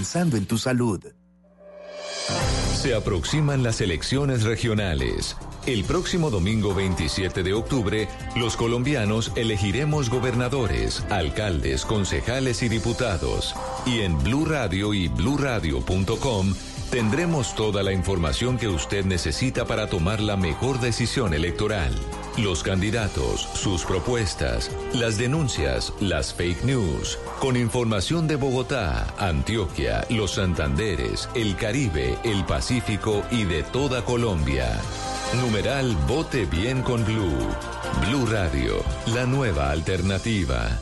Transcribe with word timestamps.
pensando 0.00 0.38
en 0.38 0.46
tu 0.46 0.56
salud. 0.56 0.98
Se 2.74 2.94
aproximan 2.94 3.62
las 3.62 3.82
elecciones 3.82 4.44
regionales. 4.44 5.36
El 5.66 5.84
próximo 5.84 6.30
domingo 6.30 6.74
27 6.74 7.42
de 7.42 7.52
octubre, 7.52 8.08
los 8.34 8.56
colombianos 8.56 9.30
elegiremos 9.36 10.08
gobernadores, 10.08 11.04
alcaldes, 11.10 11.84
concejales 11.84 12.62
y 12.62 12.70
diputados. 12.70 13.54
Y 13.84 14.00
en 14.00 14.16
Blue 14.24 14.46
Radio 14.46 14.94
y 14.94 15.08
bluradio.com 15.08 16.54
tendremos 16.90 17.54
toda 17.54 17.82
la 17.82 17.92
información 17.92 18.56
que 18.56 18.68
usted 18.68 19.04
necesita 19.04 19.66
para 19.66 19.90
tomar 19.90 20.20
la 20.20 20.38
mejor 20.38 20.80
decisión 20.80 21.34
electoral. 21.34 21.92
Los 22.38 22.62
candidatos, 22.62 23.48
sus 23.54 23.84
propuestas, 23.84 24.70
las 24.94 25.18
denuncias, 25.18 25.92
las 26.00 26.32
fake 26.32 26.64
news, 26.64 27.18
con 27.40 27.56
información 27.56 28.26
de 28.28 28.36
Bogotá, 28.36 29.14
Antioquia, 29.18 30.06
los 30.10 30.32
Santanderes, 30.32 31.28
el 31.34 31.56
Caribe, 31.56 32.18
el 32.24 32.44
Pacífico 32.44 33.22
y 33.30 33.44
de 33.44 33.62
toda 33.62 34.04
Colombia. 34.04 34.80
Numeral 35.40 35.96
Vote 36.08 36.46
Bien 36.46 36.82
con 36.82 37.04
Blue. 37.04 37.48
Blue 38.06 38.26
Radio, 38.26 38.82
la 39.14 39.26
nueva 39.26 39.70
alternativa. 39.70 40.80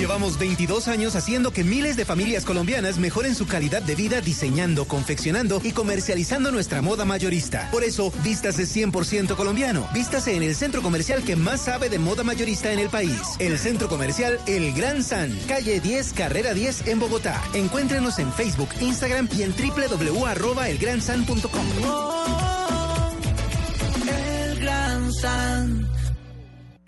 Llevamos 0.00 0.38
22 0.38 0.88
años 0.88 1.14
haciendo 1.14 1.52
que 1.52 1.62
miles 1.62 1.94
de 1.94 2.06
familias 2.06 2.46
colombianas 2.46 2.96
mejoren 2.96 3.34
su 3.34 3.46
calidad 3.46 3.82
de 3.82 3.94
vida 3.94 4.22
diseñando, 4.22 4.86
confeccionando 4.86 5.60
y 5.62 5.72
comercializando 5.72 6.50
nuestra 6.50 6.80
moda 6.80 7.04
mayorista. 7.04 7.68
Por 7.70 7.84
eso, 7.84 8.10
vístase 8.24 8.62
100% 8.62 9.36
colombiano. 9.36 9.86
Vístase 9.92 10.36
en 10.36 10.42
el 10.42 10.56
centro 10.56 10.80
comercial 10.80 11.22
que 11.22 11.36
más 11.36 11.60
sabe 11.60 11.90
de 11.90 11.98
moda 11.98 12.24
mayorista 12.24 12.72
en 12.72 12.78
el 12.78 12.88
país. 12.88 13.20
El 13.38 13.58
centro 13.58 13.90
comercial 13.90 14.40
El 14.46 14.72
Gran 14.72 15.04
San, 15.04 15.38
calle 15.46 15.80
10, 15.80 16.14
carrera 16.14 16.54
10 16.54 16.86
en 16.86 16.98
Bogotá. 16.98 17.38
Encuéntrenos 17.52 18.18
en 18.18 18.32
Facebook, 18.32 18.70
Instagram 18.80 19.28
y 19.36 19.42
en 19.42 19.52
www.elgransan.com. 19.52 21.66
El 24.08 24.60
Gran 24.60 25.12
San. 25.12 25.99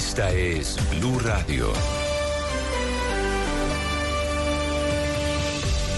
Esta 0.00 0.30
es 0.30 0.78
Blue 0.88 1.18
Radio. 1.18 1.74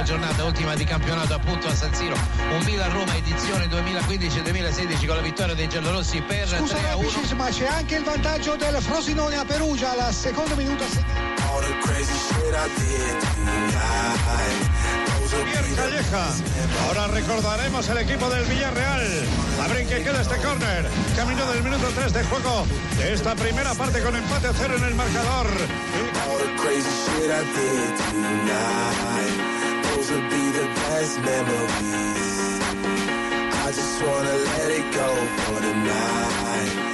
Una 0.00 0.08
giornata 0.08 0.44
ultima 0.44 0.74
di 0.74 0.84
campionato 0.84 1.34
appunto 1.34 1.68
a 1.68 1.74
San 1.74 1.92
Siro 1.92 2.16
un 2.52 2.64
Milan-Roma 2.64 3.16
edizione 3.16 3.66
2015-2016 3.66 5.06
con 5.06 5.16
la 5.16 5.20
vittoria 5.20 5.54
dei 5.54 5.68
giallorossi 5.68 6.22
per 6.22 6.48
Scusa 6.48 6.76
3 6.76 6.88
a 6.88 6.96
1 6.96 7.06
Rapicis, 7.06 7.32
ma 7.32 7.50
c'è 7.50 7.66
anche 7.66 7.96
il 7.96 8.04
vantaggio 8.04 8.56
del 8.56 8.80
Frosinone 8.80 9.36
a 9.36 9.44
Perugia 9.44 9.90
al 9.90 10.14
secondo 10.14 10.56
minuto. 10.56 10.84
Javier 15.28 15.76
Calleja. 15.76 16.28
Ahora 16.86 17.06
recordaremos 17.08 17.86
el 17.90 17.98
equipo 17.98 18.30
del 18.30 18.44
Villarreal. 18.46 19.06
A 19.62 19.68
ver 19.68 19.82
en 19.82 19.88
qué 19.88 20.02
queda 20.02 20.22
este 20.22 20.36
córner. 20.38 20.88
Camino 21.14 21.44
del 21.52 21.62
minuto 21.62 21.86
3 21.94 22.12
de 22.14 22.24
juego 22.24 22.66
de 22.96 23.12
esta 23.12 23.34
primera 23.36 23.74
parte 23.74 24.00
con 24.00 24.16
empate 24.16 24.48
a 24.48 24.52
cero 24.54 24.76
en 24.78 24.84
el 24.84 24.94
marcador. 24.94 25.46
those 30.00 30.10
will 30.10 30.30
be 30.30 30.50
the 30.50 30.66
best 30.66 31.20
memories. 31.20 32.60
I 33.64 33.72
just 33.74 34.02
wanna 34.02 34.36
let 34.50 34.70
it 34.70 34.94
go 34.94 35.26
for 35.42 35.60
tonight. 35.60 36.89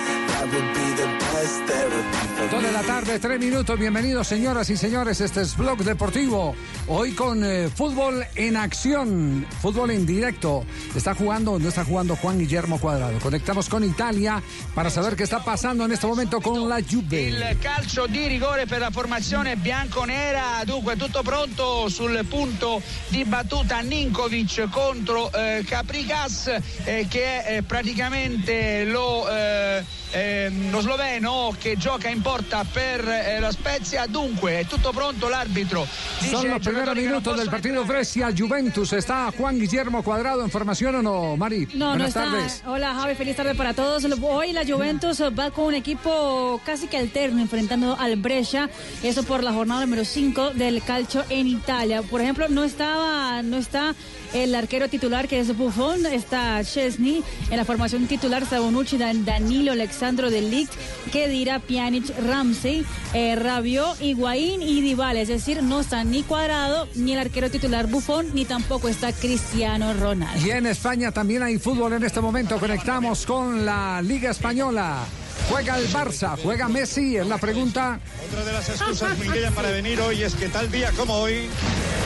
Dos 2.50 2.62
de 2.62 2.72
la 2.72 2.82
tarde, 2.82 3.18
tres 3.18 3.40
minutos. 3.40 3.78
Bienvenidos, 3.78 4.28
señoras 4.28 4.70
y 4.70 4.76
señores. 4.76 5.20
Este 5.20 5.40
es 5.40 5.56
Blog 5.56 5.78
Deportivo. 5.78 6.54
Hoy 6.86 7.12
con 7.12 7.44
eh, 7.44 7.68
fútbol 7.74 8.24
en 8.36 8.56
acción, 8.56 9.44
fútbol 9.60 9.90
en 9.90 10.06
directo. 10.06 10.64
Está 10.94 11.14
jugando, 11.14 11.58
no 11.58 11.68
está 11.68 11.84
jugando 11.84 12.14
Juan 12.14 12.38
Guillermo 12.38 12.78
Cuadrado. 12.78 13.18
Conectamos 13.18 13.68
con 13.68 13.82
Italia 13.82 14.40
para 14.74 14.90
saber 14.90 15.16
qué 15.16 15.24
está 15.24 15.42
pasando 15.42 15.84
en 15.84 15.92
este 15.92 16.06
momento 16.06 16.40
con 16.40 16.68
la 16.68 16.80
Juve. 16.80 17.22
il 17.22 17.58
calcio 17.60 18.06
di 18.06 18.26
rigore 18.28 18.66
per 18.66 18.78
la 18.78 18.90
formazione 18.90 19.56
bianconera 19.56 20.62
dunque 20.64 20.96
tutto 20.96 21.22
pronto 21.22 21.88
sul 21.88 22.24
punto 22.28 22.80
di 23.08 23.24
battuta 23.24 23.80
Ninkovic 23.80 24.68
contro 24.70 25.32
eh, 25.32 25.64
Capricas 25.66 26.46
eh, 26.84 27.06
che 27.08 27.42
è 27.42 27.56
eh, 27.56 27.62
praticamente 27.62 28.84
lo, 28.84 29.28
eh, 29.28 29.84
ehm, 30.16 30.70
lo 30.70 30.80
sloveno 30.80 31.54
che 31.58 31.76
gioca 31.76 32.08
in 32.08 32.20
porta 32.22 32.64
per 32.64 33.06
eh, 33.08 33.38
la 33.40 33.50
Spezia 33.52 34.06
dunque 34.06 34.60
è 34.60 34.66
tutto 34.66 34.90
pronto 34.92 35.28
l'arbitro 35.28 35.86
dice 36.18 36.30
Son 36.30 36.44
ai 36.44 36.50
los 36.50 36.60
primeros 36.60 36.62
giocatori 36.62 36.84
che 37.00 37.04
non 37.04 37.12
minutos 37.12 37.36
del 37.36 37.48
partido 37.48 37.84
Brescia 37.84 38.32
Juventus. 38.32 38.92
¿Está 38.92 39.30
Juan 39.36 39.58
Guillermo 39.58 40.02
Cuadrado 40.02 40.42
en 40.42 40.50
formación 40.50 40.94
o 40.96 41.02
no, 41.02 41.36
Mari? 41.36 41.68
No, 41.74 41.88
Buenas 41.90 41.98
no 41.98 42.06
está. 42.06 42.24
tardes. 42.24 42.62
Hola 42.66 42.94
Javi, 42.94 43.14
feliz 43.14 43.36
tarde 43.36 43.54
para 43.54 43.74
todos. 43.74 44.04
Hoy 44.22 44.52
la 44.52 44.64
Juventus 44.64 45.20
va 45.20 45.50
con 45.50 45.66
un 45.66 45.74
equipo 45.74 46.60
casi 46.64 46.86
que 46.86 46.96
alterno 46.96 47.40
enfrentando 47.40 47.96
al 47.98 48.16
Brescia, 48.16 48.70
eso 49.02 49.22
por 49.24 49.42
la 49.42 49.52
jornada 49.52 49.82
número 49.82 50.04
5 50.04 50.50
del 50.54 50.82
calcio 50.82 51.24
en 51.28 51.46
Italia. 51.48 52.02
Por 52.02 52.20
ejemplo, 52.20 52.48
no 52.48 52.64
estaba 52.64 53.42
no 53.42 53.56
está 53.58 53.94
el 54.32 54.54
arquero 54.54 54.88
titular 54.88 55.28
que 55.28 55.38
es 55.40 55.56
Buffon, 55.56 56.04
está 56.06 56.62
Chesney, 56.64 57.22
en 57.50 57.56
la 57.56 57.64
formación 57.64 58.06
titular 58.06 58.42
está 58.42 58.60
Bonucci, 58.60 58.96
Dan- 58.98 59.24
Danilo, 59.24 59.74
Alexandro 60.06 60.30
de 60.30 60.40
Ligt, 60.40 60.72
Kedira, 61.10 61.58
Pjanic, 61.58 62.16
Ramsey, 62.28 62.86
eh, 63.12 63.34
Rabiot, 63.34 64.00
Higuaín 64.00 64.62
y 64.62 64.80
Dybala. 64.80 65.20
Es 65.20 65.26
decir, 65.26 65.64
no 65.64 65.80
está 65.80 66.04
ni 66.04 66.22
Cuadrado, 66.22 66.86
ni 66.94 67.14
el 67.14 67.18
arquero 67.18 67.50
titular 67.50 67.88
Buffon, 67.88 68.32
ni 68.32 68.44
tampoco 68.44 68.88
está 68.88 69.12
Cristiano 69.12 69.92
Ronaldo. 69.94 70.46
Y 70.46 70.50
en 70.52 70.66
España 70.66 71.10
también 71.10 71.42
hay 71.42 71.58
fútbol 71.58 71.94
en 71.94 72.04
este 72.04 72.20
momento. 72.20 72.60
Conectamos 72.60 73.26
con 73.26 73.66
la 73.66 74.00
Liga 74.00 74.30
Española. 74.30 75.04
Juega 75.48 75.78
el 75.78 75.88
Barça, 75.88 76.36
juega 76.42 76.68
Messi, 76.68 77.16
es 77.16 77.26
la 77.26 77.38
pregunta. 77.38 78.00
Otra 78.28 78.44
de 78.44 78.52
las 78.52 78.68
excusas, 78.68 79.16
Minguella, 79.18 79.50
para 79.52 79.70
venir 79.70 80.00
hoy 80.00 80.22
es 80.22 80.34
que 80.34 80.48
tal 80.48 80.70
día 80.70 80.90
como 80.96 81.14
hoy 81.14 81.48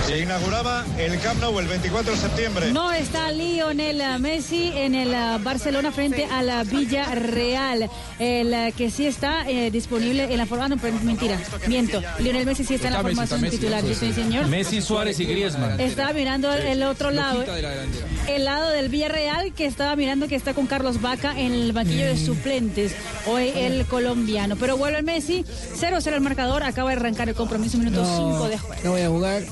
se 0.07 0.19
inauguraba 0.19 0.85
el 0.99 1.19
Camp 1.21 1.41
Nou 1.41 1.59
el 1.59 1.67
24 1.69 2.13
de 2.13 2.19
septiembre. 2.19 2.73
No 2.73 2.91
está 2.93 3.31
Lionel 3.33 4.03
Messi 4.21 4.73
en 4.75 4.95
el 4.95 5.09
uh, 5.09 5.43
Barcelona 5.43 5.93
frente 5.93 6.25
a 6.25 6.43
la 6.43 6.65
Villarreal. 6.65 7.89
El 8.19 8.49
uh, 8.53 8.77
que 8.77 8.91
sí 8.91 9.07
está 9.07 9.49
eh, 9.49 9.71
disponible 9.71 10.25
en 10.25 10.37
la 10.37 10.47
forma. 10.47 10.69
No, 10.69 10.77
pero 10.79 10.99
mentira, 11.01 11.39
miento. 11.69 12.03
Lionel 12.19 12.45
Messi 12.45 12.65
sí 12.65 12.75
está 12.75 12.89
en 12.89 12.95
la 12.95 13.03
formación 13.03 13.49
titular, 13.51 13.83
sí, 13.85 14.13
señor. 14.13 14.47
Messi, 14.47 14.81
Suárez 14.81 15.21
y 15.21 15.27
Griezmann. 15.27 15.79
Estaba 15.81 16.13
mirando 16.13 16.53
el 16.53 16.83
otro 16.83 17.11
lado. 17.11 17.45
El 18.27 18.45
lado 18.45 18.71
del 18.71 18.89
Villarreal 18.89 19.53
que 19.55 19.67
estaba 19.67 19.97
mirando 19.97 20.29
que 20.29 20.37
está 20.37 20.55
con 20.55 20.67
Carlos 20.67 21.01
Vaca 21.01 21.39
en 21.39 21.53
el 21.53 21.73
banquillo 21.73 22.07
de 22.07 22.17
suplentes. 22.17 22.95
Hoy 23.27 23.53
el 23.55 23.87
colombiano. 23.87 24.57
Pero 24.57 24.77
vuelve 24.77 25.03
Messi, 25.03 25.45
0-0 25.45 26.15
el 26.15 26.21
marcador. 26.21 26.63
Acaba 26.63 26.91
de 26.91 26.97
arrancar 26.97 27.29
el 27.29 27.35
compromiso, 27.35 27.79
minuto 27.79 28.05
5 28.05 28.49
de 28.49 28.59
juego. 28.59 28.83
No 28.85 28.91
voy 28.93 29.01
a 29.03 29.09
jugar, 29.09 29.43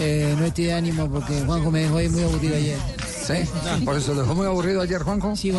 eh, 0.00 0.34
no 0.38 0.44
estoy 0.44 0.66
de 0.66 0.72
ánimo 0.74 1.10
porque 1.10 1.40
Juanjo 1.42 1.70
me 1.70 1.80
dejó 1.80 1.96
ahí 1.98 2.08
muy 2.08 2.22
aburrido 2.22 2.56
ayer. 2.56 2.78
Sí, 3.26 3.82
por 3.84 3.96
eso 3.96 4.14
dejó 4.14 4.34
muy 4.34 4.46
aburrido 4.46 4.82
ayer, 4.82 5.02
Juanjo. 5.02 5.34
Sí. 5.36 5.52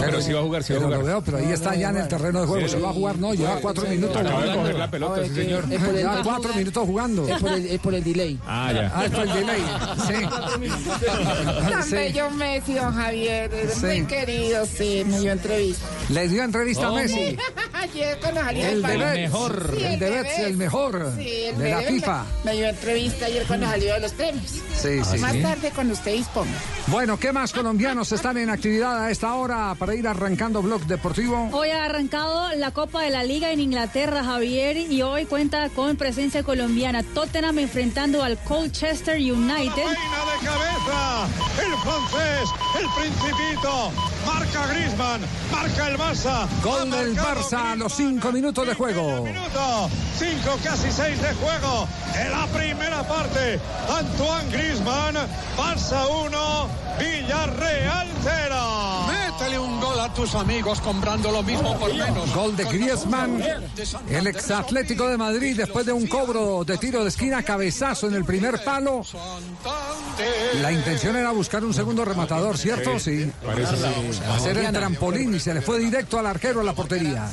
Pero 0.00 0.20
sí 0.20 0.32
va 0.32 0.40
a 0.40 0.42
jugar, 0.42 0.62
sí 0.64 0.72
va 0.72 0.80
a 0.80 0.88
Pero 0.88 1.04
veo, 1.04 1.22
pero 1.22 1.38
ahí 1.38 1.52
está 1.52 1.74
ya 1.74 1.90
en 1.90 1.98
el 1.98 2.08
terreno 2.08 2.40
de 2.40 2.46
juego. 2.46 2.68
Se 2.68 2.78
va 2.78 2.90
a 2.90 2.92
jugar, 2.92 3.18
no, 3.18 3.34
lleva 3.34 3.56
cuatro 3.60 3.86
minutos 3.88 4.16
Acaba 4.16 4.30
de 4.30 4.42
jugando. 4.42 4.60
coger 4.62 4.74
la 4.78 4.90
pelota, 4.90 5.24
sí, 5.24 5.34
señor. 5.34 5.64
Es 5.70 5.80
por 5.80 5.88
el, 5.90 5.96
Lleva 5.96 6.22
cuatro 6.22 6.54
minutos 6.54 6.86
jugando. 6.86 7.28
es 7.28 7.40
por 7.40 7.52
el, 7.52 7.66
es 7.66 7.80
por 7.80 7.94
el 7.94 8.04
delay. 8.04 8.38
Ah, 8.46 8.72
ya. 8.74 8.92
Ah, 8.94 9.04
es 9.04 9.10
por 9.10 9.22
el 9.26 9.32
delay. 9.34 9.62
Sí. 10.06 10.14
Tan 11.70 11.82
Sí. 11.84 11.94
bello 11.94 12.30
Messi, 12.30 12.74
don 12.74 12.94
Javier. 12.94 13.52
Es 13.54 13.74
Sí. 13.74 13.86
Muy 13.86 14.02
querido, 14.06 14.66
sí, 14.66 15.04
me 15.06 15.20
dio 15.20 15.32
entrevista. 15.32 15.86
Le 16.08 16.28
dio 16.28 16.42
entrevista 16.42 16.86
a 16.88 16.92
Messi. 16.92 17.36
Ayer 17.74 18.18
cuando 18.20 18.40
salí 18.40 18.62
El 18.62 18.82
de 18.82 18.96
mejor. 18.98 19.74
Sí, 19.76 19.84
El 19.84 19.98
de 19.98 20.10
Betts, 20.10 20.38
el 20.38 20.56
mejor. 20.56 21.12
Sí, 21.18 21.28
el 21.44 21.58
De 21.58 21.70
la 21.70 21.80
FIFA. 21.82 22.24
Me 22.44 22.52
dio 22.54 22.66
entrevista 22.68 23.26
ayer 23.26 23.44
cuando 23.46 23.66
salió 23.66 23.94
de 23.94 24.00
los 24.00 24.12
premios. 24.12 24.50
Sí, 24.80 25.00
sí. 25.04 25.18
Más 25.18 25.40
tarde 25.42 25.70
cuando 25.74 25.92
usted 25.94 26.12
disponga. 26.12 26.50
Bueno, 26.86 27.03
¿qué 27.20 27.32
más 27.32 27.52
colombianos 27.52 28.10
están 28.12 28.38
en 28.38 28.48
actividad 28.48 29.04
a 29.04 29.10
esta 29.10 29.34
hora 29.34 29.74
para 29.78 29.94
ir 29.94 30.08
arrancando 30.08 30.62
Blog 30.62 30.86
Deportivo? 30.86 31.50
Hoy 31.52 31.68
ha 31.68 31.84
arrancado 31.84 32.54
la 32.56 32.70
Copa 32.70 33.02
de 33.02 33.10
la 33.10 33.22
Liga 33.22 33.52
en 33.52 33.60
Inglaterra, 33.60 34.24
Javier, 34.24 34.78
y 34.78 35.02
hoy 35.02 35.26
cuenta 35.26 35.68
con 35.68 35.96
presencia 35.96 36.42
colombiana. 36.42 37.02
Tottenham 37.02 37.58
enfrentando 37.58 38.22
al 38.22 38.38
Colchester 38.38 39.16
United. 39.16 39.84
Reina 39.84 40.22
de 40.32 40.46
cabeza, 40.46 41.26
el 41.66 41.74
francés, 41.76 42.50
el 42.80 42.86
principito, 42.98 43.92
marca 44.24 44.66
Griezmann, 44.68 45.20
marca 45.52 45.88
el 45.88 45.98
Barça. 45.98 46.48
Gol 46.62 46.90
del 46.90 47.16
Barça 47.16 47.72
a 47.72 47.76
los 47.76 47.92
cinco 47.92 48.32
minutos 48.32 48.66
de 48.66 48.74
juego. 48.74 49.22
Minuto, 49.24 49.90
cinco, 50.18 50.58
casi 50.64 50.90
seis 50.90 51.20
de 51.20 51.34
juego 51.34 51.86
en 52.18 52.30
la 52.30 52.46
primera 52.46 53.02
parte. 53.06 53.60
Antoine 53.90 54.50
Griezmann, 54.50 55.16
Barça 55.58 56.08
1, 56.08 56.84
Villarreal 56.98 58.08
0. 58.22 59.06
Métele 59.08 59.58
un 59.58 59.80
gol 59.80 59.98
a 60.00 60.12
tus 60.12 60.34
amigos 60.34 60.80
comprando 60.80 61.30
lo 61.30 61.42
mismo 61.42 61.78
por 61.78 61.92
menos. 61.92 62.34
Gol 62.34 62.56
de 62.56 62.64
Griezmann, 62.64 63.42
el 64.08 64.26
ex 64.26 64.50
Atlético 64.50 65.08
de 65.08 65.16
Madrid, 65.16 65.56
después 65.56 65.86
de 65.86 65.92
un 65.92 66.06
cobro 66.06 66.64
de 66.64 66.78
tiro 66.78 67.02
de 67.02 67.08
esquina, 67.08 67.42
cabezazo 67.42 68.08
en 68.08 68.14
el 68.14 68.24
primer 68.24 68.62
palo. 68.62 69.02
La 70.60 70.72
intención 70.72 71.16
era 71.16 71.30
buscar 71.32 71.64
un 71.64 71.74
segundo 71.74 72.04
rematador, 72.04 72.56
¿cierto? 72.56 72.98
Sí. 72.98 73.30
Hacer 74.34 74.58
el 74.58 74.72
trampolín 74.72 75.34
y 75.34 75.40
se 75.40 75.54
le 75.54 75.60
fue 75.60 75.78
directo 75.78 76.18
al 76.18 76.26
arquero 76.26 76.60
a 76.60 76.64
la 76.64 76.72
portería. 76.72 77.28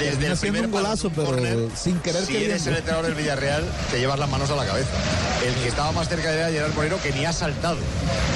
Desde 0.00 0.26
el 0.26 0.38
primer 0.38 0.66
un 0.66 0.70
golazo, 0.70 1.10
pero 1.10 1.36
sin 1.74 1.98
querer 2.00 2.24
Si 2.24 2.36
eres 2.36 2.66
el 2.66 2.76
entrenador 2.76 3.06
del 3.06 3.14
Villarreal, 3.14 3.64
te 3.90 3.98
llevas 3.98 4.18
las 4.18 4.28
manos 4.28 4.50
a 4.50 4.56
la 4.56 4.64
cabeza. 4.64 4.90
El 5.44 5.54
que 5.54 5.68
estaba 5.68 5.92
más 5.92 6.08
cerca 6.08 6.32
era 6.32 6.50
Gerard 6.50 6.74
Moreno, 6.74 6.96
que 7.02 7.12
ni 7.12 7.24
ha 7.24 7.32
saltado. 7.32 7.78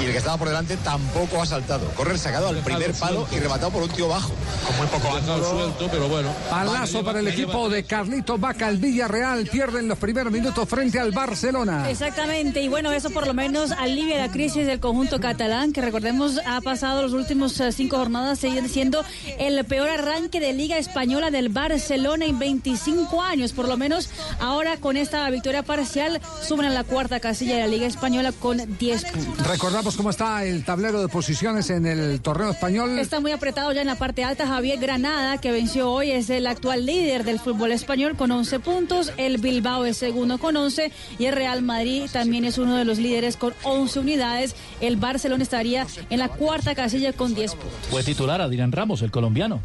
Y 0.01 0.05
el 0.05 0.11
que 0.11 0.17
estaba 0.17 0.37
por 0.37 0.47
delante 0.47 0.77
tampoco 0.77 1.41
ha 1.41 1.45
saltado. 1.45 1.85
Correr 1.91 2.17
sacado 2.17 2.49
al 2.49 2.57
primer 2.57 2.93
palo 2.93 3.27
y 3.31 3.39
rematado 3.39 3.71
por 3.71 3.83
un 3.83 3.89
tío 3.89 4.07
bajo. 4.07 4.31
Con 4.67 4.77
muy 4.77 4.87
poco 4.87 5.15
ángulo. 5.15 5.49
suelto, 5.49 5.87
pero 5.91 6.07
bueno. 6.07 6.33
Palazo 6.49 7.03
para 7.03 7.19
el 7.19 7.27
equipo 7.27 7.69
de 7.69 7.83
Carlito 7.83 8.37
Vaca, 8.37 8.69
el 8.69 8.77
Villarreal 8.77 9.47
pierden 9.47 9.87
los 9.87 9.97
primeros 9.97 10.31
minutos 10.31 10.67
frente 10.67 10.99
al 10.99 11.11
Barcelona. 11.11 11.89
Exactamente, 11.89 12.61
y 12.61 12.67
bueno, 12.67 12.91
eso 12.91 13.09
por 13.09 13.27
lo 13.27 13.33
menos 13.33 13.71
alivia 13.71 14.17
la 14.17 14.31
crisis 14.31 14.65
del 14.65 14.79
conjunto 14.79 15.19
catalán, 15.19 15.73
que 15.73 15.81
recordemos 15.81 16.39
ha 16.45 16.61
pasado 16.61 17.01
los 17.01 17.13
últimos 17.13 17.59
eh, 17.59 17.71
cinco 17.71 17.97
jornadas 17.97 18.39
siguen 18.39 18.69
siendo 18.69 19.03
el 19.39 19.63
peor 19.65 19.89
arranque 19.89 20.39
de 20.39 20.53
Liga 20.53 20.77
Española 20.77 21.31
del 21.31 21.42
Barcelona 21.49 22.25
en 22.25 22.39
25 22.39 23.21
años. 23.21 23.53
Por 23.53 23.67
lo 23.67 23.77
menos 23.77 24.09
ahora 24.39 24.77
con 24.77 24.97
esta 24.97 25.29
victoria 25.29 25.63
parcial 25.63 26.21
suben 26.41 26.65
a 26.65 26.69
la 26.69 26.83
cuarta 26.83 27.19
casilla 27.19 27.55
de 27.55 27.61
la 27.61 27.67
Liga 27.67 27.87
Española 27.87 28.31
con 28.31 28.77
10 28.77 29.05
puntos. 29.05 29.47
Recordamos 29.47 29.95
cómo 29.95 30.09
está 30.09 30.43
el 30.43 30.63
tablero 30.63 31.01
de 31.01 31.07
posiciones 31.07 31.69
en 31.69 31.85
el 31.85 32.21
torneo 32.21 32.51
español. 32.51 32.99
Está 32.99 33.19
muy 33.19 33.31
apretado 33.31 33.71
ya 33.71 33.81
en 33.81 33.87
la 33.87 33.95
parte 33.95 34.23
alta. 34.23 34.47
Javier 34.47 34.79
Granada, 34.79 35.37
que 35.39 35.51
venció 35.51 35.91
hoy, 35.91 36.11
es 36.11 36.29
el 36.29 36.47
actual 36.47 36.85
líder 36.85 37.23
del 37.23 37.39
fútbol 37.39 37.71
español 37.71 38.15
con 38.15 38.31
11 38.31 38.59
puntos. 38.59 39.11
El 39.17 39.37
Bilbao 39.37 39.85
es 39.85 39.97
segundo 39.97 40.37
con 40.37 40.55
11. 40.55 40.91
Y 41.19 41.25
el 41.25 41.35
Real 41.35 41.61
Madrid 41.61 42.09
también 42.11 42.45
es 42.45 42.57
uno 42.57 42.75
de 42.75 42.85
los 42.85 42.97
líderes 42.97 43.37
con 43.37 43.53
11 43.63 43.99
unidades. 43.99 44.55
El 44.81 44.97
Barcelona 44.97 45.43
estaría 45.43 45.85
en 46.09 46.19
la 46.19 46.29
cuarta 46.29 46.75
casilla 46.75 47.13
con 47.13 47.33
10 47.33 47.55
puntos. 47.55 47.73
Fue 47.89 48.03
titular 48.03 48.41
Adrián 48.41 48.71
Ramos, 48.71 49.01
el 49.01 49.11
colombiano. 49.11 49.61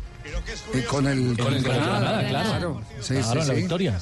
Y 0.75 0.81
con 0.83 1.07
el, 1.07 1.37
Con 1.37 1.55
el 1.55 1.63
Granada, 1.63 2.27
claro. 2.29 2.81
Sí, 3.01 3.15
Claro, 3.15 3.31
sí, 3.31 3.37
la 3.39 3.45
sí. 3.45 3.53
victoria. 3.61 3.99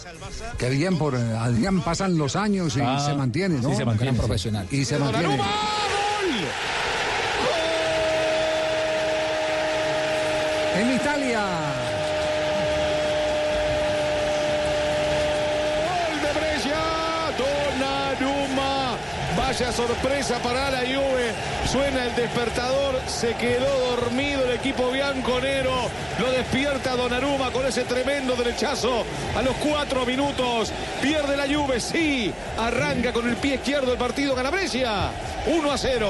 Qué 0.58 0.68
bien 0.70 0.98
por 0.98 1.14
Adrián, 1.16 1.80
pasan 1.82 2.16
los 2.18 2.36
años 2.36 2.76
y 2.76 2.80
Ah, 2.80 3.02
se 3.04 3.14
mantiene, 3.14 3.60
¿no? 3.60 3.70
sí, 3.70 3.76
se 3.76 3.84
mantiene, 3.84 4.12
Gran 4.12 4.16
profesional. 4.26 4.66
Y 4.70 4.84
se 4.84 4.98
mantiene. 4.98 5.38
En 10.76 10.94
Italia. 10.94 11.40
Gol 15.86 16.20
de 16.22 16.32
Brescia, 16.38 16.80
Donnarumma. 17.38 18.96
Vaya 19.46 19.70
sorpresa 19.70 20.40
para 20.42 20.72
la 20.72 20.80
Juve. 20.80 21.32
Suena 21.70 22.06
el 22.06 22.16
despertador, 22.16 23.00
se 23.06 23.32
quedó 23.34 23.94
dormido 23.94 24.42
el 24.42 24.56
equipo 24.56 24.90
bianconero. 24.90 25.88
Lo 26.18 26.32
despierta 26.32 26.96
Donnarumma 26.96 27.52
con 27.52 27.64
ese 27.64 27.84
tremendo 27.84 28.34
derechazo 28.34 29.04
a 29.36 29.42
los 29.42 29.54
cuatro 29.58 30.04
minutos. 30.04 30.72
Pierde 31.00 31.36
la 31.36 31.44
Juve, 31.46 31.78
sí. 31.78 32.34
Arranca 32.58 33.12
con 33.12 33.28
el 33.28 33.36
pie 33.36 33.54
izquierdo 33.54 33.92
el 33.92 33.98
partido, 33.98 34.34
gana 34.34 34.50
Brescia. 34.50 35.12
1 35.46 35.70
a 35.70 35.78
0. 35.78 36.08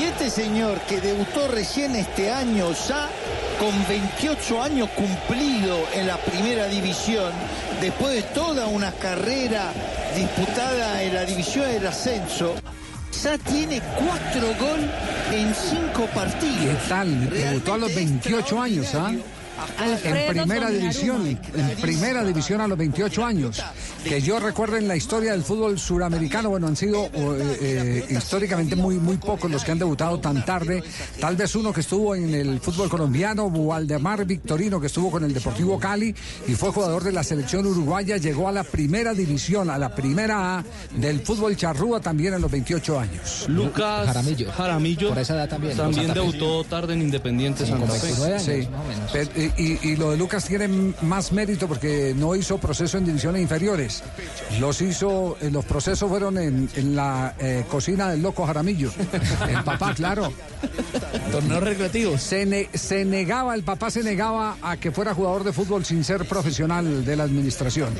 Y 0.00 0.04
este 0.04 0.28
señor 0.28 0.80
que 0.80 1.00
debutó 1.00 1.46
recién 1.46 1.94
este 1.94 2.28
año 2.28 2.72
ya 2.88 3.08
con 3.60 3.86
28 3.86 4.60
años 4.60 4.88
cumplido 4.96 5.78
en 5.94 6.08
la 6.08 6.16
primera 6.16 6.66
división, 6.66 7.30
después 7.80 8.14
de 8.14 8.22
toda 8.22 8.66
una 8.66 8.90
carrera 8.90 9.72
disputada 10.14 11.02
en 11.02 11.14
la 11.14 11.24
división 11.24 11.66
del 11.70 11.86
ascenso, 11.86 12.54
ya 13.22 13.38
tiene 13.38 13.80
cuatro 13.96 14.48
gol 14.58 14.80
en 15.32 15.54
cinco 15.54 16.06
partidos. 16.14 16.58
¿Qué 16.58 16.88
tal? 16.88 17.30
Debutó 17.30 17.74
a 17.74 17.78
los 17.78 17.94
28 17.94 18.60
años, 18.60 18.94
¿ah? 18.94 19.12
En 20.04 20.26
primera 20.28 20.70
división, 20.70 21.26
en 21.26 21.76
primera 21.80 22.24
división 22.24 22.60
a 22.60 22.68
los 22.68 22.78
28 22.78 23.24
años. 23.24 23.62
Que 24.04 24.20
yo 24.20 24.40
recuerdo 24.40 24.76
en 24.76 24.88
la 24.88 24.96
historia 24.96 25.32
del 25.32 25.42
fútbol 25.42 25.78
suramericano, 25.78 26.50
bueno, 26.50 26.66
han 26.66 26.76
sido 26.76 27.06
eh, 27.06 27.58
eh, 27.60 28.06
históricamente 28.10 28.74
muy, 28.74 28.96
muy 28.96 29.16
pocos 29.16 29.50
los 29.50 29.64
que 29.64 29.70
han 29.72 29.78
debutado 29.78 30.18
tan 30.18 30.44
tarde. 30.44 30.82
Tal 31.20 31.36
vez 31.36 31.54
uno 31.54 31.72
que 31.72 31.80
estuvo 31.80 32.14
en 32.14 32.34
el 32.34 32.60
fútbol 32.60 32.88
colombiano, 32.88 33.46
Waldemar 33.46 34.24
Victorino, 34.24 34.80
que 34.80 34.88
estuvo 34.88 35.10
con 35.10 35.24
el 35.24 35.32
Deportivo 35.32 35.78
Cali 35.78 36.14
y 36.46 36.54
fue 36.54 36.70
jugador 36.70 37.04
de 37.04 37.12
la 37.12 37.22
selección 37.22 37.66
uruguaya, 37.66 38.16
llegó 38.16 38.48
a 38.48 38.52
la 38.52 38.64
primera 38.64 39.14
división, 39.14 39.70
a 39.70 39.78
la 39.78 39.94
primera 39.94 40.58
A 40.58 40.64
del 40.96 41.20
fútbol 41.20 41.56
charrúa 41.56 42.00
también 42.00 42.34
a 42.34 42.38
los 42.38 42.50
28 42.50 42.98
años. 42.98 43.46
Lucas 43.48 44.06
Jaramillo. 44.06 44.52
Jaramillo. 44.52 45.08
Por 45.08 45.18
esa 45.18 45.34
edad 45.34 45.48
también. 45.48 45.76
También 45.76 46.06
Santa 46.06 46.20
Fe. 46.20 46.26
debutó 46.26 46.64
tarde 46.64 46.94
en 46.94 47.02
Independiente 47.02 47.66
Santa 47.66 47.92
Fe. 47.92 48.38
Sí, 48.38 48.68
Pero, 49.12 49.30
y, 49.36 49.51
y- 49.56 49.78
y 49.88 49.96
lo 49.96 50.10
de 50.12 50.16
Lucas 50.16 50.44
tiene 50.44 50.68
más 51.02 51.32
mérito 51.32 51.68
porque 51.68 52.14
no 52.16 52.34
hizo 52.34 52.58
proceso 52.58 52.98
en 52.98 53.04
divisiones 53.06 53.42
inferiores. 53.42 54.02
Los 54.60 54.80
hizo, 54.82 55.36
eh, 55.40 55.50
los 55.50 55.64
procesos 55.64 56.08
fueron 56.08 56.38
en, 56.38 56.68
en 56.74 56.96
la 56.96 57.34
eh, 57.38 57.64
cocina 57.70 58.10
del 58.10 58.22
loco 58.22 58.46
Jaramillo. 58.46 58.90
El 59.48 59.62
papá, 59.64 59.94
claro. 59.94 60.32
Torneos 61.30 61.62
recreativos. 61.62 62.20
Se, 62.22 62.44
ne- 62.46 62.68
se 62.74 63.04
negaba, 63.04 63.54
el 63.54 63.62
papá 63.62 63.90
se 63.90 64.02
negaba 64.02 64.56
a 64.62 64.76
que 64.76 64.90
fuera 64.90 65.14
jugador 65.14 65.44
de 65.44 65.52
fútbol 65.52 65.84
sin 65.84 66.04
ser 66.04 66.24
profesional 66.26 67.04
de 67.04 67.16
la 67.16 67.24
administración. 67.24 67.90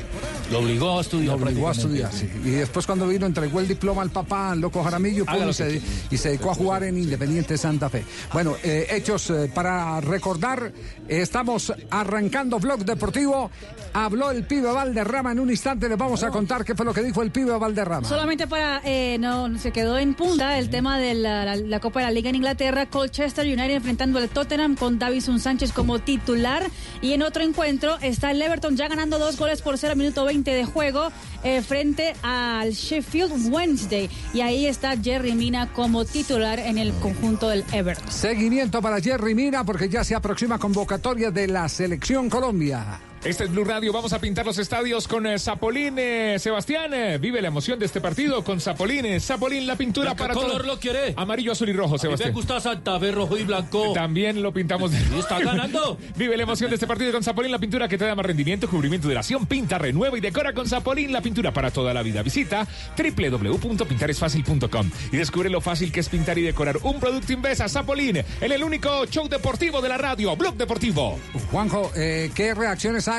Lo 0.51 0.59
obligó 0.59 0.97
a 0.99 1.01
estudiar. 1.01 1.37
Lo 1.39 1.45
obligó 1.45 1.69
a 1.69 1.71
estudiar, 1.71 2.11
sí. 2.13 2.29
Y 2.45 2.51
después 2.51 2.85
cuando 2.85 3.07
vino 3.07 3.25
entregó 3.25 3.59
el 3.59 3.67
diploma 3.67 4.01
al 4.01 4.11
papá, 4.11 4.51
al 4.51 4.59
loco 4.61 4.83
Jaramillo, 4.83 5.25
pum, 5.25 5.49
y, 5.49 5.53
se, 5.53 5.81
y 6.11 6.17
se 6.17 6.29
dedicó 6.29 6.51
a 6.51 6.55
jugar 6.55 6.83
en 6.83 6.97
Independiente 6.97 7.57
Santa 7.57 7.89
Fe. 7.89 8.03
Bueno, 8.31 8.55
eh, 8.63 8.87
hechos 8.91 9.29
eh, 9.29 9.49
para 9.53 9.99
recordar, 10.01 10.71
eh, 11.07 11.21
estamos 11.43 11.73
arrancando 11.89 12.57
Blog 12.57 12.85
Deportivo. 12.85 13.51
Habló 13.95 14.31
el 14.31 14.43
pibe 14.45 14.71
Valderrama 14.71 15.33
en 15.33 15.39
un 15.41 15.51
instante, 15.51 15.87
les 15.89 15.97
vamos 15.97 16.23
a 16.23 16.29
contar 16.29 16.63
qué 16.63 16.73
fue 16.73 16.85
lo 16.85 16.93
que 16.93 17.03
dijo 17.03 17.21
el 17.21 17.31
pibe 17.31 17.51
Valderrama. 17.57 18.07
Solamente 18.07 18.47
para, 18.47 18.81
eh, 18.85 19.17
no, 19.19 19.59
se 19.59 19.71
quedó 19.71 19.99
en 19.99 20.13
punta 20.15 20.57
el 20.57 20.69
tema 20.69 20.97
de 20.97 21.13
la, 21.13 21.43
la- 21.45 21.55
la 21.57 21.79
Copa 21.79 21.99
de 21.99 22.05
la 22.07 22.11
Liga 22.11 22.29
en 22.29 22.35
Inglaterra, 22.35 22.85
Colchester 22.87 23.45
United 23.45 23.71
enfrentando 23.75 24.17
al 24.19 24.29
Tottenham 24.29 24.75
con 24.75 24.97
Davison 24.97 25.39
Sánchez 25.39 25.73
como 25.73 25.99
titular 25.99 26.63
y 27.01 27.11
en 27.11 27.21
otro 27.21 27.43
encuentro 27.43 27.97
está 28.01 28.31
el 28.31 28.41
Everton 28.41 28.77
ya 28.77 28.87
ganando 28.87 29.19
dos 29.19 29.37
goles 29.37 29.61
por 29.61 29.77
cero, 29.77 29.95
minuto 29.97 30.23
20 30.25 30.49
de 30.49 30.65
juego 30.65 31.09
eh, 31.43 31.61
frente 31.61 32.15
al 32.23 32.71
Sheffield 32.71 33.51
Wednesday 33.53 34.09
y 34.33 34.41
ahí 34.41 34.65
está 34.65 34.95
Jerry 34.97 35.33
Mina 35.33 35.71
como 35.73 36.05
titular 36.05 36.57
en 36.59 36.77
el 36.79 36.93
conjunto 36.93 37.49
del 37.49 37.63
Everton. 37.73 38.09
Seguimiento 38.11 38.81
para 38.81 38.99
Jerry 39.01 39.35
Mina 39.35 39.63
porque 39.65 39.87
ya 39.89 40.03
se 40.03 40.15
aproxima 40.15 40.57
convocatoria 40.57 41.22
de 41.31 41.47
la 41.47 41.69
Selección 41.69 42.29
Colombia. 42.29 43.12
Este 43.25 43.45
es 43.45 43.51
Blue 43.51 43.63
Radio. 43.63 43.93
Vamos 43.93 44.11
a 44.11 44.19
pintar 44.19 44.45
los 44.45 44.57
estadios 44.57 45.07
con 45.07 45.25
eh, 45.25 45.39
Zapolín. 45.39 45.95
eh, 45.97 46.35
Sebastián, 46.39 46.93
eh, 46.93 47.17
vive 47.19 47.41
la 47.41 47.47
emoción 47.47 47.79
de 47.79 47.85
este 47.85 48.01
partido 48.01 48.43
con 48.43 48.59
Zapolín. 48.59 49.21
Zapolín, 49.21 49.65
la 49.65 49.77
pintura 49.77 50.09
¿De 50.09 50.15
qué 50.17 50.21
para 50.23 50.33
color 50.33 50.51
todo- 50.57 50.63
lo 50.63 50.77
quiere? 50.77 51.13
Amarillo, 51.15 51.53
azul 51.53 51.69
y 51.69 51.71
rojo, 51.73 51.91
A 51.91 51.93
mí 51.93 51.93
me 51.95 52.01
Sebastián. 52.01 52.33
gusta 52.33 52.59
Santa 52.59 52.99
Fe 52.99 53.13
rojo 53.13 53.37
y 53.37 53.43
blanco. 53.45 53.93
También 53.93 54.43
lo 54.43 54.51
pintamos 54.51 54.91
de... 54.91 54.97
¿Y 55.15 55.19
está 55.19 55.39
ganando? 55.39 55.97
Vive 56.17 56.35
la 56.35 56.43
emoción 56.43 56.69
de 56.69 56.75
este 56.75 56.85
partido 56.85 57.13
con 57.13 57.23
Zapolín, 57.23 57.51
la 57.53 57.59
pintura 57.59 57.87
que 57.87 57.97
te 57.97 58.05
da 58.05 58.13
más 58.13 58.25
rendimiento, 58.25 58.69
cubrimiento 58.69 59.07
de 59.07 59.13
duración, 59.13 59.45
pinta, 59.45 59.77
renueva 59.77 60.17
y 60.17 60.21
decora 60.21 60.51
con 60.51 60.67
Zapolín, 60.67 61.13
la 61.13 61.21
pintura 61.21 61.53
para 61.53 61.71
toda 61.71 61.93
la 61.93 62.03
vida. 62.03 62.23
Visita 62.23 62.67
www.pintaresfacil.com 62.97 64.91
y 65.13 65.17
descubre 65.17 65.49
lo 65.49 65.61
fácil 65.61 65.93
que 65.93 66.01
es 66.01 66.09
pintar 66.09 66.37
y 66.39 66.41
decorar 66.41 66.75
un 66.83 66.99
producto 66.99 67.31
Invesa 67.31 67.69
Zapolín 67.69 68.17
en 68.17 68.51
el 68.51 68.61
único 68.65 69.05
show 69.05 69.29
deportivo 69.29 69.81
de 69.81 69.87
la 69.87 69.97
radio, 69.97 70.35
Blog 70.35 70.55
Deportivo. 70.55 71.17
Juanjo, 71.51 71.89
eh, 71.95 72.29
¿qué 72.35 72.53
reacciones 72.53 73.07
hay 73.07 73.12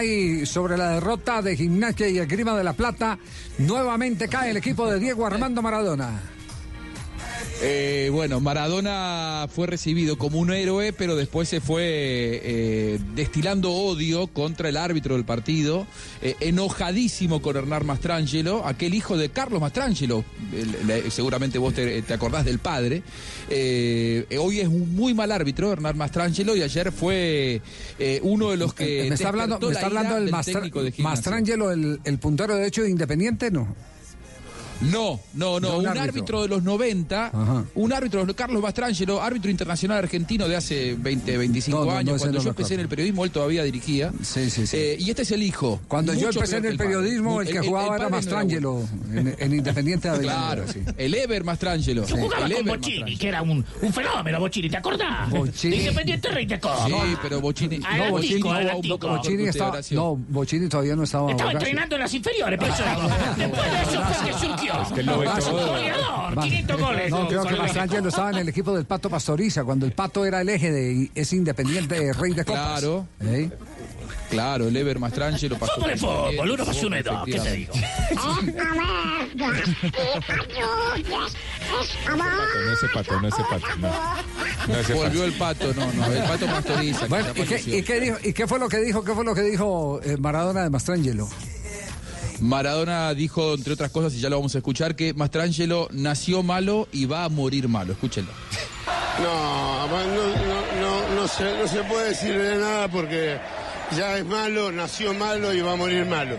sobre 0.44 0.76
la 0.76 0.90
derrota 0.90 1.40
de 1.40 1.56
Gimnasia 1.56 2.08
y 2.08 2.18
Esgrima 2.18 2.56
de 2.56 2.64
la 2.64 2.72
Plata? 2.72 3.16
Nuevamente 3.58 4.28
cae 4.28 4.50
el 4.50 4.56
equipo 4.56 4.90
de 4.90 4.98
Diego 4.98 5.24
Armando 5.24 5.62
Maradona. 5.62 6.20
Eh, 7.62 8.10
bueno, 8.12 8.40
Maradona 8.40 9.46
fue 9.50 9.66
recibido 9.66 10.18
como 10.18 10.38
un 10.38 10.52
héroe, 10.52 10.92
pero 10.92 11.16
después 11.16 11.48
se 11.48 11.60
fue 11.60 11.82
eh, 11.86 12.98
destilando 13.14 13.70
odio 13.72 14.26
contra 14.26 14.68
el 14.68 14.76
árbitro 14.76 15.14
del 15.14 15.24
partido, 15.24 15.86
eh, 16.20 16.34
enojadísimo 16.40 17.40
con 17.40 17.56
Hernán 17.56 17.86
Mastrangelo, 17.86 18.66
aquel 18.66 18.92
hijo 18.92 19.16
de 19.16 19.30
Carlos 19.30 19.60
Mastrangelo, 19.60 20.24
el- 20.52 20.86
le- 20.86 21.10
seguramente 21.10 21.58
vos 21.58 21.72
te, 21.74 22.02
te 22.02 22.12
acordás 22.12 22.44
del 22.44 22.58
padre. 22.58 23.02
Eh, 23.48 24.26
hoy 24.38 24.60
es 24.60 24.68
un 24.68 24.94
muy 24.94 25.14
mal 25.14 25.30
árbitro, 25.32 25.72
Hernán 25.72 25.96
Mastrangelo, 25.96 26.56
y 26.56 26.62
ayer 26.62 26.92
fue 26.92 27.62
eh, 27.98 28.20
uno 28.24 28.50
de 28.50 28.56
los 28.58 28.74
que. 28.74 29.06
me 29.08 29.14
está 29.14 29.28
hablando, 29.28 29.58
me 29.68 29.72
está 29.72 29.86
hablando 29.86 30.14
del 30.16 30.24
del 30.26 30.34
Mastra- 30.34 30.54
técnico 30.54 30.82
de 30.82 30.92
Gimnasia. 30.92 31.16
Mastrangelo, 31.30 31.70
el, 31.70 32.00
el 32.04 32.18
puntero 32.18 32.56
de 32.56 32.66
hecho 32.66 32.82
de 32.82 32.90
Independiente, 32.90 33.50
¿no? 33.50 33.74
No, 34.90 35.20
no, 35.34 35.60
no, 35.60 35.68
No, 35.68 35.78
un, 35.78 35.80
un 35.80 35.86
árbitro. 35.88 36.02
árbitro. 36.02 36.42
de 36.42 36.48
los 36.48 36.62
90, 36.62 37.26
Ajá. 37.26 37.64
un 37.74 37.92
árbitro, 37.92 38.26
Carlos 38.34 38.62
Mastrangelo, 38.62 39.22
árbitro 39.22 39.50
internacional 39.50 39.98
argentino 39.98 40.46
de 40.48 40.56
hace 40.56 40.94
20, 40.98 41.36
25 41.36 41.78
No, 41.78 41.84
no, 41.84 41.90
no, 41.92 41.96
años. 41.98 42.18
Cuando 42.20 42.38
no 42.38 42.44
yo 42.44 42.50
empecé 42.50 42.74
en 42.74 42.80
el 42.80 42.88
periodismo, 42.88 43.24
él 43.24 43.30
todavía 43.30 43.62
dirigía. 43.64 44.12
Sí, 44.22 44.50
sí, 44.50 44.66
sí. 44.66 44.76
Eh, 44.76 44.96
y 44.98 45.10
este 45.10 45.22
es 45.22 45.30
el 45.30 45.42
hijo. 45.42 45.80
Cuando 45.88 46.12
yo 46.14 46.28
empecé 46.30 46.56
en 46.58 46.66
el 46.66 46.76
periodismo, 46.76 47.40
el 47.40 47.48
que 47.48 47.58
El- 47.58 47.66
jugaba 47.66 47.94
el 47.96 48.00
era 48.02 48.08
Mastrangelo, 48.10 48.82
en, 49.12 49.34
en 49.38 49.54
Independiente 49.54 50.08
de 50.08 50.14
Avellaneda. 50.14 50.46
Claro, 50.54 50.72
sí. 50.72 50.80
el 50.96 51.14
Ever 51.14 51.44
Mastrangelo. 51.44 52.06
Yo 52.06 52.16
jugaba 52.16 52.46
el 52.46 52.54
con 52.54 52.66
Bochini, 52.66 53.16
que 53.16 53.28
era 53.28 53.42
un, 53.42 53.64
un 53.82 53.92
fenómeno, 53.92 54.40
Bochini, 54.40 54.68
¿te 54.68 54.76
acordás? 54.76 55.30
Bochini. 55.30 55.76
De 55.76 55.82
Independiente 55.84 56.28
Rey 56.28 56.46
de 56.46 56.60
Córdoba. 56.60 56.86
Sí, 56.86 57.16
pero 57.22 57.40
Bochini. 57.40 57.80
Ah, 57.84 57.96
No, 57.98 58.10
Bochini. 58.10 58.42
Bochini 58.42 59.44
estaba, 59.48 59.80
no, 59.92 60.16
Bochini 60.28 60.68
todavía 60.68 60.96
no 60.96 61.04
estaba. 61.04 61.30
Estaba 61.30 61.52
entrenando 61.52 61.94
en 61.96 62.00
las 62.02 62.14
inferiores, 62.14 62.58
por 62.58 62.68
eso. 62.68 62.82
Después 63.36 63.62
de 63.62 63.82
eso 63.82 64.02
fue 64.02 64.30
que 64.30 64.38
surgió. 64.38 64.73
Es 64.82 64.92
que 64.92 65.02
lo 65.02 65.18
ve 65.18 65.28
todo. 65.38 65.66
goleador, 65.68 66.38
Va. 66.38 66.42
500 66.42 66.80
goles. 66.80 67.10
No, 67.10 67.28
creo 67.28 67.42
que 67.44 67.54
el 67.54 67.58
Mastrangelo 67.60 68.08
estaba 68.08 68.30
en 68.30 68.36
el 68.38 68.48
equipo 68.48 68.74
del 68.74 68.84
Pato 68.84 69.08
Pastoriza, 69.10 69.64
cuando 69.64 69.86
el 69.86 69.92
Pato 69.92 70.24
era 70.24 70.40
el 70.40 70.48
eje 70.48 70.70
de 70.72 71.10
ese 71.14 71.36
independiente 71.36 72.12
rey 72.12 72.32
de 72.32 72.44
copas. 72.44 72.80
Claro. 72.80 73.06
¿Eh? 73.20 73.50
Claro, 74.30 74.68
el 74.68 74.76
Ever 74.76 74.98
Mastrangelo 74.98 75.56
pasó. 75.58 75.74
Fútbol 75.74 75.90
es 75.90 76.00
fútbol, 76.00 76.50
uno 76.50 76.64
más 76.66 76.82
uno 76.82 76.96
es 76.96 77.04
dos, 77.04 77.24
¿qué 77.24 77.38
te 77.40 77.52
digo? 77.52 77.72
No 81.74 82.72
ese 82.72 82.88
pato, 82.92 83.20
no 83.20 83.28
ese 83.28 83.42
pato, 83.42 83.66
no. 83.78 83.90
No 84.68 84.78
ese 84.78 84.94
Volvió 84.94 85.20
pato. 85.20 85.24
el 85.24 85.32
pato, 85.34 85.74
no, 85.74 85.92
no, 85.92 86.06
el 86.06 86.22
pato 86.24 86.46
Pastoriza. 86.46 87.06
Bueno, 87.06 87.28
¿y 87.34 87.42
qué, 87.42 87.62
y 87.66 87.82
qué 87.82 88.00
dijo, 88.00 88.16
¿y 88.22 88.32
qué 88.32 88.46
fue 88.46 88.58
lo 88.58 88.68
que 88.68 88.78
dijo? 88.78 89.04
¿Qué 89.04 89.12
fue 89.12 89.24
lo 89.24 89.34
que 89.34 89.42
dijo 89.42 90.00
eh, 90.02 90.16
Maradona 90.18 90.62
de 90.62 90.70
Mastrangelo? 90.70 91.28
Maradona 92.44 93.14
dijo, 93.14 93.54
entre 93.54 93.72
otras 93.72 93.90
cosas, 93.90 94.12
y 94.14 94.20
ya 94.20 94.28
lo 94.28 94.36
vamos 94.36 94.54
a 94.54 94.58
escuchar, 94.58 94.94
que 94.94 95.14
Mastrangelo 95.14 95.88
nació 95.92 96.42
malo 96.42 96.88
y 96.92 97.06
va 97.06 97.24
a 97.24 97.30
morir 97.30 97.68
malo. 97.68 97.94
Escúchenlo. 97.94 98.30
No, 99.22 99.86
no, 99.86 100.04
no, 100.04 100.80
no, 100.80 101.14
no 101.14 101.28
se, 101.28 101.56
no 101.56 101.66
se 101.66 101.82
puede 101.84 102.10
decir 102.10 102.36
de 102.36 102.56
nada 102.58 102.88
porque 102.88 103.38
ya 103.96 104.18
es 104.18 104.26
malo, 104.26 104.70
nació 104.72 105.14
malo 105.14 105.54
y 105.54 105.62
va 105.62 105.72
a 105.72 105.76
morir 105.76 106.04
malo. 106.04 106.38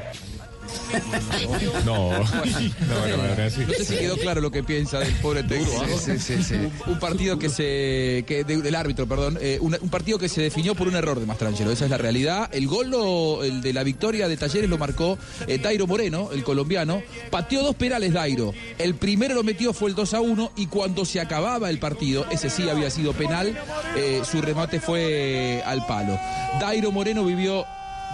No, 1.86 2.10
no, 2.12 2.18
no, 2.18 3.18
no, 3.18 3.36
no, 3.38 3.50
sí. 3.50 3.64
No 3.68 3.74
sé 3.74 3.86
si 3.86 3.96
quedó 3.98 4.18
claro 4.18 4.42
lo 4.42 4.52
que 4.52 4.64
piensa 4.64 5.00
del 5.00 5.14
pobre 5.16 5.44
técnico. 5.44 5.86
Sí, 6.00 6.18
sí, 6.20 6.44
sí. 6.44 6.54
Un, 6.56 6.72
un 6.94 7.00
partido 7.00 7.38
que 7.40 7.50
se. 7.50 8.24
Que, 8.28 8.44
de- 8.46 8.62
del 8.62 8.76
árbitro, 8.76 9.08
perdón. 9.08 9.38
eh, 9.42 9.58
un, 9.62 9.78
un 9.80 9.90
partido 9.90 10.18
que 10.18 10.30
se 10.30 10.42
definió 10.42 10.76
por 10.76 10.88
un 10.88 10.96
error 10.96 11.20
de 11.20 11.26
Mastrangelo. 11.26 11.72
Esa 11.72 11.86
es 11.86 11.92
la 11.92 11.98
realidad. 11.98 12.50
El 12.52 12.68
gol, 12.68 12.90
lo- 12.90 13.44
el 13.44 13.62
de 13.62 13.74
la 13.74 13.84
victoria 13.84 14.28
de 14.28 14.38
Talleres, 14.38 14.70
lo 14.70 14.78
marcó 14.78 15.18
eh, 15.48 15.58
Dairo 15.58 15.88
Moreno, 15.88 16.30
el 16.32 16.44
colombiano. 16.44 17.02
Pateó 17.30 17.64
dos 17.64 17.76
penales 17.76 18.14
Dairo. 18.14 18.54
El 18.78 18.96
primero 18.96 19.36
lo 19.36 19.44
metió 19.44 19.74
fue 19.74 19.90
el 19.90 19.96
2 19.96 20.14
a 20.14 20.22
1. 20.22 20.52
Y 20.58 20.68
cuando 20.68 21.06
se 21.06 21.20
acababa 21.20 21.70
el 21.70 21.80
partido, 21.80 22.26
ese 22.32 22.50
sí 22.50 22.70
había 22.70 22.90
sido 22.90 23.14
penal, 23.14 23.58
eh, 23.98 24.22
su 24.30 24.42
remate 24.42 24.80
fue 24.80 25.62
al 25.66 25.86
palo. 25.86 26.18
Dairo 26.60 26.92
Moreno 26.92 27.24
vivió 27.26 27.66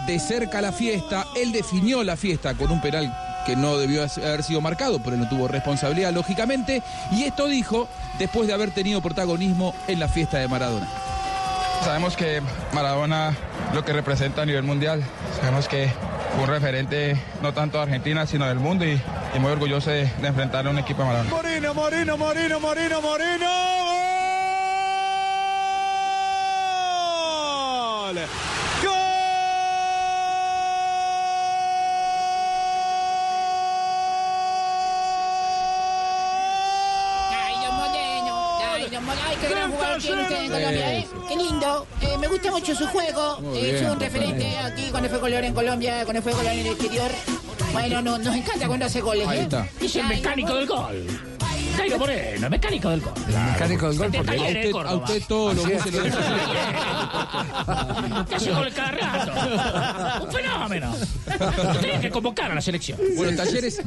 de 0.05 0.19
cerca 0.19 0.61
la 0.61 0.71
fiesta. 0.71 1.25
Él 1.35 1.51
definió 1.51 2.03
la 2.03 2.15
fiesta 2.15 2.53
con 2.53 2.71
un 2.71 2.81
penal 2.81 3.15
que 3.45 3.55
no 3.55 3.77
debió 3.77 4.03
haber 4.03 4.43
sido 4.43 4.61
marcado, 4.61 4.99
pero 4.99 5.15
él 5.15 5.21
no 5.21 5.29
tuvo 5.29 5.47
responsabilidad, 5.47 6.11
lógicamente. 6.11 6.83
Y 7.11 7.23
esto 7.23 7.47
dijo 7.47 7.87
después 8.19 8.47
de 8.47 8.53
haber 8.53 8.71
tenido 8.71 9.01
protagonismo 9.01 9.73
en 9.87 9.99
la 9.99 10.07
fiesta 10.07 10.37
de 10.37 10.47
Maradona. 10.47 10.87
Sabemos 11.83 12.15
que 12.15 12.41
Maradona 12.73 13.35
lo 13.73 13.83
que 13.83 13.93
representa 13.93 14.43
a 14.43 14.45
nivel 14.45 14.61
mundial, 14.63 15.03
sabemos 15.39 15.67
que 15.67 15.91
fue 16.35 16.43
un 16.43 16.49
referente 16.49 17.19
no 17.41 17.53
tanto 17.53 17.77
de 17.77 17.83
Argentina, 17.83 18.27
sino 18.27 18.45
del 18.47 18.59
mundo 18.59 18.85
y, 18.85 19.01
y 19.35 19.39
muy 19.39 19.51
orgulloso 19.51 19.89
de, 19.89 20.05
de 20.05 20.27
enfrentar 20.27 20.67
a 20.67 20.69
un 20.69 20.77
equipo 20.77 21.01
de 21.01 21.07
Maradona. 21.07 21.31
Moreno, 21.31 21.73
Moreno, 21.73 22.17
Moreno, 22.17 22.59
Moreno, 22.59 23.01
Moreno. 23.01 23.47
¡Gol! 28.13 28.19
Tiene 40.01 40.21
usted 40.23 40.43
en 40.43 40.51
Colombia, 40.51 40.97
¿eh? 40.97 41.07
Qué 41.27 41.35
lindo, 41.35 41.87
Eh, 42.01 42.17
me 42.19 42.27
gusta 42.27 42.51
mucho 42.51 42.75
su 42.75 42.87
juego, 42.87 43.39
Eh, 43.55 43.75
es 43.75 43.89
un 43.89 43.99
referente 43.99 44.57
aquí 44.57 44.89
cuando 44.91 45.09
fue 45.09 45.19
color 45.19 45.43
en 45.43 45.53
Colombia, 45.53 46.03
cuando 46.03 46.21
fue 46.21 46.31
color 46.31 46.51
en 46.51 46.59
el 46.59 46.67
exterior. 46.67 47.11
Bueno, 47.73 48.01
no, 48.01 48.17
nos 48.17 48.35
encanta 48.35 48.67
cuando 48.67 48.85
hace 48.85 48.99
goles, 49.01 49.27
Ahí 49.27 49.39
¿eh? 49.39 49.41
está. 49.43 49.67
Es 49.79 49.95
el 49.95 50.05
mecánico 50.07 50.53
del 50.55 50.67
gol. 50.67 51.07
Jairo 51.75 51.97
Moreno, 51.99 52.49
mecánico 52.49 52.89
del 52.89 53.01
gol. 53.01 53.13
Mecánico 53.27 53.87
del 53.89 53.97
gol, 53.97 54.11
De 54.11 54.17
porque 54.19 54.31
Talleres, 54.37 54.55
A 54.55 54.59
usted, 54.59 54.71
Córdoba. 54.71 54.91
a 54.91 54.95
usted 54.97 55.23
todo 55.27 55.53
lo 55.53 55.63
que 55.63 55.79
se 55.79 55.91
lo 55.91 56.01
hace 58.33 58.51
gol 58.51 58.73
cada 58.75 58.91
rato. 58.91 60.25
Un 60.25 60.31
fenómeno. 60.31 60.95
Lo 61.73 61.79
tenían 61.79 62.01
que 62.01 62.09
convocar 62.09 62.51
a 62.51 62.55
la 62.55 62.61
selección. 62.61 62.99
Bueno, 63.15 63.35
Talleres, 63.37 63.81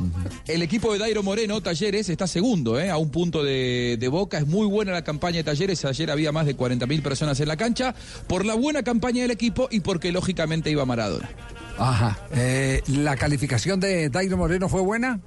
el 0.46 0.62
equipo 0.62 0.92
de 0.92 0.98
Dairo 0.98 1.22
Moreno, 1.22 1.60
Talleres, 1.60 2.08
está 2.08 2.26
segundo, 2.26 2.78
¿eh? 2.78 2.90
a 2.90 2.96
un 2.96 3.10
punto 3.10 3.42
de, 3.42 3.96
de 3.98 4.08
Boca. 4.08 4.38
Es 4.38 4.46
muy 4.46 4.66
buena 4.66 4.92
la 4.92 5.02
campaña 5.04 5.36
de 5.38 5.44
Talleres. 5.44 5.84
Ayer 5.84 6.10
había 6.10 6.32
más 6.32 6.46
de 6.46 6.56
40.000 6.56 7.02
personas 7.02 7.38
en 7.40 7.48
la 7.48 7.56
cancha 7.56 7.94
por 8.26 8.44
la 8.44 8.54
buena 8.54 8.82
campaña 8.82 9.22
del 9.22 9.30
equipo 9.30 9.68
y 9.70 9.80
porque 9.80 10.12
lógicamente 10.12 10.70
iba 10.70 10.84
Maradona. 10.84 11.30
Ajá. 11.78 12.18
Eh, 12.32 12.82
¿La 12.86 13.16
calificación 13.16 13.80
de 13.80 14.08
Dairo 14.08 14.36
Moreno 14.36 14.68
fue 14.68 14.80
buena? 14.80 15.20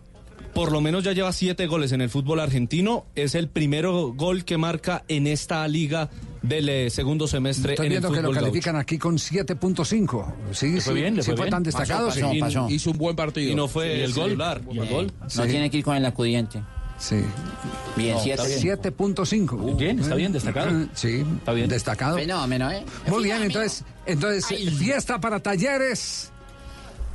Por 0.57 0.71
lo 0.71 0.81
menos 0.81 1.03
ya 1.03 1.11
lleva 1.13 1.31
siete 1.33 1.67
goles 1.67 1.91
en 1.91 2.01
el 2.01 2.09
fútbol 2.09 2.39
argentino. 2.39 3.05
Es 3.13 3.35
el 3.35 3.47
primero 3.47 4.13
gol 4.15 4.43
que 4.43 4.57
marca 4.57 5.03
en 5.07 5.27
esta 5.27 5.67
liga 5.67 6.09
del 6.41 6.67
eh, 6.69 6.89
segundo 6.89 7.27
semestre 7.27 7.73
Estoy 7.73 7.85
en 7.85 7.91
el 7.91 7.99
viendo 7.99 8.09
que 8.09 8.15
fútbol 8.21 8.23
lo 8.23 8.41
gaucho. 8.41 8.45
califican 8.47 8.75
aquí 8.75 8.97
con 8.97 9.17
7.5. 9.17 10.33
Sí, 10.53 10.71
Le 10.71 10.81
sí, 10.81 10.81
fue 10.81 10.93
bien, 10.95 11.15
le 11.15 11.21
sí 11.21 11.27
fue 11.31 11.35
bien. 11.41 11.49
tan 11.51 11.63
Pasó, 11.63 11.77
destacado. 11.79 12.07
pasó, 12.07 12.31
sí. 12.31 12.39
pasó. 12.39 12.67
Hizo 12.71 12.89
un 12.89 12.97
buen 12.97 13.15
partido. 13.15 13.51
Y 13.51 13.53
no 13.55 13.67
fue 13.67 13.85
Sí, 13.97 14.01
el 14.01 14.13
sí. 14.13 14.19
el 14.21 14.35
gol. 14.89 15.11
Sí. 15.27 15.37
No 15.37 15.45
tiene 15.45 15.69
que 15.69 15.77
ir 15.77 15.83
con 15.83 15.95
el 15.95 16.05
acudiente. 16.07 16.63
Sí. 16.97 17.17
Bien, 17.95 18.15
No, 18.15 18.23
siete. 18.23 18.41
está 18.41 18.65
bien. 18.65 18.77
7.5. 18.81 19.77
Bien, 19.77 19.99
está 19.99 20.15
bien, 20.15 20.31
destacado. 20.33 20.87
Sí, 20.95 21.23
está 21.37 21.53
bien. 21.53 21.69
Destacado. 21.69 22.17
Fenómeno, 22.17 22.71
¿eh? 22.71 22.83
Muy 23.07 23.23
bien, 23.25 23.43
entonces, 23.43 23.83
entonces 24.07 24.43
fiesta 24.79 25.19
para 25.21 25.39
talleres 25.39 26.31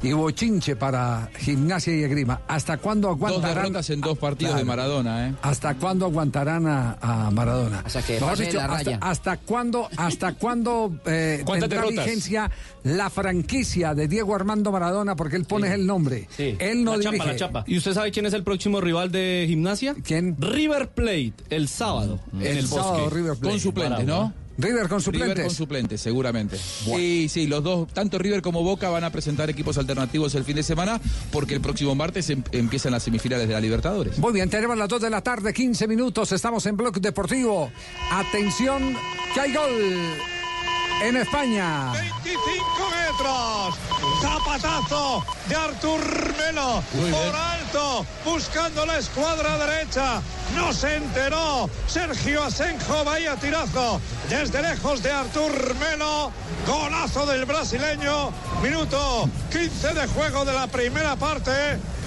y 0.02 0.12
bochinche 0.12 0.75
para 0.76 1.28
gimnasia 1.38 1.94
y 1.94 2.02
esgrima. 2.02 2.40
¿Hasta 2.49 2.78
cuándo 2.78 3.09
Dos 3.09 3.16
aguantarán? 3.16 3.54
derrotas 3.64 3.90
en 3.90 4.00
dos 4.00 4.18
partidos 4.18 4.52
Claro. 4.52 4.59
de 4.59 4.68
Maradona. 4.68 5.28
¿eh? 5.28 5.35
¿Hasta 5.42 5.75
cuándo 5.76 6.06
aguantarán 6.06 6.66
a, 6.66 6.97
a 7.00 7.30
Maradona? 7.30 7.82
Hasta 7.85 8.02
que 8.02 8.14
Mejor 8.14 8.30
pase 8.30 8.44
dicho, 8.47 8.56
la 8.59 8.64
hasta, 8.64 8.76
raya. 8.76 8.99
hasta 9.00 9.37
cuándo, 9.37 9.88
hasta 9.97 10.32
cuándo 10.35 10.92
eh, 11.06 11.42
¿Cuántas 11.47 11.68
tendrá 11.68 11.82
derrotas? 11.87 12.04
vigencia 12.06 12.50
la 12.85 13.11
franquicia 13.11 13.94
de 13.94 14.09
Diego 14.09 14.35
Armando 14.35 14.73
Maradona? 14.73 15.14
Porque 15.14 15.37
él 15.37 15.44
pone 15.44 15.73
el 15.73 15.87
nombre. 15.87 16.28
Él 16.38 16.82
no 16.85 16.92
la 16.97 16.99
dirige. 16.99 17.18
chapa, 17.18 17.26
la 17.32 17.37
chapa. 17.37 17.64
¿Y 17.68 17.76
usted 17.78 17.94
sabe 17.94 18.11
quién 18.11 18.26
es 18.26 18.32
el 18.32 18.42
próximo 18.42 18.80
rival 18.80 19.12
de 19.12 19.44
gimnasia? 19.49 19.94
¿Quién? 20.04 20.37
River 20.40 20.88
Plate, 20.90 21.35
el 21.50 21.68
sábado. 21.68 22.18
en 22.35 22.42
El 22.42 22.59
el 22.59 22.66
sábado, 22.66 22.99
bosque. 23.04 23.14
River 23.16 23.37
Plate. 23.37 23.49
Con 23.52 23.61
suplentes, 23.61 24.06
¿no? 24.06 24.32
River 24.59 24.88
con 24.88 25.00
suplentes. 25.00 25.30
River 25.37 25.47
con 25.47 25.54
suplentes, 25.54 26.00
seguramente. 26.00 26.56
Sí, 26.59 27.28
sí, 27.28 27.47
los 27.47 27.62
dos, 27.64 27.88
tanto 27.92 28.18
River 28.18 28.42
como 28.42 28.62
Boca 28.62 28.90
van 28.90 29.04
a 29.04 29.11
presentar 29.11 29.49
equipos 29.50 29.78
alternativos 29.78 30.35
el 30.35 30.44
fin 30.44 30.56
de 30.56 30.62
semana 30.62 31.00
porque 31.30 31.54
el 31.54 31.61
próximo 31.61 31.94
martes 31.94 32.28
em- 32.30 32.42
empiezan 32.52 32.92
las 32.92 33.02
semifinales 33.02 33.49
de 33.49 33.54
la 33.54 33.61
Libertadores. 33.61 34.18
Muy 34.18 34.32
bien, 34.32 34.50
tenemos 34.50 34.76
las 34.76 34.88
2 34.88 35.02
de 35.02 35.11
la 35.11 35.23
tarde, 35.23 35.52
15 35.52 35.87
minutos. 35.88 36.32
Estamos 36.32 36.66
en 36.66 36.76
Bloque 36.76 37.00
Deportivo. 37.00 37.71
Atención, 38.11 38.94
que 39.35 39.40
hay 39.40 39.54
gol 39.54 39.71
en 41.02 41.16
España. 41.16 41.92
25 41.92 42.90
metros. 42.90 43.75
Zapatazo 44.21 45.25
de 45.49 45.54
Artur 45.56 46.00
Melo. 46.38 46.82
Por 46.92 47.37
alto. 47.37 48.06
Buscando 48.25 48.87
la 48.87 48.99
escuadra 48.99 49.59
derecha. 49.59 50.23
No 50.54 50.73
se 50.73 50.97
enteró. 50.97 51.68
Sergio 51.87 52.44
Asenjo. 52.44 53.04
Vaya 53.04 53.37
tirazo. 53.37 54.00
Desde 54.28 54.62
lejos 54.62 55.02
de 55.02 55.11
Artur 55.11 55.75
Melo. 55.76 56.30
Golazo 56.66 57.26
del 57.26 57.44
brasileño. 57.47 58.32
Minuto 58.62 59.28
15 59.50 59.94
de 59.94 60.06
juego 60.06 60.44
de 60.44 60.52
la 60.52 60.68
primera 60.68 61.16
parte. 61.16 61.50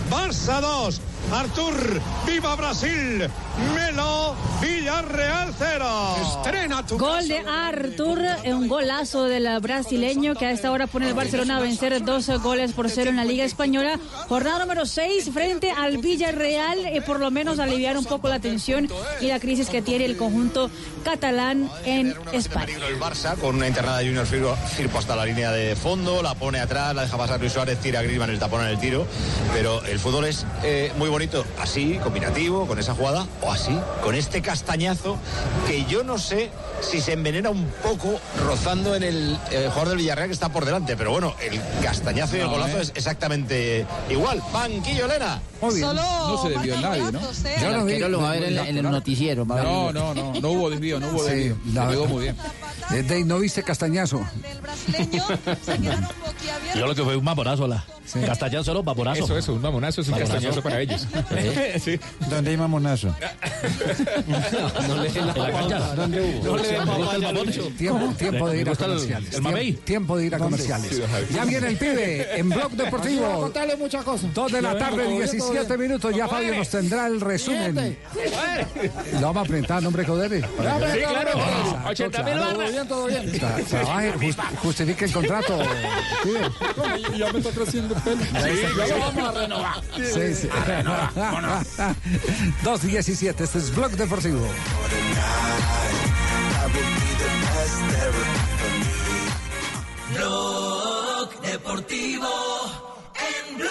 Barça 0.10 0.62
2. 0.62 1.02
Artur, 1.32 2.02
viva 2.26 2.56
Brasil. 2.56 3.30
Melo, 3.74 4.36
Villarreal 4.62 5.54
0. 5.58 6.16
Estrena 6.22 6.86
tu 6.86 6.98
Gol 6.98 7.28
de 7.28 7.40
Artur, 7.40 8.20
un 8.46 8.68
golazo 8.68 9.24
del 9.26 9.48
brasileño 9.60 10.36
que 10.36 10.46
a 10.46 10.52
esta 10.52 10.72
hora 10.72 10.88
pone 10.88 11.08
el 11.08 11.14
Barcelona 11.14 11.58
a 11.58 11.60
vencer 11.62 12.04
dos 12.04 12.28
goles 12.42 12.74
por 12.74 12.90
cero 12.90 13.10
en 13.10 13.16
la 13.16 13.26
Liga 13.26 13.46
Española. 13.46 14.00
Jornada 14.28 14.60
número 14.60 14.86
6 14.86 15.32
frente 15.34 15.72
al 15.72 15.98
Villarreal, 15.98 16.86
eh, 16.86 17.02
por 17.02 17.20
lo 17.20 17.32
menos 17.32 17.60
aliviar 17.60 17.98
un 17.98 18.06
poco 18.06 18.28
la 18.28 18.40
tensión 18.40 18.90
y 19.22 19.28
la 19.28 19.40
crisis 19.40 19.70
que 19.70 19.82
tiene 19.82 20.06
el 20.06 20.18
conjunto 20.18 20.70
catalán 21.04 21.70
en 21.86 22.16
España. 22.34 22.76
el 22.88 23.00
Barça 23.00 23.36
con 23.38 23.56
una 23.56 23.68
internada 23.68 24.00
de 24.00 24.06
Junior 24.06 24.26
Firpo, 24.26 24.56
Firpo 24.76 25.00
hasta 25.00 25.16
la 25.16 25.26
línea 25.26 25.52
de 25.52 25.76
fondo, 25.76 26.22
la 26.22 26.36
pone 26.36 26.60
atrás, 26.60 26.94
la 26.94 27.04
deja 27.04 27.18
pasar 27.18 27.40
Luis 27.40 27.54
Suárez, 27.54 27.80
tira 27.80 28.00
a 28.00 28.04
Griezmann 28.04 28.30
el 28.30 28.40
tapón 28.40 28.62
en 28.62 28.68
el 28.68 28.80
tiro, 28.80 29.06
pero 29.54 29.84
el 29.86 30.00
fútbol 30.00 30.26
es 30.26 30.46
eh, 30.64 30.92
muy 30.98 31.10
bonito, 31.16 31.46
así, 31.62 31.98
combinativo, 32.04 32.68
con 32.68 32.78
esa 32.78 32.94
jugada, 32.94 33.26
o 33.42 33.50
así, 33.50 33.72
con 34.04 34.16
este 34.16 34.42
castañazo 34.42 35.18
que 35.66 35.86
yo 35.86 36.04
no 36.04 36.18
sé 36.18 36.50
si 36.82 37.00
se 37.00 37.14
envenena 37.14 37.50
un 37.52 37.66
poco 37.82 38.20
rozando 38.46 38.96
en 38.96 39.04
el 39.04 39.40
eh, 39.50 39.68
jugador 39.70 39.88
del 39.90 39.98
Villarreal 40.00 40.28
que 40.28 40.34
está 40.34 40.50
por 40.50 40.66
delante, 40.66 40.98
pero 40.98 41.12
bueno, 41.12 41.34
el 41.42 41.62
castañazo 41.82 42.36
y 42.36 42.40
el 42.42 42.48
No, 42.48 42.52
golazo 42.52 42.80
eh. 42.80 42.82
es 42.82 42.92
exactamente 42.96 43.86
igual. 44.10 44.42
Banquillo, 44.52 45.06
Elena. 45.06 45.42
Muy 45.62 45.76
bien. 45.76 45.88
No 45.96 46.42
se 46.44 46.50
desvió 46.50 46.74
en 46.76 46.82
nadie, 46.82 47.04
¿no? 47.14 47.22
Yo 47.62 47.72
no 47.78 47.86
vi- 47.86 48.02
va 48.02 48.30
a 48.32 48.34
ver 48.34 48.44
en, 48.44 48.78
el 48.78 48.84
noticiero. 48.84 49.46
va. 49.46 49.64
No, 49.64 49.94
no, 49.94 50.14
no, 50.14 50.34
no 50.34 50.50
hubo 50.50 50.70
desvío, 50.70 51.00
no 51.00 51.12
hubo 51.12 51.20
Sí, 51.24 51.30
desvío. 51.34 51.58
la- 51.74 51.88
pegó 51.88 52.08
muy 52.08 52.24
bien. 52.24 52.36
¿no 53.26 53.40
viste 53.40 53.64
Castañazo? 53.64 54.20
Yo 56.76 56.86
lo 56.88 56.94
que 56.94 57.04
fue 57.04 57.16
un 57.16 57.24
mamonazo, 57.24 57.68
la. 57.68 57.86
Castañazo 58.26 58.64
solo 58.66 58.84
mamonazo. 58.84 59.24
Eso, 59.26 59.38
eso, 59.38 59.54
un 59.54 59.62
mamonazo 59.62 60.02
es 60.02 60.08
un 60.08 60.18
castañazo 60.18 60.62
para 60.62 60.82
ellos. 60.82 61.08
Sí. 61.84 62.00
¿Dónde 62.30 62.52
hay 62.52 62.58
mamonazo? 62.58 63.14
No 64.88 65.04
le 65.04 65.10
en 65.10 65.28
la 65.28 65.34
cancha. 65.34 65.80
¿Dónde 65.96 66.22
hubo? 66.22 66.46
No 66.46 66.58
le 66.58 66.68
den 66.68 66.86
papaya 66.86 67.30
al 67.30 67.36
mucho. 67.46 67.64
Tiempo, 67.78 68.08
tiempo 68.18 68.50
de 68.50 68.58
ir 68.62 68.68
a 68.68 68.72
el- 68.72 68.78
comerciales. 68.78 69.34
el 69.34 69.42
mamey. 69.42 69.74
Tiempo, 69.74 70.18
de 70.18 70.26
ir 70.26 70.36
a 70.36 70.38
comerciales. 70.38 70.90
Sí. 70.96 71.02
Ya 71.34 71.46
viene 71.46 71.68
el 71.68 71.78
pibe 71.78 72.40
en 72.40 72.50
Blog 72.50 72.72
Deportivo. 72.72 73.42
contarle 73.42 73.76
muchas 73.76 74.04
cosas. 74.04 74.34
Dos 74.34 74.52
de 74.52 74.62
la 74.62 74.78
tarde, 74.78 74.98
vengo, 74.98 75.10
todo 75.10 75.18
bien, 75.18 75.32
17 75.32 75.66
todo 75.66 75.78
bien. 75.78 75.90
minutos. 75.90 76.16
Ya 76.16 76.28
Fabio 76.28 76.56
nos 76.56 76.70
tendrá 76.70 77.08
el 77.08 77.22
resumen. 77.22 77.98
Lo 79.14 79.22
vamos 79.22 79.46
a 79.46 79.48
presentar, 79.48 79.84
nombre 79.84 80.06
Codere. 80.06 80.42
Sí, 80.42 80.48
claro. 81.00 81.32
80 81.88 82.24
mil 82.24 82.34
Todo 82.36 82.46
barras. 82.46 82.72
bien, 82.72 82.88
todo 82.88 83.06
bien. 83.08 83.32
Trabaje, 83.70 84.12
just- 84.14 84.40
justifique 84.62 85.06
el 85.06 85.12
contrato. 85.12 85.58
Ya 87.18 87.32
me 87.32 87.40
está 87.40 87.52
creciendo 87.52 87.96
el 88.08 88.20
pelo. 88.20 88.88
Ya 88.88 88.88
lo 88.88 89.00
vamos 89.00 89.28
a 89.28 89.32
renovar. 89.40 89.82
Sí, 89.96 90.36
sí. 90.36 90.48
2.17, 90.48 93.42
este 93.42 93.58
es 93.58 93.76
Blog 93.76 93.92
Deportivo. 93.92 94.48
Blog 100.14 101.42
Deportivo 101.42 102.28
en 103.16 103.58
Blue. 103.58 103.70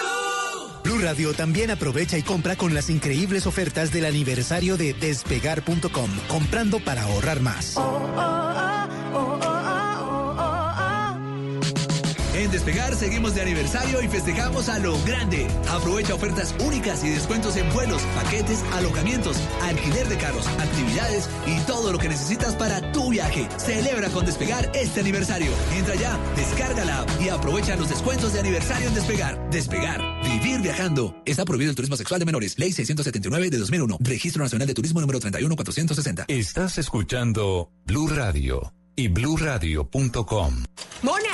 Blue 0.83 0.99
Radio 0.99 1.33
también 1.33 1.71
aprovecha 1.71 2.17
y 2.17 2.23
compra 2.23 2.55
con 2.55 2.73
las 2.73 2.89
increíbles 2.89 3.47
ofertas 3.47 3.91
del 3.91 4.05
aniversario 4.05 4.77
de 4.77 4.93
despegar.com, 4.93 6.09
comprando 6.27 6.79
para 6.79 7.03
ahorrar 7.03 7.41
más. 7.41 7.75
En 12.35 12.51
Despegar 12.51 12.93
seguimos 12.95 13.33
de 13.33 13.41
aniversario 13.41 14.01
y 14.01 14.09
festejamos 14.09 14.67
a 14.67 14.77
lo 14.79 15.01
grande. 15.03 15.47
Aprovecha 15.69 16.15
ofertas 16.15 16.53
únicas 16.59 17.01
y 17.05 17.09
descuentos 17.09 17.55
en 17.55 17.71
vuelos, 17.73 18.01
paquetes, 18.13 18.61
alojamientos, 18.73 19.37
alquiler 19.61 20.09
de 20.09 20.17
carros, 20.17 20.45
actividades 20.47 21.29
y 21.47 21.57
todo 21.61 21.93
lo 21.93 21.97
que 21.97 22.09
necesitas 22.09 22.53
para 22.55 22.91
tu 22.91 23.09
viaje. 23.09 23.47
Celebra 23.57 24.09
con 24.09 24.25
Despegar 24.25 24.69
este 24.75 24.99
aniversario. 24.99 25.49
Entra 25.77 25.95
ya, 25.95 26.19
descarga 26.35 26.83
la 26.83 26.99
app 26.99 27.09
y 27.21 27.29
aprovecha 27.29 27.77
los 27.77 27.87
descuentos 27.87 28.33
de 28.33 28.41
aniversario 28.41 28.89
en 28.89 28.95
Despegar. 28.95 29.49
Despegar, 29.49 30.01
vivir 30.23 30.59
viajando. 30.59 31.15
Está 31.25 31.45
prohibido 31.45 31.69
el 31.69 31.77
turismo 31.77 31.95
sexual 31.95 32.19
de 32.19 32.25
menores. 32.25 32.59
Ley 32.59 32.73
679 32.73 33.49
de 33.49 33.57
2001. 33.59 33.97
Registro 34.01 34.43
Nacional 34.43 34.67
de 34.67 34.73
Turismo 34.73 34.99
número 34.99 35.21
31460. 35.21 36.25
Estás 36.27 36.77
escuchando 36.79 37.71
Blue 37.85 38.09
Radio 38.09 38.73
y 38.97 39.07
bluradio.com. 39.07 40.63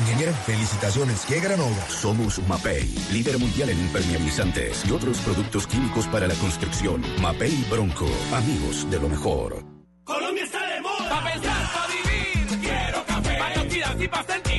Ingeniero, 0.00 0.32
felicitaciones. 0.32 1.24
¡Qué 1.26 1.40
gran 1.40 1.60
obra! 1.60 1.88
Somos 1.88 2.40
Mapei, 2.48 2.82
líder 3.12 3.38
mundial 3.38 3.70
en 3.70 3.78
impermeabilizantes 3.78 4.84
y 4.86 4.92
otros 4.92 5.18
productos 5.18 5.66
químicos 5.66 6.06
para 6.06 6.26
la 6.26 6.34
construcción. 6.34 7.02
Mapei 7.20 7.64
Bronco, 7.70 8.06
amigos 8.32 8.90
de 8.90 8.98
lo 8.98 9.08
mejor. 9.08 9.64
Colombia 10.04 10.44
está 10.44 10.66
de 10.66 10.80
moda. 10.80 11.08
Pa' 11.08 11.32
pensar, 11.32 11.72
pa' 11.72 11.86
vivir. 11.88 12.60
Quiero 12.60 13.04
café. 13.06 13.38
Para 13.38 14.02
y 14.02 14.08
pa' 14.08 14.24
sentir. 14.24 14.51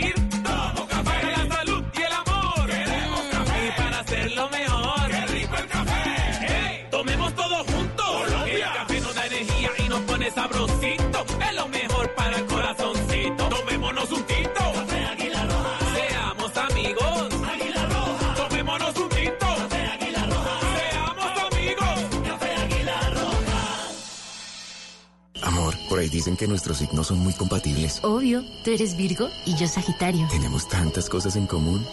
Por 25.93 25.99
ahí 25.99 26.09
dicen 26.09 26.35
que 26.35 26.47
nuestros 26.47 26.79
signos 26.79 27.05
son 27.05 27.19
muy 27.19 27.33
compatibles. 27.33 27.99
Obvio, 28.01 28.43
tú 28.63 28.71
eres 28.71 28.97
Virgo 28.97 29.29
y 29.45 29.55
yo 29.57 29.67
Sagitario. 29.67 30.27
Tenemos 30.31 30.67
tantas 30.67 31.07
cosas 31.07 31.35
en 31.35 31.45
común. 31.45 31.85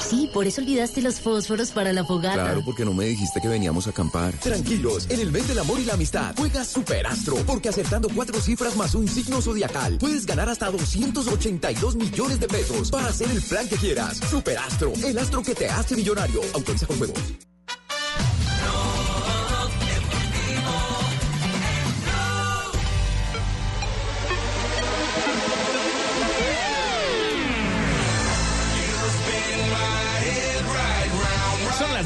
Sí, 0.00 0.30
por 0.32 0.46
eso 0.46 0.62
olvidaste 0.62 1.02
los 1.02 1.20
fósforos 1.20 1.72
para 1.72 1.92
la 1.92 2.06
fogata. 2.06 2.42
Claro, 2.42 2.62
porque 2.64 2.86
no 2.86 2.94
me 2.94 3.04
dijiste 3.04 3.42
que 3.42 3.48
veníamos 3.48 3.86
a 3.86 3.90
acampar. 3.90 4.32
Tranquilos, 4.38 5.10
en 5.10 5.20
el 5.20 5.30
mes 5.30 5.46
del 5.46 5.58
amor 5.58 5.78
y 5.78 5.84
la 5.84 5.92
amistad, 5.92 6.34
juega 6.38 6.64
Superastro, 6.64 7.36
porque 7.46 7.68
acertando 7.68 8.08
cuatro 8.14 8.40
cifras 8.40 8.76
más 8.76 8.94
un 8.94 9.06
signo 9.06 9.42
zodiacal, 9.42 9.98
puedes 9.98 10.24
ganar 10.24 10.48
hasta 10.48 10.70
282 10.70 11.96
millones 11.96 12.40
de 12.40 12.48
pesos 12.48 12.90
para 12.90 13.08
hacer 13.08 13.30
el 13.30 13.42
plan 13.42 13.68
que 13.68 13.76
quieras. 13.76 14.20
Superastro, 14.30 14.90
el 15.04 15.18
astro 15.18 15.42
que 15.42 15.54
te 15.54 15.68
hace 15.68 15.96
millonario. 15.96 16.40
Autoriza 16.54 16.86
con 16.86 16.96
juegos. 16.96 17.51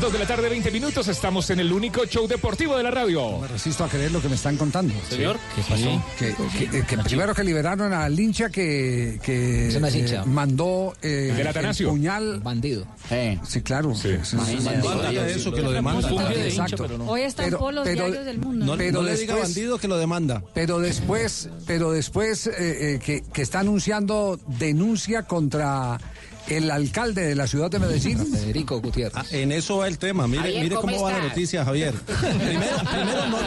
2 0.07 0.13
de 0.13 0.19
la 0.21 0.27
tarde, 0.27 0.49
20 0.49 0.71
minutos. 0.71 1.09
Estamos 1.09 1.51
en 1.51 1.59
el 1.59 1.73
único 1.73 2.05
show 2.07 2.29
deportivo 2.29 2.77
de 2.77 2.85
la 2.85 2.93
radio. 2.93 3.41
Me 3.41 3.49
resisto 3.49 3.83
a 3.83 3.89
creer 3.89 4.13
lo 4.13 4.23
que 4.23 4.29
me 4.29 4.37
están 4.37 4.57
contando. 4.57 4.95
Señor, 5.11 5.37
¿qué 5.57 5.63
pasó? 5.63 6.05
Que, 6.17 6.33
que- 6.71 6.85
que 6.87 6.99
primero 6.99 7.35
que 7.35 7.43
liberaron 7.43 7.93
al 7.93 8.19
hincha 8.19 8.49
que, 8.49 9.19
no 9.81 9.89
eh, 9.89 10.23
mandó 10.27 10.95
eh, 11.03 11.35
El 11.37 11.47
Atanasio. 11.49 11.89
puñal. 11.91 12.39
Bandido. 12.39 12.87
Sí, 13.49 13.63
claro. 13.63 13.91
Eso 13.91 14.09
es- 14.11 14.33
Imagínate. 14.33 14.87
Bandido. 14.87 15.25
Eso 15.27 15.53
que 15.53 15.63
lo 15.63 15.73
demanda. 15.73 16.09
Exacto. 16.09 16.85
De 16.85 16.95
hincha, 16.95 16.99
no. 16.99 17.11
Hoy 17.11 17.23
están 17.23 17.47
Pero- 17.47 17.59
todos 17.59 17.75
los 17.75 17.85
pero- 17.85 18.05
diarios 18.05 18.25
del 18.27 18.39
mundo. 18.39 18.65
No, 18.65 18.77
pero 18.77 19.03
después, 19.03 19.59
que 19.81 19.89
lo 19.89 19.99
demanda. 19.99 20.41
Pero 20.55 20.79
después, 20.79 21.49
pero 21.67 21.91
después 21.91 22.47
eh, 22.47 22.53
eh, 22.95 22.99
que, 23.05 23.25
que 23.33 23.43
está 23.43 23.59
anunciando 23.59 24.39
denuncia 24.47 25.25
contra 25.25 25.99
el 26.49 26.71
alcalde 26.71 27.23
de 27.27 27.35
la 27.35 27.47
ciudad 27.47 27.71
de 27.71 27.79
Medellín. 27.79 28.19
Federico 28.33 28.81
Gutiérrez. 28.81 29.17
Ah, 29.17 29.25
en 29.31 29.53
eso 29.53 29.79
va 29.79 29.89
el 29.89 29.99
tema. 29.99 30.27
Mire, 30.27 30.43
Javier, 30.43 30.63
mire 30.63 30.77
¿cómo 30.77 30.93
cómo 30.93 31.03
va 31.05 31.13
la 31.13 31.21
noticia, 31.23 31.65
Javier. 31.65 31.95
Primero, 31.95 32.77
primero 32.91 33.27
no, 33.29 33.39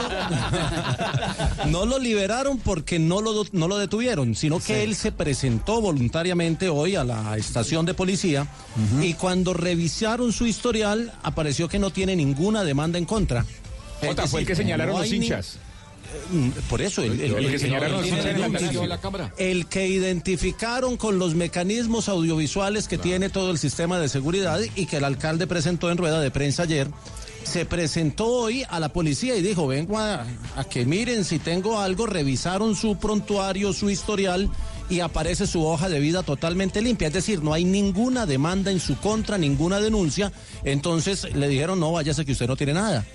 lo, 1.65 1.65
no 1.71 1.85
lo 1.85 1.99
liberaron 1.99 2.57
porque 2.59 2.99
no 2.99 3.21
lo, 3.21 3.45
no 3.51 3.67
lo 3.67 3.77
detuvieron, 3.77 4.35
sino 4.35 4.59
que 4.59 4.83
él 4.83 4.95
se 4.95 5.11
presentó 5.11 5.81
voluntariamente 5.81 6.69
hoy 6.69 6.95
a 6.95 7.03
la 7.03 7.37
estación 7.37 7.85
de 7.85 7.93
policía 7.93 8.47
y 9.01 9.13
cuando 9.13 9.53
revisaron 9.53 10.31
su 10.33 10.45
historial 10.45 11.13
apareció 11.23 11.67
que 11.67 11.79
no 11.79 11.89
tiene 11.91 12.15
ninguna 12.15 12.63
demanda 12.63 12.97
en 12.97 13.05
contra. 13.05 13.45
Jota, 14.01 14.27
fue 14.27 14.41
el 14.41 14.47
que 14.47 14.55
señalaron 14.55 14.93
no 14.95 15.01
los 15.01 15.09
ni- 15.09 15.17
hinchas. 15.17 15.57
Por 16.69 16.81
eso, 16.81 17.01
el, 17.03 17.19
el- 17.19 17.33
El 17.35 17.51
que 17.51 17.59
señalaron 17.59 18.03
el- 19.37 19.65
identificaron 19.87 20.97
con 20.97 21.19
los 21.19 21.35
mecanismos 21.35 22.09
audiovisuales 22.09 22.87
que 22.87 22.97
tiene 22.97 23.29
todo 23.29 23.51
el 23.51 23.57
sistema 23.57 23.99
de 23.99 24.09
seguridad 24.09 24.59
y 24.75 24.85
que 24.85 24.97
el 24.97 25.03
alcalde 25.03 25.47
presentó 25.47 25.91
en 25.91 25.97
rueda 25.97 26.19
de 26.21 26.31
prensa 26.31 26.63
ayer, 26.63 26.87
se 27.43 27.65
presentó 27.65 28.27
hoy 28.27 28.63
a 28.69 28.79
la 28.79 28.89
policía 28.89 29.35
y 29.35 29.41
dijo, 29.41 29.65
vengo 29.67 29.97
a, 29.97 30.25
a 30.55 30.63
que 30.65 30.85
miren 30.85 31.23
si 31.23 31.39
tengo 31.39 31.79
algo, 31.79 32.05
revisaron 32.05 32.75
su 32.75 32.97
prontuario, 32.97 33.73
su 33.73 33.89
historial 33.89 34.49
y 34.89 35.01
aparece 35.01 35.45
su 35.47 35.65
hoja 35.65 35.87
de 35.87 35.99
vida 35.99 36.23
totalmente 36.23 36.81
limpia. 36.81 37.07
Es 37.07 37.13
decir, 37.13 37.43
no 37.43 37.53
hay 37.53 37.63
ninguna 37.63 38.25
demanda 38.25 38.71
en 38.71 38.79
su 38.79 38.97
contra, 38.97 39.37
ninguna 39.37 39.79
denuncia. 39.79 40.31
Entonces 40.63 41.33
le 41.35 41.47
dijeron, 41.47 41.79
no, 41.79 41.91
váyase 41.91 42.25
que 42.25 42.31
usted 42.31 42.47
no 42.47 42.55
tiene 42.55 42.73
nada. 42.73 43.05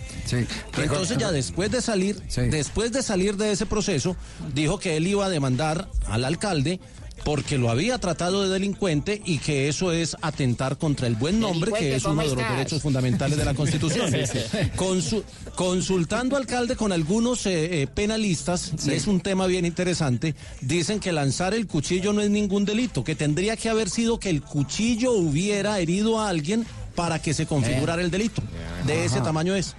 Entonces 0.78 1.18
ya 1.18 1.32
después 1.32 1.70
de 1.70 1.82
salir, 1.82 2.20
después 2.50 2.92
de 2.92 3.02
salir 3.02 3.36
de 3.36 3.52
ese 3.52 3.66
proceso, 3.66 4.16
dijo 4.54 4.78
que 4.78 4.96
él 4.96 5.06
iba 5.06 5.26
a 5.26 5.28
demandar 5.28 5.88
al 6.06 6.24
alcalde 6.24 6.80
porque 7.24 7.56
lo 7.58 7.70
había 7.70 7.98
tratado 7.98 8.42
de 8.42 8.50
delincuente 8.50 9.22
y 9.24 9.38
que 9.38 9.68
eso 9.68 9.92
es 9.92 10.16
atentar 10.20 10.76
contra 10.76 11.06
el 11.06 11.14
buen 11.14 11.40
nombre, 11.40 11.72
que 11.72 11.94
es 11.96 12.04
uno 12.04 12.10
¿cómo 12.16 12.22
de 12.22 12.28
los 12.28 12.38
estás? 12.38 12.56
derechos 12.56 12.82
fundamentales 12.82 13.38
de 13.38 13.44
la 13.44 13.54
Constitución. 13.54 14.10
Sí, 14.10 14.18
sí. 14.30 14.38
Consu- 14.76 15.22
consultando 15.54 16.36
alcalde 16.36 16.76
con 16.76 16.92
algunos 16.92 17.46
eh, 17.46 17.82
eh, 17.82 17.86
penalistas, 17.86 18.72
y 18.86 18.90
es 18.92 19.06
un 19.06 19.20
tema 19.20 19.46
bien 19.46 19.64
interesante, 19.64 20.34
dicen 20.60 21.00
que 21.00 21.12
lanzar 21.12 21.54
el 21.54 21.66
cuchillo 21.66 22.12
no 22.12 22.20
es 22.20 22.30
ningún 22.30 22.64
delito, 22.64 23.02
que 23.04 23.14
tendría 23.14 23.56
que 23.56 23.68
haber 23.70 23.88
sido 23.88 24.18
que 24.20 24.28
el 24.30 24.42
cuchillo 24.42 25.12
hubiera 25.12 25.78
herido 25.80 26.20
a 26.20 26.28
alguien 26.28 26.66
para 26.94 27.20
que 27.22 27.32
se 27.34 27.46
configurara 27.46 28.02
el 28.02 28.10
delito. 28.10 28.42
De 28.86 29.04
ese 29.06 29.20
tamaño 29.22 29.54
es. 29.54 29.74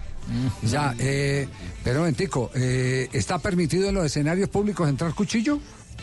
Ya, 0.64 0.96
eh, 0.98 1.48
pero 1.84 1.98
un 1.98 2.02
momentico, 2.06 2.50
eh, 2.56 3.08
¿está 3.14 3.38
permitido 3.38 3.90
en 3.90 3.96
los 3.96 4.06
escenarios 4.08 4.50
públicos 4.50 4.90
entrar 4.90 5.14
cuchillo? 5.14 5.60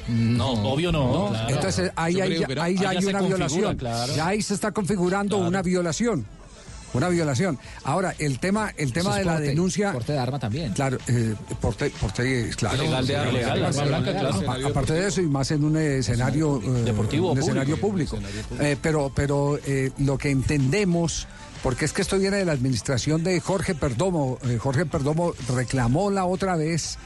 No, 0.09 0.51
obvio 0.53 0.91
no. 0.93 1.29
claro. 1.31 1.55
Entonces 1.55 1.91
ahí, 1.97 2.21
hay, 2.21 2.43
creo 2.43 2.57
no. 2.57 2.63
ahí 2.63 2.77
ya 2.77 2.89
Ahí 2.91 2.95
ya 2.97 3.01
hay 3.01 3.07
una 3.07 3.21
violación. 3.23 3.77
claro. 3.77 4.15
Ya 4.17 4.27
ahí 4.29 4.43
se 4.43 4.55
está 4.55 4.73
configurando 4.73 5.39
una 5.39 5.63
violación. 5.63 6.27
Una 6.95 7.09
violación. 7.09 7.59
Ahora, 7.85 8.15
el 8.19 8.39
tema, 8.39 8.71
el 8.77 8.93
tema 8.93 9.13
es 9.13 9.17
de 9.21 9.25
la 9.25 9.33
porte, 9.33 9.47
denuncia. 9.49 9.93
porte 9.93 10.13
de 10.13 10.19
arma 10.19 10.39
también. 10.39 10.75
Claro, 10.75 10.99
eh, 11.09 11.35
porte, 11.59 11.89
porte, 11.89 12.51
claro. 12.55 12.77
Ilegal 12.85 13.07
de 13.07 13.17
arma, 13.17 13.73
sí, 13.73 13.79
arma 13.81 13.85
blanca, 13.85 14.13
claro. 14.19 14.67
Aparte 14.69 14.93
de 14.93 15.09
eso, 15.09 15.23
y 15.23 15.27
más 15.27 15.51
en 15.53 15.65
un 15.65 15.79
escenario 15.79 16.61
eh, 16.63 16.83
Deportivo 16.85 17.29
un 17.33 17.39
público. 17.39 17.47
escenario 17.51 17.81
público. 17.81 18.19
Eh, 18.61 18.77
pero, 18.83 19.11
pero 19.15 19.59
eh, 19.67 19.91
lo 20.01 20.19
que 20.19 20.29
entendemos. 20.31 21.27
Porque 21.63 21.85
es 21.85 21.93
que 21.93 22.03
esto 22.03 22.19
viene 22.19 22.39
de 22.39 22.45
la 22.45 22.53
administración 22.53 23.23
de 23.23 23.39
Jorge 23.41 23.75
Perdomo. 23.77 24.39
Eh, 24.45 24.59
Jorge 24.59 24.85
Perdomo 24.85 25.33
reclamó 25.55 26.11
la 26.11 26.25
otra 26.25 26.57
vez 26.57 26.99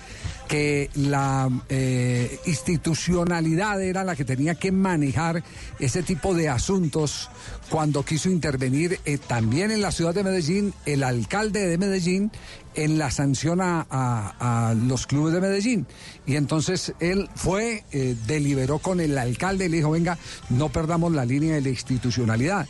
que 0.49 0.89
la 0.95 1.51
eh, 1.69 2.39
institucionalidad 2.47 3.83
era 3.83 4.05
la 4.05 4.17
que 4.17 4.25
tenía 4.25 4.55
que 4.55 4.73
manejar 4.73 5.43
ese 5.79 6.03
tipo 6.03 6.35
de 6.35 6.49
asuntos 6.49 7.29
cuando 7.69 8.05
quiso 8.05 8.31
intervenir 8.31 8.99
eh, 9.05 9.19
también 9.19 9.71
en 9.73 9.83
la 9.83 9.91
ciudad 9.93 10.15
de 10.15 10.23
Medellín 10.25 10.73
el 10.87 11.03
alcalde 11.03 11.67
de 11.67 11.77
Medellín 11.79 12.31
en 12.75 12.99
la 12.99 13.11
sanción 13.11 13.61
a, 13.61 13.87
a- 13.91 14.75
los 14.75 15.07
clubes 15.07 15.35
de 15.35 15.41
Medellín. 15.41 15.87
Y 16.27 16.37
entonces 16.37 16.93
él 17.01 17.29
fue, 17.35 17.85
eh, 17.93 18.15
deliberó 18.27 18.79
con 18.79 19.01
el 19.01 19.17
alcalde 19.19 19.67
y 19.67 19.69
le 19.69 19.79
dijo, 19.79 19.91
venga, 19.91 20.17
no 20.51 20.69
perdamos 20.71 21.13
la 21.13 21.25
línea 21.25 21.55
de 21.55 21.61
la 21.63 21.71
institucionalidad. 21.71 22.67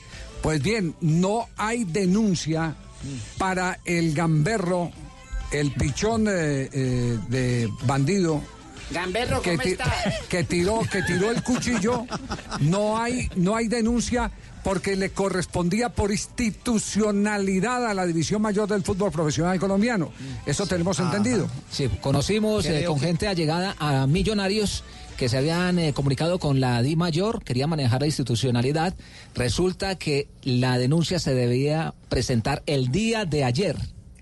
Pues 0.46 0.62
bien, 0.62 0.94
no 1.00 1.48
hay 1.56 1.82
denuncia 1.82 2.76
para 3.36 3.80
el 3.84 4.14
gamberro, 4.14 4.92
el 5.50 5.72
pichón 5.72 6.28
eh, 6.28 6.70
eh, 6.72 7.18
de 7.28 7.68
bandido 7.82 8.40
Gamberro, 8.92 9.42
que, 9.42 9.50
¿cómo 9.50 9.62
ti- 9.64 9.70
está? 9.70 9.92
que 10.28 10.44
tiró 10.44 10.82
que 10.88 11.02
tiró 11.02 11.32
el 11.32 11.42
cuchillo. 11.42 12.06
No 12.60 12.96
hay 12.96 13.28
no 13.34 13.56
hay 13.56 13.66
denuncia 13.66 14.30
porque 14.62 14.94
le 14.94 15.10
correspondía 15.10 15.88
por 15.88 16.12
institucionalidad 16.12 17.84
a 17.84 17.92
la 17.94 18.06
división 18.06 18.40
mayor 18.40 18.68
del 18.68 18.84
fútbol 18.84 19.10
profesional 19.10 19.58
colombiano. 19.58 20.12
Eso 20.46 20.64
tenemos 20.64 21.00
entendido. 21.00 21.48
Sí, 21.72 21.90
conocimos 22.00 22.66
eh, 22.66 22.84
con 22.86 23.00
gente 23.00 23.26
allegada 23.26 23.74
a 23.80 24.06
millonarios 24.06 24.84
que 25.16 25.28
se 25.28 25.38
habían 25.38 25.78
eh, 25.78 25.92
comunicado 25.92 26.38
con 26.38 26.60
la 26.60 26.82
Di 26.82 26.94
Mayor, 26.96 27.42
quería 27.42 27.66
manejar 27.66 28.00
la 28.00 28.06
institucionalidad. 28.06 28.94
Resulta 29.34 29.96
que 29.96 30.28
la 30.42 30.78
denuncia 30.78 31.18
se 31.18 31.34
debía 31.34 31.94
presentar 32.08 32.62
el 32.66 32.92
día 32.92 33.24
de 33.24 33.44
ayer. 33.44 33.76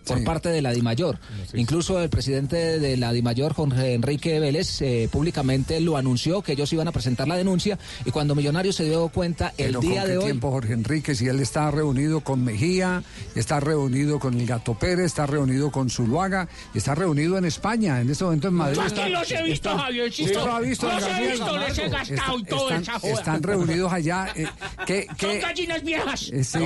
Por 0.07 0.23
parte 0.25 0.49
de 0.51 0.63
la 0.63 0.73
DIMAYOR. 0.73 1.19
Incluso 1.55 2.01
el 2.01 2.09
presidente 2.11 2.79
de 2.79 2.97
la 2.97 3.13
DIMAYOR, 3.13 3.53
Jorge 3.55 3.95
Enrique 3.95 4.39
Vélez, 4.41 4.81
eh, 4.83 5.09
públicamente 5.11 5.81
lo 5.81 5.97
anunció 5.97 6.43
que 6.43 6.53
ellos 6.53 6.73
iban 6.73 6.89
a 6.89 6.93
presentar 6.93 7.27
la 7.29 7.37
denuncia 7.37 7.79
y 8.05 8.11
cuando 8.11 8.35
Millonarios 8.35 8.77
se 8.77 8.85
dio 8.85 9.09
cuenta 9.09 9.53
el 9.59 9.67
Pero 9.69 9.81
día 9.81 10.01
¿con 10.01 10.09
de 10.09 10.13
qué 10.13 10.19
hoy... 10.19 10.25
tiempo, 10.25 10.51
Jorge 10.51 10.73
Enrique? 10.73 11.15
Si 11.15 11.27
él 11.27 11.41
está 11.41 11.71
reunido 11.71 12.21
con 12.21 12.45
Mejía, 12.45 13.03
está 13.35 13.61
reunido 13.61 14.19
con 14.19 14.39
el 14.41 14.47
Gato 14.47 14.75
Pérez, 14.79 15.07
está 15.07 15.27
reunido 15.27 15.71
con 15.71 15.89
Zuluaga, 15.91 16.49
está 16.75 16.95
reunido 16.95 17.39
en 17.39 17.45
España, 17.45 18.01
en 18.01 18.11
este 18.11 18.25
momento 18.25 18.49
en 18.49 18.55
Madrid. 18.55 18.79
Aquí 18.79 18.87
está- 18.89 19.09
los 19.09 19.31
he 19.31 19.43
visto, 19.43 19.71
está- 19.71 19.83
Javiercito. 19.85 20.29
Visto, 20.65 20.89
Los 20.89 21.03
he 21.07 21.29
visto, 21.31 21.59
les 21.59 21.79
he 21.79 21.89
gastado 21.89 22.39
y 22.39 22.45
todo 22.45 22.69
están, 22.69 22.83
esa 22.83 22.99
joda. 23.01 23.13
están 23.13 23.43
reunidos 23.43 23.93
allá. 23.93 24.27
eh, 24.35 24.47
¿qué, 24.87 25.07
Son 25.19 25.41
gallinas 25.41 25.83
viejas. 25.83 26.31
eh, 26.33 26.45
sí. 26.45 26.59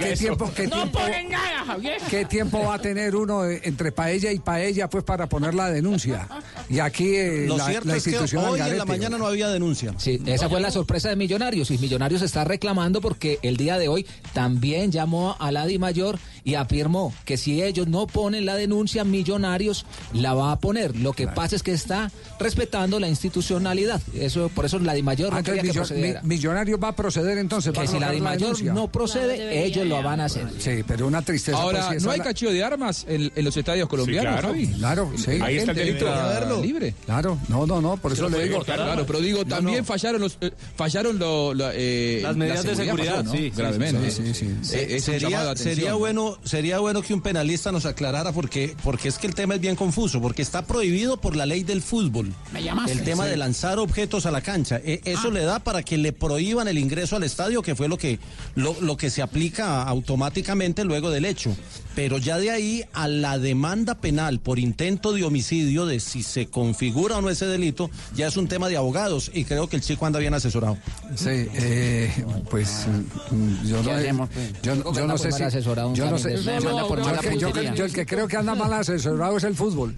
¿Qué 0.00 0.16
tiempo, 0.16 0.50
qué 0.54 0.66
no 0.66 0.76
tiempo- 0.76 0.98
ponen 0.98 1.28
nada, 1.30 1.64
Javier. 1.66 1.98
¿Qué 2.10 2.24
tiempo 2.28 2.60
va 2.64 2.74
a 2.74 2.78
tener 2.78 3.16
uno 3.16 3.44
eh, 3.44 3.60
entre 3.64 3.92
paella 3.92 4.30
y 4.32 4.38
paella 4.38 4.88
pues 4.88 5.04
para 5.04 5.28
poner 5.28 5.54
la 5.54 5.70
denuncia? 5.70 6.28
Y 6.68 6.78
aquí 6.78 7.14
eh, 7.16 7.46
Lo 7.48 7.56
la, 7.56 7.66
cierto 7.66 7.88
la 7.88 7.96
es 7.96 8.04
que 8.04 8.16
hoy 8.36 8.60
en 8.60 8.78
la 8.78 8.84
mañana 8.84 9.18
no 9.18 9.26
había 9.26 9.48
denuncia. 9.48 9.94
Sí, 9.98 10.20
esa 10.26 10.48
fue 10.48 10.60
la 10.60 10.70
sorpresa 10.70 11.08
de 11.08 11.16
Millonarios 11.16 11.70
y 11.70 11.78
Millonarios 11.78 12.22
está 12.22 12.44
reclamando 12.44 13.00
porque 13.00 13.38
el 13.42 13.56
día 13.56 13.78
de 13.78 13.88
hoy 13.88 14.06
también 14.32 14.92
llamó 14.92 15.36
a 15.38 15.50
la 15.52 15.66
Mayor 15.78 16.18
y 16.44 16.54
afirmó 16.54 17.12
que 17.24 17.36
si 17.36 17.62
ellos 17.62 17.88
no 17.88 18.06
ponen 18.06 18.46
la 18.46 18.54
denuncia, 18.56 19.04
Millonarios 19.04 19.84
la 20.12 20.34
va 20.34 20.52
a 20.52 20.58
poner. 20.58 20.96
Lo 20.96 21.12
que 21.12 21.26
pasa 21.28 21.56
es 21.56 21.62
que 21.62 21.72
está 21.72 22.10
respetando 22.38 22.98
la 23.00 23.08
institucionalidad. 23.08 24.00
Eso 24.14 24.48
por 24.48 24.64
eso 24.64 24.78
la 24.78 24.94
Mayor 25.02 25.30
Ah, 25.32 25.38
no 25.38 25.42
quería 25.44 25.62
que. 25.72 25.94
Mi- 25.94 26.28
Millonarios 26.36 26.78
va 26.82 26.88
a 26.88 26.96
proceder 26.96 27.38
entonces. 27.38 27.72
Que 27.72 27.86
si 27.86 27.98
la 27.98 28.08
colocar 28.08 28.22
Mayor 28.22 28.62
no 28.74 28.88
procede, 28.88 29.64
ellos 29.64 29.86
lo 29.86 30.02
van 30.02 30.20
a 30.20 30.24
hacer. 30.26 30.46
Sí, 30.58 30.82
pero 30.86 31.06
una 31.06 31.22
tristeza. 31.22 31.58
Ahora, 31.58 31.86
pues, 31.88 32.00
si 32.02 32.06
¿no 32.06 32.12
esa 32.12 32.17
hay 32.20 32.26
cachillo 32.28 32.52
de 32.52 32.62
armas 32.64 33.04
en, 33.08 33.30
en 33.34 33.44
los 33.44 33.56
estadios 33.56 33.88
colombianos, 33.88 34.32
claro. 34.32 34.48
Javi? 34.48 34.66
Claro, 34.68 35.12
sí. 35.16 35.30
Ahí 35.42 35.56
está 35.58 35.72
el 35.72 35.76
delito. 35.76 36.06
libre. 36.06 36.62
libre. 36.66 36.94
Claro, 37.06 37.38
no, 37.48 37.66
no, 37.66 37.80
no, 37.80 37.96
por 37.96 38.12
eso 38.12 38.28
lo 38.28 38.38
le 38.38 38.44
digo. 38.48 38.62
Claro, 38.64 39.04
pero 39.06 39.20
digo, 39.20 39.44
también 39.44 39.78
no. 39.78 39.84
fallaron 39.84 40.20
los 40.20 40.38
eh, 40.40 40.50
fallaron 40.76 41.18
lo, 41.18 41.54
lo, 41.54 41.70
eh, 41.72 42.20
Las 42.22 42.36
medidas 42.36 42.64
la 42.64 42.70
de 42.70 42.76
seguridad, 42.76 43.12
pasó, 43.16 43.22
¿no? 43.24 43.32
sí, 43.32 43.52
gravemente. 43.56 44.10
sí, 44.10 44.34
sí, 44.34 44.56
sí. 44.62 44.76
Eh, 44.76 45.00
sería, 45.00 45.54
sería 45.56 45.94
bueno 45.94 46.38
sería 46.44 46.78
bueno 46.78 47.02
que 47.02 47.14
un 47.14 47.20
penalista 47.22 47.72
nos 47.72 47.86
aclarara 47.86 48.32
porque 48.32 48.74
porque 48.82 49.08
es 49.08 49.18
que 49.18 49.26
el 49.26 49.34
tema 49.34 49.54
es 49.54 49.60
bien 49.60 49.76
confuso 49.76 50.20
porque 50.20 50.42
está 50.42 50.62
prohibido 50.66 51.20
por 51.20 51.36
la 51.36 51.46
ley 51.46 51.62
del 51.64 51.82
fútbol 51.82 52.32
Me 52.52 52.62
llamaste. 52.62 52.92
el 52.92 53.02
tema 53.04 53.24
Sí. 53.24 53.30
de 53.30 53.36
lanzar 53.36 53.78
objetos 53.78 54.26
a 54.26 54.30
la 54.30 54.40
cancha 54.40 54.80
E- 54.84 55.00
eso 55.04 55.30
le 55.30 55.42
da 55.42 55.58
para 55.60 55.82
que 55.82 55.98
le 55.98 56.12
prohíban 56.12 56.68
el 56.68 56.78
ingreso 56.78 57.16
al 57.16 57.24
estadio 57.24 57.62
que 57.62 57.74
fue 57.74 57.88
lo 57.88 57.96
que 57.98 58.18
lo, 58.54 58.76
lo 58.80 58.96
que 58.96 59.10
se 59.10 59.22
aplica 59.22 59.82
automáticamente 59.82 60.84
luego 60.84 61.10
del 61.10 61.24
hecho 61.24 61.54
pero 61.98 62.18
ya 62.18 62.38
de 62.38 62.52
ahí 62.52 62.84
a 62.92 63.08
la 63.08 63.40
demanda 63.40 63.96
penal 63.96 64.38
por 64.38 64.60
intento 64.60 65.12
de 65.12 65.24
homicidio 65.24 65.84
de 65.84 65.98
si 65.98 66.22
se 66.22 66.46
configura 66.46 67.16
o 67.16 67.20
no 67.22 67.28
ese 67.28 67.44
delito 67.46 67.90
ya 68.14 68.28
es 68.28 68.36
un 68.36 68.46
tema 68.46 68.68
de 68.68 68.76
abogados 68.76 69.32
y 69.34 69.44
creo 69.44 69.66
que 69.68 69.74
el 69.74 69.82
chico 69.82 70.06
anda 70.06 70.20
bien 70.20 70.32
asesorado 70.32 70.78
Sí, 71.16 71.28
eh, 71.28 72.24
pues 72.50 72.86
mm, 73.32 73.66
yo 73.66 73.82
¿Qué 73.82 73.90
no, 73.90 73.96
hacemos, 73.96 74.28
pues? 74.32 74.52
yo, 74.62 74.74
que 74.74 75.00
yo 75.00 75.06
no 75.08 75.14
por 75.14 75.18
sé 75.18 75.32
si 75.32 75.42
asesorado 75.42 75.92
yo 75.92 76.08
no 76.08 76.18
sé 76.18 76.28
de- 76.36 77.72
yo, 77.74 77.84
el 77.84 77.92
que 77.92 78.06
creo 78.06 78.28
que 78.28 78.36
anda 78.36 78.54
mal 78.54 78.72
asesorado 78.74 79.36
es 79.36 79.42
el 79.42 79.56
fútbol. 79.56 79.96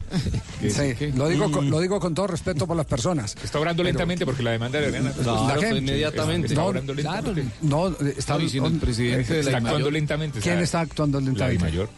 Sí, 0.63 0.95
lo 1.15 1.29
digo 1.29 1.51
con, 1.51 1.69
lo 1.69 1.81
digo 1.81 2.01
con 2.01 2.15
todo 2.15 2.29
respeto 2.29 2.67
por 2.67 2.77
las 2.79 2.87
personas. 2.87 3.37
Está 3.45 3.59
obrando 3.59 3.83
lentamente 3.83 4.25
porque 4.25 4.43
la 4.43 4.53
demanda 4.53 4.81
de 4.81 4.87
Ariana. 4.87 5.13
La 5.19 5.57
gente. 5.61 6.03
Está 6.03 6.25
No, 6.55 6.67
obrando 6.67 6.95
lentamente. 6.95 7.45
No, 7.61 7.89
está, 7.89 8.39
No, 8.39 8.49
no, 8.61 8.67
el 8.69 8.79
presidente 8.79 9.35
de 9.35 9.43
la 9.43 9.51
está 9.51 9.59
actuando 9.59 9.91
lentamente, 9.91 10.41
¿Quién 10.41 10.59
está 10.61 10.81
actuando 10.81 11.21
lentamente? 11.21 11.67
Dimayor. 11.67 11.90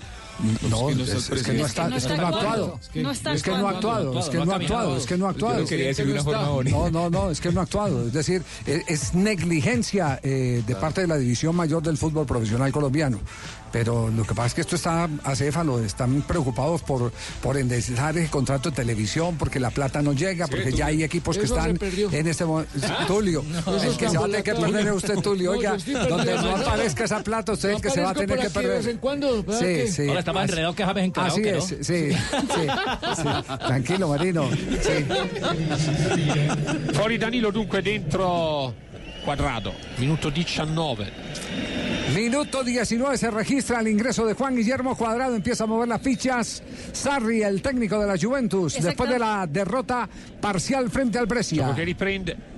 No, 0.71 0.89
Es 0.91 0.97
que 0.97 0.97
no 0.97 1.05
es, 1.05 1.09
es 1.11 1.25
que 1.29 1.31
no 1.31 1.35
presidente. 1.37 1.63
está, 1.67 1.89
No 1.89 1.97
es 1.97 2.03
que 2.05 2.09
está 2.13 2.17
no 2.17 2.27
ha 2.27 2.31
actuado. 2.31 2.79
Es 2.83 2.89
que- 2.89 3.03
No 3.03 3.09
ha 3.09 3.13
actuado, 3.13 4.17
es 4.17 4.27
que 4.27 4.39
no 4.39 4.53
ha 4.53 4.57
actuado, 4.57 4.97
es 4.97 5.07
que 5.07 5.17
no 5.17 5.27
ha 5.27 5.31
actuado. 5.31 5.59
No, 6.73 6.91
no, 6.91 7.11
no, 7.11 7.31
es 7.31 7.41
que 7.41 7.53
no 7.53 7.61
ha 7.61 7.63
actuado. 7.63 8.07
Es 8.07 8.13
decir, 8.13 8.43
es, 8.67 8.83
es 8.89 9.15
negligencia 9.15 10.19
eh, 10.23 10.63
de 10.67 10.75
parte 10.75 11.03
de 11.03 11.07
la 11.07 11.17
división 11.19 11.55
mayor 11.55 11.83
del 11.83 11.97
fútbol 11.99 12.27
profesional 12.27 12.73
colombiano. 12.73 13.21
Pero 13.73 14.09
lo 14.11 14.25
que 14.25 14.35
pasa 14.35 14.49
es 14.49 14.55
que 14.55 14.61
esto 14.61 14.77
está 14.77 15.09
acéfalo, 15.25 15.83
están 15.83 16.23
preocupados 16.23 16.83
por, 16.83 17.11
por 17.43 17.57
endezar 17.57 18.17
el 18.19 18.29
contrato 18.29 18.71
de 18.71 18.77
televisión, 18.77 19.37
porque 19.39 19.59
la 19.59 19.71
plata 19.71 20.03
no 20.03 20.13
llega, 20.13 20.47
porque 20.47 20.73
ya 20.73 20.87
hay 20.87 21.03
equipos 21.03 21.39
que 21.39 21.45
están 21.45 21.79
en 21.81 22.27
este 22.27 22.45
momento. 22.45 22.71
¿Ah? 22.83 23.05
Tulio, 23.07 23.43
No. 23.67 23.83
el 23.83 23.97
que 23.97 24.09
se 24.11 24.19
va 24.19 24.25
a 24.27 24.29
tener 24.29 24.43
que 24.43 24.55
perder 24.55 24.87
es 24.89 24.93
usted, 24.93 25.15
Tulio. 25.21 25.53
No, 25.53 25.59
Oiga, 25.59 25.77
donde 26.09 26.35
no 26.35 26.57
aparezca 26.57 27.05
esa 27.05 27.23
plata, 27.23 27.53
usted 27.53 27.71
es 27.71 27.77
el 27.77 27.83
que 27.83 27.91
se 27.91 28.01
va 28.03 28.11
a 28.11 28.15
tener 28.15 28.37
que 28.39 28.45
de 28.45 28.51
perder. 28.51 28.77
vez 28.79 28.87
en 28.89 28.99
cuando, 28.99 29.43
¿verdad 29.43 29.59
Sí, 29.61 29.65
que? 29.67 29.87
sí. 29.89 30.09
Ahora 30.09 30.21
está 30.21 30.33
más 30.33 30.49
enredado 30.51 30.75
que 30.75 30.85
James 30.85 31.05
en 31.05 31.13
Así 31.17 31.43
karaoke, 31.43 31.51
es, 31.51 31.57
¿no? 31.57 31.85
sí, 31.85 31.85
sí, 31.85 32.17
sí. 33.17 33.27
Tranquilo, 33.67 34.09
Marino. 34.09 34.51
Sí. 34.83 35.07
Fuori 36.95 37.19
Danilo 37.19 37.51
dunque 37.51 37.81
dentro 37.83 38.75
Quadrado, 39.25 39.73
minuto 39.99 40.31
19. 40.31 41.13
Minuto 42.15 42.63
19 42.63 43.17
se 43.17 43.31
registra 43.31 43.81
el 43.81 43.89
ingreso 43.89 44.27
de 44.27 44.35
Juan 44.35 44.55
Guillermo 44.55 44.97
Cuadrado, 44.97 45.35
empieza 45.35 45.65
a 45.65 45.67
mover 45.67 45.89
las 45.89 46.03
fichas. 46.03 46.63
Sarri, 46.93 47.43
el 47.43 47.63
técnico 47.63 47.99
de 47.99 48.07
la 48.07 48.19
Juventus, 48.19 48.75
Exacto. 48.75 48.89
después 48.89 49.11
de 49.11 49.19
la 49.19 49.47
derrota 49.47 50.09
parcial 50.41 50.91
frente 50.91 51.19
al 51.19 51.27
Brescia. 51.27 51.75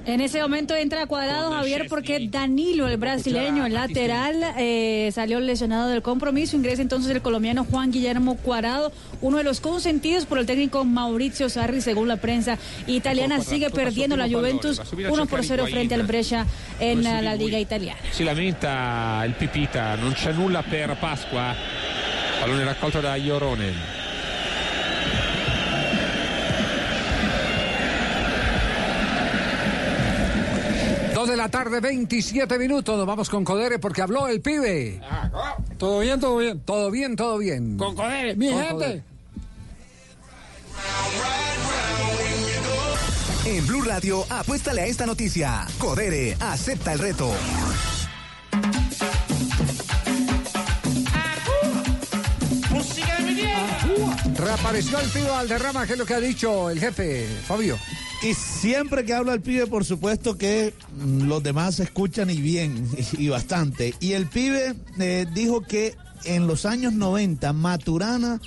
En 0.06 0.20
ese 0.20 0.42
momento 0.42 0.76
entra 0.76 1.06
cuadrado 1.06 1.50
Javier 1.52 1.86
porque 1.88 2.28
Danilo, 2.30 2.88
el 2.88 2.98
brasileño, 2.98 3.64
el 3.64 3.72
lateral, 3.72 4.36
eh, 4.58 5.10
salió 5.14 5.40
lesionado 5.40 5.88
del 5.88 6.02
compromiso. 6.02 6.56
Ingresa 6.56 6.82
entonces 6.82 7.10
el 7.10 7.22
colombiano 7.22 7.64
Juan 7.64 7.90
Guillermo 7.90 8.36
Cuadrado, 8.36 8.92
uno 9.22 9.38
de 9.38 9.44
los 9.44 9.60
consentidos 9.60 10.26
por 10.26 10.38
el 10.38 10.44
técnico 10.44 10.84
Mauricio 10.84 11.48
Sarri, 11.48 11.80
según 11.80 12.08
la 12.08 12.18
prensa 12.18 12.58
italiana. 12.86 13.40
Sigue 13.40 13.70
perdiendo 13.70 14.16
la 14.16 14.28
Juventus 14.28 14.80
1 14.92 15.26
por 15.26 15.42
0 15.42 15.66
frente 15.68 15.94
al 15.94 16.02
Brescia 16.02 16.46
en 16.80 17.02
la, 17.02 17.34
Liga 17.34 17.58
Italiana. 17.58 17.98
Si 18.12 18.24
lamenta 18.24 19.22
il 19.26 19.32
Pipita, 19.32 19.96
non 19.96 20.12
c'è 20.12 20.32
nulla 20.32 20.62
per 20.62 20.96
Pasqua. 20.98 21.54
Pallone 22.40 22.64
raccolto 22.64 23.00
da 23.00 23.16
Iorone. 23.16 24.03
Dos 31.24 31.30
de 31.30 31.38
la 31.38 31.48
tarde, 31.48 31.80
27 31.80 32.58
minutos. 32.58 32.98
Nos 32.98 33.06
vamos 33.06 33.30
con 33.30 33.44
Codere 33.44 33.78
porque 33.78 34.02
habló 34.02 34.28
el 34.28 34.42
pibe. 34.42 35.00
¿Todo 35.78 36.00
bien, 36.00 36.20
todo 36.20 36.36
bien? 36.36 36.60
Todo 36.60 36.90
bien, 36.90 37.16
todo 37.16 37.38
bien. 37.38 37.78
Con 37.78 37.94
Codere, 37.94 38.36
mi 38.36 38.50
Con 38.50 38.58
gente. 38.58 38.74
Codere. 38.74 39.02
En 43.46 43.66
Blue 43.66 43.80
Radio, 43.80 44.26
apuéstale 44.28 44.82
a 44.82 44.86
esta 44.86 45.06
noticia. 45.06 45.66
Codere, 45.78 46.36
acepta 46.40 46.92
el 46.92 46.98
reto. 46.98 47.32
Reapareció 54.36 54.98
el 54.98 55.08
pibe 55.08 55.28
Valderrama, 55.28 55.86
que 55.86 55.92
es 55.92 55.98
lo 55.98 56.06
que 56.06 56.14
ha 56.14 56.20
dicho 56.20 56.70
el 56.70 56.80
jefe, 56.80 57.26
Fabio. 57.46 57.78
Y 58.22 58.34
siempre 58.34 59.04
que 59.04 59.14
habla 59.14 59.34
el 59.34 59.40
pibe, 59.40 59.66
por 59.66 59.84
supuesto 59.84 60.38
que 60.38 60.74
los 60.98 61.42
demás 61.42 61.78
escuchan 61.80 62.30
y 62.30 62.40
bien, 62.40 62.88
y 63.18 63.28
bastante. 63.28 63.94
Y 64.00 64.12
el 64.12 64.26
pibe 64.26 64.74
eh, 64.98 65.26
dijo 65.32 65.60
que 65.60 65.94
en 66.24 66.46
los 66.46 66.64
años 66.64 66.92
90, 66.94 67.52
Maturana 67.52 68.40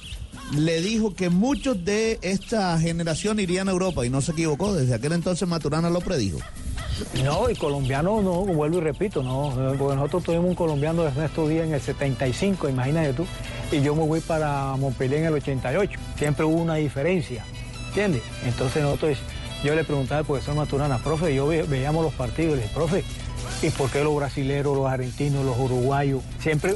le 0.56 0.82
dijo 0.82 1.14
que 1.14 1.30
muchos 1.30 1.84
de 1.84 2.20
esta 2.22 2.80
generación 2.80 3.40
irían 3.40 3.68
a 3.68 3.72
Europa 3.72 4.06
y 4.06 4.10
no 4.10 4.22
se 4.22 4.32
equivocó. 4.32 4.74
Desde 4.74 4.96
aquel 4.96 5.14
entonces 5.14 5.48
Maturana 5.48 5.90
lo 5.90 6.02
predijo. 6.02 6.40
No, 7.24 7.50
y 7.50 7.56
colombiano 7.56 8.22
no, 8.22 8.46
vuelvo 8.46 8.80
y 8.80 8.82
repito, 8.82 9.22
no, 9.22 9.54
porque 9.78 9.96
nosotros 9.96 10.24
tuvimos 10.24 10.46
un 10.46 10.56
colombiano 10.56 11.04
de 11.04 11.10
Ernesto 11.10 11.48
Díaz 11.48 11.68
en 11.68 11.74
el 11.76 11.82
75, 11.82 12.70
imagínate 12.70 13.14
tú, 13.14 13.26
y 13.72 13.82
yo 13.82 13.96
me 13.96 14.04
voy 14.06 14.20
para 14.22 14.76
Montpellier 14.78 15.20
en 15.22 15.26
el 15.28 15.34
88. 15.34 16.00
Siempre 16.18 16.46
hubo 16.46 16.56
una 16.62 16.76
diferencia, 16.76 17.44
¿entiendes? 17.90 18.22
Entonces 18.46 18.82
nosotros, 18.84 19.18
yo 19.64 19.76
le 19.76 19.84
preguntaba 19.84 20.20
al 20.20 20.26
profesor 20.26 20.56
Maturana, 20.56 20.98
profe, 21.00 21.34
yo 21.36 21.48
ve- 21.48 21.64
veíamos 21.64 22.04
los 22.04 22.14
partidos, 22.14 22.56
le 22.56 22.64
dije, 22.64 22.74
profe, 22.74 23.04
¿y 23.62 23.70
por 23.72 23.90
qué 23.90 24.04
los 24.04 24.16
brasileros, 24.16 24.76
los 24.78 24.88
argentinos, 24.88 25.44
los 25.46 25.58
uruguayos? 25.58 26.22
Siempre, 26.40 26.74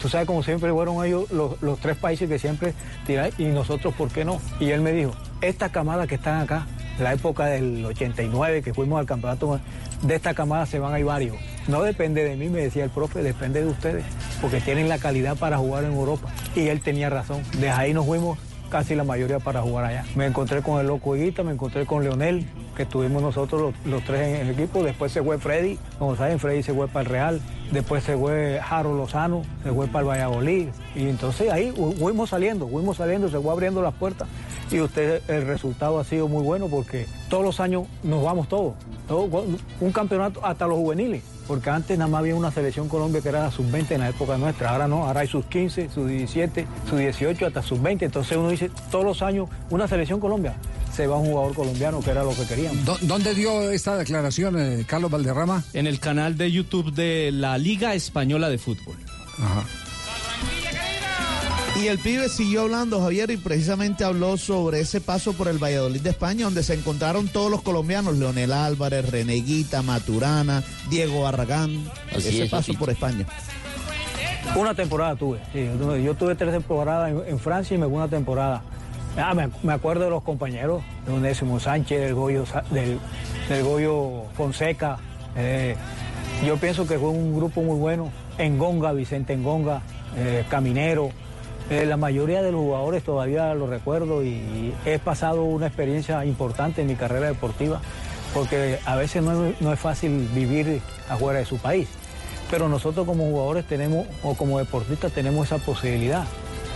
tú, 0.00 0.08
sabes 0.08 0.26
como 0.26 0.42
siempre 0.42 0.72
fueron 0.72 1.04
ellos 1.04 1.30
los, 1.30 1.60
los 1.62 1.78
tres 1.80 1.96
países 1.96 2.28
que 2.28 2.38
siempre 2.38 2.74
tiran, 3.06 3.30
y 3.38 3.44
nosotros, 3.44 3.94
¿por 3.94 4.10
qué 4.10 4.24
no? 4.24 4.40
Y 4.60 4.70
él 4.70 4.80
me 4.80 4.92
dijo, 4.92 5.12
esta 5.40 5.70
camada 5.70 6.06
que 6.06 6.16
están 6.16 6.40
acá, 6.40 6.66
la 7.00 7.12
época 7.12 7.46
del 7.46 7.84
89 7.84 8.62
que 8.62 8.74
fuimos 8.74 8.98
al 8.98 9.06
campeonato, 9.06 9.60
de 10.02 10.14
esta 10.14 10.34
camada 10.34 10.66
se 10.66 10.78
van 10.78 10.94
a 10.94 10.98
ir 10.98 11.04
varios. 11.04 11.36
No 11.66 11.82
depende 11.82 12.24
de 12.24 12.36
mí, 12.36 12.48
me 12.48 12.60
decía 12.60 12.84
el 12.84 12.90
profe, 12.90 13.22
depende 13.22 13.62
de 13.62 13.70
ustedes, 13.70 14.04
porque 14.40 14.60
tienen 14.60 14.88
la 14.88 14.98
calidad 14.98 15.36
para 15.36 15.58
jugar 15.58 15.84
en 15.84 15.92
Europa. 15.92 16.28
Y 16.54 16.68
él 16.68 16.80
tenía 16.80 17.10
razón. 17.10 17.42
Desde 17.52 17.70
ahí 17.70 17.92
nos 17.92 18.06
fuimos 18.06 18.38
casi 18.68 18.94
la 18.94 19.04
mayoría 19.04 19.38
para 19.38 19.62
jugar 19.62 19.84
allá. 19.86 20.04
Me 20.14 20.26
encontré 20.26 20.62
con 20.62 20.80
el 20.80 20.86
loco 20.86 21.16
Higuita, 21.16 21.42
me 21.42 21.52
encontré 21.52 21.86
con 21.86 22.02
Leonel, 22.04 22.46
que 22.76 22.86
tuvimos 22.86 23.22
nosotros 23.22 23.74
los, 23.84 24.04
tres 24.04 24.40
en 24.40 24.46
el 24.46 24.50
equipo. 24.58 24.82
Después 24.82 25.10
se 25.12 25.22
fue 25.22 25.38
Freddy, 25.38 25.78
como 25.98 26.16
saben, 26.16 26.38
Freddy 26.38 26.62
se 26.62 26.72
fue 26.74 26.86
para 26.88 27.00
el 27.00 27.06
Real. 27.06 27.40
Después 27.72 28.04
se 28.04 28.16
fue 28.16 28.60
Jaro 28.62 28.94
Lozano, 28.94 29.42
se 29.62 29.70
fue 29.72 29.86
para 29.88 30.00
el 30.00 30.08
Valladolid. 30.08 30.68
Y 30.94 31.08
entonces 31.08 31.50
ahí 31.52 31.70
fu- 31.70 31.92
fuimos 31.92 32.30
saliendo, 32.30 32.66
fuimos 32.68 32.96
saliendo, 32.96 33.28
se 33.28 33.38
fue 33.38 33.52
abriendo 33.52 33.82
las 33.82 33.94
puertas. 33.94 34.28
Y 34.70 34.80
usted, 34.80 35.22
el 35.28 35.46
resultado 35.46 35.98
ha 35.98 36.04
sido 36.04 36.28
muy 36.28 36.42
bueno 36.42 36.68
porque 36.68 37.06
todos 37.30 37.42
los 37.44 37.60
años 37.60 37.84
nos 38.02 38.22
vamos 38.22 38.48
todos. 38.48 38.74
Todo- 39.06 39.44
un 39.80 39.92
campeonato 39.92 40.44
hasta 40.44 40.66
los 40.66 40.76
juveniles. 40.76 41.22
Porque 41.48 41.70
antes 41.70 41.98
nada 41.98 42.08
más 42.10 42.20
había 42.20 42.36
una 42.36 42.52
selección 42.52 42.88
Colombia 42.88 43.20
que 43.22 43.30
era 43.30 43.40
la 43.44 43.50
sub-20 43.50 43.92
en 43.92 44.00
la 44.00 44.10
época 44.10 44.36
nuestra. 44.38 44.70
Ahora 44.70 44.86
no, 44.86 45.04
ahora 45.06 45.20
hay 45.20 45.28
sub-15, 45.28 45.88
sub-17, 45.90 46.66
sub-18, 46.90 47.46
hasta 47.46 47.62
sub-20. 47.62 48.02
Entonces 48.02 48.36
uno 48.36 48.50
dice, 48.50 48.70
todos 48.90 49.04
los 49.04 49.22
años, 49.22 49.48
una 49.70 49.88
selección 49.88 50.20
Colombia. 50.20 50.54
Se 50.94 51.06
va 51.06 51.16
un 51.16 51.26
jugador 51.30 51.54
colombiano, 51.54 52.00
que 52.00 52.10
era 52.10 52.22
lo 52.22 52.34
que 52.34 52.44
queríamos. 52.46 52.84
¿Dó- 52.84 52.98
¿Dónde 53.02 53.34
dio 53.34 53.70
esta 53.70 53.96
declaración 53.96 54.58
eh, 54.58 54.84
Carlos 54.86 55.10
Valderrama? 55.10 55.64
En 55.72 55.86
el 55.86 56.00
canal 56.00 56.36
de 56.36 56.50
YouTube 56.52 56.92
de 56.92 57.30
la 57.32 57.56
Liga 57.56 57.94
Española 57.94 58.48
de 58.50 58.58
Fútbol. 58.58 58.96
Y 61.80 61.86
el 61.86 61.98
pibe 61.98 62.28
siguió 62.28 62.62
hablando, 62.62 63.00
Javier, 63.00 63.30
y 63.30 63.36
precisamente 63.36 64.02
habló 64.02 64.36
sobre 64.36 64.80
ese 64.80 65.00
paso 65.00 65.32
por 65.34 65.46
el 65.46 65.58
Valladolid 65.62 66.00
de 66.00 66.10
España, 66.10 66.44
donde 66.46 66.64
se 66.64 66.74
encontraron 66.74 67.28
todos 67.28 67.50
los 67.52 67.62
colombianos, 67.62 68.16
Leonel 68.18 68.52
Álvarez, 68.52 69.08
Reneguita, 69.08 69.82
Maturana, 69.82 70.64
Diego 70.90 71.22
Barragán, 71.22 71.84
Así 72.10 72.28
ese 72.30 72.44
es, 72.44 72.50
paso 72.50 72.72
por 72.74 72.90
España. 72.90 73.26
Una 74.56 74.74
temporada 74.74 75.14
tuve, 75.14 75.38
sí, 75.52 75.68
yo 76.04 76.14
tuve- 76.16 76.34
tres 76.36 76.52
temporadas 76.52 77.10
en, 77.12 77.22
en 77.28 77.38
Francia 77.38 77.74
y 77.76 77.78
me 77.78 77.86
fue 77.86 77.94
una 77.96 78.08
temporada. 78.08 78.62
Ah, 79.16 79.34
me, 79.34 79.48
me 79.62 79.72
acuerdo 79.72 80.04
de 80.04 80.10
los 80.10 80.22
compañeros, 80.24 80.82
de 81.06 81.12
Onésimo 81.12 81.60
Sánchez, 81.60 82.00
del 82.00 82.14
Goyo, 82.14 82.44
del, 82.70 82.98
del 83.48 83.62
Goyo 83.64 84.24
Fonseca. 84.36 84.98
eh, 85.36 85.76
yo 86.46 86.56
pienso 86.56 86.86
que 86.86 86.98
fue 86.98 87.08
un 87.10 87.34
grupo 87.36 87.62
muy 87.62 87.76
bueno. 87.78 88.10
Engonga, 88.38 88.92
Vicente 88.92 89.32
Engonga, 89.32 89.82
eh, 90.16 90.44
Caminero. 90.48 91.10
Eh, 91.70 91.84
la 91.86 91.96
mayoría 91.96 92.42
de 92.42 92.52
los 92.52 92.60
jugadores 92.60 93.02
todavía 93.02 93.54
los 93.54 93.68
recuerdo 93.68 94.24
y 94.24 94.72
he 94.84 94.98
pasado 94.98 95.44
una 95.44 95.66
experiencia 95.66 96.24
importante 96.24 96.80
en 96.80 96.86
mi 96.86 96.94
carrera 96.94 97.26
deportiva 97.26 97.80
porque 98.34 98.78
a 98.84 98.96
veces 98.96 99.22
no 99.22 99.46
es, 99.46 99.60
no 99.60 99.72
es 99.72 99.80
fácil 99.80 100.28
vivir 100.34 100.80
afuera 101.08 101.38
de 101.38 101.44
su 101.44 101.58
país. 101.58 101.88
Pero 102.50 102.68
nosotros 102.68 103.06
como 103.06 103.24
jugadores 103.24 103.66
tenemos, 103.66 104.06
o 104.22 104.34
como 104.34 104.58
deportistas 104.58 105.12
tenemos 105.12 105.46
esa 105.46 105.58
posibilidad. 105.58 106.24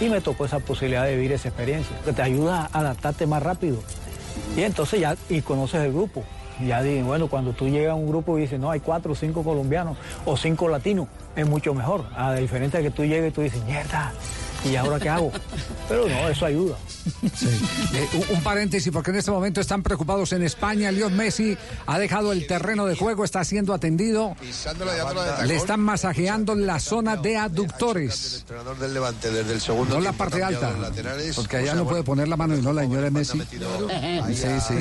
Y 0.00 0.08
me 0.08 0.20
tocó 0.20 0.44
esa 0.44 0.58
posibilidad 0.58 1.04
de 1.04 1.14
vivir 1.14 1.32
esa 1.32 1.48
experiencia, 1.48 1.96
que 2.04 2.12
te 2.12 2.22
ayuda 2.22 2.68
a 2.72 2.80
adaptarte 2.80 3.26
más 3.26 3.42
rápido. 3.42 3.78
Y 4.56 4.62
entonces 4.62 5.00
ya, 5.00 5.16
y 5.28 5.40
conoces 5.42 5.82
el 5.82 5.92
grupo. 5.92 6.24
Ya 6.66 6.82
di, 6.82 7.00
bueno, 7.02 7.28
cuando 7.28 7.52
tú 7.52 7.68
llegas 7.68 7.92
a 7.92 7.94
un 7.94 8.08
grupo 8.08 8.38
y 8.38 8.42
dices, 8.42 8.60
no, 8.60 8.70
hay 8.70 8.80
cuatro 8.80 9.12
o 9.12 9.14
cinco 9.14 9.42
colombianos 9.42 9.96
o 10.26 10.36
cinco 10.36 10.68
latinos, 10.68 11.08
es 11.34 11.48
mucho 11.48 11.74
mejor. 11.74 12.04
A 12.14 12.34
diferencia 12.34 12.80
de 12.80 12.86
que 12.86 12.90
tú 12.90 13.04
llegues 13.04 13.30
y 13.30 13.34
tú 13.34 13.40
dices, 13.40 13.64
mierda, 13.64 14.12
¿y 14.64 14.76
ahora 14.76 14.98
qué 15.00 15.08
hago? 15.08 15.32
Pero 15.88 16.08
no, 16.08 16.28
eso 16.28 16.46
ayuda. 16.46 16.76
Eh, 17.94 18.08
un, 18.14 18.36
un 18.36 18.42
paréntesis, 18.42 18.92
porque 18.92 19.10
en 19.10 19.16
este 19.16 19.30
momento 19.30 19.60
están 19.60 19.82
preocupados 19.82 20.32
en 20.32 20.42
España. 20.42 20.90
Leon 20.92 21.16
Messi 21.16 21.56
ha 21.86 21.98
dejado 21.98 22.32
el 22.32 22.46
terreno 22.46 22.86
de 22.86 22.96
juego, 22.96 23.24
está 23.24 23.44
siendo 23.44 23.74
atendido. 23.74 24.36
Le 25.44 25.56
están 25.56 25.80
masajeando 25.80 26.54
la 26.54 26.78
zona 26.80 27.16
de 27.16 27.36
aductores. 27.36 28.38
entrenador 28.40 28.78
del 28.78 28.94
Levante 28.94 29.30
desde 29.30 29.52
el 29.52 29.60
segundo 29.60 29.96
No 29.96 30.00
la 30.00 30.12
parte 30.12 30.42
alta. 30.42 30.74
Porque 31.34 31.56
allá 31.58 31.74
no 31.74 31.86
puede 31.86 32.02
poner 32.02 32.28
la 32.28 32.36
mano 32.36 32.56
y 32.56 32.62
no 32.62 32.72
la 32.72 32.82
señora 32.82 33.10
Messi. 33.10 33.40
Sí, 33.40 34.46
sí. 34.68 34.74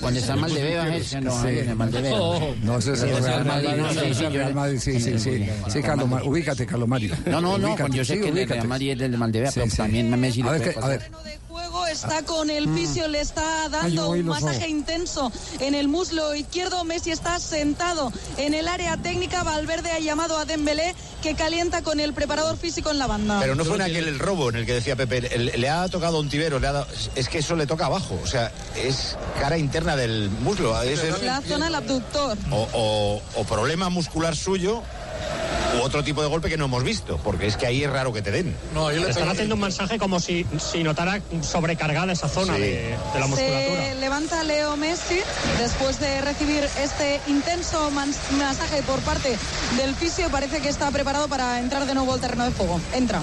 Cuando 0.00 0.20
está 0.20 0.36
mal 0.36 0.52
de 0.52 0.62
beba, 0.62 0.96
ese 0.96 1.20
no, 1.20 1.34
mal 1.74 1.90
de 1.90 2.00
beba. 2.02 2.18
No, 2.62 2.78
ese 2.78 2.92
es 2.92 3.02
el 3.02 4.32
Real 4.32 4.54
Madrid. 4.54 4.78
Sí, 4.80 5.00
sí, 5.00 5.18
sí. 5.18 5.48
Sí, 5.68 5.82
Carlos, 5.82 6.08
ubícate, 6.24 6.66
Carlos 6.66 6.88
Mario. 6.88 7.14
No, 7.26 7.40
no, 7.40 7.58
no, 7.58 7.76
yo 7.88 8.04
sé 8.04 8.20
que 8.20 8.28
el 8.28 8.34
ubícate. 8.34 8.54
Real 8.54 8.68
Madrid 8.68 8.90
es 8.92 8.98
del 9.10 9.18
mal 9.18 9.32
de 9.32 9.40
beba, 9.40 9.50
Sí, 9.52 9.60
pero 9.60 9.70
sí. 9.70 9.76
también 9.76 10.20
Messi 10.20 10.42
A 10.42 10.44
le 10.46 10.50
ver, 10.52 10.58
puede 10.60 10.72
que- 10.72 10.78
a 10.78 10.82
pasar. 10.82 10.98
ver. 10.98 11.10
juego 11.48 11.86
está 11.86 12.22
con 12.22 12.50
el 12.50 12.68
fisio, 12.74 13.08
le 13.08 13.20
está 13.22 13.68
dando 13.70 14.10
un 14.10 14.26
masaje 14.26 14.56
ojos. 14.58 14.68
intenso 14.68 15.32
en 15.58 15.74
el 15.74 15.88
muslo 15.88 16.34
izquierdo. 16.34 16.84
Messi 16.84 17.10
está 17.12 17.38
sentado 17.40 18.12
en 18.36 18.52
el 18.52 18.68
área 18.68 18.98
técnica. 18.98 19.42
Valverde 19.42 19.90
ha 19.90 19.98
llamado 19.98 20.36
a 20.38 20.44
Dembélé 20.44 20.94
que 21.22 21.34
calienta 21.34 21.80
con 21.82 21.98
el 21.98 22.12
preparador 22.12 22.58
físico 22.58 22.90
en 22.90 22.98
la 22.98 23.06
banda. 23.06 23.38
Pero 23.40 23.54
no 23.54 23.64
fue 23.64 23.76
en 23.76 23.82
aquel 23.82 24.06
el 24.06 24.18
robo 24.18 24.50
en 24.50 24.56
el 24.56 24.66
que 24.66 24.74
decía 24.74 24.96
Pepe, 24.96 25.34
el- 25.34 25.58
le 25.60 25.68
ha 25.70 25.88
tocado 25.88 26.20
un 26.20 26.28
tibero, 26.28 26.58
le 26.60 26.66
ha 26.66 26.72
dado- 26.72 26.86
es 27.14 27.28
que 27.30 27.38
eso 27.38 27.56
le 27.56 27.66
toca 27.66 27.86
abajo, 27.86 28.20
o 28.22 28.26
sea, 28.26 28.52
es 28.76 29.16
cara 29.40 29.56
interna 29.56 29.96
del 29.96 30.28
muslo, 30.30 30.80
es- 30.82 31.02
es- 31.02 31.22
La 31.22 31.40
zona 31.40 31.66
del 31.66 31.74
abductor. 31.76 32.36
o, 32.50 32.68
o- 32.74 33.22
o 33.40 33.44
problema 33.44 33.88
muscular 33.88 34.36
suyo 34.36 34.82
u 35.78 35.82
otro 35.82 36.02
tipo 36.02 36.22
de 36.22 36.28
golpe 36.28 36.48
que 36.48 36.56
no 36.56 36.66
hemos 36.66 36.82
visto, 36.84 37.18
porque 37.22 37.46
es 37.46 37.56
que 37.56 37.66
ahí 37.66 37.84
es 37.84 37.90
raro 37.90 38.12
que 38.12 38.22
te 38.22 38.30
den. 38.30 38.54
No, 38.74 38.90
yo 38.92 39.00
le 39.02 39.10
están 39.10 39.28
haciendo 39.28 39.54
un 39.56 39.60
masaje 39.60 39.98
como 39.98 40.20
si, 40.20 40.46
si 40.58 40.82
notara 40.82 41.20
sobrecargada 41.42 42.12
esa 42.12 42.28
zona 42.28 42.54
Sí. 42.54 42.60
de, 42.62 42.68
de 43.14 43.20
la 43.20 43.26
musculatura. 43.26 43.82
Se 43.88 43.94
levanta 43.96 44.42
Leo 44.44 44.76
Messi 44.76 45.18
después 45.58 46.00
de 46.00 46.20
recibir 46.22 46.66
este 46.82 47.20
intenso 47.26 47.90
masaje 47.90 48.82
por 48.82 49.00
parte 49.00 49.36
del 49.76 49.94
fisio. 49.96 50.28
Parece 50.30 50.60
que 50.60 50.68
está 50.68 50.90
preparado 50.90 51.28
para 51.28 51.60
entrar 51.60 51.84
de 51.86 51.94
nuevo 51.94 52.12
al 52.14 52.20
terreno 52.20 52.44
de 52.46 52.52
juego. 52.52 52.80
Entra. 52.94 53.20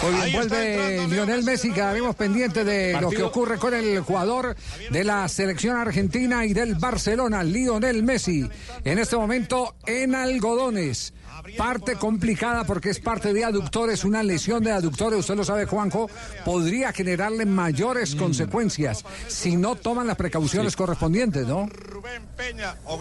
Muy 0.00 0.12
bien, 0.14 0.32
vuelve 0.32 1.08
Lionel 1.08 1.42
Messi, 1.42 1.72
quedaremos 1.72 2.14
pendientes 2.14 2.64
de 2.64 2.96
lo 3.00 3.10
que 3.10 3.20
ocurre 3.24 3.58
con 3.58 3.74
el 3.74 3.98
jugador 3.98 4.54
de 4.90 5.02
la 5.02 5.26
selección 5.26 5.76
argentina 5.76 6.46
y 6.46 6.54
del 6.54 6.76
Barcelona, 6.76 7.42
Lionel 7.42 8.04
Messi, 8.04 8.48
en 8.84 8.98
este 9.00 9.16
momento 9.16 9.74
en 9.86 10.14
algodones. 10.14 11.07
Parte 11.56 11.96
complicada 11.96 12.64
porque 12.64 12.90
es 12.90 13.00
parte 13.00 13.32
de 13.32 13.44
aductores, 13.44 14.04
una 14.04 14.22
lesión 14.22 14.62
de 14.62 14.72
aductores, 14.72 15.20
usted 15.20 15.36
lo 15.36 15.44
sabe 15.44 15.66
Juanjo, 15.66 16.10
podría 16.44 16.92
generarle 16.92 17.46
mayores 17.46 18.14
consecuencias 18.14 19.04
si 19.26 19.56
no 19.56 19.76
toman 19.76 20.06
las 20.06 20.16
precauciones 20.16 20.76
correspondientes, 20.76 21.46
¿no? 21.46 21.68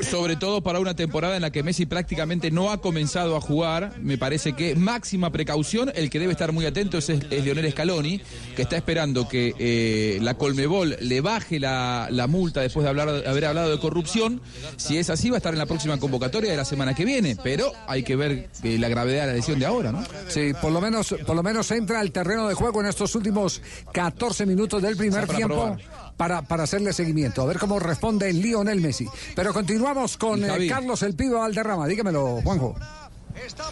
Sobre 0.02 0.36
todo 0.36 0.62
para 0.62 0.80
una 0.80 0.96
temporada 0.96 1.36
en 1.36 1.42
la 1.42 1.52
que 1.52 1.64
Messi 1.64 1.86
prácticamente 1.86 2.52
no 2.52 2.72
ha 2.72 2.82
comenzado 2.82 3.36
a 3.36 3.42
jugar, 3.42 3.94
me 4.02 4.18
parece 4.18 4.54
que 4.54 4.76
máxima 4.76 5.32
precaución, 5.32 5.92
el 5.96 6.10
que 6.10 6.20
debe 6.20 6.32
estar 6.32 6.52
muy 6.52 6.66
atento 6.66 6.98
es, 6.98 7.10
es 7.10 7.44
Lionel 7.44 7.72
Scaloni, 7.72 8.22
que 8.56 8.62
está 8.62 8.76
esperando 8.76 9.28
que 9.28 9.54
eh, 9.58 10.20
la 10.22 10.36
Colmebol 10.36 10.98
le 11.00 11.22
baje 11.22 11.60
la, 11.60 12.08
la 12.12 12.28
multa 12.28 12.62
después 12.62 12.84
de 12.84 12.90
hablar, 12.90 13.10
haber 13.10 13.46
hablado 13.46 13.72
de 13.72 13.80
corrupción. 13.80 14.42
Si 14.78 14.98
es 14.98 15.10
así, 15.10 15.30
va 15.30 15.38
a 15.38 15.40
estar 15.40 15.54
en 15.54 15.60
la 15.60 15.66
próxima 15.66 15.98
convocatoria 15.98 16.52
de 16.52 16.58
la 16.58 16.66
semana 16.66 16.94
que 16.94 17.06
viene, 17.06 17.38
pero 17.44 17.72
hay 17.88 18.04
que 18.04 18.16
ver 18.16 18.27
eh, 18.32 18.78
la 18.78 18.90
gravedad 18.90 19.22
de 19.22 19.28
la 19.28 19.34
lesión 19.34 19.60
de 19.60 19.66
ahora, 19.66 19.92
¿no? 19.92 20.04
Sí, 20.28 20.54
por 20.62 20.72
lo 20.72 20.82
menos, 20.82 21.16
por 21.26 21.36
lo 21.36 21.44
menos 21.44 21.70
entra 21.72 22.00
al 22.00 22.12
terreno 22.12 22.48
de 22.48 22.54
juego 22.56 22.82
en 22.82 22.88
estos 22.88 23.14
últimos 23.16 23.62
14 23.92 24.46
minutos 24.46 24.82
del 24.82 24.96
primer 24.98 25.26
Para 25.26 25.38
tiempo 25.38 25.56
probar. 25.56 26.14
para, 26.18 26.42
para 26.42 26.64
hacerle 26.64 26.94
seguimiento, 26.94 27.42
a 27.42 27.46
ver 27.46 27.60
cómo 27.60 27.80
responde 27.80 28.32
Lionel 28.34 28.82
Messi. 28.82 29.08
Pero 29.36 29.54
continuamos 29.54 30.18
con 30.18 30.44
eh. 30.44 30.68
Carlos 30.68 31.02
El 31.04 31.16
Pibe 31.16 31.36
Valderrama, 31.36 31.88
dígamelo, 31.88 32.42
Juanjo. 32.44 32.76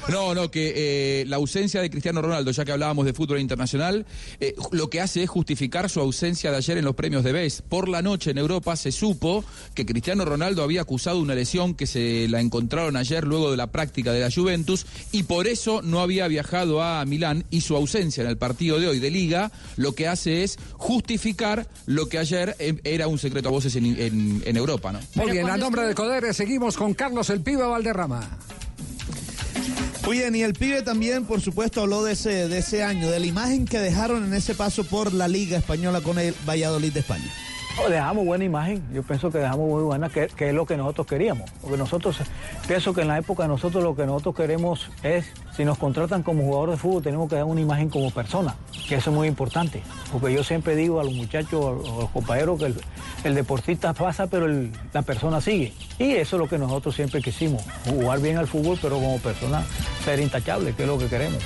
No, 0.10 0.34
no, 0.36 0.52
que 0.52 0.74
eh, 1.22 1.26
la 1.26 1.38
ausencia 1.38 1.82
de 1.82 1.90
Cristiano 1.90 2.22
Ronaldo, 2.22 2.52
ya 2.52 2.64
que 2.66 2.72
hablábamos 2.72 3.06
de 3.06 3.14
fútbol 3.14 3.40
internacional, 3.40 4.06
eh, 4.40 4.56
lo 4.72 4.90
que 4.90 5.02
hace 5.02 5.24
es 5.24 5.30
justificar 5.30 5.90
su 5.90 6.00
ausencia 6.00 6.52
de 6.52 6.58
ayer 6.58 6.78
en 6.78 6.86
los 6.86 6.96
premios 6.96 7.24
de 7.24 7.32
BES. 7.32 7.64
Por 7.68 7.90
la 7.90 8.02
noche 8.02 8.32
en 8.32 8.38
Europa 8.38 8.76
se 8.76 8.92
supo 8.92 9.44
que 9.74 9.86
Cristiano 9.86 10.26
Ronaldo 10.26 10.64
había 10.64 10.82
acusado 10.82 11.20
una 11.20 11.36
lesión 11.36 11.74
que 11.76 11.88
se 11.88 12.28
la 12.30 12.40
encontraron 12.42 12.96
ayer 12.98 13.24
luego 13.26 13.52
de 13.52 13.58
la 13.58 13.68
práctica 13.68 14.12
de 14.14 14.20
la 14.22 14.30
Juventus 14.32 14.86
y 15.12 15.24
por 15.24 15.48
eso 15.48 15.82
no 15.82 16.00
había 16.02 16.28
viajado 16.28 16.82
a 16.84 17.04
Milán 17.06 17.46
y 17.50 17.62
su 17.62 17.76
ausencia 17.76 18.24
en 18.24 18.30
el 18.30 18.38
partido 18.38 18.80
de 18.80 18.88
hoy 18.88 19.00
de 19.00 19.10
Liga 19.12 19.52
lo 19.78 19.94
que 19.94 20.08
hace 20.08 20.44
es 20.44 20.58
justificar 20.74 21.68
lo 21.86 22.08
que 22.10 22.18
ayer 22.20 22.56
eh, 22.60 22.76
era 22.84 23.08
un 23.08 23.18
secreto 23.20 23.50
a 23.50 23.52
voces 23.52 23.76
en, 23.76 23.86
en- 23.86 24.44
en 24.46 24.58
Europa, 24.58 24.92
¿no? 24.92 25.00
Muy 25.16 25.32
bien, 25.32 25.50
a 25.50 25.58
nombre 25.58 25.84
de 25.84 25.94
Codere 25.96 26.34
seguimos 26.34 26.78
con 26.78 26.94
Carlos 26.94 27.30
El 27.30 27.42
Pibe 27.42 27.64
Valderrama. 27.64 28.38
Bien, 30.10 30.36
y 30.36 30.44
el 30.44 30.54
pibe 30.54 30.82
también, 30.82 31.26
por 31.26 31.42
supuesto, 31.42 31.82
habló 31.82 32.04
de 32.04 32.14
ese, 32.14 32.48
de 32.48 32.60
ese 32.60 32.84
año, 32.84 33.10
de 33.10 33.20
la 33.20 33.26
imagen 33.26 33.66
que 33.66 33.80
dejaron 33.80 34.24
en 34.24 34.34
ese 34.34 34.56
paso 34.56 34.84
por 34.86 35.12
la 35.14 35.28
Liga 35.28 35.58
Española 35.58 36.00
con 36.02 36.20
el 36.20 36.34
Valladolid 36.48 36.94
de 36.94 37.02
España. 37.02 37.30
Dejamos 37.90 38.26
buena 38.26 38.44
imagen, 38.44 38.84
yo 38.94 39.04
pienso 39.04 39.30
que 39.32 39.38
dejamos 39.38 39.70
muy 39.70 39.84
buena, 39.84 40.10
que, 40.10 40.28
que 40.28 40.50
es 40.50 40.56
lo 40.56 40.66
que 40.66 40.76
nosotros 40.76 41.06
queríamos. 41.06 41.50
Porque 41.62 41.78
nosotros, 41.78 42.18
pienso 42.68 42.94
que 42.94 43.02
en 43.02 43.10
la 43.10 43.20
época 43.20 43.48
nosotros 43.48 43.84
lo 43.84 43.96
que 43.96 44.06
nosotros 44.08 44.36
queremos 44.36 44.90
es, 45.04 45.28
si 45.56 45.66
nos 45.66 45.78
contratan 45.78 46.24
como 46.24 46.44
jugador 46.44 46.72
de 46.72 46.78
fútbol, 46.78 47.04
tenemos 47.04 47.30
que 47.30 47.36
dar 47.36 47.46
una 47.46 47.62
imagen 47.62 47.90
como 47.90 48.10
persona, 48.10 48.56
que 48.88 48.96
eso 48.96 49.12
es 49.12 49.16
muy 49.16 49.28
importante. 49.28 49.84
Porque 50.12 50.34
yo 50.34 50.44
siempre 50.44 50.76
digo 50.76 51.00
a 51.00 51.04
los 51.04 51.14
muchachos, 51.14 51.64
a 51.64 52.02
los 52.02 52.10
compañeros, 52.10 52.58
que 52.58 52.66
el, 52.66 52.76
el 53.24 53.36
deportista 53.36 53.94
pasa, 53.94 54.28
pero 54.28 54.48
la 54.92 55.02
persona 55.04 55.40
sigue. 55.40 55.72
Y 56.00 56.14
eso 56.14 56.38
es 56.38 56.40
lo 56.40 56.50
que 56.50 56.58
nosotros 56.58 56.96
siempre 56.96 57.22
quisimos, 57.22 57.64
jugar 57.86 58.20
bien 58.20 58.38
al 58.38 58.48
fútbol, 58.48 58.80
pero 58.82 58.96
como 58.96 59.20
persona 59.20 59.64
ser 60.04 60.20
intachable, 60.20 60.74
que 60.74 60.84
es 60.84 60.88
lo 60.88 60.98
que 60.98 61.08
queremos. 61.08 61.44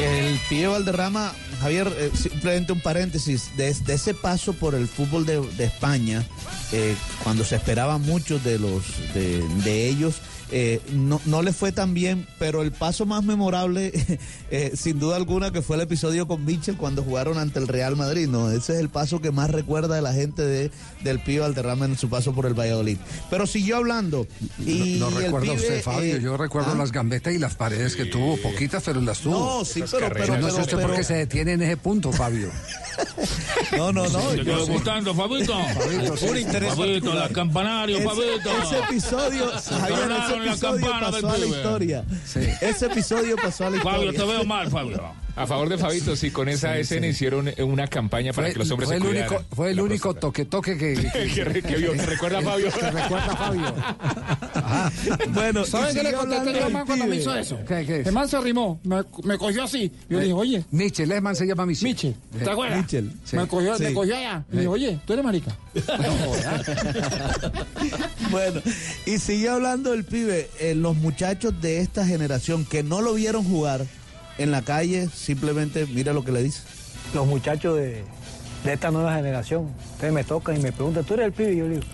El 0.00 0.40
pibe 0.48 0.66
Valderrama 0.66 1.32
Javier, 1.60 1.92
eh, 1.98 2.10
simplemente 2.14 2.72
un 2.72 2.80
paréntesis, 2.80 3.56
de, 3.56 3.72
de 3.72 3.94
ese 3.94 4.14
paso 4.14 4.52
por 4.52 4.74
el 4.74 4.88
fútbol 4.88 5.26
de, 5.26 5.64
España, 5.64 6.24
eh, 6.72 6.94
cuando 7.22 7.44
se 7.44 7.56
esperaba 7.56 7.98
mucho 7.98 8.38
de, 8.38 8.58
los, 8.58 8.82
de 9.14 9.88
ellos, 9.88 10.16
eh, 10.52 10.80
no, 10.92 11.20
no 11.26 11.42
le 11.42 11.52
fue 11.52 11.72
tan 11.72 11.94
bien, 11.94 12.26
pero 12.38 12.62
el 12.62 12.72
paso 12.72 13.06
más 13.06 13.22
memorable, 13.24 13.92
eh, 14.50 14.72
sin 14.74 14.98
duda 14.98 15.16
alguna, 15.16 15.50
que 15.52 15.62
fue 15.62 15.76
el 15.76 15.82
episodio 15.82 16.26
con 16.26 16.44
Mitchell 16.44 16.76
cuando 16.76 17.02
jugaron 17.02 17.38
ante 17.38 17.58
el 17.58 17.68
Real 17.68 17.96
Madrid, 17.96 18.28
¿no? 18.28 18.50
Ese 18.50 18.74
es 18.74 18.80
el 18.80 18.88
paso 18.88 19.20
que 19.20 19.30
más 19.30 19.50
recuerda 19.50 19.94
de 19.94 20.02
la 20.02 20.12
gente 20.12 20.42
de, 20.42 20.70
del 21.02 21.20
Pío 21.20 21.42
Valderrama 21.42 21.84
en 21.84 21.96
su 21.96 22.08
paso 22.08 22.32
por 22.34 22.46
el 22.46 22.54
Valladolid. 22.54 22.98
Pero 23.30 23.46
siguió 23.46 23.76
hablando. 23.76 24.26
Y 24.66 24.96
no, 24.98 25.10
no 25.10 25.18
el 25.18 25.24
recuerdo 25.24 25.52
pibe, 25.52 25.56
usted, 25.56 25.82
Fabio. 25.82 26.16
eh, 26.16 26.20
Yo 26.22 26.36
recuerdo 26.36 26.72
¿ah? 26.72 26.76
las 26.76 26.92
gambetas 26.92 27.32
y 27.34 27.38
las 27.38 27.54
paredes 27.54 27.96
que 27.96 28.04
tuvo, 28.06 28.36
poquitas, 28.38 28.82
pero 28.84 29.00
las 29.00 29.20
tuvo. 29.20 29.38
No, 29.58 29.64
sí, 29.64 29.82
pero- 29.90 30.08
pero- 30.12 30.38
no 30.38 30.48
sé 30.48 30.52
pero- 30.52 30.62
usted 30.62 30.76
por 30.78 30.86
qué 30.90 30.92
pero- 30.96 31.04
se 31.04 31.14
detiene 31.14 31.52
en 31.52 31.62
ese 31.62 31.76
punto, 31.76 32.12
Fabio. 32.12 32.50
No, 33.76 33.92
no, 33.92 34.06
no. 34.08 34.18
¿Te 34.20 34.38
yo 34.38 34.44
quedó 34.44 34.66
gustando, 34.66 35.14
Fabito? 35.14 35.54
Fabito, 35.74 36.16
sí. 36.16 36.26
Un 36.26 36.38
interés 36.38 36.70
Fabito, 36.74 36.92
particular. 37.06 37.28
la 37.28 37.34
campanario, 37.34 37.96
Ese- 37.98 38.06
Fabito. 38.08 38.50
Ese 38.62 38.78
episodio, 38.80 39.50
Javier, 39.50 40.10
ese 40.10 40.39
Sonaron 40.48 40.80
la 40.80 40.80
campana 40.80 41.10
del 41.10 41.22
pasó 41.22 41.30
a 41.30 41.38
la 41.38 41.46
historia. 41.46 42.04
Ese 42.60 42.86
episodio 42.86 43.36
pasó 43.36 43.66
a 43.66 43.70
la 43.70 43.76
historia. 43.76 43.98
Fabio, 43.98 44.12
te 44.12 44.24
veo 44.24 44.44
mal, 44.44 44.70
Fabio. 44.70 45.02
A 45.36 45.46
favor 45.46 45.68
de 45.68 45.78
Fabito, 45.78 46.16
sí, 46.16 46.30
con 46.30 46.48
esa 46.48 46.76
escena 46.78 47.06
hicieron 47.06 47.50
una 47.58 47.86
campaña 47.86 48.32
para 48.32 48.48
Fue, 48.48 48.52
que 48.52 48.58
los 48.58 48.70
hombres 48.70 48.88
fue 48.88 48.98
se 48.98 49.02
el 49.02 49.08
cuidaran. 49.08 49.32
único, 49.36 49.54
fue 49.56 49.70
el 49.70 49.80
único 49.80 50.14
toque 50.14 50.44
toque 50.44 50.76
que, 50.76 50.94
que, 51.62 51.76
vio, 51.76 51.92
que 51.92 52.06
recuerda 52.06 52.38
a 52.38 52.42
Fabio. 52.42 52.68
que 52.72 52.90
recuerda 52.90 53.32
a 53.32 53.36
Fabio. 53.36 53.74
Bueno, 55.30 55.64
¿Saben 55.64 55.90
y 55.90 55.94
qué 55.94 56.02
le 56.02 56.14
a 56.14 56.24
del 56.44 56.72
man 56.72 56.86
cuando 56.86 57.06
me 57.06 57.16
hizo 57.16 57.34
eso? 57.34 57.58
¿Qué, 57.66 57.84
qué 57.86 58.00
es? 58.00 58.06
El 58.06 58.12
man 58.12 58.28
se 58.28 58.36
arrimó, 58.36 58.80
me, 58.84 59.02
me 59.24 59.38
cogió 59.38 59.64
así. 59.64 59.90
Yo 60.08 60.18
le 60.18 60.24
dije, 60.24 60.32
oye, 60.34 60.64
Michel, 60.70 61.08
Lehmann 61.08 61.34
se 61.36 61.46
llama 61.46 61.66
Michel. 61.66 61.88
Miche, 61.88 62.14
¿te 62.38 62.44
Eh, 62.44 62.50
acuerdas? 62.50 62.78
Michel. 62.78 63.12
Sí. 63.24 63.36
Me, 63.36 63.46
cogió, 63.46 63.76
Sí. 63.76 63.84
me 63.84 63.92
cogió 63.94 64.16
allá. 64.16 64.44
Y 64.50 64.54
le 64.56 64.60
dije, 64.62 64.68
oye, 64.68 65.00
tú 65.06 65.12
eres 65.12 65.24
marica. 65.24 65.56
Bueno, 68.30 68.60
y 69.06 69.18
siguió 69.18 69.54
hablando 69.54 69.92
el 69.92 70.04
pibe, 70.04 70.48
eh, 70.60 70.74
los 70.74 70.96
muchachos 70.96 71.60
de 71.60 71.80
esta 71.80 72.06
generación 72.06 72.64
que 72.64 72.82
no 72.82 73.00
lo 73.00 73.14
vieron 73.14 73.44
jugar 73.44 73.86
en 74.40 74.50
la 74.50 74.62
calle, 74.62 75.08
simplemente 75.08 75.86
mira 75.86 76.12
lo 76.12 76.24
que 76.24 76.32
le 76.32 76.42
dice. 76.42 76.62
Los 77.14 77.26
muchachos 77.26 77.76
de, 77.76 78.02
de 78.64 78.72
esta 78.72 78.90
nueva 78.90 79.14
generación, 79.14 79.68
ustedes 79.92 80.12
me 80.12 80.24
tocan 80.24 80.56
y 80.56 80.60
me 80.60 80.72
preguntan, 80.72 81.04
¿tú 81.04 81.14
eres 81.14 81.26
el 81.26 81.32
pibe? 81.32 81.52
Y 81.52 81.56
yo 81.58 81.64
le 81.64 81.74
digo, 81.74 81.86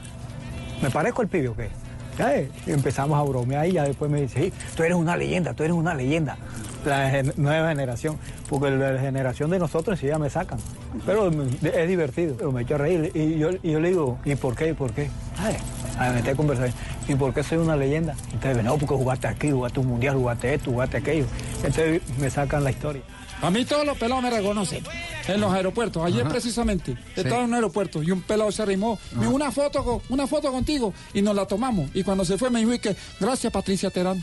¿me 0.80 0.90
parezco 0.90 1.22
el 1.22 1.28
pibe 1.28 1.48
o 1.48 1.56
qué? 1.56 1.68
Ya, 2.16 2.36
eh, 2.36 2.48
y 2.66 2.70
empezamos 2.70 3.18
a 3.18 3.22
bromear 3.22 3.66
y 3.66 3.72
ya 3.72 3.82
después 3.82 4.10
me 4.10 4.22
dice, 4.22 4.44
sí, 4.44 4.52
tú 4.76 4.84
eres 4.84 4.96
una 4.96 5.16
leyenda, 5.16 5.54
tú 5.54 5.64
eres 5.64 5.74
una 5.74 5.94
leyenda. 5.94 6.38
La 6.86 7.10
gen- 7.10 7.32
nueva 7.36 7.68
generación, 7.70 8.16
porque 8.48 8.70
la 8.70 8.98
generación 8.98 9.50
de 9.50 9.58
nosotros 9.58 9.98
sí 9.98 10.06
ya 10.06 10.18
me 10.18 10.30
sacan. 10.30 10.58
Pero 11.04 11.30
es 11.30 11.88
divertido, 11.88 12.34
pero 12.38 12.52
me 12.52 12.62
echo 12.62 12.76
a 12.76 12.78
reír. 12.78 13.10
Y 13.14 13.38
yo, 13.38 13.50
y 13.62 13.72
yo 13.72 13.80
le 13.80 13.88
digo, 13.88 14.18
¿y 14.24 14.34
por 14.36 14.54
qué? 14.54 14.68
¿Y 14.68 14.72
por 14.72 14.92
qué? 14.92 15.10
Ay, 15.38 15.56
a 15.98 16.10
meter 16.12 16.36
conversación. 16.36 16.74
¿Y 17.08 17.14
por 17.16 17.34
qué 17.34 17.42
soy 17.42 17.58
una 17.58 17.76
leyenda? 17.76 18.14
Entonces, 18.32 18.62
no, 18.64 18.78
porque 18.78 18.94
jugaste 18.94 19.26
aquí, 19.26 19.50
jugaste 19.50 19.80
un 19.80 19.88
mundial, 19.88 20.14
jugaste 20.16 20.54
esto, 20.54 20.70
jugaste 20.70 20.96
aquello. 20.98 21.26
Entonces 21.56 22.00
me 22.18 22.30
sacan 22.30 22.62
la 22.64 22.70
historia. 22.70 23.02
A 23.42 23.50
mí 23.50 23.64
todos 23.66 23.84
los 23.84 23.98
pelados 23.98 24.22
me 24.22 24.30
reconocen 24.30 24.82
en 25.28 25.40
los 25.40 25.52
aeropuertos. 25.52 26.02
Ayer 26.06 26.22
Ajá. 26.22 26.30
precisamente 26.30 26.92
Sí. 26.94 27.20
estaba 27.20 27.42
en 27.42 27.48
un 27.48 27.54
aeropuerto 27.54 28.02
y 28.02 28.10
un 28.10 28.22
pelado 28.22 28.50
se 28.50 28.62
arrimó. 28.62 28.98
Me 29.12 29.22
dijo, 29.24 29.34
una 29.34 29.50
foto, 29.52 29.84
con- 29.84 30.00
una 30.08 30.26
foto 30.26 30.50
contigo 30.50 30.94
y 31.12 31.20
nos 31.20 31.34
la 31.34 31.44
tomamos. 31.46 31.90
Y 31.94 32.02
cuando 32.02 32.24
se 32.24 32.38
fue 32.38 32.48
me 32.48 32.60
dijo 32.60 32.70
que 32.80 32.96
gracias 33.20 33.52
Patricia 33.52 33.90
Terán. 33.90 34.22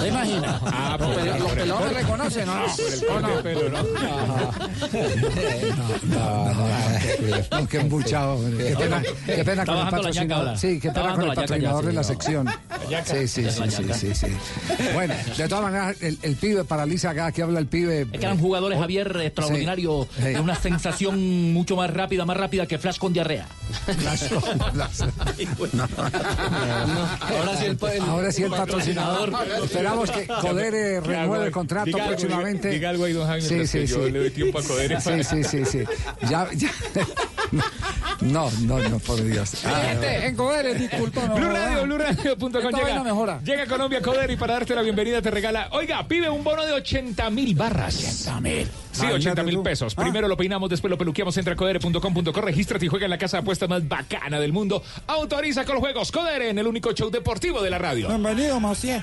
¿Te 0.00 0.08
imaginas? 0.08 0.60
Ah, 0.64 0.96
los, 0.98 1.08
por 1.08 1.18
el- 1.26 1.32
pel- 1.34 1.66
los 1.66 1.80
me 1.80 1.88
reconocen, 1.90 2.46
¿no? 2.46 2.52
Por 3.08 3.30
el 3.30 3.42
pelo, 3.42 3.68
¿no? 3.70 3.82
No, 6.02 6.52
no, 6.54 7.60
no, 7.60 7.68
qué 7.68 7.78
embuchado. 7.80 8.38
Qué 8.56 8.76
pena, 8.76 9.02
qué 9.26 9.44
pena 9.44 9.66
con 9.66 9.78
el 9.78 9.88
patrocinador. 9.88 10.58
Sí, 10.58 10.80
qué 10.80 10.90
pena 10.90 11.12
con 11.14 11.22
el 11.22 11.34
patrocinador 11.34 11.86
de 11.86 11.92
la 11.92 12.04
sección. 12.04 12.48
Sí, 13.04 13.28
sí, 13.28 13.42
Ya 13.42 13.52
sí, 13.52 13.62
sí, 13.70 13.94
sí, 13.94 14.14
sí. 14.14 14.26
Bueno, 14.94 15.14
de 15.36 15.48
todas 15.48 15.64
maneras, 15.64 15.96
el, 16.00 16.18
el 16.22 16.36
pibe 16.36 16.64
paraliza 16.64 17.10
acá, 17.10 17.32
que 17.32 17.42
habla 17.42 17.58
el 17.58 17.66
pibe. 17.66 18.02
Es 18.02 18.08
que 18.10 18.16
eran 18.26 18.38
jugadores, 18.38 18.78
Javier, 18.78 19.16
extraordinarios, 19.22 20.06
Sí. 20.16 20.22
de 20.22 20.40
una 20.40 20.54
sensación 20.56 21.52
mucho 21.52 21.76
más 21.76 21.90
rápida, 21.90 22.24
más 22.24 22.36
rápida 22.36 22.66
que 22.66 22.78
Flash 22.78 22.98
con 22.98 23.12
diarrea. 23.12 23.46
Ahora 26.22 27.56
sí 27.56 27.64
el, 27.66 27.76
ahora 28.12 28.32
sí 28.32 28.42
el 28.42 28.50
patrocinador. 28.50 29.32
Esperamos 29.64 30.10
que 30.10 30.26
Codere 30.26 31.00
¿Qué 31.00 31.00
renueve 31.00 31.46
el 31.46 31.52
contrato 31.52 31.86
Diga 31.86 32.04
algo, 32.04 32.16
próximamente. 32.16 32.68
diga- 32.68 32.74
diga 32.74 32.90
algo 32.90 33.04
ahí, 33.04 33.12
don 33.12 33.26
Jaime, 33.26 33.48
mientras 33.48 33.70
que 33.72 33.86
yo 33.86 34.08
le 34.08 34.18
doy 34.18 34.30
tiempo 34.30 34.58
a 34.58 34.62
Codere 34.62 35.00
Sí, 35.00 35.24
sí, 35.24 35.44
sí, 35.44 35.64
sí. 35.64 35.78
Ya, 36.28 36.48
ya. 36.54 36.70
No, 38.20 38.48
no, 38.62 38.78
no, 38.78 38.98
por 39.00 39.22
Dios. 39.22 39.50
Gente, 39.62 40.26
en 40.26 40.36
Codere, 40.36 40.74
disculpa. 40.74 41.26
no, 41.26 41.34
Blue. 41.34 41.50
Radio, 41.50 42.36
vaina 42.36 42.70
llega, 42.70 43.02
mejora. 43.02 43.40
llega 43.44 43.66
Colombia 43.66 44.00
Coder 44.00 44.30
y 44.30 44.36
para 44.36 44.54
darte 44.54 44.74
la 44.76 44.82
bienvenida 44.82 45.20
te 45.20 45.30
regala, 45.30 45.68
oiga, 45.72 46.06
pide 46.06 46.30
un 46.30 46.44
bono 46.44 46.64
de 46.64 46.72
80 46.72 47.28
mil 47.30 47.54
barras. 47.56 47.96
80 47.96 48.40
mil. 48.40 48.68
Sí, 48.92 49.06
Ah, 49.06 49.12
80 49.14 49.42
mil 49.42 49.58
pesos. 49.60 49.94
Ah. 49.96 50.02
Primero 50.02 50.28
lo 50.28 50.36
peinamos, 50.36 50.70
después 50.70 50.90
lo 50.90 50.98
peluqueamos. 50.98 51.36
Entra 51.36 51.54
a 51.54 51.56
codere.com.co, 51.56 52.40
regístrate 52.40 52.84
y 52.86 52.88
juega 52.88 53.06
en 53.06 53.10
la 53.10 53.18
casa 53.18 53.38
de 53.38 53.40
apuestas 53.42 53.68
más 53.68 53.86
bacana 53.88 54.38
del 54.38 54.52
mundo. 54.52 54.82
Autoriza 55.06 55.64
con 55.64 55.74
los 55.74 55.82
juegos 55.82 56.12
Codere 56.12 56.50
en 56.50 56.58
el 56.58 56.66
único 56.66 56.92
show 56.92 57.10
deportivo 57.10 57.62
de 57.62 57.70
la 57.70 57.78
radio. 57.78 58.08
Bienvenido, 58.08 58.60
Macié. 58.60 59.02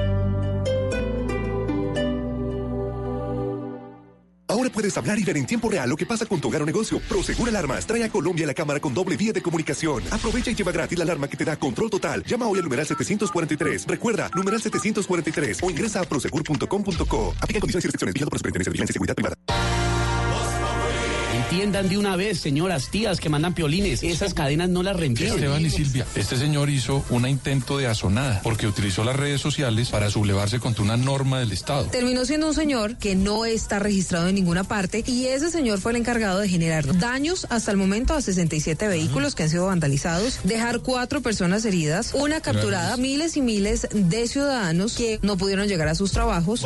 Ahora 4.51 4.69
puedes 4.69 4.97
hablar 4.97 5.17
y 5.17 5.23
ver 5.23 5.37
en 5.37 5.45
tiempo 5.45 5.69
real 5.69 5.89
lo 5.89 5.95
que 5.95 6.05
pasa 6.05 6.25
con 6.25 6.41
tu 6.41 6.49
hogar 6.49 6.61
o 6.61 6.65
negocio. 6.65 6.99
Prosegur 7.07 7.47
Alarmas 7.47 7.87
trae 7.87 8.03
a 8.03 8.09
Colombia 8.09 8.45
la 8.45 8.53
cámara 8.53 8.81
con 8.81 8.93
doble 8.93 9.15
vía 9.15 9.31
de 9.31 9.41
comunicación. 9.41 10.03
Aprovecha 10.11 10.51
y 10.51 10.55
lleva 10.55 10.73
gratis 10.73 10.97
la 10.97 11.05
alarma 11.05 11.29
que 11.29 11.37
te 11.37 11.45
da 11.45 11.55
control 11.55 11.89
total. 11.89 12.21
Llama 12.25 12.47
hoy 12.47 12.57
al 12.57 12.65
numeral 12.65 12.85
743. 12.85 13.87
Recuerda, 13.87 14.29
numeral 14.35 14.61
743 14.61 15.63
o 15.63 15.69
ingresa 15.69 16.01
a 16.01 16.03
prosegur.com.co. 16.03 17.33
Aplica 17.39 17.61
condiciones 17.61 17.85
y 17.85 17.87
restricciones. 17.87 18.13
Vigilado 18.13 18.29
por 18.29 18.39
Superintendencia 18.39 18.69
de 18.69 18.73
Vigilancia 18.73 18.91
y 18.91 18.95
Seguridad 18.95 19.15
Privada. 19.15 20.20
Entiendan 21.51 21.89
de 21.89 21.97
una 21.97 22.15
vez, 22.15 22.39
señoras, 22.39 22.87
tías 22.87 23.19
que 23.19 23.27
mandan 23.27 23.53
piolines, 23.53 24.03
esas 24.03 24.33
cadenas 24.33 24.69
no 24.69 24.83
las 24.83 24.95
reenvían. 24.95 25.33
Esteban 25.33 25.65
y 25.65 25.69
Silvia, 25.69 26.05
este 26.15 26.37
señor 26.37 26.69
hizo 26.69 27.03
un 27.09 27.27
intento 27.27 27.77
de 27.77 27.87
asonada 27.87 28.39
porque 28.41 28.67
utilizó 28.67 29.03
las 29.03 29.17
redes 29.17 29.41
sociales 29.41 29.89
para 29.89 30.09
sublevarse 30.09 30.61
contra 30.61 30.81
una 30.81 30.95
norma 30.95 31.41
del 31.41 31.51
Estado. 31.51 31.87
Terminó 31.87 32.23
siendo 32.23 32.47
un 32.47 32.53
señor 32.53 32.95
que 32.95 33.15
no 33.15 33.43
está 33.43 33.79
registrado 33.79 34.29
en 34.29 34.35
ninguna 34.35 34.63
parte 34.63 35.03
y 35.05 35.25
ese 35.25 35.51
señor 35.51 35.81
fue 35.81 35.91
el 35.91 35.97
encargado 35.97 36.39
de 36.39 36.47
generar 36.47 36.97
daños 36.99 37.45
hasta 37.49 37.71
el 37.71 37.75
momento 37.75 38.13
a 38.13 38.21
67 38.21 38.87
vehículos 38.87 39.35
que 39.35 39.43
han 39.43 39.49
sido 39.49 39.65
vandalizados, 39.65 40.39
dejar 40.45 40.79
cuatro 40.79 41.19
personas 41.19 41.65
heridas, 41.65 42.13
una 42.13 42.39
capturada, 42.39 42.95
miles 42.95 43.35
y 43.35 43.41
miles 43.41 43.89
de 43.91 44.25
ciudadanos 44.29 44.93
que 44.95 45.19
no 45.21 45.35
pudieron 45.35 45.67
llegar 45.67 45.89
a 45.89 45.95
sus 45.95 46.13
trabajos. 46.13 46.65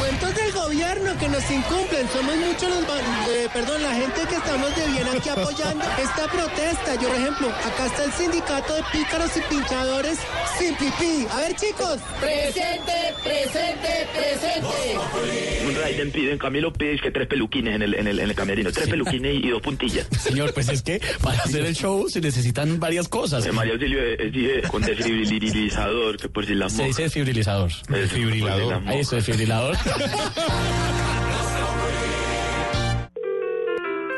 Cuentos 0.00 0.34
del 0.34 0.52
gobierno 0.52 1.16
que 1.20 1.28
nos 1.28 1.48
incumplen. 1.48 2.08
Somos 2.12 2.34
muchos 2.34 2.68
los, 2.70 3.19
eh, 3.28 3.48
perdón, 3.52 3.82
la 3.82 3.94
gente 3.94 4.20
que 4.28 4.36
estamos 4.36 4.76
de 4.76 4.86
bien 4.86 5.06
aquí 5.08 5.28
apoyando 5.28 5.84
esta 6.02 6.26
protesta. 6.30 6.94
Yo, 6.94 7.08
por 7.08 7.16
ejemplo, 7.16 7.48
acá 7.48 7.86
está 7.86 8.04
el 8.04 8.12
sindicato 8.12 8.74
de 8.74 8.82
pícaros 8.92 9.30
y 9.36 9.40
pinchadores 9.54 10.18
sin 10.58 10.74
pipí. 10.76 11.26
A 11.30 11.38
ver, 11.40 11.56
chicos. 11.56 11.98
Presente, 12.20 13.14
presente, 13.22 14.08
presente. 14.12 15.66
Un 15.66 15.74
Raiden 15.74 16.10
pide, 16.10 16.32
en 16.32 16.38
Camilo 16.38 16.72
pide 16.72 16.98
que 16.98 17.10
tres 17.10 17.28
peluquines 17.28 17.76
en 17.76 17.82
el, 17.82 17.94
en 17.94 18.06
el, 18.06 18.18
en 18.20 18.28
el 18.28 18.34
camerino. 18.34 18.72
Tres 18.72 18.88
peluquines 18.88 19.34
y 19.34 19.48
dos 19.48 19.62
puntillas. 19.62 20.06
Señor, 20.18 20.52
pues 20.52 20.68
es 20.68 20.82
que 20.82 21.00
para 21.22 21.38
hacer 21.42 21.64
el 21.64 21.74
show 21.74 22.08
se 22.08 22.20
necesitan 22.20 22.80
varias 22.80 23.08
cosas. 23.08 23.46
Eh, 23.46 23.52
María 23.52 23.74
Auxilio 23.74 24.02
es, 24.02 24.32
dije, 24.32 24.62
con 24.68 24.82
desfibrilador, 24.82 26.16
que 26.16 26.28
por 26.28 26.46
si 26.46 26.54
la 26.54 26.68
Se 26.68 26.84
dice 26.84 27.02
desfibrilador. 27.02 27.70
Desfibrilador. 27.88 28.82
Eso, 28.92 29.16
desfibrilador. 29.16 29.76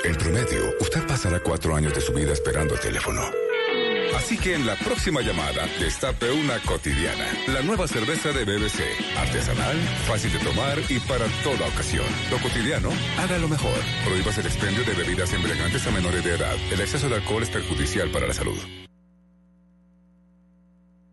En 0.05 0.17
promedio, 0.17 0.75
usted 0.81 1.07
pasará 1.07 1.39
cuatro 1.41 1.77
años 1.77 1.95
de 1.95 2.01
su 2.01 2.13
vida 2.13 2.33
esperando 2.33 2.75
el 2.75 2.81
teléfono. 2.81 3.21
Así 4.17 4.37
que 4.37 4.55
en 4.55 4.67
la 4.67 4.77
próxima 4.77 5.21
llamada, 5.21 5.67
destape 5.79 6.31
una 6.31 6.59
cotidiana. 6.61 7.27
La 7.49 7.63
nueva 7.63 7.87
cerveza 7.87 8.31
de 8.31 8.45
BBC. 8.45 8.81
Artesanal, 9.17 9.77
fácil 10.07 10.33
de 10.33 10.39
tomar 10.41 10.79
y 10.89 10.99
para 11.01 11.27
toda 11.43 11.67
ocasión. 11.69 12.07
Lo 12.31 12.39
cotidiano, 12.39 12.91
hágalo 13.19 13.49
mejor. 13.49 13.79
Prohíbas 14.05 14.39
el 14.39 14.47
expendio 14.47 14.85
de 14.85 14.93
bebidas 14.95 15.33
embriagantes 15.33 15.87
a 15.87 15.91
menores 15.91 16.25
de 16.25 16.35
edad. 16.35 16.55
El 16.73 16.81
exceso 16.81 17.09
de 17.09 17.17
alcohol 17.17 17.43
es 17.43 17.51
perjudicial 17.51 18.11
para 18.11 18.27
la 18.27 18.35
salud. 18.35 18.59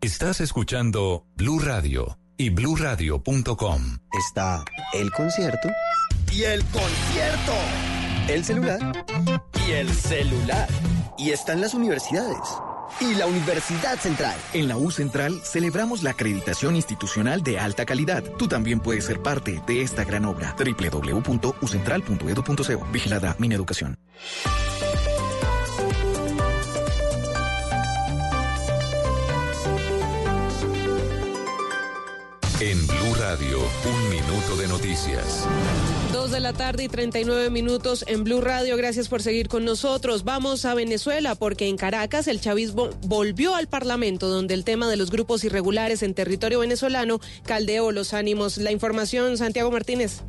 Estás 0.01 0.41
escuchando 0.41 1.25
Blue 1.35 1.59
Radio 1.59 2.17
y 2.37 2.49
bluradio.com. 2.49 3.99
Está 4.13 4.63
el 4.93 5.11
concierto 5.11 5.69
y 6.31 6.43
el 6.43 6.63
concierto. 6.65 7.53
El 8.29 8.45
celular 8.45 9.05
Y 9.67 9.71
el 9.71 9.89
celular. 9.93 10.67
y 11.17 11.31
están 11.31 11.59
las 11.61 11.73
universidades. 11.73 12.37
Y 13.01 13.13
la 13.15 13.25
Universidad 13.27 13.97
Central. 13.99 14.35
En 14.53 14.67
la 14.67 14.77
U 14.77 14.91
Central 14.91 15.39
celebramos 15.43 16.03
la 16.03 16.11
acreditación 16.11 16.75
institucional 16.75 17.41
de 17.43 17.59
alta 17.59 17.85
calidad. 17.85 18.23
Tú 18.37 18.47
también 18.47 18.79
puedes 18.79 19.05
ser 19.05 19.21
parte 19.21 19.61
de 19.67 19.81
esta 19.81 20.03
gran 20.03 20.25
obra. 20.25 20.55
www.ucentral.edu.co. 20.57 22.87
Vigilada 22.91 23.35
Mineducación. 23.39 23.97
En 32.59 32.77
Radio, 33.19 33.59
un 33.59 34.09
minuto 34.09 34.55
de 34.57 34.65
noticias. 34.69 35.45
Dos 36.13 36.31
de 36.31 36.39
la 36.39 36.53
tarde 36.53 36.85
y 36.85 36.87
39 36.87 37.49
minutos 37.49 38.05
en 38.07 38.23
Blue 38.23 38.39
Radio. 38.39 38.77
Gracias 38.77 39.09
por 39.09 39.21
seguir 39.21 39.49
con 39.49 39.65
nosotros. 39.65 40.23
Vamos 40.23 40.63
a 40.63 40.73
Venezuela 40.73 41.35
porque 41.35 41.67
en 41.67 41.75
Caracas 41.75 42.29
el 42.29 42.39
chavismo 42.39 42.89
volvió 43.01 43.55
al 43.55 43.67
Parlamento 43.67 44.29
donde 44.29 44.53
el 44.53 44.63
tema 44.63 44.87
de 44.87 44.95
los 44.95 45.11
grupos 45.11 45.43
irregulares 45.43 46.01
en 46.01 46.13
territorio 46.13 46.59
venezolano 46.59 47.19
caldeó 47.43 47.91
los 47.91 48.13
ánimos. 48.13 48.57
La 48.57 48.71
información, 48.71 49.37
Santiago 49.37 49.69
Martínez. 49.69 50.21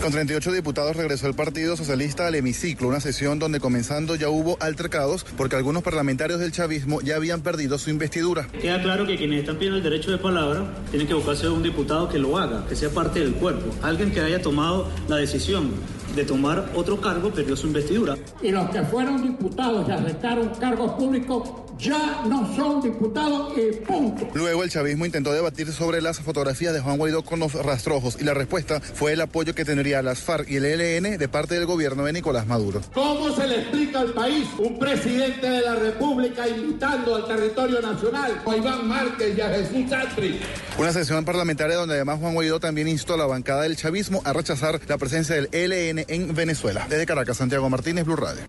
Con 0.00 0.12
38 0.12 0.52
diputados 0.52 0.96
regresó 0.96 1.26
el 1.26 1.34
Partido 1.34 1.76
Socialista 1.76 2.26
al 2.26 2.34
hemiciclo, 2.34 2.88
una 2.88 3.00
sesión 3.00 3.38
donde 3.38 3.60
comenzando 3.60 4.14
ya 4.14 4.30
hubo 4.30 4.56
altercados 4.60 5.26
porque 5.36 5.56
algunos 5.56 5.82
parlamentarios 5.82 6.40
del 6.40 6.52
chavismo 6.52 7.02
ya 7.02 7.16
habían 7.16 7.42
perdido 7.42 7.76
su 7.76 7.90
investidura. 7.90 8.48
Queda 8.62 8.80
claro 8.80 9.06
que 9.06 9.18
quienes 9.18 9.40
están 9.40 9.56
pidiendo 9.56 9.76
el 9.76 9.82
derecho 9.82 10.10
de 10.10 10.16
palabra 10.16 10.64
tienen 10.88 11.06
que 11.06 11.12
buscarse 11.12 11.50
un 11.50 11.62
diputado 11.62 12.08
que 12.08 12.18
lo 12.18 12.38
haga, 12.38 12.66
que 12.66 12.76
sea 12.76 12.88
parte 12.88 13.20
del 13.20 13.34
cuerpo, 13.34 13.74
alguien 13.82 14.10
que 14.10 14.20
haya 14.20 14.40
tomado 14.40 14.90
la 15.06 15.16
decisión 15.16 15.70
de 16.16 16.24
tomar 16.24 16.72
otro 16.74 16.98
cargo 16.98 17.30
perdió 17.30 17.54
su 17.54 17.66
investidura. 17.66 18.16
Y 18.40 18.52
los 18.52 18.70
que 18.70 18.82
fueron 18.84 19.22
diputados 19.22 19.86
y 19.86 19.92
aceptaron 19.92 20.48
cargos 20.58 20.92
públicos 20.92 21.69
ya 21.80 22.22
no 22.26 22.54
son 22.54 22.82
diputados 22.82 23.52
y 23.56 23.76
punto. 23.76 24.28
Luego 24.34 24.62
el 24.62 24.70
chavismo 24.70 25.06
intentó 25.06 25.32
debatir 25.32 25.72
sobre 25.72 26.02
las 26.02 26.20
fotografías 26.20 26.72
de 26.72 26.80
Juan 26.80 26.98
Guaidó 26.98 27.22
con 27.22 27.40
los 27.40 27.54
rastrojos 27.54 28.16
y 28.20 28.24
la 28.24 28.34
respuesta 28.34 28.80
fue 28.80 29.12
el 29.12 29.20
apoyo 29.20 29.54
que 29.54 29.64
tendría 29.64 30.02
las 30.02 30.20
FARC 30.20 30.50
y 30.50 30.56
el 30.56 30.64
ELN 30.64 31.18
de 31.18 31.28
parte 31.28 31.54
del 31.54 31.66
gobierno 31.66 32.04
de 32.04 32.12
Nicolás 32.12 32.46
Maduro. 32.46 32.80
¿Cómo 32.92 33.34
se 33.34 33.46
le 33.46 33.60
explica 33.60 34.00
al 34.00 34.12
país 34.12 34.46
un 34.58 34.78
presidente 34.78 35.48
de 35.48 35.60
la 35.62 35.74
República 35.74 36.48
invitando 36.48 37.16
al 37.16 37.26
territorio 37.26 37.80
nacional 37.80 38.42
a 38.46 38.56
Iván 38.56 38.86
Márquez 38.86 39.36
y 39.36 39.40
a 39.40 39.48
Jesús 39.48 39.88
Santri? 39.88 40.40
Una 40.78 40.92
sesión 40.92 41.24
parlamentaria 41.24 41.76
donde 41.76 41.94
además 41.94 42.20
Juan 42.20 42.34
Guaidó 42.34 42.60
también 42.60 42.88
instó 42.88 43.14
a 43.14 43.16
la 43.16 43.26
bancada 43.26 43.62
del 43.62 43.76
chavismo 43.76 44.20
a 44.24 44.32
rechazar 44.32 44.80
la 44.86 44.98
presencia 44.98 45.34
del 45.34 45.48
ELN 45.52 46.04
en 46.08 46.34
Venezuela. 46.34 46.86
Desde 46.88 47.06
Caracas, 47.06 47.38
Santiago 47.38 47.68
Martínez, 47.70 48.04
Blue 48.04 48.16
Radio. 48.16 48.42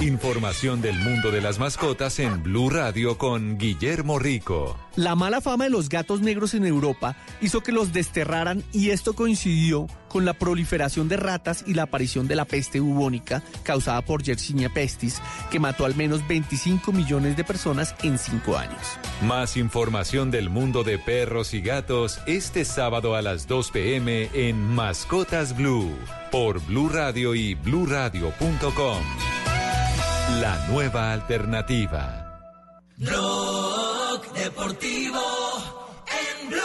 Información 0.00 0.80
del 0.80 0.98
mundo 0.98 1.30
de 1.30 1.42
las 1.42 1.58
mascotas 1.58 2.20
en 2.20 2.42
Blue 2.42 2.70
Radio 2.70 3.18
con 3.18 3.58
Guillermo 3.58 4.18
Rico. 4.18 4.78
La 4.96 5.14
mala 5.14 5.42
fama 5.42 5.64
de 5.64 5.70
los 5.70 5.90
gatos 5.90 6.22
negros 6.22 6.54
en 6.54 6.64
Europa 6.64 7.16
hizo 7.42 7.60
que 7.60 7.70
los 7.70 7.92
desterraran 7.92 8.64
y 8.72 8.90
esto 8.90 9.12
coincidió 9.12 9.88
con 10.08 10.24
la 10.24 10.32
proliferación 10.32 11.06
de 11.08 11.18
ratas 11.18 11.64
y 11.66 11.74
la 11.74 11.82
aparición 11.82 12.26
de 12.28 12.34
la 12.34 12.46
peste 12.46 12.80
bubónica 12.80 13.42
causada 13.62 14.00
por 14.00 14.22
Yersinia 14.22 14.72
pestis, 14.72 15.20
que 15.50 15.60
mató 15.60 15.84
al 15.84 15.94
menos 15.94 16.26
25 16.26 16.92
millones 16.92 17.36
de 17.36 17.44
personas 17.44 17.94
en 18.02 18.16
cinco 18.16 18.56
años. 18.56 18.80
Más 19.20 19.58
información 19.58 20.30
del 20.30 20.48
mundo 20.48 20.82
de 20.82 20.98
perros 20.98 21.52
y 21.52 21.60
gatos 21.60 22.20
este 22.26 22.64
sábado 22.64 23.16
a 23.16 23.20
las 23.22 23.46
2 23.46 23.70
pm 23.70 24.30
en 24.32 24.66
Mascotas 24.66 25.54
Blue 25.54 25.94
por 26.32 26.58
Blue 26.64 26.88
Radio 26.88 27.34
y 27.34 27.54
bluradio.com. 27.54 29.02
La 30.38 30.66
nueva 30.68 31.12
alternativa. 31.12 32.26
Rock 32.98 34.32
Deportivo 34.32 35.20
en 36.06 36.48
Blue. 36.48 36.60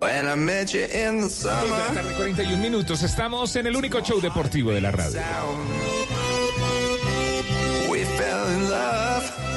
When 0.00 0.26
I 0.26 0.34
met 0.36 0.72
you 0.72 0.84
in 0.84 1.20
the 1.20 1.28
summer. 1.28 2.14
41 2.16 2.56
minutos. 2.60 3.02
Estamos 3.02 3.54
en 3.56 3.66
el 3.66 3.76
único 3.76 4.00
show 4.00 4.20
deportivo 4.20 4.72
de 4.72 4.80
la 4.80 4.90
radio. 4.90 5.20
We 7.90 8.04
fell 8.04 8.56
in 8.56 8.70
love. 8.70 9.51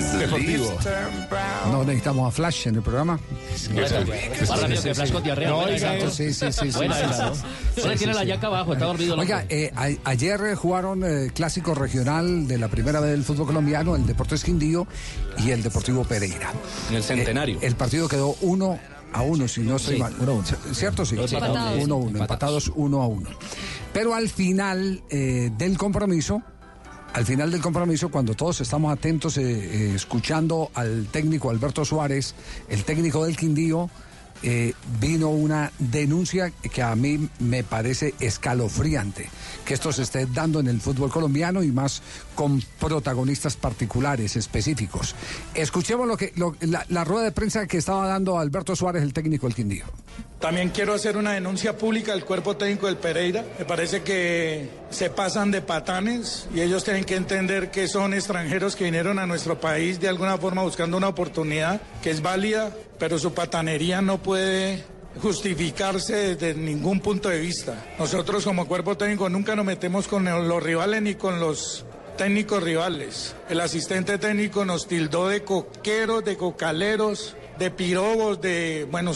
Deportivo. 0.00 0.78
No 1.70 1.84
necesitamos 1.84 2.28
a 2.28 2.30
Flash 2.30 2.66
en 2.68 2.76
el 2.76 2.82
programa. 2.82 3.18
Más 3.74 3.90
rápido 4.60 4.82
que 4.82 4.94
Flash 4.94 5.12
con 5.12 5.22
diarrea. 5.22 5.48
No, 5.48 5.56
buena 5.56 5.72
oiga, 5.74 5.96
esa. 5.96 6.10
sí, 6.10 6.32
sí, 6.32 6.52
sí, 6.52 6.70
sí, 6.72 6.76
Buena 6.76 6.94
sí, 6.96 7.02
esa, 7.04 7.34
sí. 7.34 7.40
¿no? 7.76 7.82
Sí, 7.82 7.88
sí, 7.92 7.98
tiene 7.98 8.14
la 8.14 8.20
sí. 8.22 8.26
yaca 8.28 8.46
abajo, 8.46 8.72
está 8.72 8.86
dormido. 8.86 9.16
Oiga, 9.16 9.44
eh, 9.48 9.72
a- 9.76 9.88
ayer 10.10 10.54
jugaron 10.54 11.04
eh, 11.04 11.30
clásico 11.34 11.74
regional 11.74 12.46
de 12.48 12.58
la 12.58 12.68
primera 12.68 13.00
vez 13.00 13.10
del 13.10 13.24
fútbol 13.24 13.46
colombiano, 13.46 13.96
el 13.96 14.06
Deportes 14.06 14.44
Quindío 14.44 14.86
y 15.38 15.50
el 15.50 15.62
Deportivo 15.62 16.04
Pereira. 16.04 16.52
En 16.90 16.96
el 16.96 17.02
centenario. 17.02 17.56
Eh, 17.60 17.66
el 17.66 17.76
partido 17.76 18.08
quedó 18.08 18.36
uno 18.40 18.78
a 19.12 19.22
uno, 19.22 19.48
si 19.48 19.62
no 19.62 19.76
estoy 19.76 19.94
Sí, 19.96 20.00
mal. 20.02 20.14
uno 20.20 20.32
a 20.32 20.34
uno. 20.34 20.44
¿Cierto? 20.72 21.04
Sí. 21.06 21.16
Dos 21.16 21.32
empatados. 21.32 21.82
Uno 21.84 21.94
a 21.94 21.98
uno, 21.98 22.18
empatados 22.20 22.72
uno 22.74 23.02
a 23.02 23.06
uno. 23.06 23.30
Pero 23.92 24.14
al 24.14 24.28
final 24.28 25.02
eh, 25.10 25.50
del 25.56 25.78
compromiso, 25.78 26.42
al 27.12 27.24
final 27.24 27.50
del 27.50 27.60
compromiso, 27.60 28.10
cuando 28.10 28.34
todos 28.34 28.60
estamos 28.60 28.92
atentos, 28.92 29.38
eh, 29.38 29.42
eh, 29.42 29.92
escuchando 29.94 30.70
al 30.74 31.06
técnico 31.06 31.50
Alberto 31.50 31.84
Suárez, 31.84 32.34
el 32.68 32.84
técnico 32.84 33.24
del 33.24 33.36
Quindío, 33.36 33.90
eh, 34.42 34.74
vino 35.00 35.30
una 35.30 35.72
denuncia 35.78 36.52
que 36.72 36.82
a 36.82 36.94
mí 36.94 37.28
me 37.38 37.64
parece 37.64 38.14
escalofriante, 38.20 39.28
que 39.64 39.74
esto 39.74 39.92
se 39.92 40.02
esté 40.02 40.26
dando 40.26 40.60
en 40.60 40.68
el 40.68 40.80
fútbol 40.80 41.10
colombiano 41.10 41.62
y 41.62 41.72
más 41.72 42.02
con 42.34 42.62
protagonistas 42.78 43.56
particulares, 43.56 44.36
específicos. 44.36 45.14
Escuchemos 45.54 46.06
lo 46.06 46.16
que, 46.16 46.32
la, 46.60 46.84
la 46.88 47.04
rueda 47.04 47.24
de 47.24 47.32
prensa 47.32 47.66
que 47.66 47.78
estaba 47.78 48.06
dando 48.06 48.38
Alberto 48.38 48.76
Suárez, 48.76 49.02
el 49.02 49.12
técnico 49.12 49.46
del 49.46 49.54
Quindío. 49.54 49.84
También 50.40 50.68
quiero 50.68 50.94
hacer 50.94 51.16
una 51.16 51.32
denuncia 51.32 51.76
pública 51.76 52.12
al 52.12 52.24
cuerpo 52.24 52.56
técnico 52.56 52.86
del 52.86 52.96
Pereira. 52.96 53.44
Me 53.58 53.64
parece 53.64 54.02
que 54.02 54.70
se 54.88 55.10
pasan 55.10 55.50
de 55.50 55.62
patanes 55.62 56.46
y 56.54 56.60
ellos 56.60 56.84
tienen 56.84 57.04
que 57.04 57.16
entender 57.16 57.72
que 57.72 57.88
son 57.88 58.14
extranjeros 58.14 58.76
que 58.76 58.84
vinieron 58.84 59.18
a 59.18 59.26
nuestro 59.26 59.60
país 59.60 59.98
de 59.98 60.08
alguna 60.08 60.38
forma 60.38 60.62
buscando 60.62 60.96
una 60.96 61.08
oportunidad 61.08 61.80
que 62.02 62.10
es 62.10 62.22
válida, 62.22 62.72
pero 62.98 63.18
su 63.18 63.32
patanería 63.32 64.02
no 64.02 64.22
puede 64.22 64.84
justificarse 65.22 66.34
desde 66.36 66.54
ningún 66.54 67.00
punto 67.00 67.28
de 67.28 67.40
vista. 67.40 67.86
Nosotros 67.98 68.44
como 68.44 68.66
cuerpo 68.66 68.96
técnico 68.96 69.28
nunca 69.28 69.56
nos 69.56 69.64
metemos 69.64 70.08
con 70.08 70.24
los 70.24 70.62
rivales 70.62 71.02
ni 71.02 71.14
con 71.14 71.40
los 71.40 71.84
técnicos 72.16 72.62
rivales. 72.62 73.34
El 73.48 73.60
asistente 73.60 74.18
técnico 74.18 74.64
nos 74.64 74.86
tildó 74.86 75.28
de 75.28 75.44
coqueros, 75.44 76.24
de 76.24 76.36
cocaleros, 76.36 77.36
de 77.58 77.70
pirobos, 77.70 78.40
de, 78.40 78.86
bueno, 78.90 79.12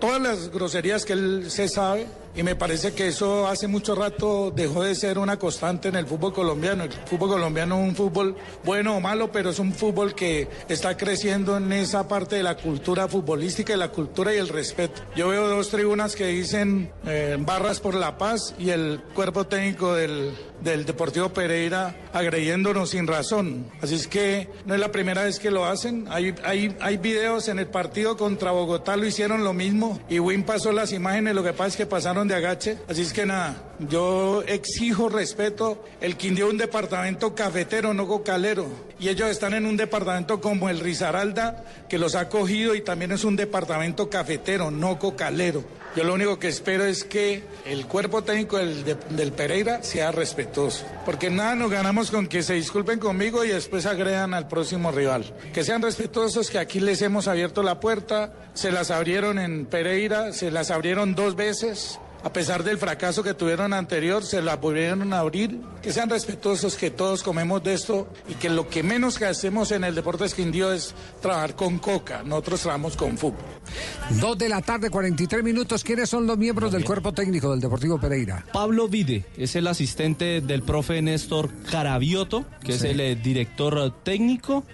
todas 0.00 0.20
las 0.20 0.50
groserías 0.50 1.04
que 1.04 1.12
él 1.12 1.50
se 1.50 1.68
sabe. 1.68 2.06
Y 2.36 2.42
me 2.42 2.54
parece 2.54 2.92
que 2.92 3.08
eso 3.08 3.48
hace 3.48 3.66
mucho 3.66 3.94
rato 3.94 4.52
dejó 4.54 4.82
de 4.82 4.94
ser 4.94 5.18
una 5.18 5.38
constante 5.38 5.88
en 5.88 5.96
el 5.96 6.06
fútbol 6.06 6.34
colombiano. 6.34 6.84
El 6.84 6.92
fútbol 6.92 7.30
colombiano 7.30 7.80
es 7.80 7.88
un 7.88 7.96
fútbol 7.96 8.36
bueno 8.62 8.94
o 8.94 9.00
malo, 9.00 9.32
pero 9.32 9.48
es 9.48 9.58
un 9.58 9.72
fútbol 9.72 10.14
que 10.14 10.46
está 10.68 10.98
creciendo 10.98 11.56
en 11.56 11.72
esa 11.72 12.06
parte 12.08 12.36
de 12.36 12.42
la 12.42 12.58
cultura 12.58 13.08
futbolística 13.08 13.72
y 13.72 13.78
la 13.78 13.88
cultura 13.88 14.34
y 14.34 14.36
el 14.36 14.48
respeto. 14.48 15.00
Yo 15.16 15.28
veo 15.28 15.48
dos 15.48 15.70
tribunas 15.70 16.14
que 16.14 16.26
dicen 16.26 16.90
eh, 17.06 17.38
barras 17.40 17.80
por 17.80 17.94
la 17.94 18.18
paz 18.18 18.54
y 18.58 18.68
el 18.68 19.00
cuerpo 19.14 19.46
técnico 19.46 19.94
del, 19.94 20.34
del 20.62 20.84
Deportivo 20.84 21.30
Pereira 21.30 21.96
agrediéndonos 22.12 22.90
sin 22.90 23.06
razón. 23.06 23.66
Así 23.80 23.94
es 23.94 24.08
que 24.08 24.48
no 24.64 24.74
es 24.74 24.80
la 24.80 24.92
primera 24.92 25.24
vez 25.24 25.38
que 25.38 25.50
lo 25.50 25.64
hacen. 25.64 26.06
Hay, 26.10 26.34
hay, 26.44 26.76
hay 26.80 26.96
videos 26.96 27.48
en 27.48 27.58
el 27.58 27.66
partido 27.66 28.16
contra 28.16 28.50
Bogotá, 28.50 28.96
lo 28.96 29.06
hicieron 29.06 29.44
lo 29.44 29.52
mismo 29.52 30.00
y 30.08 30.18
Win 30.18 30.44
pasó 30.44 30.72
las 30.72 30.92
imágenes, 30.92 31.34
lo 31.34 31.42
que 31.42 31.52
pasa 31.52 31.68
es 31.68 31.76
que 31.76 31.86
pasaron 31.86 32.25
de 32.28 32.34
agache. 32.34 32.78
Así 32.88 33.02
es 33.02 33.12
que 33.12 33.26
nada, 33.26 33.56
yo 33.88 34.42
exijo 34.46 35.08
respeto. 35.08 35.84
El 36.00 36.16
Quindío 36.16 36.46
es 36.46 36.52
un 36.52 36.58
departamento 36.58 37.34
cafetero, 37.34 37.94
no 37.94 38.06
cocalero. 38.06 38.66
Y 38.98 39.08
ellos 39.08 39.28
están 39.30 39.54
en 39.54 39.66
un 39.66 39.76
departamento 39.76 40.40
como 40.40 40.68
el 40.68 40.80
Risaralda, 40.80 41.64
que 41.88 41.98
los 41.98 42.14
ha 42.14 42.28
cogido 42.28 42.74
y 42.74 42.80
también 42.80 43.12
es 43.12 43.24
un 43.24 43.36
departamento 43.36 44.08
cafetero, 44.10 44.70
no 44.70 44.98
cocalero. 44.98 45.64
Yo 45.94 46.04
lo 46.04 46.12
único 46.12 46.38
que 46.38 46.48
espero 46.48 46.84
es 46.84 47.04
que 47.04 47.42
el 47.64 47.86
cuerpo 47.86 48.22
técnico 48.22 48.58
del, 48.58 48.84
de- 48.84 48.96
del 49.10 49.32
Pereira 49.32 49.82
sea 49.82 50.12
respetuoso, 50.12 50.84
porque 51.06 51.30
nada 51.30 51.54
nos 51.54 51.70
ganamos 51.70 52.10
con 52.10 52.26
que 52.26 52.42
se 52.42 52.52
disculpen 52.52 52.98
conmigo 52.98 53.46
y 53.46 53.48
después 53.48 53.86
agredan 53.86 54.34
al 54.34 54.46
próximo 54.46 54.92
rival. 54.92 55.24
Que 55.54 55.64
sean 55.64 55.80
respetuosos, 55.80 56.50
que 56.50 56.58
aquí 56.58 56.80
les 56.80 57.00
hemos 57.00 57.28
abierto 57.28 57.62
la 57.62 57.80
puerta, 57.80 58.34
se 58.52 58.72
las 58.72 58.90
abrieron 58.90 59.38
en 59.38 59.64
Pereira, 59.64 60.34
se 60.34 60.50
las 60.50 60.70
abrieron 60.70 61.14
dos 61.14 61.34
veces. 61.34 61.98
A 62.26 62.32
pesar 62.32 62.64
del 62.64 62.76
fracaso 62.76 63.22
que 63.22 63.34
tuvieron 63.34 63.72
anterior, 63.72 64.24
se 64.24 64.42
la 64.42 64.56
volvieron 64.56 65.12
a 65.12 65.20
abrir. 65.20 65.60
Que 65.80 65.92
sean 65.92 66.10
respetuosos, 66.10 66.74
que 66.74 66.90
todos 66.90 67.22
comemos 67.22 67.62
de 67.62 67.72
esto 67.74 68.08
y 68.28 68.34
que 68.34 68.50
lo 68.50 68.68
que 68.68 68.82
menos 68.82 69.16
que 69.16 69.26
hacemos 69.26 69.70
en 69.70 69.84
el 69.84 69.94
Deportes 69.94 70.34
Quindío 70.34 70.72
es 70.72 70.92
trabajar 71.22 71.54
con 71.54 71.78
coca. 71.78 72.24
Nosotros 72.24 72.62
trabajamos 72.62 72.96
con 72.96 73.16
fútbol. 73.16 73.38
Dos 74.20 74.36
de 74.36 74.48
la 74.48 74.60
tarde, 74.60 74.90
43 74.90 75.44
minutos. 75.44 75.84
¿Quiénes 75.84 76.10
son 76.10 76.26
los 76.26 76.36
miembros 76.36 76.72
del 76.72 76.84
cuerpo 76.84 77.12
técnico 77.12 77.52
del 77.52 77.60
Deportivo 77.60 78.00
Pereira? 78.00 78.44
Pablo 78.52 78.88
Vide 78.88 79.24
es 79.36 79.54
el 79.54 79.68
asistente 79.68 80.40
del 80.40 80.62
profe 80.62 81.00
Néstor 81.02 81.50
Carabioto, 81.70 82.44
que 82.64 82.72
es 82.72 82.80
Sí. 82.80 82.88
el 82.88 82.98
eh, 82.98 83.14
director 83.14 83.78
eh, 83.78 83.92
técnico. 84.02 84.64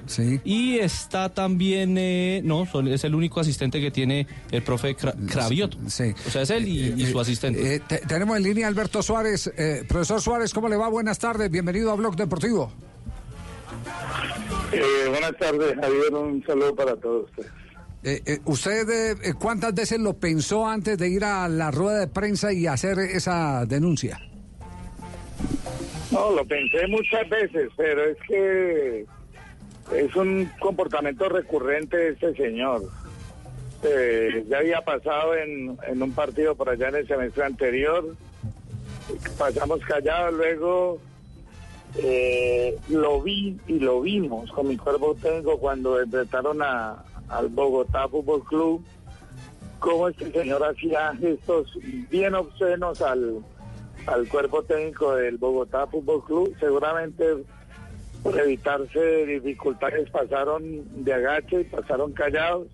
Y 0.44 0.78
está 0.78 1.28
también, 1.28 1.96
eh, 1.98 2.40
no, 2.44 2.64
son- 2.64 2.88
es 2.88 3.04
el 3.04 3.14
único 3.14 3.40
asistente 3.40 3.78
que 3.78 3.90
tiene 3.90 4.26
el 4.50 4.62
profe 4.62 4.96
Cra- 4.96 5.14
Cravioto. 5.30 5.76
O 5.86 5.90
sea, 5.90 6.14
es 6.40 6.48
él 6.50 6.66
y, 6.66 6.94
y 7.02 7.06
su 7.12 7.20
asistente. 7.20 7.41
Eh, 7.44 7.80
te- 7.86 7.98
tenemos 7.98 8.36
en 8.36 8.42
línea 8.44 8.66
a 8.66 8.68
Alberto 8.68 9.02
Suárez. 9.02 9.52
Eh, 9.56 9.84
profesor 9.88 10.20
Suárez, 10.20 10.52
¿cómo 10.54 10.68
le 10.68 10.76
va? 10.76 10.88
Buenas 10.88 11.18
tardes. 11.18 11.50
Bienvenido 11.50 11.90
a 11.90 11.94
Blog 11.96 12.14
Deportivo. 12.16 12.72
Eh, 14.72 15.08
buenas 15.08 15.36
tardes, 15.38 15.74
Javier. 15.80 16.14
Un 16.14 16.44
saludo 16.46 16.74
para 16.74 16.96
todos 16.96 17.28
ustedes. 17.30 17.50
Eh, 18.04 18.20
eh, 18.26 18.38
¿Usted 18.44 18.88
eh, 19.22 19.34
cuántas 19.34 19.74
veces 19.74 19.98
lo 20.00 20.14
pensó 20.14 20.66
antes 20.66 20.98
de 20.98 21.08
ir 21.08 21.24
a 21.24 21.48
la 21.48 21.70
rueda 21.70 22.00
de 22.00 22.08
prensa 22.08 22.52
y 22.52 22.66
hacer 22.66 22.98
esa 22.98 23.64
denuncia? 23.66 24.20
No, 26.10 26.30
lo 26.32 26.44
pensé 26.44 26.86
muchas 26.88 27.28
veces, 27.28 27.70
pero 27.76 28.04
es 28.04 28.16
que 28.26 29.06
es 29.96 30.16
un 30.16 30.50
comportamiento 30.60 31.28
recurrente 31.28 31.96
de 31.96 32.08
este 32.10 32.34
señor. 32.34 32.82
Eh, 33.84 34.44
ya 34.48 34.58
había 34.58 34.80
pasado 34.82 35.34
en, 35.34 35.76
en 35.88 36.02
un 36.02 36.12
partido 36.12 36.54
por 36.54 36.68
allá 36.68 36.88
en 36.88 36.96
el 36.96 37.08
semestre 37.08 37.44
anterior, 37.44 38.14
pasamos 39.36 39.80
callados, 39.80 40.34
luego 40.34 40.98
eh, 41.96 42.78
lo 42.88 43.20
vi 43.20 43.58
y 43.66 43.80
lo 43.80 44.00
vimos 44.00 44.50
con 44.52 44.68
mi 44.68 44.76
cuerpo 44.76 45.16
técnico 45.20 45.58
cuando 45.58 46.00
enfrentaron 46.00 46.62
a, 46.62 47.02
al 47.28 47.48
Bogotá 47.48 48.08
Fútbol 48.08 48.44
Club, 48.44 48.84
cómo 49.80 50.08
este 50.08 50.30
señor 50.30 50.64
hacía 50.64 51.14
gestos 51.16 51.76
bien 52.08 52.34
obscenos 52.34 53.02
al, 53.02 53.40
al 54.06 54.28
cuerpo 54.28 54.62
técnico 54.62 55.16
del 55.16 55.38
Bogotá 55.38 55.88
Fútbol 55.88 56.24
Club, 56.24 56.56
seguramente 56.60 57.24
por 58.22 58.38
evitarse 58.38 59.26
dificultades 59.26 60.08
pasaron 60.10 60.62
de 61.04 61.12
agache 61.12 61.62
y 61.62 61.64
pasaron 61.64 62.12
callados, 62.12 62.68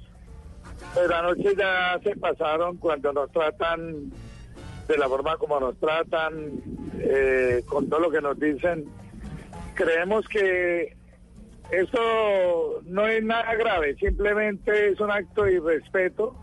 pero 0.94 1.14
anoche 1.14 1.54
ya 1.56 1.98
se 2.02 2.16
pasaron 2.16 2.76
cuando 2.78 3.12
nos 3.12 3.30
tratan 3.30 4.10
de 4.88 4.96
la 4.96 5.08
forma 5.08 5.36
como 5.36 5.60
nos 5.60 5.78
tratan, 5.78 6.62
eh, 6.98 7.62
con 7.66 7.88
todo 7.88 8.00
lo 8.00 8.10
que 8.10 8.22
nos 8.22 8.40
dicen. 8.40 8.86
Creemos 9.74 10.26
que 10.28 10.96
esto 11.70 12.80
no 12.86 13.06
es 13.06 13.22
nada 13.22 13.54
grave, 13.54 13.94
simplemente 13.96 14.88
es 14.88 15.00
un 15.00 15.10
acto 15.10 15.44
de 15.44 15.54
irrespeto. 15.54 16.34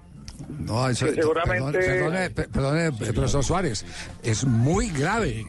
No, 0.49 0.87
eso, 0.89 1.05
seguramente- 1.13 1.79
Perdone, 1.79 2.29
perdone, 2.29 2.47
perdone, 2.51 2.85
eh, 2.87 3.13
profesor 3.13 3.43
Suárez, 3.43 3.85
es 4.23 4.45
muy 4.45 4.89
grave. 4.89 5.45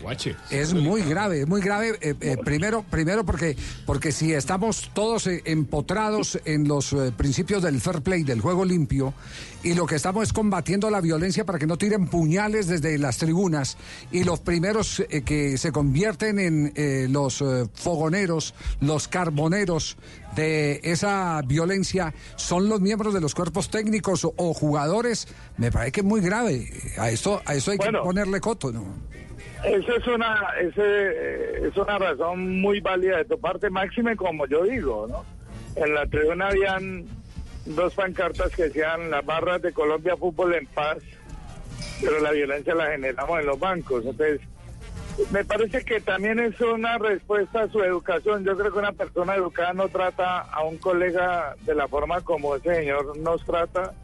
Es 0.50 0.74
muy 0.74 1.02
grave, 1.02 1.40
es 1.42 1.46
muy 1.48 1.60
grave. 1.60 1.98
eh, 2.00 2.14
eh, 2.20 2.36
primero, 2.44 2.84
primero 2.90 3.24
porque, 3.24 3.56
porque 3.86 4.12
si 4.12 4.32
estamos 4.32 4.90
todos 4.94 5.26
empotrados 5.44 6.38
en 6.44 6.68
los 6.68 6.92
eh, 6.92 7.12
principios 7.16 7.62
del 7.62 7.80
fair 7.80 8.02
play, 8.02 8.22
del 8.22 8.40
juego 8.40 8.64
limpio, 8.64 9.14
y 9.62 9.74
lo 9.74 9.86
que 9.86 9.96
estamos 9.96 10.22
es 10.24 10.32
combatiendo 10.32 10.90
la 10.90 11.00
violencia 11.00 11.44
para 11.44 11.58
que 11.58 11.66
no 11.66 11.76
tiren 11.76 12.06
puñales 12.06 12.66
desde 12.68 12.98
las 12.98 13.18
tribunas, 13.18 13.76
y 14.12 14.24
los 14.24 14.40
primeros 14.40 15.00
eh, 15.00 15.22
que 15.22 15.58
se 15.58 15.72
convierten 15.72 16.38
en 16.38 16.72
eh, 16.76 17.06
los 17.10 17.40
eh, 17.42 17.66
fogoneros, 17.74 18.54
los 18.80 19.08
carboneros 19.08 19.96
de 20.36 20.80
esa 20.84 21.40
violencia 21.44 22.14
son 22.36 22.68
los 22.68 22.80
miembros 22.80 23.12
de 23.14 23.20
los 23.20 23.34
cuerpos 23.34 23.70
técnicos 23.70 24.24
o, 24.24 24.32
o 24.36 24.54
jugadores, 24.54 25.26
me 25.56 25.72
parece 25.72 25.92
que 25.92 26.00
es 26.00 26.06
muy 26.06 26.20
grave. 26.20 26.68
A 26.98 27.10
esto, 27.10 27.42
a 27.44 27.54
esto 27.54 27.72
hay 27.72 27.78
Bueno. 27.78 28.00
que 28.02 28.04
ponerle 28.04 28.40
coto, 28.40 28.70
¿no? 28.70 28.84
Esa 29.64 29.96
es 29.96 30.06
una, 30.06 30.44
ese, 30.60 30.80
eh, 30.82 31.68
es 31.68 31.76
una 31.76 31.98
razón 31.98 32.60
muy 32.60 32.80
válida 32.80 33.16
de 33.16 33.24
tu 33.24 33.40
parte, 33.40 33.68
máxime 33.70 34.14
como 34.14 34.46
yo 34.46 34.62
digo, 34.64 35.06
¿no? 35.08 35.24
En 35.82 35.92
la 35.94 36.06
tribuna 36.06 36.48
habían 36.48 37.04
dos 37.64 37.94
pancartas 37.94 38.50
que 38.54 38.64
decían 38.64 39.10
las 39.10 39.24
barras 39.26 39.60
de 39.62 39.72
Colombia 39.72 40.16
Fútbol 40.16 40.54
en 40.54 40.66
paz, 40.66 40.98
pero 42.00 42.20
la 42.20 42.30
violencia 42.30 42.74
la 42.74 42.86
generamos 42.92 43.40
en 43.40 43.46
los 43.46 43.58
bancos. 43.58 44.04
Entonces, 44.04 44.40
me 45.30 45.44
parece 45.44 45.84
que 45.84 46.00
también 46.00 46.38
es 46.38 46.60
una 46.60 46.98
respuesta 46.98 47.62
a 47.62 47.68
su 47.68 47.82
educación. 47.82 48.44
Yo 48.44 48.56
creo 48.56 48.72
que 48.72 48.78
una 48.78 48.92
persona 48.92 49.34
educada 49.34 49.72
no 49.72 49.88
trata 49.88 50.40
a 50.40 50.62
un 50.64 50.76
colega 50.78 51.56
de 51.64 51.74
la 51.74 51.88
forma 51.88 52.20
como 52.20 52.56
ese 52.56 52.74
señor 52.74 53.16
nos 53.18 53.44
trata. 53.44 53.94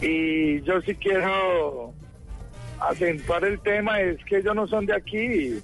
Y 0.00 0.62
yo 0.62 0.80
sí 0.82 0.94
quiero 0.94 1.92
acentuar 2.80 3.44
el 3.44 3.60
tema, 3.60 4.00
es 4.00 4.24
que 4.24 4.38
ellos 4.38 4.54
no 4.54 4.66
son 4.66 4.86
de 4.86 4.94
aquí. 4.94 5.60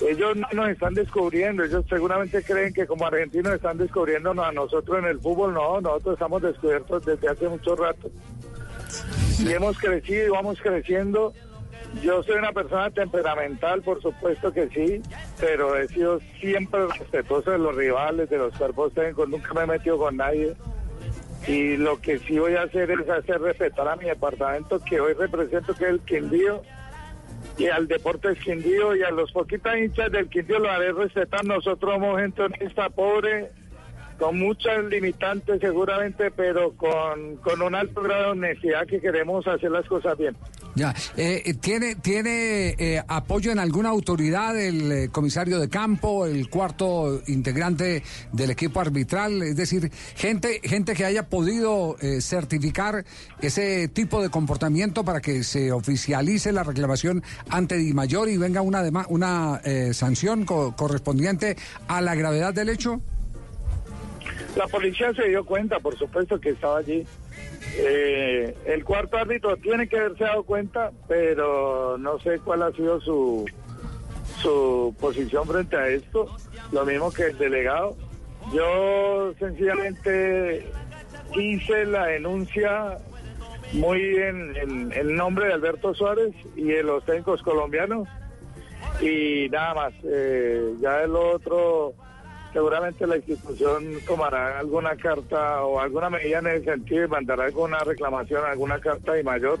Ellos 0.00 0.36
no 0.36 0.48
nos 0.52 0.70
están 0.70 0.94
descubriendo, 0.94 1.62
ellos 1.62 1.84
seguramente 1.88 2.42
creen 2.42 2.74
que 2.74 2.86
como 2.86 3.06
argentinos 3.06 3.54
están 3.54 3.78
descubriéndonos 3.78 4.44
a 4.44 4.52
nosotros 4.52 4.98
en 4.98 5.04
el 5.04 5.20
fútbol, 5.20 5.54
no, 5.54 5.80
nosotros 5.80 6.14
estamos 6.14 6.42
descubiertos 6.42 7.04
desde 7.04 7.28
hace 7.28 7.48
mucho 7.48 7.76
rato. 7.76 8.10
Y 9.38 9.52
hemos 9.52 9.78
crecido 9.78 10.26
y 10.26 10.30
vamos 10.30 10.60
creciendo. 10.60 11.32
Yo 12.02 12.22
soy 12.22 12.36
una 12.36 12.52
persona 12.52 12.90
temperamental, 12.90 13.82
por 13.82 14.00
supuesto 14.02 14.52
que 14.52 14.68
sí, 14.68 15.02
pero 15.40 15.76
he 15.76 15.88
sido 15.88 16.20
siempre 16.40 16.86
respetuoso 16.86 17.50
de 17.50 17.58
los 17.58 17.74
rivales, 17.74 18.28
de 18.28 18.38
los 18.38 18.56
cuerpos 18.56 18.92
técnicos, 18.92 19.28
nunca 19.28 19.54
me 19.54 19.62
he 19.62 19.66
metido 19.66 19.98
con 19.98 20.16
nadie. 20.16 20.54
Y 21.46 21.76
lo 21.76 22.00
que 22.00 22.18
sí 22.20 22.38
voy 22.38 22.54
a 22.56 22.62
hacer 22.62 22.90
es 22.90 23.08
hacer 23.08 23.40
respetar 23.40 23.88
a 23.88 23.96
mi 23.96 24.06
departamento 24.06 24.80
que 24.82 25.00
hoy 25.00 25.12
represento, 25.12 25.74
que 25.74 25.84
es 25.84 25.90
el 25.90 26.00
Quindío, 26.00 26.62
y 27.58 27.66
al 27.66 27.86
Deportes 27.86 28.38
Quindío 28.38 28.96
y 28.96 29.02
a 29.02 29.10
los 29.10 29.30
poquitas 29.32 29.76
hinchas 29.76 30.10
del 30.10 30.28
Quindío 30.28 30.58
lo 30.58 30.70
haré 30.70 30.92
respetar. 30.92 31.44
Nosotros 31.44 31.94
somos 31.94 32.20
gente 32.20 32.42
honesta, 32.42 32.88
pobre, 32.90 33.50
con 34.18 34.38
muchas 34.38 34.84
limitantes 34.84 35.60
seguramente, 35.60 36.30
pero 36.30 36.72
con, 36.76 37.36
con 37.36 37.60
un 37.62 37.74
alto 37.74 38.02
grado 38.02 38.24
de 38.24 38.30
honestidad 38.30 38.86
que 38.86 39.00
queremos 39.00 39.46
hacer 39.46 39.70
las 39.70 39.86
cosas 39.86 40.16
bien. 40.16 40.36
Ya, 40.76 40.92
eh, 41.16 41.54
¿tiene, 41.60 41.94
tiene 41.94 42.70
eh, 42.78 43.00
apoyo 43.06 43.52
en 43.52 43.60
alguna 43.60 43.90
autoridad 43.90 44.58
el 44.58 44.90
eh, 44.90 45.08
comisario 45.08 45.60
de 45.60 45.68
campo, 45.68 46.26
el 46.26 46.48
cuarto 46.50 47.20
integrante 47.28 48.02
del 48.32 48.50
equipo 48.50 48.80
arbitral? 48.80 49.40
Es 49.42 49.54
decir, 49.56 49.92
gente, 50.16 50.60
gente 50.64 50.94
que 50.94 51.04
haya 51.04 51.28
podido 51.28 51.96
eh, 52.00 52.20
certificar 52.20 53.04
ese 53.40 53.86
tipo 53.86 54.20
de 54.20 54.30
comportamiento 54.30 55.04
para 55.04 55.20
que 55.20 55.44
se 55.44 55.70
oficialice 55.70 56.50
la 56.52 56.64
reclamación 56.64 57.22
ante 57.50 57.76
Di 57.76 57.92
Mayor 57.92 58.28
y 58.28 58.36
venga 58.36 58.60
una, 58.60 58.82
una 59.08 59.60
eh, 59.64 59.94
sanción 59.94 60.44
co- 60.44 60.74
correspondiente 60.76 61.56
a 61.86 62.00
la 62.00 62.16
gravedad 62.16 62.52
del 62.52 62.68
hecho. 62.68 63.00
La 64.56 64.66
policía 64.68 65.12
se 65.14 65.28
dio 65.28 65.44
cuenta, 65.44 65.80
por 65.80 65.96
supuesto, 65.98 66.40
que 66.40 66.50
estaba 66.50 66.78
allí. 66.78 67.04
Eh, 67.76 68.54
el 68.66 68.84
cuarto 68.84 69.16
árbitro 69.16 69.56
tiene 69.56 69.88
que 69.88 69.98
haberse 69.98 70.24
dado 70.24 70.44
cuenta, 70.44 70.92
pero 71.08 71.98
no 71.98 72.18
sé 72.20 72.38
cuál 72.38 72.62
ha 72.62 72.70
sido 72.72 73.00
su, 73.00 73.44
su 74.40 74.94
posición 75.00 75.46
frente 75.46 75.76
a 75.76 75.88
esto. 75.88 76.26
Lo 76.70 76.84
mismo 76.84 77.10
que 77.12 77.24
el 77.26 77.38
delegado. 77.38 77.96
Yo 78.52 79.32
sencillamente 79.38 80.66
hice 81.36 81.86
la 81.86 82.06
denuncia 82.06 82.98
muy 83.72 84.00
en, 84.16 84.54
en- 84.92 85.16
nombre 85.16 85.46
de 85.48 85.54
Alberto 85.54 85.94
Suárez 85.94 86.32
y 86.54 86.64
de 86.64 86.82
los 86.84 87.04
técnicos 87.04 87.42
colombianos 87.42 88.06
y 89.00 89.48
nada 89.50 89.74
más. 89.74 89.94
Eh, 90.04 90.74
ya 90.80 91.02
el 91.02 91.16
otro, 91.16 91.94
seguramente 92.54 93.06
la 93.06 93.16
institución 93.18 93.84
tomará 94.06 94.58
alguna 94.58 94.96
carta 94.96 95.62
o 95.64 95.78
alguna 95.80 96.08
medida 96.08 96.38
en 96.38 96.46
ese 96.46 96.64
sentido 96.64 97.04
y 97.04 97.08
mandará 97.08 97.44
alguna 97.44 97.80
reclamación, 97.80 98.42
alguna 98.46 98.78
carta 98.80 99.12
de 99.12 99.22
mayor. 99.22 99.60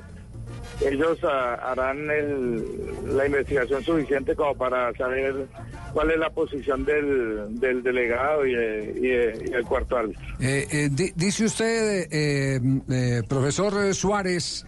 Ellos 0.84 1.18
ah, 1.24 1.54
harán 1.62 2.10
el- 2.10 3.16
la 3.16 3.26
investigación 3.26 3.84
suficiente 3.84 4.34
como 4.34 4.54
para 4.56 4.92
saber 4.94 5.46
cuál 5.92 6.10
es 6.10 6.18
la 6.18 6.30
posición 6.30 6.84
del, 6.84 7.60
del 7.60 7.82
delegado 7.82 8.46
y, 8.46 8.52
y 8.54 9.06
y 9.46 9.50
del 9.50 9.64
cuarto 9.64 9.96
árbitro. 9.98 10.22
Eh, 10.40 10.66
eh, 10.72 10.88
di- 10.90 11.12
dice 11.14 11.44
usted, 11.44 12.08
eh, 12.10 12.60
eh, 12.90 13.22
profesor 13.28 13.94
Suárez, 13.94 14.64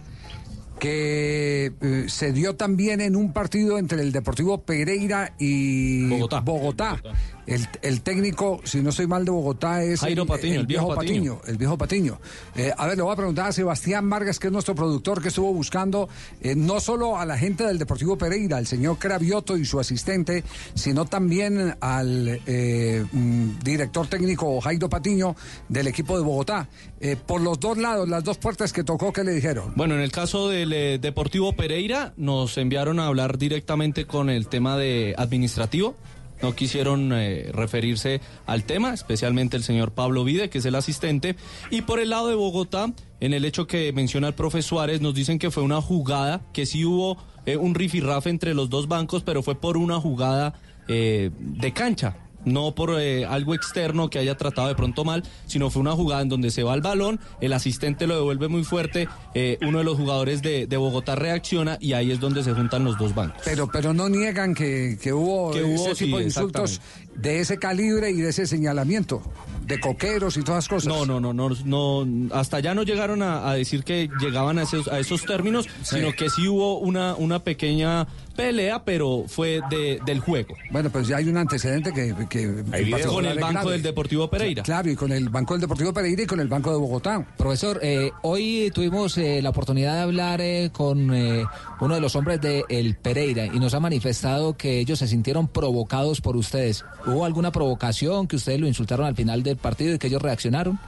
que 0.79 1.71
eh, 1.81 2.05
se 2.07 2.31
dio 2.31 2.55
también 2.55 3.01
en 3.01 3.15
un 3.15 3.33
partido 3.33 3.77
entre 3.79 4.01
el 4.01 4.11
Deportivo 4.11 4.61
Pereira 4.61 5.33
y 5.39 6.07
Bogotá. 6.41 7.01
El, 7.47 7.67
el 7.81 8.01
técnico, 8.01 8.61
si 8.63 8.81
no 8.81 8.89
estoy 8.89 9.07
mal 9.07 9.25
de 9.25 9.31
Bogotá, 9.31 9.83
es 9.83 10.01
Jairo 10.01 10.25
Patiño, 10.25 10.59
el 10.59 10.67
viejo 10.67 10.93
Patiño. 10.93 11.41
El 11.47 11.57
viejo 11.57 11.77
Patiño. 11.77 12.19
Eh, 12.55 12.71
a 12.77 12.87
ver, 12.87 12.97
le 12.97 13.03
voy 13.03 13.13
a 13.13 13.15
preguntar 13.15 13.47
a 13.47 13.51
Sebastián 13.51 14.09
Vargas, 14.09 14.37
que 14.37 14.47
es 14.47 14.53
nuestro 14.53 14.75
productor, 14.75 15.21
que 15.21 15.29
estuvo 15.29 15.53
buscando 15.53 16.09
eh, 16.41 16.55
no 16.55 16.79
solo 16.79 17.17
a 17.17 17.25
la 17.25 17.37
gente 17.37 17.65
del 17.65 17.79
Deportivo 17.79 18.17
Pereira, 18.17 18.57
al 18.57 18.67
señor 18.67 18.97
Cravioto 18.99 19.57
y 19.57 19.65
su 19.65 19.79
asistente, 19.79 20.43
sino 20.73 21.05
también 21.05 21.75
al 21.79 22.41
eh, 22.45 23.05
mm, 23.11 23.59
director 23.63 24.07
técnico 24.07 24.59
Jairo 24.61 24.89
Patiño 24.89 25.35
del 25.69 25.87
equipo 25.87 26.17
de 26.17 26.23
Bogotá. 26.23 26.67
Eh, 26.99 27.15
por 27.15 27.41
los 27.41 27.59
dos 27.59 27.77
lados, 27.77 28.09
las 28.09 28.23
dos 28.23 28.37
puertas 28.37 28.73
que 28.73 28.83
tocó, 28.83 29.13
¿qué 29.13 29.23
le 29.23 29.31
dijeron? 29.31 29.73
Bueno, 29.75 29.95
en 29.95 30.01
el 30.01 30.11
caso 30.11 30.49
del 30.49 30.73
eh, 30.73 30.97
Deportivo 30.99 31.53
Pereira, 31.53 32.13
nos 32.17 32.57
enviaron 32.57 32.99
a 32.99 33.07
hablar 33.07 33.37
directamente 33.37 34.05
con 34.05 34.29
el 34.29 34.47
tema 34.47 34.77
de 34.77 35.13
administrativo. 35.17 35.95
No 36.41 36.55
quisieron 36.55 37.11
eh, 37.13 37.49
referirse 37.51 38.21
al 38.45 38.63
tema, 38.63 38.93
especialmente 38.93 39.57
el 39.57 39.63
señor 39.63 39.91
Pablo 39.91 40.23
Vide, 40.23 40.49
que 40.49 40.59
es 40.59 40.65
el 40.65 40.75
asistente. 40.75 41.35
Y 41.71 41.81
por 41.81 41.99
el 41.99 42.09
lado 42.09 42.27
de 42.27 42.35
Bogotá, 42.35 42.93
en 43.19 43.33
el 43.33 43.45
hecho 43.45 43.67
que 43.67 43.91
menciona 43.93 44.27
el 44.27 44.33
profe 44.33 44.61
Suárez, 44.61 45.01
nos 45.01 45.15
dicen 45.15 45.39
que 45.39 45.51
fue 45.51 45.63
una 45.63 45.81
jugada, 45.81 46.41
que 46.53 46.65
sí 46.65 46.85
hubo 46.85 47.17
eh, 47.45 47.57
un 47.57 47.75
rifirrafe 47.75 48.29
entre 48.29 48.53
los 48.53 48.69
dos 48.69 48.87
bancos, 48.87 49.23
pero 49.23 49.41
fue 49.41 49.55
por 49.55 49.77
una 49.77 49.99
jugada 49.99 50.53
eh, 50.87 51.31
de 51.39 51.73
cancha 51.73 52.17
no 52.47 52.73
por 52.73 52.99
eh, 52.99 53.25
algo 53.25 53.53
externo 53.53 54.09
que 54.09 54.19
haya 54.19 54.35
tratado 54.35 54.67
de 54.67 54.75
pronto 54.75 55.03
mal, 55.05 55.23
sino 55.45 55.69
fue 55.69 55.81
una 55.81 55.91
jugada 55.91 56.21
en 56.21 56.29
donde 56.29 56.49
se 56.49 56.63
va 56.63 56.73
el 56.73 56.81
balón, 56.81 57.19
el 57.41 57.53
asistente 57.53 58.07
lo 58.07 58.15
devuelve 58.15 58.47
muy 58.47 58.63
fuerte, 58.63 59.07
eh, 59.33 59.57
uno 59.61 59.79
de 59.79 59.83
los 59.83 59.97
jugadores 59.97 60.41
de, 60.41 60.67
de 60.67 60.77
Bogotá 60.77 61.15
reacciona 61.15 61.77
y 61.79 61.93
ahí 61.93 62.11
es 62.11 62.19
donde 62.19 62.43
se 62.43 62.53
juntan 62.53 62.83
los 62.83 62.97
dos 62.97 63.13
bancos. 63.13 63.41
Pero, 63.43 63.67
pero 63.71 63.93
no 63.93 64.09
niegan 64.09 64.53
que, 64.53 64.97
que 65.01 65.13
hubo 65.13 65.51
Que 65.51 65.63
hubo, 65.63 65.91
ese 65.91 66.05
tipo 66.05 66.17
de 66.17 66.25
insultos 66.25 66.81
de 67.17 67.39
ese 67.39 67.57
calibre 67.57 68.11
y 68.11 68.21
de 68.21 68.29
ese 68.29 68.45
señalamiento, 68.47 69.21
de 69.65 69.79
coqueros 69.79 70.37
y 70.37 70.43
todas 70.43 70.65
las 70.65 70.67
cosas. 70.69 70.87
No, 70.87 71.05
no, 71.05 71.19
no, 71.19 71.33
no, 71.33 71.49
no 71.65 72.07
hasta 72.33 72.57
allá 72.57 72.73
no 72.73 72.83
llegaron 72.83 73.21
a, 73.21 73.49
a 73.49 73.55
decir 73.55 73.83
que 73.83 74.09
llegaban 74.21 74.59
a 74.59 74.63
esos, 74.63 74.87
a 74.87 74.99
esos 74.99 75.25
términos, 75.25 75.67
sino 75.83 76.13
que 76.13 76.29
sí 76.29 76.47
hubo 76.47 76.79
una, 76.79 77.15
una 77.15 77.39
pequeña 77.39 78.07
pelea, 78.35 78.83
pero 78.85 79.25
fue 79.27 79.61
de, 79.71 79.99
del 80.05 80.19
juego. 80.19 80.55
Bueno, 80.71 80.91
pues 80.91 81.07
ya 81.07 81.17
hay 81.17 81.27
un 81.27 81.37
antecedente 81.37 81.91
que... 81.91 82.13
que 82.29 82.47
particular 82.69 83.07
con 83.07 83.25
el 83.25 83.39
Banco 83.39 83.53
grave. 83.53 83.71
del 83.71 83.81
Deportivo 83.81 84.29
Pereira. 84.29 84.61
Claro, 84.61 84.91
y 84.91 84.95
con 84.95 85.11
el 85.11 85.29
Banco 85.29 85.55
del 85.55 85.61
Deportivo 85.61 85.91
Pereira 85.91 86.21
y 86.21 86.27
con 86.27 86.39
el 86.39 86.47
Banco 86.47 86.71
de 86.71 86.77
Bogotá. 86.77 87.25
Profesor, 87.35 87.79
eh, 87.81 88.11
hoy 88.21 88.71
tuvimos 88.75 89.17
eh, 89.17 89.41
la 89.41 89.49
oportunidad 89.49 89.95
de 89.95 90.01
hablar 90.01 90.39
eh, 90.41 90.69
con 90.71 91.11
eh, 91.15 91.43
uno 91.79 91.95
de 91.95 92.01
los 92.01 92.15
hombres 92.15 92.41
de 92.41 92.65
El 92.69 92.95
Pereira 92.95 93.45
y 93.45 93.59
nos 93.59 93.73
ha 93.73 93.79
manifestado 93.79 94.57
que 94.57 94.79
ellos 94.79 94.99
se 94.99 95.07
sintieron 95.07 95.47
provocados 95.47 96.21
por 96.21 96.35
ustedes. 96.35 96.85
¿Hubo 97.05 97.25
alguna 97.25 97.51
provocación 97.51 98.27
que 98.27 98.35
ustedes 98.35 98.59
lo 98.59 98.67
insultaron 98.67 99.05
al 99.05 99.15
final 99.15 99.43
del 99.43 99.57
partido 99.57 99.95
y 99.95 99.99
que 99.99 100.07
ellos 100.07 100.21
reaccionaron? 100.21 100.79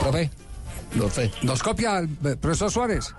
Profe. 0.00 0.30
¿Nos 1.42 1.62
copia 1.62 1.98
el 1.98 2.08
profesor 2.38 2.70
Suárez? 2.70 3.14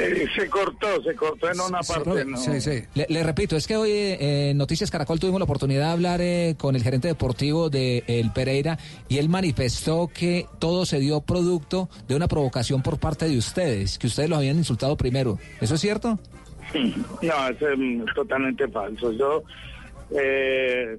Eh, 0.00 0.26
se 0.34 0.48
cortó, 0.48 1.02
se 1.02 1.14
cortó 1.14 1.50
en 1.50 1.60
una 1.60 1.80
parte. 1.80 2.24
¿no? 2.24 2.38
Le, 2.94 3.06
le 3.08 3.22
repito, 3.22 3.56
es 3.56 3.66
que 3.66 3.76
hoy 3.76 3.90
eh, 3.90 4.50
en 4.50 4.56
Noticias 4.56 4.90
Caracol 4.90 5.20
tuvimos 5.20 5.40
la 5.40 5.44
oportunidad 5.44 5.86
de 5.86 5.92
hablar 5.92 6.20
eh, 6.22 6.54
con 6.58 6.74
el 6.74 6.82
gerente 6.82 7.08
deportivo 7.08 7.68
de 7.68 8.02
El 8.06 8.32
Pereira 8.32 8.78
y 9.08 9.18
él 9.18 9.28
manifestó 9.28 10.10
que 10.12 10.46
todo 10.58 10.86
se 10.86 10.98
dio 11.00 11.20
producto 11.20 11.88
de 12.08 12.16
una 12.16 12.28
provocación 12.28 12.82
por 12.82 12.98
parte 12.98 13.28
de 13.28 13.36
ustedes, 13.36 13.98
que 13.98 14.06
ustedes 14.06 14.30
los 14.30 14.38
habían 14.38 14.56
insultado 14.56 14.96
primero. 14.96 15.38
¿Eso 15.60 15.74
es 15.74 15.80
cierto? 15.80 16.18
No, 16.74 17.48
es 17.48 17.78
mm, 17.78 18.04
totalmente 18.14 18.66
falso. 18.68 19.12
Yo, 19.12 19.42
eh, 20.10 20.98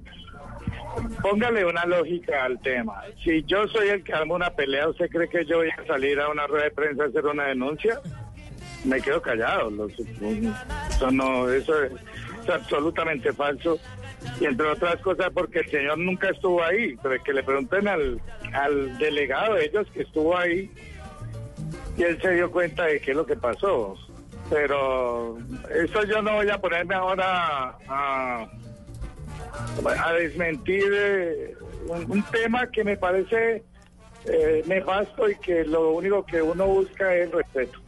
póngale 1.20 1.64
una 1.64 1.84
lógica 1.86 2.44
al 2.44 2.60
tema. 2.60 3.02
Si 3.22 3.42
yo 3.44 3.66
soy 3.68 3.88
el 3.88 4.04
que 4.04 4.12
arma 4.12 4.36
una 4.36 4.50
pelea, 4.50 4.88
¿usted 4.88 5.08
cree 5.10 5.28
que 5.28 5.44
yo 5.44 5.58
voy 5.58 5.70
a 5.70 5.86
salir 5.86 6.20
a 6.20 6.28
una 6.28 6.46
rueda 6.46 6.64
de 6.64 6.70
prensa 6.70 7.04
a 7.04 7.06
hacer 7.06 7.26
una 7.26 7.46
denuncia? 7.46 8.00
Me 8.84 9.00
quedo 9.00 9.20
callado. 9.22 9.70
Los- 9.70 9.92
eso 9.98 11.10
no, 11.10 11.48
eso 11.50 11.82
es, 11.82 11.92
es 12.44 12.48
absolutamente 12.50 13.32
falso. 13.32 13.78
Y 14.40 14.44
entre 14.44 14.66
otras 14.66 14.96
cosas 15.02 15.30
porque 15.32 15.60
el 15.60 15.70
señor 15.70 15.98
nunca 15.98 16.30
estuvo 16.30 16.62
ahí, 16.62 16.96
pero 17.02 17.22
que 17.22 17.32
le 17.32 17.42
pregunten 17.42 17.86
al, 17.88 18.20
al 18.52 18.98
delegado 18.98 19.54
de 19.54 19.66
ellos 19.66 19.86
que 19.92 20.02
estuvo 20.02 20.36
ahí 20.36 20.70
y 21.96 22.02
él 22.02 22.20
se 22.20 22.30
dio 22.32 22.50
cuenta 22.50 22.84
de 22.86 23.00
qué 23.00 23.12
es 23.12 23.16
lo 23.16 23.24
que 23.26 23.36
pasó. 23.36 23.96
Pero 24.50 25.38
eso 25.84 26.04
yo 26.04 26.22
no 26.22 26.34
voy 26.34 26.48
a 26.50 26.58
ponerme 26.58 26.94
ahora 26.94 27.76
a, 27.88 28.46
a 30.04 30.12
desmentir 30.12 30.84
eh, 30.92 31.54
un, 31.88 32.10
un 32.10 32.22
tema 32.24 32.68
que 32.70 32.84
me 32.84 32.96
parece 32.96 33.64
eh, 34.26 34.62
nefasto 34.66 35.28
y 35.28 35.36
que 35.36 35.64
lo 35.64 35.92
único 35.92 36.24
que 36.26 36.42
uno 36.42 36.66
busca 36.66 37.14
es 37.14 37.30
respeto. 37.30 37.78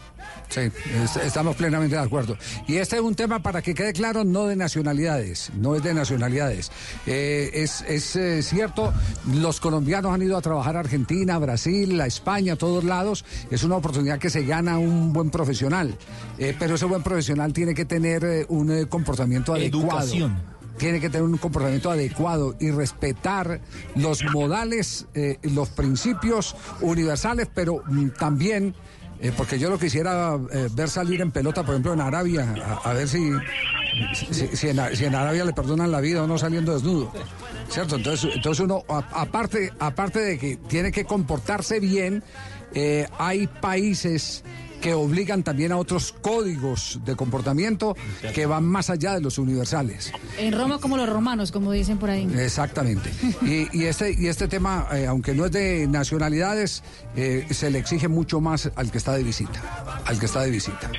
Sí, 0.48 0.60
es- 0.60 1.16
estamos 1.16 1.56
plenamente 1.56 1.94
de 1.96 2.02
acuerdo. 2.02 2.36
Y 2.66 2.76
este 2.76 2.96
es 2.96 3.02
un 3.02 3.14
tema, 3.14 3.40
para 3.42 3.60
que 3.60 3.74
quede 3.74 3.92
claro, 3.92 4.24
no 4.24 4.46
de 4.46 4.56
nacionalidades, 4.56 5.50
no 5.56 5.74
es 5.74 5.82
de 5.82 5.92
nacionalidades. 5.94 6.70
Eh, 7.06 7.50
es 7.54 7.82
es, 7.82 8.16
eh, 8.16 8.42
cierto, 8.42 8.92
los 9.34 9.60
colombianos 9.60 10.12
han 10.14 10.22
ido 10.22 10.36
a 10.36 10.40
trabajar 10.40 10.76
a 10.76 10.80
Argentina, 10.80 11.34
a 11.34 11.38
Brasil, 11.38 12.00
a 12.00 12.06
España, 12.06 12.54
a 12.54 12.56
todos 12.56 12.84
lados. 12.84 13.24
Es 13.50 13.62
una 13.62 13.76
oportunidad 13.76 14.18
que 14.18 14.30
se 14.30 14.44
gana 14.44 14.78
un 14.78 15.12
buen 15.12 15.30
profesional. 15.30 15.96
Eh, 16.38 16.54
pero 16.58 16.76
ese 16.76 16.86
buen 16.86 17.02
profesional 17.02 17.52
tiene 17.52 17.74
que 17.74 17.84
tener 17.84 18.46
un 18.48 18.86
comportamiento 18.86 19.52
adecuado 19.54 19.98
Educación. 20.00 20.38
tiene 20.78 21.00
que 21.00 21.10
tener 21.10 21.24
un 21.24 21.36
comportamiento 21.38 21.90
adecuado 21.90 22.54
y 22.60 22.70
respetar 22.70 23.60
los 23.96 24.22
modales, 24.32 25.06
eh, 25.14 25.38
los 25.42 25.68
principios 25.70 26.54
universales, 26.80 27.48
pero 27.52 27.82
mm, 27.86 28.08
también, 28.18 28.74
eh, 29.20 29.32
porque 29.36 29.58
yo 29.58 29.68
lo 29.70 29.78
quisiera 29.78 30.38
eh, 30.52 30.68
ver 30.72 30.88
salir 30.88 31.20
en 31.20 31.30
pelota, 31.30 31.62
por 31.62 31.74
ejemplo, 31.74 31.92
en 31.92 32.00
Arabia, 32.00 32.54
a, 32.84 32.92
ver 32.92 33.08
si, 33.08 33.30
si, 34.52 34.68
en, 34.68 34.96
si 34.96 35.04
en 35.04 35.14
Arabia 35.14 35.44
le 35.44 35.52
perdonan 35.52 35.90
la 35.90 36.00
vida 36.00 36.22
o 36.22 36.26
no 36.26 36.38
saliendo 36.38 36.72
desnudo. 36.74 37.12
¿Cierto? 37.68 37.96
Entonces, 37.96 38.30
entonces 38.34 38.64
uno, 38.64 38.84
aparte, 38.88 39.72
aparte 39.78 40.20
de 40.20 40.38
que 40.38 40.56
tiene 40.68 40.92
que 40.92 41.04
comportarse 41.04 41.80
bien, 41.80 42.22
eh, 42.74 43.06
hay 43.18 43.46
países 43.46 44.44
que 44.80 44.94
obligan 44.94 45.42
también 45.42 45.72
a 45.72 45.76
otros 45.76 46.14
códigos 46.20 47.00
de 47.04 47.16
comportamiento 47.16 47.96
que 48.34 48.46
van 48.46 48.64
más 48.64 48.90
allá 48.90 49.14
de 49.14 49.20
los 49.20 49.38
universales. 49.38 50.12
En 50.38 50.52
Roma 50.52 50.78
como 50.78 50.96
los 50.96 51.08
romanos, 51.08 51.52
como 51.52 51.72
dicen 51.72 51.98
por 51.98 52.10
ahí. 52.10 52.28
Exactamente. 52.38 53.10
Y, 53.42 53.68
y 53.76 53.84
este, 53.84 54.12
y 54.12 54.26
este 54.28 54.48
tema, 54.48 54.88
eh, 54.92 55.06
aunque 55.06 55.34
no 55.34 55.46
es 55.46 55.52
de 55.52 55.86
nacionalidades, 55.86 56.82
eh, 57.16 57.46
se 57.50 57.70
le 57.70 57.78
exige 57.78 58.08
mucho 58.08 58.40
más 58.40 58.70
al 58.76 58.90
que 58.90 58.98
está 58.98 59.12
de 59.14 59.22
visita. 59.22 60.02
Al 60.04 60.18
que 60.18 60.26
está 60.26 60.42
de 60.42 60.50
visita. 60.50 60.90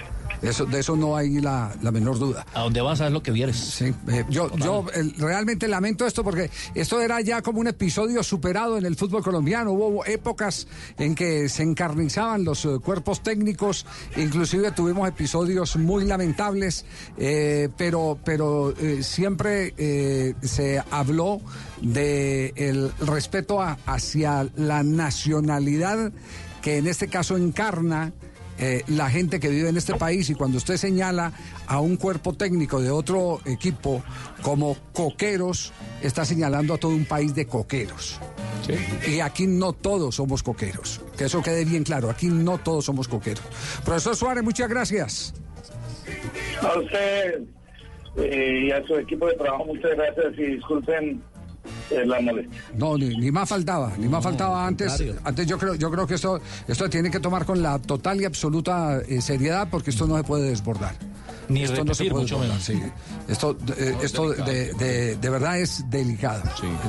Eso, 0.41 0.65
de 0.65 0.79
eso 0.79 0.95
no 0.95 1.15
hay 1.17 1.41
la, 1.41 1.75
la 1.81 1.91
menor 1.91 2.17
duda. 2.19 2.45
A 2.53 2.61
donde 2.61 2.81
vas, 2.81 2.97
sabes 2.99 3.11
lo 3.13 3.21
que 3.21 3.31
vienes. 3.31 3.57
Sí, 3.57 3.93
eh, 4.07 4.25
yo, 4.29 4.49
yo 4.57 4.85
eh, 4.93 5.11
realmente 5.17 5.67
lamento 5.67 6.05
esto 6.05 6.23
porque 6.23 6.49
esto 6.75 7.01
era 7.01 7.19
ya 7.21 7.41
como 7.41 7.59
un 7.59 7.67
episodio 7.67 8.23
superado 8.23 8.77
en 8.77 8.85
el 8.85 8.95
fútbol 8.95 9.23
colombiano. 9.23 9.71
Hubo 9.73 10.05
épocas 10.05 10.67
en 10.97 11.13
que 11.15 11.49
se 11.49 11.63
encarnizaban 11.63 12.43
los 12.45 12.63
eh, 12.65 12.69
cuerpos 12.83 13.21
técnicos, 13.21 13.85
inclusive 14.15 14.71
tuvimos 14.71 15.07
episodios 15.09 15.75
muy 15.75 16.05
lamentables, 16.05 16.85
pero, 17.77 18.17
pero 18.23 18.73
siempre 19.01 19.73
se 20.41 20.81
habló 20.91 21.41
de 21.81 22.53
el 22.55 22.91
respeto 22.99 23.61
a- 23.61 23.77
hacia 23.85 24.47
la 24.55 24.83
nacionalidad 24.83 26.11
que 26.61 26.77
en 26.77 26.87
este 26.87 27.07
caso 27.07 27.37
encarna 27.37 28.11
eh, 28.59 28.83
la 28.87 29.09
gente 29.09 29.39
que 29.39 29.49
vive 29.49 29.69
en 29.69 29.77
este 29.77 29.95
país 29.95 30.29
y 30.29 30.35
cuando 30.35 30.57
usted 30.57 30.77
señala 30.77 31.31
a 31.67 31.79
un 31.79 31.95
cuerpo 31.95 32.33
técnico 32.33 32.81
de 32.81 32.91
otro 32.91 33.39
equipo 33.45 34.03
como 34.41 34.77
coqueros, 34.93 35.71
está 36.01 36.25
señalando 36.25 36.73
a 36.73 36.77
todo 36.77 36.91
un 36.91 37.05
país 37.05 37.33
de 37.35 37.45
coqueros. 37.45 38.19
Y 39.07 39.19
aquí 39.19 39.47
no 39.47 39.73
todos 39.73 40.15
somos 40.15 40.43
coqueros. 40.43 41.01
Que 41.17 41.25
eso 41.25 41.41
quede 41.41 41.65
bien 41.65 41.83
claro, 41.83 42.09
aquí 42.09 42.27
no 42.27 42.57
todos 42.57 42.85
somos 42.85 43.07
coqueros. 43.07 43.43
Profesor 43.83 44.15
Suárez, 44.15 44.43
muchas 44.43 44.69
gracias. 44.69 45.33
A 46.61 46.77
usted 46.77 47.41
eh, 48.17 48.65
y 48.67 48.71
a 48.71 48.85
su 48.85 48.97
equipo 48.97 49.27
de 49.27 49.35
trabajo, 49.35 49.65
muchas 49.65 49.91
gracias 49.95 50.37
y 50.37 50.43
disculpen 50.43 51.23
eh, 51.91 52.05
la 52.05 52.19
molestia. 52.21 52.61
No, 52.75 52.97
ni, 52.97 53.09
ni 53.17 53.31
más 53.31 53.49
faltaba, 53.49 53.93
ni 53.97 54.07
más 54.07 54.23
faltaba 54.23 54.65
antes. 54.65 54.87
contrario. 54.87 55.15
Antes 55.23 55.47
yo 55.47 55.57
creo, 55.57 55.75
yo 55.75 55.91
creo 55.91 56.07
que 56.07 56.15
esto, 56.15 56.39
esto 56.67 56.89
tiene 56.89 57.11
que 57.11 57.19
tomar 57.19 57.45
con 57.45 57.61
la 57.61 57.79
total 57.79 58.21
y 58.21 58.25
absoluta 58.25 58.99
eh, 59.07 59.21
seriedad 59.21 59.67
porque 59.69 59.89
esto 59.89 60.07
no 60.07 60.17
se 60.17 60.23
puede 60.23 60.49
desbordar. 60.49 60.95
Ni 61.49 61.63
esto 61.63 61.83
no 61.83 61.93
se 61.93 62.03
repetir, 62.03 62.11
puede 62.11 62.23
mucho 62.23 62.39
menos. 62.39 62.63
sí. 62.63 62.81
Esto, 63.27 63.57
eh, 63.77 63.95
esto 64.01 64.29
de, 64.31 64.73
de- 64.73 65.15
de 65.17 65.29
verdad 65.29 65.59
es 65.59 65.83
delicado. 65.89 66.43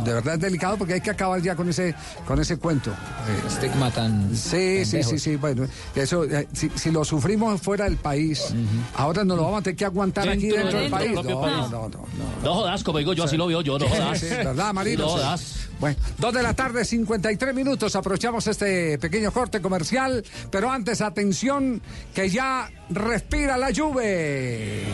De 0.04 0.12
verdad 0.12 0.34
es 0.34 0.40
delicado 0.40 0.76
porque 0.76 0.94
hay 0.94 1.00
que 1.00 1.10
acabar 1.10 1.40
ya 1.42 1.56
con 1.56 1.68
ese, 1.68 1.94
con 2.26 2.38
ese 2.40 2.56
cuento. 2.58 2.90
Eh, 2.90 3.42
Estigma 3.48 3.90
tan. 3.90 4.36
Sí, 4.36 4.84
sí, 4.84 5.02
sí, 5.02 5.18
sí. 5.18 5.36
Bueno, 5.36 5.66
eso, 5.94 6.24
eh, 6.24 6.46
si, 6.52 6.70
si 6.74 6.90
lo 6.90 7.04
sufrimos 7.04 7.60
fuera 7.60 7.84
del 7.84 7.96
país, 7.96 8.52
ahora 8.96 9.24
nos 9.24 9.36
lo 9.38 9.44
vamos 9.44 9.60
a 9.60 9.62
tener 9.62 9.76
que 9.76 9.84
aguantar 9.86 10.28
aquí 10.28 10.48
Dentro 10.48 10.60
dentro 10.62 10.80
del 10.80 10.90
país. 10.90 11.12
No, 11.14 11.40
país. 11.40 11.56
no, 11.56 11.68
no, 11.68 11.88
no. 11.88 12.04
No 12.44 12.54
jodas, 12.54 12.84
como 12.84 12.98
digo 12.98 13.12
yo, 13.14 13.24
así 13.24 13.36
lo 13.36 13.46
veo 13.46 13.60
yo, 13.62 13.78
no 13.78 13.86
Sí, 13.86 13.92
jodas. 13.96 14.18
sí, 14.20 14.26
¿Verdad, 14.28 14.72
Marino? 14.74 15.02
No 15.04 15.08
Sí. 15.08 15.14
jodas. 15.14 15.56
Bueno, 15.80 15.96
dos 16.18 16.34
de 16.34 16.42
la 16.42 16.52
tarde, 16.52 16.84
53 16.84 17.54
minutos. 17.54 17.96
Aprovechamos 17.96 18.46
este 18.46 18.98
pequeño 18.98 19.32
corte 19.32 19.62
comercial. 19.62 20.22
Pero 20.50 20.70
antes, 20.70 21.00
atención, 21.00 21.80
que 22.14 22.28
ya 22.28 22.70
respira 22.90 23.56
la 23.56 23.70
lluvia. 23.70 24.84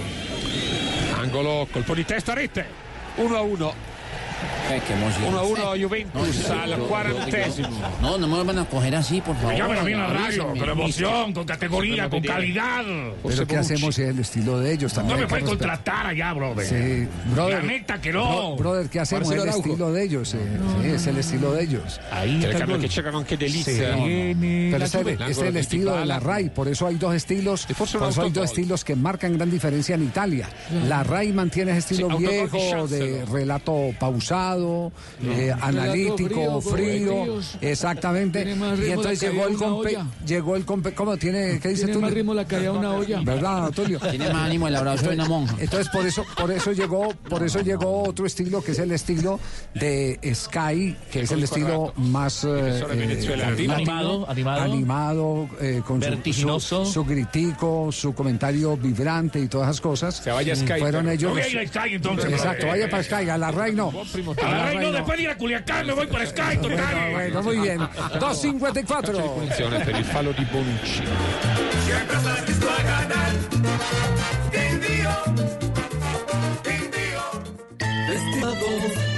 Angolo, 1.20 1.66
colpo 1.72 1.92
di 1.92 2.04
testa 2.04 2.32
a 2.32 2.34
rete. 2.36 2.64
1 3.18 3.36
a 3.36 3.42
1. 3.42 3.95
1 5.28 5.38
a 5.38 5.42
1 5.42 5.62
Juventus 5.86 6.50
al 6.50 6.78
cuarantesimo. 6.80 7.68
No, 8.00 8.18
no 8.18 8.26
me 8.28 8.42
van 8.44 8.58
a 8.58 8.64
coger 8.66 8.94
así, 8.96 9.20
por 9.20 9.36
favor. 9.36 9.54
La 9.56 10.06
radio, 10.08 10.48
con 10.48 10.68
emoción, 10.68 11.32
con 11.32 11.44
categoría, 11.44 12.08
con 12.08 12.20
calidad. 12.22 12.84
Pero 13.26 13.46
¿qué 13.46 13.56
hacemos 13.56 13.98
es 13.98 14.08
el 14.08 14.18
estilo 14.18 14.58
de 14.60 14.72
ellos 14.72 14.92
también? 14.92 15.16
No 15.16 15.22
me 15.22 15.28
pueden 15.28 15.46
contratar 15.46 16.06
allá, 16.06 16.32
brother. 16.32 16.66
Sí, 16.66 17.08
brother. 17.32 17.62
La 17.64 17.72
neta 17.72 18.00
que 18.00 18.12
no. 18.12 18.26
Bro- 18.26 18.56
brother, 18.56 18.88
¿qué 18.90 19.00
hacemos? 19.00 19.30
El 19.30 19.48
estilo 19.48 19.92
de 19.92 20.02
ellos. 20.04 20.34
eh, 20.34 20.38
sí, 20.82 20.88
es 20.88 21.06
el 21.06 21.18
estilo 21.18 21.52
de 21.52 21.62
ellos. 21.62 22.00
Ahí 22.10 22.44
está 22.44 22.66
que 22.66 22.88
cercano 22.88 23.18
anche 23.18 23.36
Delizia. 23.36 23.74
Sí, 23.74 23.80
no, 23.80 23.96
no. 23.96 24.70
Pero 24.72 24.84
este, 24.84 25.30
es 25.30 25.38
el 25.38 25.56
estilo 25.56 25.96
de 25.96 26.06
la. 26.06 26.20
RAI, 26.20 26.50
por 26.50 26.66
eso 26.68 26.86
hay 26.86 26.96
dos 26.96 27.14
estilos, 27.14 27.66
por 27.76 27.86
eso 27.86 28.22
hay 28.22 28.30
dos 28.30 28.44
estilos 28.46 28.84
que 28.84 28.96
marcan 28.96 29.34
gran 29.34 29.50
diferencia 29.50 29.94
en 29.94 30.02
Italia. 30.04 30.48
La 30.88 31.02
RAI 31.04 31.32
mantiene 31.32 31.70
ese 31.72 31.94
estilo 31.94 32.10
Sí, 32.16 32.24
viejo, 32.24 32.88
de 32.88 33.24
relato 33.26 33.90
pausado, 33.98 34.35
eh, 35.22 35.54
analítico, 35.60 36.60
frío, 36.60 37.40
exactamente. 37.60 38.44
Tiene 38.44 38.86
Y 38.86 38.90
entonces 38.90 39.20
llegó 39.20 39.46
el 39.46 39.56
compe, 39.56 39.98
llegó 40.26 40.56
el 40.56 40.64
compe, 40.64 40.92
¿cómo 40.92 41.16
tiene? 41.16 41.58
¿Qué 41.60 41.68
dices 41.68 41.86
Tiene 41.86 41.92
tú? 41.94 42.00
más 42.00 42.12
ritmo 42.12 42.34
la 42.34 42.44
caída 42.46 42.64
de 42.72 42.78
una 42.78 42.92
olla. 42.94 43.20
¿Verdad, 43.22 43.70
Tulio? 43.72 43.98
Tiene 44.00 44.28
más 44.32 44.42
ánimo 44.44 44.68
el 44.68 44.76
abrazo 44.76 45.08
de 45.08 45.14
una 45.14 45.24
monja. 45.26 45.56
Entonces 45.58 45.88
por 45.88 46.06
eso, 46.06 46.24
por 46.36 46.50
eso 46.50 46.72
llegó, 46.72 47.08
por 47.28 47.42
eso 47.42 47.60
llegó 47.60 48.02
otro 48.04 48.26
estilo 48.26 48.62
que 48.62 48.72
es 48.72 48.78
el 48.78 48.92
estilo 48.92 49.38
de 49.74 50.18
Sky, 50.34 50.96
que 51.10 51.20
es 51.22 51.32
el 51.32 51.42
estilo 51.44 51.92
más 51.96 52.44
eh, 52.44 52.82
eh. 52.90 53.42
Animado, 53.66 54.28
animado. 54.28 54.62
animado, 54.62 55.48
eh, 55.60 55.82
con 55.86 56.02
su- 56.02 56.08
Vertiginoso. 56.10 56.84
su, 56.84 56.92
su 56.92 57.04
gritico, 57.04 57.90
su 57.92 58.14
comentario 58.14 58.76
vibrante 58.76 59.40
y 59.40 59.48
todas 59.48 59.68
esas 59.68 59.80
cosas. 59.80 60.16
Se 60.16 60.30
vaya 60.30 60.54
Sky, 60.56 60.78
Fueron 60.78 61.08
ellos. 61.08 61.34
Los- 61.36 61.46
Sky, 61.68 61.94
entonces, 61.94 62.32
Exacto, 62.32 62.66
vaya 62.66 62.88
para 62.88 63.02
Sky, 63.02 63.28
a 63.28 63.38
la 63.38 63.50
RAI 63.50 63.74
no. 63.74 63.92
A 64.42 64.50
la 64.50 64.64
Rey 64.66 64.78
no, 64.78 64.92
después 64.92 65.16
de 65.18 65.22
ir 65.24 65.30
a 65.30 65.36
Culiacán 65.36 65.86
me 65.86 65.92
voy 65.92 66.06
por 66.06 66.26
Sky, 66.26 66.40
Bueno, 66.56 66.62
total. 66.76 67.10
bueno, 67.12 67.42
muy 67.42 67.58
bien. 67.58 67.78
2.54. 67.80 69.34
Punizione 69.34 69.80
per 69.84 69.94
il 69.96 70.04
fallo 70.04 70.32
di 70.32 70.44
Bonucci. 70.44 71.02
Siempre 71.84 72.16
estás 72.16 72.48
listo 72.48 72.66
a 72.68 72.82
ganar. 72.82 73.32
Te 74.50 74.68
envío. 74.68 75.10
Te 76.62 76.70
envío. 76.70 77.22
Vestido 78.08 78.54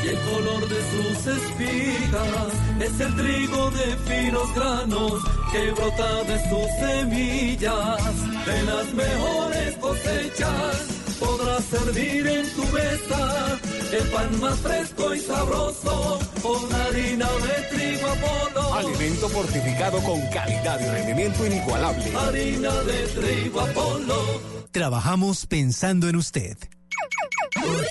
y 0.04 0.08
el 0.08 0.18
color 0.18 0.68
de 0.68 0.80
sus 0.90 1.26
espigas 1.26 2.52
es 2.80 3.00
el 3.00 3.16
trigo 3.16 3.70
de 3.70 3.96
finos 4.06 4.54
granos 4.54 5.12
que 5.52 5.70
brota 5.72 6.22
de 6.24 6.38
sus 6.48 6.68
semillas. 6.80 8.44
De 8.46 8.62
las 8.62 8.94
mejores 8.94 9.74
cosechas 9.76 10.97
podrás 11.18 11.64
servir 11.64 12.26
en 12.26 12.54
tu 12.54 12.64
mesa 12.66 13.58
el 13.92 14.04
pan 14.08 14.40
más 14.40 14.58
fresco 14.60 15.14
y 15.14 15.20
sabroso 15.20 16.18
con 16.42 16.72
harina 16.74 17.26
de 17.26 17.76
trigo 17.76 18.06
Apolo. 18.06 18.74
Alimento 18.74 19.28
fortificado 19.28 20.02
con 20.02 20.20
calidad 20.28 20.80
y 20.80 20.90
rendimiento 20.90 21.46
inigualable. 21.46 22.04
Harina 22.16 22.72
de 22.82 23.06
trigo 23.08 23.60
Apolo. 23.60 24.42
Trabajamos 24.70 25.46
pensando 25.46 26.08
en 26.08 26.16
usted. 26.16 26.56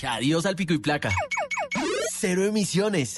adiós 0.07 0.45
al 0.45 0.55
pico 0.55 0.73
y 0.73 0.79
placa. 0.79 1.13
Cero 2.11 2.45
emisiones. 2.45 3.17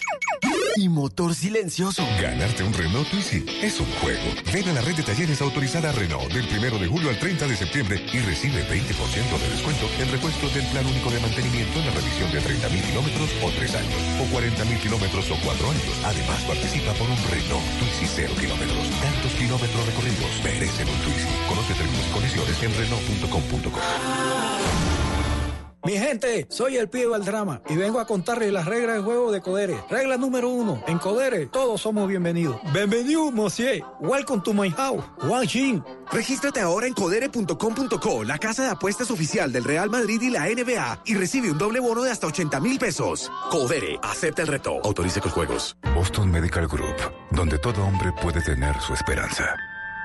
Y 0.76 0.90
motor 0.90 1.34
silencioso. 1.36 2.06
Ganarte 2.22 2.64
un 2.64 2.74
Renault 2.74 3.10
Twizy 3.10 3.46
es 3.62 3.80
un 3.80 3.88
juego. 4.02 4.24
Ven 4.54 4.68
a 4.70 4.74
la 4.74 4.82
red 4.82 4.96
de 4.96 5.04
talleres 5.04 5.42
autorizada 5.42 5.92
Renault 5.92 6.32
del 6.32 6.46
1 6.46 6.80
de 6.80 6.88
julio 6.88 7.10
al 7.10 7.20
30 7.20 7.48
de 7.48 7.56
septiembre 7.56 8.04
y 8.12 8.20
recibe 8.20 8.64
20% 8.68 9.40
de 9.40 9.50
descuento 9.50 9.90
en 10.00 10.12
repuestos 10.12 10.54
del 10.54 10.66
plan 10.68 10.86
único 10.86 11.12
de 11.12 11.20
mantenimiento 11.20 11.80
en 11.80 11.86
la 11.86 11.92
revisión 11.92 12.32
de 12.32 12.42
30.000 12.42 12.82
kilómetros 12.82 13.30
o 13.44 13.50
3 13.52 13.76
años, 13.76 14.02
o 14.20 14.26
40.000 14.36 14.80
kilómetros 14.80 15.32
o 15.32 15.36
4 15.44 15.70
años. 15.70 16.00
Además, 16.04 16.42
participa 16.44 16.94
por 16.94 17.10
un 17.10 17.18
Renault 17.30 17.66
Twizy 17.80 18.08
0 18.08 18.34
kilómetros. 18.40 18.90
Tantos 19.02 19.34
kilómetros 19.34 19.86
recorridos 19.86 20.32
merecen 20.44 20.88
un 20.90 21.00
Twizy. 21.02 21.28
Conoce 21.48 21.74
términos 21.74 22.06
y 22.08 22.12
condiciones 22.12 22.64
en 22.64 22.74
Renault.com.co. 22.76 23.80
Mi 25.86 25.94
gente, 25.94 26.46
soy 26.50 26.76
el 26.76 26.90
pibe 26.90 27.14
del 27.14 27.24
drama 27.24 27.62
y 27.70 27.78
vengo 27.78 28.00
a 28.02 28.06
contarles 28.06 28.52
las 28.52 28.66
reglas 28.66 28.98
de 28.98 29.02
juego 29.02 29.32
de 29.32 29.42
Codere. 29.42 29.78
Regla 29.90 30.18
número 30.18 30.50
uno, 30.50 30.84
en 30.88 31.00
Codere 31.00 31.48
todos 31.48 31.82
somos 31.82 32.08
bienvenidos. 32.08 32.60
Bienvenido, 32.74 33.32
monsieur. 33.32 33.82
Welcome 34.02 34.44
to 34.44 34.54
my 34.54 34.70
house. 34.72 35.04
Wang 35.24 35.48
Xin. 35.48 35.82
Regístrate 36.12 36.60
ahora 36.60 36.86
en 36.86 36.94
codere.com.co, 36.94 38.24
la 38.24 38.38
casa 38.38 38.64
de 38.64 38.70
apuestas 38.70 39.10
oficial 39.10 39.54
del 39.54 39.64
Real 39.64 39.90
Madrid 39.90 40.22
y 40.22 40.30
la 40.30 40.48
NBA, 40.48 41.04
y 41.06 41.16
recibe 41.16 41.52
un 41.52 41.58
doble 41.58 41.80
bono 41.80 42.04
de 42.04 42.12
hasta 42.12 42.28
80 42.28 42.60
mil 42.60 42.78
pesos. 42.78 43.32
Codere, 43.50 43.98
acepta 44.04 44.42
el 44.42 44.50
reto. 44.50 44.82
Autorice 44.84 45.22
con 45.22 45.32
juegos. 45.32 45.78
Boston 45.96 46.30
Medical 46.30 46.68
Group, 46.68 46.98
donde 47.32 47.58
todo 47.58 47.86
hombre 47.86 48.12
puede 48.22 48.42
tener 48.42 48.80
su 48.82 48.94
esperanza. 48.94 49.56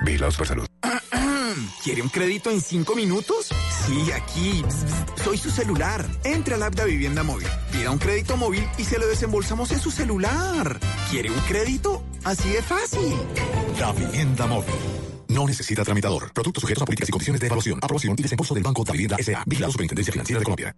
Vilaos 0.04 0.36
por 0.36 0.46
salud. 0.46 0.66
¿Quiere 1.82 2.02
un 2.02 2.08
crédito 2.08 2.50
en 2.50 2.60
cinco 2.60 2.94
minutos? 2.94 3.48
Sí, 3.86 4.10
aquí. 4.12 4.64
Soy 5.22 5.38
su 5.38 5.50
celular. 5.50 6.06
Entre 6.24 6.54
a 6.54 6.58
la 6.58 6.66
app 6.66 6.74
de 6.74 6.86
Vivienda 6.86 7.22
Móvil. 7.22 7.46
Pida 7.72 7.90
un 7.90 7.98
crédito 7.98 8.36
móvil 8.36 8.66
y 8.78 8.84
se 8.84 8.98
lo 8.98 9.06
desembolsamos 9.06 9.70
en 9.72 9.80
su 9.80 9.90
celular. 9.90 10.78
¿Quiere 11.10 11.30
un 11.30 11.40
crédito? 11.40 12.02
Así 12.24 12.48
de 12.48 12.62
fácil. 12.62 13.14
La 13.78 13.92
Vivienda 13.92 14.46
Móvil. 14.46 14.74
No 15.28 15.46
necesita 15.46 15.84
tramitador. 15.84 16.32
Productos 16.32 16.62
sujetos 16.62 16.82
a 16.82 16.86
políticas 16.86 17.08
y 17.08 17.12
condiciones 17.12 17.40
de 17.40 17.46
evaluación, 17.46 17.78
aprobación 17.82 18.14
y 18.18 18.22
desembolso 18.22 18.54
del 18.54 18.62
Banco 18.62 18.84
de 18.84 18.92
Vivienda 18.92 19.16
S.A. 19.18 19.42
Vigilado 19.46 19.72
Superintendencia 19.72 20.12
Financiera 20.12 20.38
de 20.38 20.44
Colombia. 20.44 20.76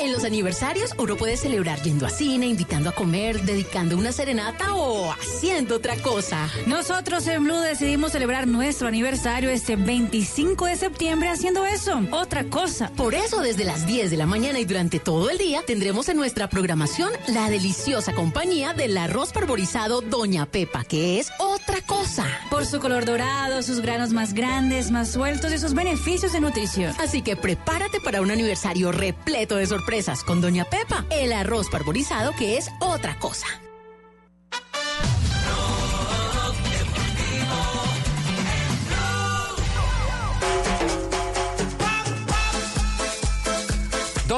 En 0.00 0.12
los 0.12 0.24
aniversarios 0.24 0.94
uno 0.96 1.14
puede 1.14 1.36
celebrar 1.36 1.82
yendo 1.82 2.06
a 2.06 2.08
cine, 2.08 2.46
invitando 2.46 2.88
a 2.88 2.94
comer, 2.94 3.42
dedicando 3.42 3.98
una 3.98 4.12
serenata 4.12 4.74
o 4.74 5.12
haciendo 5.12 5.76
otra 5.76 5.94
cosa. 5.96 6.48
Nosotros 6.66 7.26
en 7.26 7.44
Blue 7.44 7.58
decidimos 7.58 8.12
celebrar 8.12 8.46
nuestro 8.46 8.88
aniversario 8.88 9.50
este 9.50 9.76
25 9.76 10.64
de 10.64 10.76
septiembre 10.76 11.28
haciendo 11.28 11.66
eso, 11.66 12.00
otra 12.12 12.44
cosa. 12.44 12.90
Por 12.96 13.14
eso 13.14 13.42
desde 13.42 13.64
las 13.64 13.86
10 13.86 14.10
de 14.10 14.16
la 14.16 14.24
mañana 14.24 14.58
y 14.58 14.64
durante 14.64 15.00
todo 15.00 15.28
el 15.28 15.36
día 15.36 15.60
tendremos 15.66 16.08
en 16.08 16.16
nuestra 16.16 16.48
programación 16.48 17.10
la 17.28 17.50
deliciosa 17.50 18.14
compañía 18.14 18.72
del 18.72 18.96
arroz 18.96 19.34
parborizado 19.34 20.00
Doña 20.00 20.46
Pepa, 20.46 20.82
que 20.82 21.20
es 21.20 21.30
otra 21.38 21.82
cosa. 21.82 22.26
Por 22.48 22.64
su 22.64 22.80
color 22.80 23.04
dorado, 23.04 23.62
sus 23.62 23.80
granos 23.80 24.14
más 24.14 24.32
grandes, 24.32 24.90
más 24.90 25.10
sueltos 25.10 25.52
y 25.52 25.58
sus 25.58 25.74
beneficios 25.74 26.32
de 26.32 26.40
nutrición. 26.40 26.94
Así 26.98 27.20
que 27.20 27.36
prepárate 27.36 28.00
para 28.00 28.22
un 28.22 28.30
aniversario 28.30 28.92
repleto 28.92 29.56
de 29.56 29.66
sorpresas 29.66 29.89
con 30.24 30.40
Doña 30.40 30.64
Pepa, 30.66 31.04
el 31.10 31.32
arroz 31.32 31.68
parborizado 31.68 32.32
que 32.38 32.56
es 32.56 32.70
otra 32.80 33.18
cosa. 33.18 33.46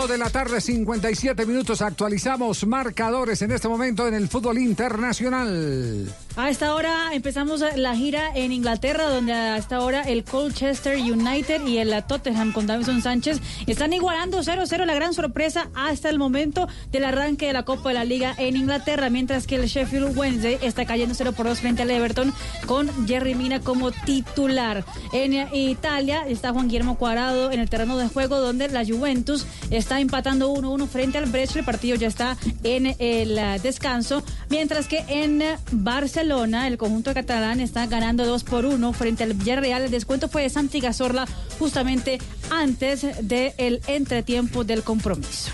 De 0.09 0.19
la 0.19 0.31
tarde, 0.31 0.61
57 0.61 1.47
minutos. 1.47 1.81
Actualizamos 1.81 2.67
marcadores 2.67 3.41
en 3.43 3.53
este 3.53 3.69
momento 3.69 4.09
en 4.09 4.15
el 4.15 4.29
fútbol 4.29 4.59
internacional. 4.59 6.13
A 6.35 6.49
esta 6.49 6.75
hora 6.75 7.13
empezamos 7.13 7.63
la 7.77 7.95
gira 7.95 8.33
en 8.35 8.53
Inglaterra, 8.53 9.11
donde 9.11 9.35
a 9.35 9.59
esta 9.59 9.81
hora 9.81 10.01
el 10.01 10.25
Colchester 10.25 10.97
United 10.97 11.67
y 11.67 11.77
el 11.77 11.95
Tottenham 12.05 12.53
con 12.53 12.67
Davison 12.67 13.03
Sánchez 13.03 13.39
están 13.67 13.93
igualando 13.93 14.39
0-0 14.39 14.87
la 14.87 14.95
gran 14.95 15.13
sorpresa 15.13 15.69
hasta 15.75 16.09
el 16.09 16.19
momento 16.19 16.69
del 16.91 17.05
arranque 17.05 17.49
de 17.49 17.53
la 17.53 17.65
Copa 17.65 17.91
de 17.91 17.95
la 17.97 18.05
Liga 18.05 18.35
en 18.39 18.57
Inglaterra, 18.57 19.11
mientras 19.11 19.47
que 19.47 19.57
el 19.57 19.67
Sheffield 19.67 20.17
Wednesday 20.17 20.59
está 20.63 20.87
cayendo 20.87 21.15
0 21.15 21.33
por 21.37 21.47
2 21.47 21.61
frente 21.61 21.83
al 21.83 21.91
Everton 21.91 22.33
con 22.67 22.89
Jerry 23.07 23.35
Mina 23.35 23.61
como 23.61 23.93
titular. 23.93 24.87
En 25.13 25.55
Italia 25.55 26.25
está 26.27 26.53
Juan 26.53 26.69
Guillermo 26.69 26.97
Cuadrado 26.97 27.53
en 27.53 27.61
el 27.61 27.69
terreno 27.69 27.99
de 27.99 28.09
juego, 28.09 28.39
donde 28.39 28.69
la 28.69 28.87
Juventus 28.87 29.45
está 29.71 29.92
empatando 30.01 30.53
1-1 30.53 30.89
frente 30.89 31.19
al 31.19 31.27
Brescia. 31.27 31.61
El 31.61 31.65
partido 31.65 31.97
ya 31.97 32.09
está 32.09 32.37
en 32.63 32.87
el 32.87 33.39
eh, 33.39 33.61
descanso, 33.63 34.23
mientras 34.49 34.89
que 34.89 35.05
en 35.09 35.43
Barcelona 35.71 36.69
el 36.69 36.79
conjunto 36.79 37.15
catalán 37.15 37.61
está 37.61 37.87
ganando 37.87 38.25
2 38.25 38.45
por 38.45 38.67
1 38.67 38.93
frente 38.93 39.25
al 39.25 39.35
Villarreal. 39.35 39.83
El 39.83 39.91
descuento 39.91 40.29
fue 40.29 40.43
de 40.43 40.51
Santi 40.51 40.81
Cazorla 40.81 41.27
justamente 41.59 42.19
antes 42.51 43.07
del 43.23 43.81
entretiempo 43.87 44.65
del 44.65 44.83
compromiso. 44.83 45.51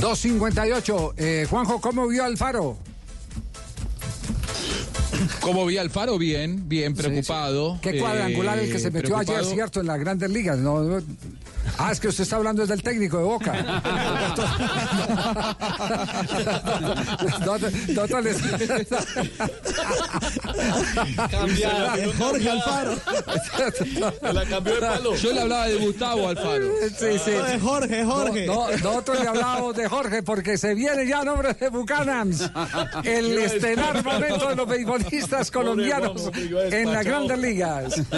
2.58. 0.00 1.14
Eh, 1.16 1.46
Juanjo, 1.48 1.80
¿cómo 1.80 2.06
vio 2.08 2.24
Alfaro? 2.24 2.76
¿Cómo 5.40 5.66
vi 5.66 5.78
al 5.78 5.90
Faro? 5.90 6.18
Bien, 6.18 6.68
bien 6.68 6.94
preocupado. 6.94 7.78
Qué 7.82 7.98
cuadrangular 7.98 8.58
el 8.58 8.70
que 8.72 8.78
se 8.78 8.88
Eh, 8.88 8.90
metió 8.90 9.16
ayer, 9.16 9.26
preocupado. 9.26 9.54
¿cierto? 9.54 9.80
En 9.80 9.86
las 9.86 9.98
grandes 10.00 10.30
ligas. 10.30 10.58
No, 10.58 10.80
no- 10.82 11.02
Ah, 11.78 11.92
es 11.92 11.98
que 11.98 12.08
usted 12.08 12.24
está 12.24 12.36
hablando 12.36 12.60
desde 12.60 12.74
el 12.74 12.82
técnico 12.82 13.16
de 13.16 13.24
Boca. 13.24 13.54
Cambiado, 21.30 22.12
Jorge 22.18 22.50
Alfaro. 22.50 22.94
La 24.32 24.44
cambió 24.46 24.74
de 24.74 24.80
palo. 24.80 25.14
Yo 25.16 25.32
le 25.32 25.40
hablaba 25.40 25.66
de 25.68 25.74
Gustavo 25.76 26.28
Alfaro. 26.28 26.66
Sí, 26.98 27.06
sí. 27.24 27.30
No, 27.36 27.42
de 27.44 27.60
Jorge, 27.60 28.04
Jorge. 28.04 28.46
No, 28.46 28.70
no, 28.70 28.76
nosotros 28.78 29.20
le 29.20 29.28
hablábamos 29.28 29.76
de 29.76 29.88
Jorge 29.88 30.22
porque 30.22 30.58
se 30.58 30.74
viene 30.74 31.06
ya 31.06 31.24
nombre 31.24 31.54
de 31.54 31.68
Bucanams. 31.68 32.50
El 33.04 33.38
estelar 33.38 34.02
momento 34.04 34.48
de 34.48 34.56
los 34.56 34.68
beisbolistas 34.68 35.13
colombianos 35.52 36.30
en 36.70 36.92
las 36.92 37.04
grandes 37.04 37.38
ligas. 37.38 38.02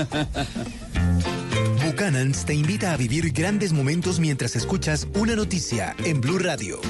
Buchanan's 1.84 2.44
te 2.44 2.54
invita 2.54 2.92
a 2.92 2.96
vivir 2.96 3.32
grandes 3.32 3.72
momentos 3.72 4.20
mientras 4.20 4.56
escuchas 4.56 5.06
una 5.14 5.34
noticia 5.36 5.94
en 6.04 6.20
Blue 6.20 6.38
Radio. 6.38 6.80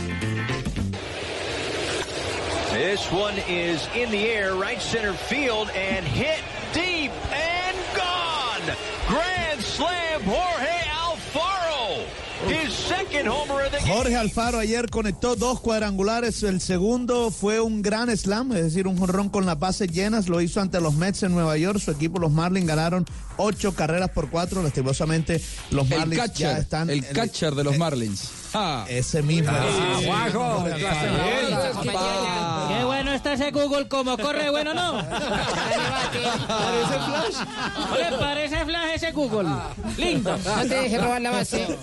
This 2.73 3.11
one 3.11 3.39
is 3.49 3.89
in 3.95 4.11
the 4.11 4.29
air, 4.29 4.55
right 4.55 4.81
center 4.81 5.15
field, 5.15 5.71
and 5.71 6.05
hit 6.07 6.43
deep 6.75 7.13
and 7.33 7.77
gone. 7.95 8.77
Grand 9.09 9.63
slam, 9.63 10.23
Jorge 10.25 10.86
Jorge 13.87 14.17
Alfaro 14.17 14.59
ayer 14.59 14.89
conectó 14.91 15.37
dos 15.37 15.61
cuadrangulares. 15.61 16.43
El 16.43 16.61
segundo 16.61 17.31
fue 17.31 17.61
un 17.61 17.83
gran 17.83 18.15
slam, 18.17 18.53
es 18.53 18.63
decir, 18.65 18.87
un 18.87 18.99
jonrón 18.99 19.29
con 19.29 19.47
las 19.47 19.59
bases 19.59 19.91
llenas. 19.91 20.29
Lo 20.29 20.41
hizo 20.41 20.61
ante 20.61 20.81
los 20.81 20.95
Mets 20.95 21.23
en 21.23 21.33
Nueva 21.33 21.57
York. 21.57 21.79
Su 21.79 21.91
equipo, 21.91 22.19
los 22.19 22.31
Marlins, 22.33 22.67
ganaron 22.67 23.07
ocho 23.37 23.75
carreras 23.75 24.11
por 24.11 24.31
cuatro. 24.31 24.63
Lastimosamente, 24.63 25.41
los 25.71 25.91
El 25.91 25.99
Marlins 25.99 26.35
ya 26.35 26.59
están. 26.59 26.91
el 26.91 27.07
catcher 27.07 27.55
de 27.55 27.65
los 27.65 27.77
Marlins. 27.79 28.31
Ah. 28.55 28.85
Ese 28.89 29.23
mismo. 29.23 29.51
Ah, 29.53 29.97
Sí, 29.99 30.07
Juanjo. 30.07 30.65
Qué 32.69 32.85
bueno 32.85 33.13
está 33.13 33.33
ese 33.35 33.51
Google, 33.51 33.89
como 33.89 34.17
corre, 34.19 34.51
bueno, 34.51 34.75
¿no? 34.75 34.93
¿Parece 36.47 36.95
Flash? 37.07 37.37
¿No 37.91 37.97
le 37.97 38.17
parece 38.19 38.65
Flash 38.65 38.91
ese 38.95 39.13
Google? 39.13 39.49
Lindo. 39.97 40.37
No 40.39 40.63
te 40.63 40.75
dejes 40.75 41.03
robar 41.03 41.21
la 41.21 41.31
base. 41.31 41.77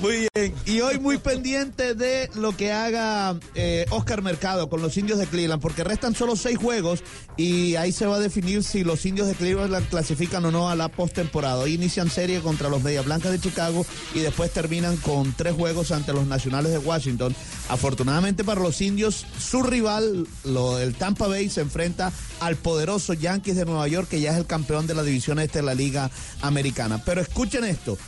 Muy 0.00 0.28
bien. 0.34 0.54
Y 0.66 0.80
hoy 0.80 0.98
muy 0.98 1.18
pendiente 1.18 1.94
de 1.94 2.30
lo 2.34 2.56
que 2.56 2.72
haga 2.72 3.36
eh, 3.54 3.86
Oscar 3.90 4.22
Mercado 4.22 4.68
con 4.68 4.82
los 4.82 4.96
indios 4.96 5.18
de 5.18 5.26
Cleveland, 5.26 5.62
porque 5.62 5.84
restan 5.84 6.14
solo 6.14 6.36
seis 6.36 6.58
juegos 6.58 7.02
y 7.36 7.76
ahí 7.76 7.92
se 7.92 8.06
va 8.06 8.16
a 8.16 8.20
definir 8.20 8.62
si 8.64 8.84
los 8.84 9.04
indios 9.06 9.26
de 9.28 9.34
Cleveland 9.34 9.88
clasifican 9.88 10.44
o 10.44 10.50
no 10.50 10.68
a 10.68 10.74
la 10.76 10.88
postemporada. 10.88 11.58
Hoy 11.58 11.74
inician 11.74 12.10
serie 12.10 12.40
contra 12.40 12.68
los 12.68 12.82
Media 12.82 13.02
Blancas 13.02 13.32
de 13.32 13.40
Chicago 13.40 13.86
y 14.14 14.20
después 14.20 14.50
terminan 14.52 14.95
con 14.96 15.32
tres 15.32 15.54
juegos 15.54 15.90
ante 15.92 16.12
los 16.12 16.26
Nacionales 16.26 16.72
de 16.72 16.78
Washington. 16.78 17.34
Afortunadamente 17.68 18.44
para 18.44 18.60
los 18.60 18.80
indios, 18.80 19.26
su 19.38 19.62
rival, 19.62 20.26
lo, 20.44 20.78
el 20.78 20.94
Tampa 20.94 21.26
Bay, 21.26 21.48
se 21.48 21.60
enfrenta 21.60 22.12
al 22.40 22.56
poderoso 22.56 23.12
Yankees 23.12 23.56
de 23.56 23.64
Nueva 23.64 23.88
York, 23.88 24.08
que 24.08 24.20
ya 24.20 24.32
es 24.32 24.38
el 24.38 24.46
campeón 24.46 24.86
de 24.86 24.94
la 24.94 25.02
división 25.02 25.38
este 25.38 25.60
de 25.60 25.64
la 25.64 25.74
Liga 25.74 26.10
Americana. 26.42 27.02
Pero 27.04 27.20
escuchen 27.20 27.64
esto. 27.64 27.98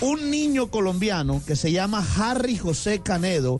Un 0.00 0.30
niño 0.30 0.70
colombiano 0.70 1.42
que 1.44 1.56
se 1.56 1.72
llama 1.72 2.06
Harry 2.16 2.56
José 2.56 3.00
Canedo 3.00 3.58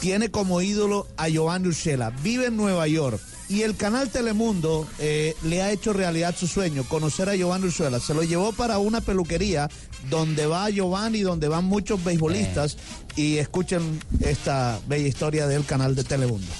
tiene 0.00 0.30
como 0.30 0.60
ídolo 0.60 1.08
a 1.16 1.28
Giovanni 1.28 1.68
Urshela. 1.68 2.10
Vive 2.22 2.46
en 2.46 2.56
Nueva 2.56 2.86
York. 2.86 3.20
Y 3.52 3.64
el 3.64 3.76
canal 3.76 4.08
Telemundo 4.08 4.86
eh, 4.98 5.36
le 5.42 5.60
ha 5.60 5.70
hecho 5.70 5.92
realidad 5.92 6.34
su 6.34 6.46
sueño, 6.46 6.84
conocer 6.84 7.28
a 7.28 7.36
Giovanni 7.36 7.66
Urshela. 7.66 8.00
Se 8.00 8.14
lo 8.14 8.22
llevó 8.22 8.52
para 8.52 8.78
una 8.78 9.02
peluquería 9.02 9.68
donde 10.08 10.46
va 10.46 10.70
Giovanni, 10.70 11.20
donde 11.20 11.48
van 11.48 11.64
muchos 11.66 12.02
beisbolistas. 12.02 12.78
Y 13.14 13.36
escuchen 13.36 14.00
esta 14.20 14.80
bella 14.86 15.06
historia 15.06 15.46
del 15.46 15.66
canal 15.66 15.94
de 15.94 16.02
Telemundo. 16.02 16.50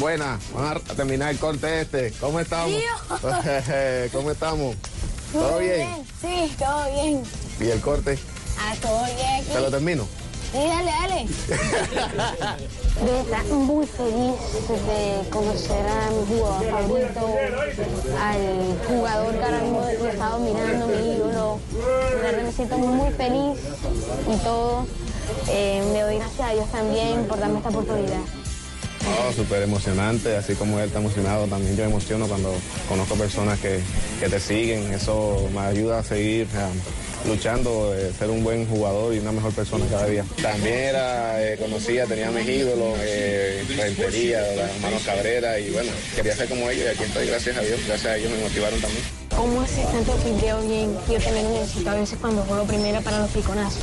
Buena, 0.00 0.40
vamos 0.52 0.82
a 0.90 0.94
terminar 0.94 1.30
el 1.30 1.38
corte 1.38 1.82
este. 1.82 2.12
¿Cómo 2.18 2.40
estamos? 2.40 2.82
¿Cómo 4.12 4.32
estamos? 4.32 4.74
¿Todo 5.32 5.58
bien? 5.60 5.88
Sí, 6.20 6.52
todo 6.58 6.92
bien. 6.92 7.22
¿Y 7.60 7.70
el 7.70 7.80
corte? 7.80 8.18
Ah, 8.58 8.74
todo 8.82 9.04
bien. 9.04 9.44
¿Te 9.44 9.60
lo 9.60 9.70
termino? 9.70 10.08
Sí, 10.52 10.58
dale, 10.58 10.90
dale. 10.90 11.26
De 13.04 13.20
estar 13.20 13.44
muy 13.46 13.86
feliz 13.86 14.34
de 14.68 15.30
conocer 15.30 15.86
a 15.86 16.10
mi 16.10 16.26
jugador 16.26 16.70
favorito, 16.70 17.34
al 18.20 18.88
jugador 18.88 19.38
que 19.38 19.44
ahora 19.44 19.60
mismo 19.60 19.88
he 19.88 20.08
estado 20.10 20.38
mirando, 20.40 20.86
mi 20.88 21.12
ídolo. 21.14 21.60
De 21.70 22.16
verdad 22.16 22.42
me 22.42 22.52
siento 22.52 22.78
muy 22.78 23.12
feliz 23.12 23.58
y 24.28 24.36
todo. 24.42 24.86
Eh, 25.48 25.88
le 25.92 26.00
doy 26.00 26.16
gracias 26.16 26.48
a 26.48 26.52
Dios 26.52 26.66
también 26.72 27.26
por 27.26 27.38
darme 27.38 27.58
esta 27.58 27.68
oportunidad. 27.68 28.20
No, 29.04 29.32
súper 29.32 29.62
emocionante, 29.62 30.36
así 30.36 30.54
como 30.54 30.78
él 30.78 30.86
está 30.86 30.98
emocionado, 30.98 31.46
también 31.46 31.76
yo 31.76 31.84
me 31.84 31.90
emociono 31.90 32.26
cuando 32.26 32.52
conozco 32.88 33.14
personas 33.14 33.58
que, 33.60 33.80
que 34.20 34.28
te 34.28 34.38
siguen, 34.38 34.92
eso 34.92 35.48
me 35.54 35.60
ayuda 35.60 36.00
a 36.00 36.02
seguir 36.02 36.46
eh, 36.54 36.70
luchando, 37.26 37.94
eh, 37.94 38.12
ser 38.18 38.30
un 38.30 38.42
buen 38.42 38.66
jugador 38.66 39.14
y 39.14 39.18
una 39.18 39.32
mejor 39.32 39.52
persona 39.52 39.84
cada 39.90 40.06
día. 40.06 40.24
También 40.42 40.74
era, 40.78 41.42
eh, 41.42 41.56
conocía, 41.58 42.06
tenía 42.06 42.30
mis 42.30 42.48
ídolos, 42.48 42.96
eh, 43.00 43.64
Rentería, 43.76 44.40
los 44.56 44.70
hermanos 44.70 45.02
Cabrera 45.04 45.58
y 45.58 45.70
bueno, 45.70 45.90
quería 46.14 46.34
ser 46.36 46.48
como 46.48 46.68
ellos 46.70 46.84
y 46.86 46.88
aquí 46.88 47.02
estoy, 47.04 47.26
gracias 47.26 47.56
a 47.56 47.60
Dios, 47.60 47.80
gracias 47.86 48.12
a 48.12 48.16
ellos 48.16 48.30
me 48.32 48.38
motivaron 48.42 48.80
también. 48.80 49.02
¿Cómo 49.36 49.60
haces 49.62 49.90
tanto 49.90 50.12
piqueo 50.16 50.60
bien? 50.62 50.92
Yo 51.08 51.18
también 51.20 51.44
lo 51.44 51.60
necesito 51.60 51.90
a 51.90 51.94
veces 51.94 52.18
cuando 52.20 52.42
juego 52.42 52.64
primera 52.64 53.00
para 53.00 53.20
los 53.20 53.30
piconazos. 53.30 53.80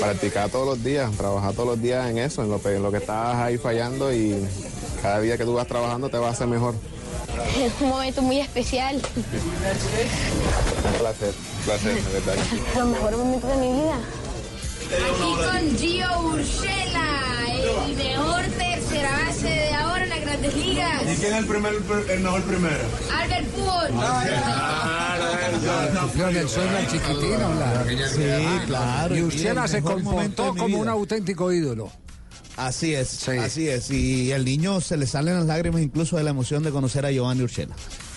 Practicar 0.00 0.48
todos 0.50 0.66
los 0.66 0.82
días, 0.82 1.10
trabajar 1.16 1.52
todos 1.52 1.68
los 1.68 1.82
días 1.82 2.10
en 2.10 2.18
eso, 2.18 2.42
en 2.42 2.50
lo, 2.50 2.60
que- 2.60 2.74
en 2.76 2.82
lo 2.82 2.90
que 2.90 2.98
estás 2.98 3.36
ahí 3.36 3.56
fallando 3.58 4.12
y 4.12 4.34
cada 5.02 5.20
día 5.20 5.36
que 5.38 5.44
tú 5.44 5.54
vas 5.54 5.66
trabajando 5.68 6.08
te 6.08 6.16
vas 6.16 6.30
a 6.30 6.32
hacer 6.32 6.46
mejor. 6.48 6.74
Es 7.56 7.72
un 7.80 7.88
momento 7.88 8.22
muy 8.22 8.38
especial. 8.40 8.96
Un 8.96 9.02
placer, 10.98 11.32
un 11.58 11.64
placer, 11.64 12.02
de 12.02 12.12
verdad. 12.12 12.34
Los 12.76 12.86
mejores 12.88 13.18
momentos 13.18 13.50
de 13.50 13.56
mi 13.56 13.72
vida. 13.72 13.98
Aquí 14.94 15.34
con 15.34 15.76
Gio 15.78 16.20
Urshela, 16.28 17.08
el 17.50 17.96
mejor 17.96 18.42
tercera 18.58 19.10
base 19.26 19.48
de 19.48 19.72
ahora 19.74 20.04
en 20.04 20.10
las 20.10 20.20
grandes 20.20 20.54
ligas. 20.54 21.02
quién 21.02 21.32
es 21.32 21.38
el, 21.38 21.46
primer, 21.46 21.72
el 22.10 22.20
mejor 22.20 22.42
primero? 22.42 22.84
Albert 23.16 23.46
Pujols. 23.48 23.90
En 26.16 26.36
el 26.36 26.48
sueño 26.48 26.76
al 26.76 26.86
chiquitino. 26.88 27.52
Sí, 28.08 28.22
claro. 28.66 29.16
Y 29.16 29.18
y 29.18 29.22
Urshela 29.22 29.64
el 29.64 29.68
se 29.68 29.82
comportó 29.82 30.54
como 30.54 30.78
un 30.78 30.88
auténtico 30.88 31.50
ídolo. 31.52 31.90
Así 32.56 32.94
es, 32.94 33.28
así 33.28 33.68
es. 33.68 33.90
Y 33.90 34.30
el 34.32 34.44
niño 34.44 34.80
se 34.80 34.96
le 34.96 35.06
salen 35.06 35.34
las 35.34 35.46
lágrimas 35.46 35.82
incluso 35.82 36.16
de 36.16 36.22
la 36.22 36.30
emoción 36.30 36.62
de 36.62 36.70
conocer 36.70 37.04
a 37.04 37.10
Giovanni 37.10 37.42
Urshela. 37.42 37.74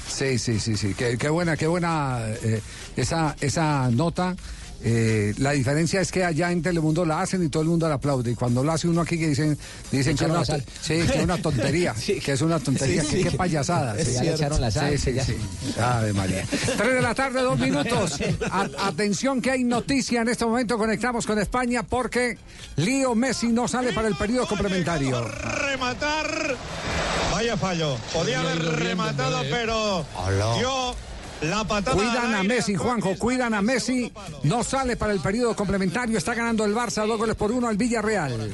Sí, 0.07 0.39
sí, 0.39 0.59
sí, 0.59 0.77
sí. 0.77 0.93
Qué, 0.93 1.17
qué 1.17 1.29
buena, 1.29 1.57
qué 1.57 1.67
buena 1.67 2.21
eh, 2.43 2.61
esa, 2.95 3.35
esa 3.41 3.89
nota. 3.91 4.35
Eh, 4.83 5.33
la 5.39 5.51
diferencia 5.51 5.99
es 6.01 6.11
que 6.11 6.23
allá 6.23 6.51
en 6.51 6.61
Telemundo 6.61 7.03
la 7.05 7.21
hacen 7.21 7.43
y 7.43 7.49
todo 7.49 7.63
el 7.63 7.69
mundo 7.69 7.87
la 7.89 7.95
aplaude. 7.95 8.31
Y 8.31 8.35
cuando 8.35 8.63
lo 8.63 8.71
hace 8.71 8.87
uno 8.87 9.01
aquí 9.01 9.17
que 9.17 9.27
dicen, 9.29 9.57
dicen 9.91 10.15
que 10.15 10.25
una, 10.25 10.35
la 10.39 10.45
sí, 10.45 10.61
que 10.81 11.01
es 11.01 11.23
una 11.23 11.37
tontería, 11.39 11.95
que 12.23 12.31
es 12.31 12.41
una 12.41 12.59
tontería, 12.59 13.01
Sí, 13.03 13.09
que 13.09 13.17
sí. 13.17 13.23
qué 13.23 13.31
payasada. 13.31 13.97
Es 13.97 14.13
Ya 14.13 14.23
le 14.23 14.33
echaron 14.35 14.61
la 14.61 14.69
sal, 14.71 14.91
Sí, 14.91 14.97
sí, 14.97 15.13
ya. 15.13 15.25
sí. 15.25 15.35
Ave 15.81 16.13
María. 16.13 16.45
Tres 16.49 16.93
de 16.93 17.01
la 17.01 17.15
tarde, 17.15 17.41
dos 17.41 17.57
minutos. 17.59 18.19
A- 18.51 18.69
atención 18.87 19.41
que 19.41 19.51
hay 19.51 19.63
noticia 19.63 20.21
en 20.21 20.29
este 20.29 20.45
momento. 20.45 20.77
Conectamos 20.77 21.25
con 21.25 21.39
España 21.39 21.83
porque 21.83 22.37
Lío 22.75 23.15
Messi 23.15 23.47
no 23.47 23.67
sale 23.67 23.93
para 23.93 24.07
el 24.07 24.15
periodo 24.15 24.47
complementario. 24.47 25.27
Rematar. 25.27 26.55
Vaya 27.31 27.57
fallo. 27.57 27.97
Podía 28.13 28.41
haber 28.41 28.59
rematado, 28.79 29.41
pero 29.49 30.05
dio 30.57 30.95
la 31.41 31.63
patada. 31.63 31.95
Cuidan 31.95 32.35
a. 32.35 32.43
Messi, 32.43 32.75
Juanjo, 32.75 33.15
cuidan 33.17 33.53
a 33.53 33.61
Messi. 33.61 34.11
No 34.43 34.63
sale 34.63 34.95
para 34.95 35.13
el 35.13 35.19
periodo 35.19 35.55
complementario. 35.55 36.17
Está 36.17 36.33
ganando 36.33 36.65
el 36.65 36.73
Barça 36.73 37.05
dos 37.05 37.17
goles 37.17 37.35
por 37.35 37.51
uno 37.51 37.67
al 37.67 37.77
Villarreal. 37.77 38.51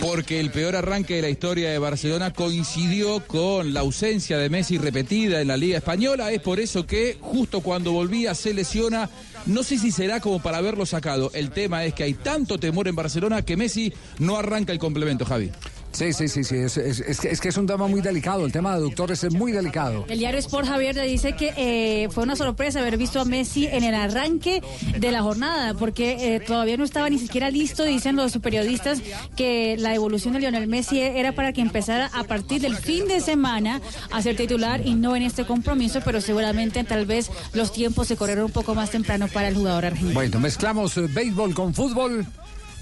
Porque 0.00 0.40
el 0.40 0.50
peor 0.50 0.76
arranque 0.76 1.16
de 1.16 1.22
la 1.22 1.28
historia 1.28 1.70
de 1.70 1.78
Barcelona 1.78 2.32
coincidió 2.32 3.26
con 3.26 3.72
la 3.72 3.80
ausencia 3.80 4.38
de 4.38 4.50
Messi 4.50 4.78
repetida 4.78 5.40
en 5.40 5.48
la 5.48 5.56
Liga 5.56 5.78
Española. 5.78 6.32
Es 6.32 6.40
por 6.40 6.60
eso 6.60 6.86
que 6.86 7.18
justo 7.20 7.60
cuando 7.60 7.92
volvía 7.92 8.34
se 8.34 8.54
lesiona. 8.54 9.08
No 9.46 9.62
sé 9.62 9.78
si 9.78 9.92
será 9.92 10.20
como 10.20 10.40
para 10.40 10.58
haberlo 10.58 10.86
sacado. 10.86 11.30
El 11.32 11.50
tema 11.50 11.84
es 11.84 11.94
que 11.94 12.02
hay 12.02 12.14
tanto 12.14 12.58
temor 12.58 12.88
en 12.88 12.96
Barcelona 12.96 13.42
que 13.42 13.56
Messi 13.56 13.92
no 14.18 14.36
arranca 14.36 14.72
el 14.72 14.78
complemento, 14.78 15.24
Javi. 15.24 15.52
Sí, 15.96 16.12
sí, 16.12 16.28
sí, 16.28 16.44
sí. 16.44 16.56
Es, 16.56 16.76
es- 16.76 17.00
es 17.00 17.20
que, 17.20 17.30
es 17.30 17.40
que 17.40 17.48
es 17.48 17.56
un 17.56 17.66
tema 17.66 17.86
muy 17.86 18.02
delicado. 18.02 18.44
El 18.44 18.52
tema 18.52 18.70
de 18.72 18.76
aductores 18.76 19.24
es 19.24 19.32
muy 19.32 19.50
delicado. 19.52 20.04
El 20.08 20.18
diario 20.18 20.38
Sport 20.40 20.66
Javier 20.68 20.94
le 20.94 21.06
dice 21.06 21.34
que 21.36 21.54
eh, 21.56 22.08
fue 22.10 22.24
una 22.24 22.36
sorpresa 22.36 22.80
haber 22.80 22.98
visto 22.98 23.18
a 23.20 23.24
Messi 23.24 23.66
en 23.66 23.82
el 23.82 23.94
arranque 23.94 24.62
de 24.98 25.10
la 25.10 25.22
jornada, 25.22 25.72
porque 25.74 26.34
eh, 26.36 26.40
todavía 26.40 26.76
no 26.76 26.84
estaba 26.84 27.08
ni 27.08 27.18
siquiera 27.18 27.48
listo. 27.50 27.84
Dicen 27.84 28.14
los 28.16 28.36
periodistas 28.38 29.00
que 29.36 29.76
la 29.78 29.94
evolución 29.94 30.34
de 30.34 30.40
Lionel 30.40 30.66
Messi 30.66 31.00
era 31.00 31.32
para 31.32 31.52
que 31.54 31.62
empezara 31.62 32.10
a 32.12 32.24
partir 32.24 32.60
del 32.60 32.76
fin 32.76 33.08
de 33.08 33.20
semana 33.20 33.80
a 34.12 34.20
ser 34.20 34.36
titular 34.36 34.86
y 34.86 34.94
no 34.94 35.16
en 35.16 35.22
este 35.22 35.46
compromiso, 35.46 36.00
pero 36.04 36.20
seguramente 36.20 36.84
tal 36.84 37.06
vez 37.06 37.30
los 37.54 37.72
tiempos 37.72 38.08
se 38.08 38.16
corrieron 38.16 38.44
un 38.44 38.52
poco 38.52 38.74
más 38.74 38.90
temprano 38.90 39.28
para 39.28 39.48
el 39.48 39.54
jugador 39.54 39.86
argentino. 39.86 40.12
Bueno, 40.14 40.40
mezclamos 40.40 40.96
eh, 40.98 41.06
béisbol 41.08 41.54
con 41.54 41.72
fútbol, 41.72 42.26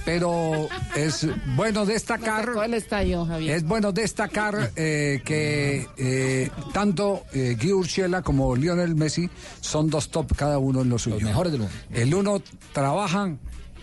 pero 0.05 0.69
es 0.95 1.27
bueno 1.57 1.87
destacar. 1.87 2.51
el 2.65 2.75
estadio, 2.75 3.25
Javier. 3.25 3.57
Es 3.57 3.65
bueno 3.65 3.93
destacar 3.93 4.73
eh, 4.77 5.23
que 5.25 5.89
eh, 5.97 6.51
tanto 6.73 7.25
eh, 7.33 7.57
Guy 7.61 7.73
Urshela 7.73 8.23
como 8.23 8.55
Lionel 8.55 8.95
Messi 8.95 9.29
son 9.61 9.89
dos 9.89 10.11
top 10.11 10.35
cada 10.37 10.59
uno 10.59 10.83
en 10.83 10.89
lo 10.89 10.99
suyo. 10.99 11.17
Los 11.17 11.25
mejores 11.25 11.53
del 11.53 11.63
mundo. 11.63 11.77
El 11.93 12.15
uno 12.15 12.43
trabaja 12.73 13.35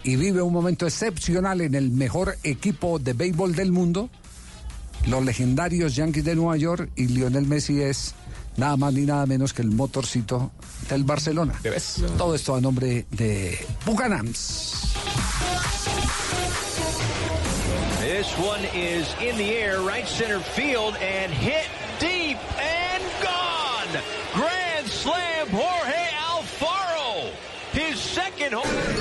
y 0.03 0.15
vive 0.15 0.41
un 0.41 0.53
momento 0.53 0.85
excepcional 0.85 1.61
en 1.61 1.75
el 1.75 1.91
mejor 1.91 2.37
equipo 2.43 2.99
de 2.99 3.13
béisbol 3.13 3.55
del 3.55 3.71
mundo, 3.71 4.09
los 5.07 5.23
legendarios 5.23 5.95
Yankees 5.95 6.23
de 6.23 6.35
Nueva 6.35 6.57
York, 6.57 6.89
y 6.95 7.07
Lionel 7.07 7.45
Messi 7.45 7.81
es 7.81 8.15
nada 8.57 8.77
más 8.77 8.93
ni 8.93 9.01
nada 9.01 9.25
menos 9.25 9.53
que 9.53 9.61
el 9.61 9.71
motorcito 9.71 10.51
del 10.89 11.03
Barcelona. 11.03 11.53
Todo 12.17 12.35
esto 12.35 12.55
a 12.55 12.61
nombre 12.61 13.05
de 13.11 13.57
Bucanams. 13.85 14.93
This 17.99 18.37
one 18.37 18.63
is 18.75 19.13
in 19.21 19.37
the 19.37 19.51
air, 19.51 19.81
right 19.81 20.07
center 20.07 20.39
field, 20.39 20.95
and 20.97 21.31
hit 21.31 21.67
deep 21.99 22.37
and 22.59 23.03
gone. 23.23 24.01
Grand 24.33 24.87
slam, 24.87 25.47
Jorge 25.49 26.07
Alfaro. 26.29 27.31
His 27.71 27.99
second 27.99 28.53
home. 28.53 29.00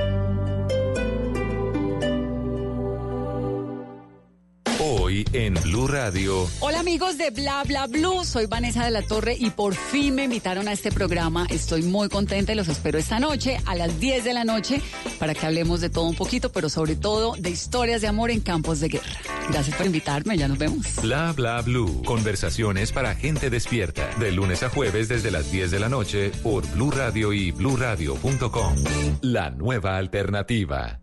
Hoy 5.11 5.25
en 5.33 5.55
Blue 5.55 5.87
Radio. 5.87 6.47
Hola 6.61 6.79
amigos 6.79 7.17
de 7.17 7.31
Bla 7.31 7.65
Bla 7.65 7.85
Blue, 7.87 8.23
soy 8.23 8.45
Vanessa 8.45 8.85
de 8.85 8.91
la 8.91 9.01
Torre 9.01 9.35
y 9.37 9.49
por 9.49 9.75
fin 9.75 10.15
me 10.15 10.23
invitaron 10.23 10.69
a 10.69 10.71
este 10.71 10.89
programa. 10.89 11.47
Estoy 11.49 11.81
muy 11.81 12.07
contenta 12.07 12.53
y 12.53 12.55
los 12.55 12.69
espero 12.69 12.97
esta 12.97 13.19
noche 13.19 13.57
a 13.65 13.75
las 13.75 13.99
10 13.99 14.23
de 14.23 14.33
la 14.33 14.45
noche 14.45 14.81
para 15.19 15.33
que 15.33 15.45
hablemos 15.45 15.81
de 15.81 15.89
todo 15.89 16.05
un 16.05 16.15
poquito, 16.15 16.53
pero 16.53 16.69
sobre 16.69 16.95
todo 16.95 17.35
de 17.37 17.49
historias 17.49 17.99
de 17.99 18.07
amor 18.07 18.31
en 18.31 18.39
campos 18.39 18.79
de 18.79 18.87
guerra. 18.87 19.19
Gracias 19.49 19.75
por 19.75 19.85
invitarme, 19.85 20.37
ya 20.37 20.47
nos 20.47 20.57
vemos. 20.57 20.87
Bla 21.01 21.33
bla 21.33 21.61
blue. 21.61 22.03
Conversaciones 22.05 22.93
para 22.93 23.13
gente 23.13 23.49
despierta. 23.49 24.15
De 24.17 24.31
lunes 24.31 24.63
a 24.63 24.69
jueves 24.69 25.09
desde 25.09 25.29
las 25.29 25.51
10 25.51 25.71
de 25.71 25.79
la 25.81 25.89
noche 25.89 26.31
por 26.41 26.65
Blue 26.71 26.89
Radio 26.89 27.33
y 27.33 27.51
bluradio.com. 27.51 28.75
La 29.23 29.49
nueva 29.49 29.97
alternativa. 29.97 31.00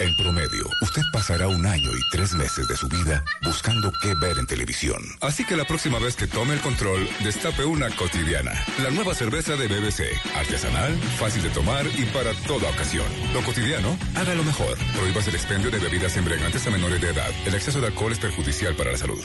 En 0.00 0.14
promedio, 0.14 0.64
usted 0.80 1.02
pasará 1.12 1.48
un 1.48 1.66
año 1.66 1.90
y 1.90 2.10
tres 2.12 2.32
meses 2.34 2.68
de 2.68 2.76
su 2.76 2.88
vida 2.88 3.24
buscando 3.42 3.90
qué 4.00 4.14
ver 4.14 4.38
en 4.38 4.46
televisión. 4.46 5.02
Así 5.20 5.44
que 5.44 5.56
la 5.56 5.64
próxima 5.64 5.98
vez 5.98 6.14
que 6.14 6.28
tome 6.28 6.54
el 6.54 6.60
control, 6.60 7.08
destape 7.24 7.64
una 7.64 7.90
cotidiana. 7.90 8.52
La 8.80 8.90
nueva 8.90 9.14
cerveza 9.14 9.56
de 9.56 9.66
BBC. 9.66 10.04
Artesanal, 10.36 10.96
fácil 11.18 11.42
de 11.42 11.50
tomar 11.50 11.84
y 11.86 12.04
para 12.06 12.32
toda 12.46 12.70
ocasión. 12.70 13.06
Lo 13.34 13.42
cotidiano, 13.42 13.98
hágalo 14.14 14.44
mejor. 14.44 14.78
Prohíbas 14.94 15.26
el 15.26 15.34
expendio 15.34 15.70
de 15.70 15.78
bebidas 15.78 16.16
embriagantes 16.16 16.64
a 16.66 16.70
menores 16.70 17.00
de 17.00 17.10
edad. 17.10 17.30
El 17.44 17.54
exceso 17.54 17.80
de 17.80 17.88
alcohol 17.88 18.12
es 18.12 18.20
perjudicial 18.20 18.76
para 18.76 18.92
la 18.92 18.98
salud. 18.98 19.24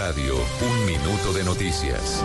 Radio, 0.00 0.34
un 0.62 0.86
minuto 0.86 1.34
de 1.34 1.44
noticias. 1.44 2.24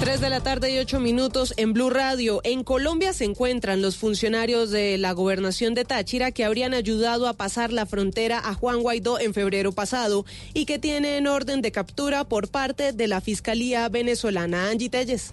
3 0.00 0.20
de 0.20 0.28
la 0.28 0.42
tarde 0.42 0.70
y 0.72 0.78
8 0.78 1.00
minutos 1.00 1.54
en 1.56 1.72
Blue 1.72 1.88
Radio. 1.88 2.42
En 2.44 2.64
Colombia 2.64 3.14
se 3.14 3.24
encuentran 3.24 3.80
los 3.80 3.96
funcionarios 3.96 4.70
de 4.70 4.98
la 4.98 5.12
gobernación 5.12 5.72
de 5.72 5.86
Táchira 5.86 6.32
que 6.32 6.44
habrían 6.44 6.74
ayudado 6.74 7.26
a 7.26 7.32
pasar 7.32 7.72
la 7.72 7.86
frontera 7.86 8.38
a 8.38 8.52
Juan 8.52 8.82
Guaidó 8.82 9.18
en 9.18 9.32
febrero 9.32 9.72
pasado 9.72 10.26
y 10.52 10.66
que 10.66 10.78
tienen 10.78 11.26
orden 11.26 11.62
de 11.62 11.72
captura 11.72 12.24
por 12.24 12.48
parte 12.48 12.92
de 12.92 13.08
la 13.08 13.22
Fiscalía 13.22 13.88
venezolana. 13.88 14.68
Angie 14.68 14.90
Telles. 14.90 15.32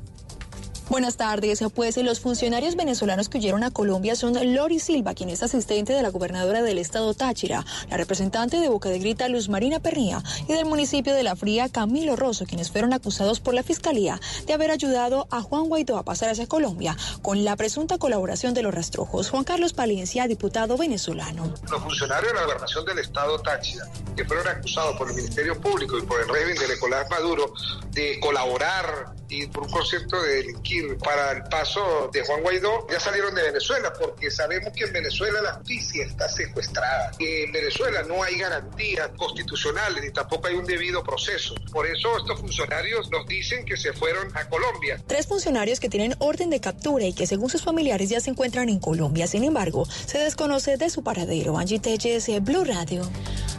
Buenas 0.88 1.18
tardes. 1.18 1.64
Pues 1.74 1.98
los 1.98 2.20
funcionarios 2.20 2.76
venezolanos 2.76 3.28
que 3.28 3.40
huyeron 3.40 3.64
a 3.64 3.72
Colombia 3.72 4.16
son 4.16 4.36
Lori 4.54 4.78
Silva, 4.80 5.16
quien 5.16 5.30
es 5.30 5.42
asistente 5.42 5.94
de 5.94 6.04
la 6.04 6.10
gobernadora 6.10 6.62
del 6.62 6.78
estado 6.78 7.16
Táchira, 7.16 7.66
la 7.90 7.98
representante 7.98 8.60
de 8.60 8.70
Boca 8.70 8.90
de 8.90 9.00
Grita 9.00 9.28
Luz 9.28 9.50
Marina 9.50 9.80
Pernía 9.80 10.22
y 10.48 10.54
del 10.54 10.66
municipio 10.66 11.16
de 11.16 11.24
La 11.24 11.36
Fría 11.36 11.70
Camilo 11.70 12.16
Rosso, 12.16 12.46
quienes 12.46 12.70
fueron 12.70 12.94
acusados 12.94 13.40
por 13.40 13.56
la 13.56 13.64
fiscalía 13.64 14.22
de 14.46 14.54
haber 14.54 14.70
ayudado 14.70 15.28
a 15.32 15.42
Juan 15.42 15.66
Guaidó 15.66 15.98
a 15.98 16.04
pasar 16.04 16.30
hacia 16.30 16.46
Colombia 16.46 16.96
con 17.24 17.44
la 17.44 17.56
presunta 17.56 17.98
colaboración 17.98 18.54
de 18.54 18.62
los 18.62 18.74
rastrojos. 18.74 19.32
Juan 19.32 19.44
Carlos 19.44 19.74
Palencia, 19.74 20.28
diputado 20.28 20.78
venezolano. 20.78 21.52
Los 21.70 21.82
funcionarios 21.82 22.32
de 22.32 22.40
la 22.40 22.46
gobernación 22.46 22.86
del 22.86 23.00
estado 23.00 23.40
Táchira, 23.40 23.86
que 24.16 24.24
fueron 24.24 24.48
acusados 24.48 24.96
por 24.98 25.10
el 25.10 25.16
Ministerio 25.16 25.60
Público 25.60 25.98
y 25.98 26.04
por 26.04 26.22
el 26.22 26.30
régimen 26.30 26.58
de 26.60 26.76
Nicolás 26.76 27.10
Maduro 27.10 27.54
de 27.92 28.20
colaborar 28.20 29.16
y 29.36 29.48
por 29.48 29.64
un 29.64 29.70
concepto 29.70 30.22
de 30.22 30.36
delinquir 30.36 30.98
para 30.98 31.32
el 31.32 31.44
paso 31.44 32.10
de 32.14 32.24
Juan 32.24 32.42
Guaidó, 32.42 32.88
ya 32.90 33.00
salieron 33.00 33.36
de 33.36 33.44
Venezuela, 33.44 33.92
porque 33.94 34.32
sabemos 34.32 34.72
que 34.74 34.86
en 34.86 34.94
Venezuela 34.94 35.42
la 35.42 35.54
justicia 35.54 36.06
está 36.06 36.30
secuestrada. 36.30 37.12
En 37.20 37.52
Venezuela 37.52 38.04
no 38.04 38.24
hay 38.24 38.38
garantías 38.38 39.10
constitucionales 39.18 40.04
ni 40.04 40.12
tampoco 40.12 40.48
hay 40.48 40.56
un 40.56 40.66
debido 40.66 41.04
proceso. 41.04 41.56
Por 41.72 41.86
eso 41.86 42.18
estos 42.18 42.40
funcionarios 42.40 43.10
nos 43.12 43.28
dicen 43.28 43.66
que 43.66 43.78
se 43.78 43.94
fueron 43.94 44.36
a 44.36 44.48
Colombia. 44.48 45.02
Tres 45.08 45.28
funcionarios 45.28 45.80
que 45.80 45.90
tienen 45.90 46.16
orden 46.20 46.50
de 46.50 46.62
captura 46.62 47.06
y 47.06 47.14
que 47.14 47.28
según 47.28 47.50
sus 47.50 47.64
familiares 47.64 48.10
ya 48.10 48.20
se 48.20 48.30
encuentran 48.30 48.70
en 48.70 48.80
Colombia. 48.80 49.28
Sin 49.28 49.44
embargo, 49.44 49.86
se 50.06 50.20
desconoce 50.20 50.78
de 50.78 50.90
su 50.90 51.04
paradero. 51.04 51.58
Angie 51.58 51.80
Telles, 51.80 52.30
Blue 52.42 52.64
Radio. 52.64 53.02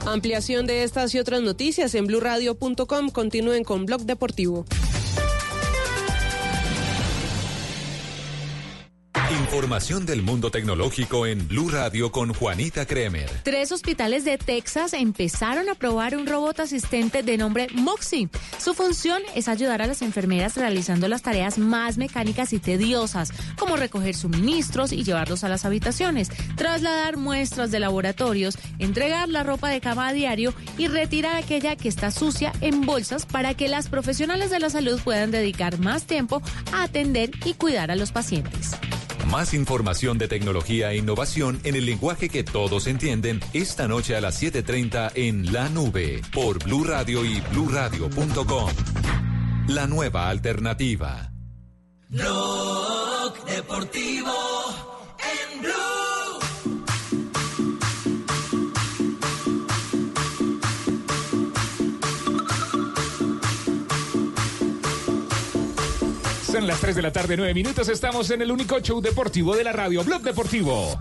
Ampliación 0.07 0.67
de 0.67 0.85
estas 0.85 1.15
y 1.15 1.19
otras 1.19 1.43
noticias 1.43 1.95
en 1.95 2.07
blueradio.com. 2.07 3.11
Continúen 3.11 3.65
con 3.65 3.87
Blog 3.87 4.03
Deportivo. 4.03 4.65
Información 9.47 10.07
del 10.07 10.23
mundo 10.23 10.51
tecnológico 10.51 11.25
en 11.25 11.47
Blue 11.47 11.71
Radio 11.71 12.11
con 12.11 12.35
Juanita 12.35 12.85
Kremer. 12.85 13.31
Tres 13.45 13.71
hospitales 13.71 14.25
de 14.25 14.39
Texas 14.39 14.93
empezaron 14.93 15.69
a 15.69 15.77
probar 15.77 16.17
un 16.17 16.27
robot 16.27 16.59
asistente 16.59 17.23
de 17.23 17.39
nombre 17.39 17.69
Moxie. 17.73 18.29
Su 18.59 18.75
función 18.75 19.23
es 19.37 19.47
ayudar 19.47 19.83
a 19.83 19.87
las 19.87 20.03
enfermeras 20.03 20.57
realizando 20.57 21.07
las 21.07 21.23
tareas 21.23 21.59
más 21.59 21.97
mecánicas 21.97 22.53
y 22.53 22.59
tediosas, 22.59 23.33
como 23.57 23.77
recoger 23.77 24.17
suministros 24.17 24.91
y 24.91 25.05
llevarlos 25.05 25.45
a 25.45 25.49
las 25.49 25.65
habitaciones, 25.65 26.29
trasladar 26.57 27.17
muestras 27.17 27.71
de 27.71 27.79
laboratorios, 27.79 28.59
entregar 28.81 29.29
la 29.29 29.45
ropa 29.45 29.71
de 29.71 29.81
cama 29.81 30.09
a 30.09 30.13
diario 30.13 30.55
y 30.77 30.89
retirar 30.89 31.37
aquella 31.37 31.77
que 31.77 31.89
está 31.89 32.11
sucia 32.11 32.53
en 32.63 32.81
bolsas 32.81 33.27
para 33.27 33.55
que 33.55 33.69
las 33.69 33.89
profesionales 33.89 34.51
de 34.51 34.59
la 34.59 34.71
salud 34.71 35.01
puedan 35.05 35.31
dedicar 35.31 35.79
más 35.79 36.05
tiempo 36.05 36.43
a 36.73 36.83
atender 36.83 37.31
y 37.45 37.55
cuidar 37.55 37.93
a 37.93 37.97
los 37.97 38.11
pacientes. 38.11 38.73
Más 39.31 39.55
información 39.55 40.19
de 40.19 40.29
tecnología 40.29 40.93
e 40.93 40.99
innovación 40.99 41.61
en 41.65 41.75
el 41.75 41.85
lenguaje 41.85 42.29
que 42.29 42.45
todos 42.45 42.87
entienden 42.87 43.41
esta 43.53 43.89
noche 43.89 44.17
a 44.17 44.21
las 44.21 44.41
7:30 44.41 45.13
en 45.15 45.53
La 45.53 45.69
Nube 45.69 46.23
por 46.33 46.63
Blue 46.63 46.85
Radio 46.85 47.25
y 47.25 47.41
bluradio.com. 47.53 48.71
La 49.69 49.87
nueva 49.87 50.29
alternativa. 50.29 51.33
Blog 52.09 53.45
deportivo 53.47 54.33
en 55.19 55.61
Blue. 55.61 56.06
Son 66.57 66.67
las 66.67 66.81
3 66.81 66.97
de 66.97 67.03
la 67.03 67.13
tarde, 67.13 67.37
9 67.37 67.53
minutos. 67.53 67.87
Estamos 67.91 68.31
en 68.31 68.41
el 68.41 68.51
único 68.51 68.81
show 68.81 68.99
deportivo 69.03 69.55
de 69.55 69.63
la 69.63 69.73
radio, 69.73 70.03
Blog 70.03 70.23
Deportivo. 70.23 70.99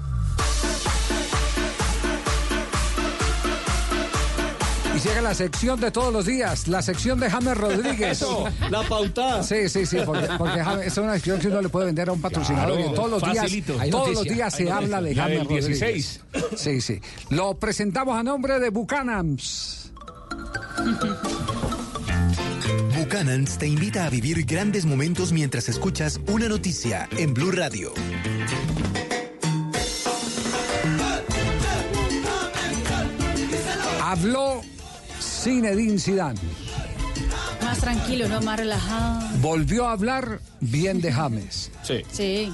Y 4.94 5.00
llega 5.00 5.22
la 5.22 5.34
sección 5.34 5.80
de 5.80 5.92
todos 5.92 6.12
los 6.12 6.26
días, 6.26 6.68
la 6.68 6.82
sección 6.82 7.22
de 7.22 7.30
James 7.30 7.58
Rodríguez. 7.58 8.22
Eso, 8.22 8.44
la 8.70 8.84
pautada. 8.84 9.44
Sí, 9.44 9.70
sí, 9.70 9.86
sí, 9.86 10.00
porque, 10.06 10.28
porque 10.38 10.62
James- 10.62 10.88
es 10.88 10.98
una 10.98 11.14
sección 11.14 11.40
que 11.40 11.48
uno 11.48 11.62
le 11.62 11.70
puede 11.70 11.86
vender 11.86 12.10
a 12.10 12.12
un 12.12 12.20
patrocinador. 12.22 12.76
Claro, 12.76 12.92
y 12.92 12.94
todos 12.94 13.12
los 13.12 13.22
facilito. 13.22 13.72
días, 13.74 13.84
Hay 13.86 13.92
todos 13.92 14.10
los 14.14 14.24
días 14.24 14.54
se 14.54 14.64
noticia. 14.66 14.78
habla 14.78 15.02
de 15.02 15.16
La 15.16 15.24
James 15.24 15.38
del 15.40 15.48
Rodríguez. 15.48 15.80
16. 15.80 16.22
Sí, 16.58 16.82
sí. 16.82 17.02
Lo 17.30 17.54
presentamos 17.56 18.20
a 18.20 18.24
nombre 18.24 18.60
de 18.60 18.70
Buchanans. 18.72 19.94
Buchanans 23.16 23.58
te 23.58 23.66
invita 23.66 24.06
a 24.06 24.10
vivir 24.10 24.44
grandes 24.46 24.86
momentos 24.86 25.32
mientras 25.32 25.70
escuchas 25.70 26.20
una 26.28 26.50
noticia 26.50 27.08
en 27.18 27.34
Blue 27.34 27.50
Radio. 27.50 27.94
Habló 34.04 34.62
Zinedine 35.22 35.98
Zidane. 35.98 36.42
Más 37.64 37.78
tranquilo, 37.80 38.28
¿no? 38.28 38.42
Más 38.42 38.60
relajado. 38.60 39.26
Volvió 39.40 39.88
a 39.88 39.94
hablar 39.94 40.42
bien 40.60 41.00
de 41.00 41.14
James. 41.14 41.72
Sí. 41.84 42.02
Sí. 42.12 42.52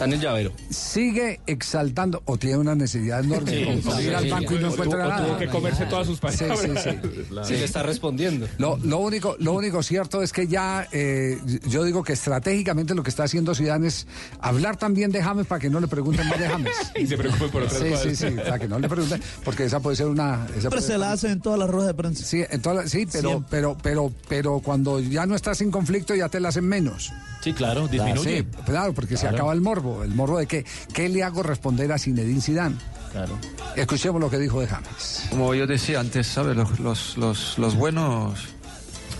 Está 0.00 0.08
en 0.08 0.12
el 0.14 0.20
llavero. 0.20 0.52
Sigue 0.70 1.40
exaltando 1.46 2.22
o 2.24 2.38
tiene 2.38 2.56
una 2.56 2.74
necesidad 2.74 3.22
enorme 3.22 3.50
Sí, 3.50 3.64
como 3.82 3.96
sí, 3.98 4.02
ir 4.06 4.14
al 4.14 4.24
sí. 4.24 4.30
banco 4.30 4.54
y 4.54 4.58
no 4.58 4.68
encuentra 4.72 4.98
nada. 5.08 5.26
tuvo 5.26 5.36
que 5.36 5.46
comerse 5.48 5.84
todas 5.84 6.06
sus 6.06 6.16
Sí, 6.16 6.22
palabras. 6.22 6.60
sí, 6.82 6.90
sí. 6.90 7.24
Sí, 7.44 7.52
le 7.52 7.64
está 7.66 7.82
respondiendo. 7.82 8.48
Lo, 8.56 8.78
lo 8.78 8.96
único, 8.96 9.36
lo 9.40 9.52
único 9.52 9.82
cierto 9.82 10.22
es 10.22 10.32
que 10.32 10.46
ya, 10.48 10.88
eh, 10.90 11.36
yo 11.66 11.84
digo 11.84 12.02
que 12.02 12.14
estratégicamente 12.14 12.94
lo 12.94 13.02
que 13.02 13.10
está 13.10 13.24
haciendo 13.24 13.54
Zidane 13.54 13.88
es 13.88 14.06
hablar 14.40 14.78
también 14.78 15.12
de 15.12 15.22
James 15.22 15.46
para 15.46 15.58
que 15.60 15.68
no 15.68 15.80
le 15.80 15.86
pregunten 15.86 16.26
más 16.28 16.38
de 16.38 16.48
James. 16.48 16.72
Y 16.98 17.06
se 17.06 17.18
preocupe 17.18 17.48
por 17.48 17.64
otras 17.64 17.78
sí, 17.82 17.90
cosas. 17.90 18.02
Sí, 18.04 18.16
sí, 18.16 18.30
para 18.36 18.58
que 18.58 18.68
no 18.68 18.78
le 18.78 18.88
pregunten, 18.88 19.20
porque 19.44 19.64
esa 19.66 19.80
puede 19.80 19.96
ser 19.96 20.06
una... 20.06 20.46
Esa 20.46 20.60
Siempre 20.60 20.68
puede 20.70 20.82
se 20.82 20.96
la 20.96 21.12
hacen 21.12 21.32
en 21.32 21.40
todas 21.42 21.58
las 21.58 21.68
ruedas 21.68 21.88
de 21.88 21.94
prensa. 21.94 22.24
Sí, 22.24 22.42
en 22.48 22.62
todas 22.62 22.78
las- 22.84 22.90
sí, 22.90 23.04
pero, 23.12 23.28
Siempre. 23.28 23.48
pero, 23.50 23.76
pero, 23.82 24.12
pero 24.30 24.60
cuando 24.60 24.98
ya 24.98 25.26
no 25.26 25.34
estás 25.34 25.60
en 25.60 25.70
conflicto 25.70 26.14
ya 26.14 26.30
te 26.30 26.40
la 26.40 26.48
hacen 26.48 26.64
menos. 26.64 27.12
Sí, 27.42 27.52
claro, 27.54 27.88
disminuye. 27.88 28.40
Sí, 28.40 28.46
claro, 28.66 28.92
porque 28.94 29.16
se 29.16 29.22
Claro. 29.22 29.36
acaba 29.36 29.52
el 29.54 29.60
morbo, 29.62 29.89
el 30.04 30.14
morbo 30.14 30.38
de 30.38 30.46
que, 30.46 30.64
¿qué 30.92 31.08
le 31.08 31.22
hago 31.22 31.42
responder 31.42 31.90
a 31.92 31.98
Zinedine 31.98 32.40
Zidane? 32.40 32.76
Claro. 33.12 33.36
Escuchemos 33.76 34.20
lo 34.20 34.30
que 34.30 34.38
dijo 34.38 34.60
de 34.60 34.66
James. 34.68 35.24
Como 35.30 35.54
yo 35.54 35.66
decía 35.66 36.00
antes, 36.00 36.26
¿sabes? 36.26 36.56
Los, 36.56 36.78
los, 36.80 37.16
los, 37.16 37.58
los 37.58 37.74
buenos 37.74 38.38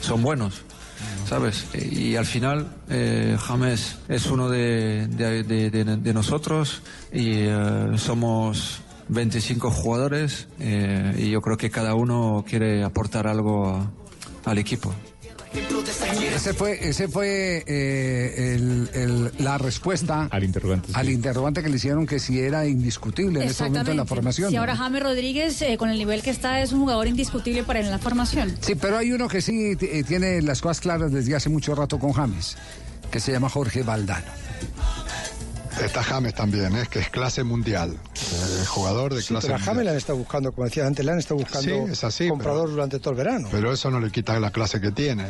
son 0.01 0.22
buenos, 0.22 0.62
¿sabes? 1.28 1.66
Y 1.74 2.14
al 2.16 2.26
final, 2.26 2.68
eh, 2.88 3.36
James 3.40 3.97
es 4.09 4.26
uno 4.26 4.48
de, 4.48 5.06
de, 5.09 5.42
de- 5.42 5.70
de- 5.70 5.97
de 5.97 6.14
nosotros 6.14 6.82
y 7.12 7.30
eh, 7.47 7.92
somos 7.97 8.80
25 9.09 9.70
jugadores 9.72 10.47
eh, 10.60 11.14
y 11.18 11.30
yo 11.30 11.40
creo 11.42 11.56
que 11.56 11.68
cada 11.70 11.94
uno 11.94 12.44
quiere 12.48 12.84
aportar 12.84 13.26
algo 13.26 13.68
a- 13.68 13.90
al 14.51 14.59
equipo. 14.59 14.94
Ese 16.35 16.55
fue, 16.55 16.89
ese 16.89 17.09
fue 17.09 17.64
eh, 17.66 18.55
el- 18.55 18.90
el- 18.94 19.32
la 19.39 19.59
respuesta 19.59 20.28
al 20.31 20.44
interrogante, 20.44 20.90
al 20.94 21.09
interrogante 21.10 21.62
que 21.62 21.68
le 21.68 21.77
hicieron 21.77 22.06
que 22.06 22.18
si 22.20 22.40
era 22.40 22.66
indiscutible 22.66 23.43
en 23.43 23.48
este 23.48 23.64
momento 23.64 23.90
en 23.90 23.97
la 23.97 24.06
formación. 24.06 24.48
Si 24.51 24.55
¿no? 24.55 24.60
ahora 24.60 24.77
James 24.77 25.02
Rodríguez, 25.02 25.60
eh, 25.62 25.77
con 25.77 25.90
el 25.90 25.98
nivel 25.98 26.22
que 26.22 26.31
está, 26.31 26.60
es 26.62 26.72
un 26.72 26.81
jugador 26.81 27.09
indiscutible 27.09 27.64
para 27.64 27.81
en 27.81 27.90
la 27.90 27.98
formación. 27.98 28.55
Sí, 28.60 28.74
pero 28.74 28.97
hay 28.98 29.12
uno 29.12 29.28
que 29.28 29.43
sí 29.43 29.77
eh, 29.81 30.05
tiene 30.06 30.40
las 30.40 30.60
cosas 30.60 30.81
claras 30.81 31.10
desde 31.12 31.35
hace 31.35 31.48
mucho 31.48 31.74
rato 31.74 31.98
con 31.98 32.12
James, 32.12 32.56
que 33.10 33.18
se 33.20 33.32
llama 33.32 33.48
Jorge 33.48 33.82
Valdano. 33.82 34.27
Está 35.85 36.02
James 36.02 36.35
también, 36.35 36.74
es 36.77 36.89
que 36.89 36.98
es 37.01 37.09
clase 37.11 37.43
mundial. 37.43 37.93
Eh, 38.15 38.65
jugador 38.66 39.15
de 39.15 39.23
Sí, 39.23 39.28
clase 39.28 39.47
pero 39.47 39.55
a 39.55 39.59
mundial. 39.59 39.74
James 39.74 39.85
le 39.85 39.90
han 39.90 39.97
estado 39.97 40.19
buscando, 40.19 40.52
como 40.52 40.65
decía 40.66 40.86
antes, 40.86 41.05
le 41.05 41.12
han 41.12 41.19
estado 41.19 41.36
buscando 41.40 41.86
Sí, 41.86 41.93
es 41.93 42.05
así, 42.05 42.28
comprador 42.28 42.62
pero- 42.65 42.73
durante 42.73 42.98
todo 42.98 43.11
el 43.11 43.16
verano. 43.16 43.48
Pero 43.51 43.73
eso 43.73 43.90
no 43.90 43.98
le 44.01 44.11
quita 44.11 44.39
la 44.40 44.51
clase 44.51 44.81
que 44.81 44.90
tiene. 44.93 45.27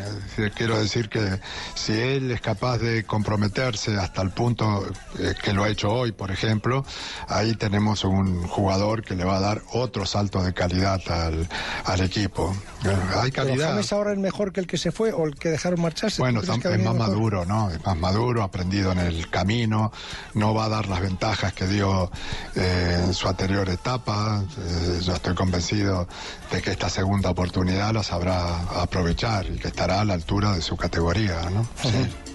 Quiero 0.57 0.79
decir 0.79 1.09
que 1.09 1.41
si 1.75 1.93
él 1.93 2.31
es 2.31 2.41
capaz 2.41 2.79
de 2.79 3.05
comprometerse 3.05 3.97
hasta 3.97 4.23
el 4.23 4.31
punto 4.31 4.87
eh, 5.19 5.35
que 5.43 5.53
lo 5.53 5.65
ha 5.65 5.69
hecho 5.69 5.89
hoy, 5.91 6.13
por 6.13 6.31
ejemplo, 6.31 6.85
ahí 7.29 7.55
tenemos 7.55 8.05
un 8.05 8.47
jugador 8.47 9.03
que 9.05 9.15
le 9.15 9.25
va 9.25 9.37
a 9.37 9.41
dar 9.41 9.63
otro 9.73 10.05
salto 10.07 10.43
de 10.43 10.53
calidad 10.53 11.01
al, 11.09 11.49
al 11.85 12.01
equipo. 12.01 12.55
Eh, 12.85 12.89
Hay 13.17 13.31
Pero 13.31 13.47
calidad. 13.49 13.69
James 13.71 13.93
ahora 13.93 14.13
es 14.13 14.19
mejor 14.19 14.53
que 14.53 14.61
el 14.61 14.67
que 14.67 14.79
se 14.79 14.91
fue 14.93 15.13
o 15.13 15.27
el 15.27 15.35
que 15.37 15.49
dejaron 15.49 15.81
marcharse. 15.81 16.21
Bueno, 16.21 16.41
¿Tú 16.41 16.47
crees 16.47 16.59
tam- 16.59 16.63
que 16.63 16.69
ha 16.69 16.77
es 16.77 16.85
más 16.85 16.95
mejor? 16.95 17.09
maduro, 17.09 17.45
¿no? 17.47 17.71
Es 17.71 17.85
más 17.85 17.97
maduro, 17.97 18.43
aprendido 18.43 18.93
en 18.93 18.99
el 18.99 19.31
camino, 19.31 19.93
no 20.41 20.55
va 20.55 20.65
a 20.65 20.69
dar 20.71 20.89
las 20.89 21.01
ventajas 21.03 21.53
que 21.53 21.67
dio 21.67 22.11
eh, 22.57 23.03
en 23.05 23.15
su 23.15 23.29
anterior 23.29 23.69
etapa. 23.69 24.43
Eh, 24.59 25.01
yo 25.03 25.13
estoy 25.13 25.35
convencido 25.35 26.09
de 26.51 26.63
que 26.63 26.71
esta 26.71 26.89
segunda 26.89 27.31
oportunidad 27.31 27.93
la 27.93 28.03
sabrá 28.03 28.61
aprovechar 28.81 29.47
y 29.47 29.59
que 29.59 29.69
estará 29.69 30.01
a 30.01 30.05
la 30.05 30.15
altura 30.15 30.55
de 30.55 30.63
su 30.63 30.77
categoría, 30.77 31.51
¿no? 31.51 31.69
Sí. 31.83 32.30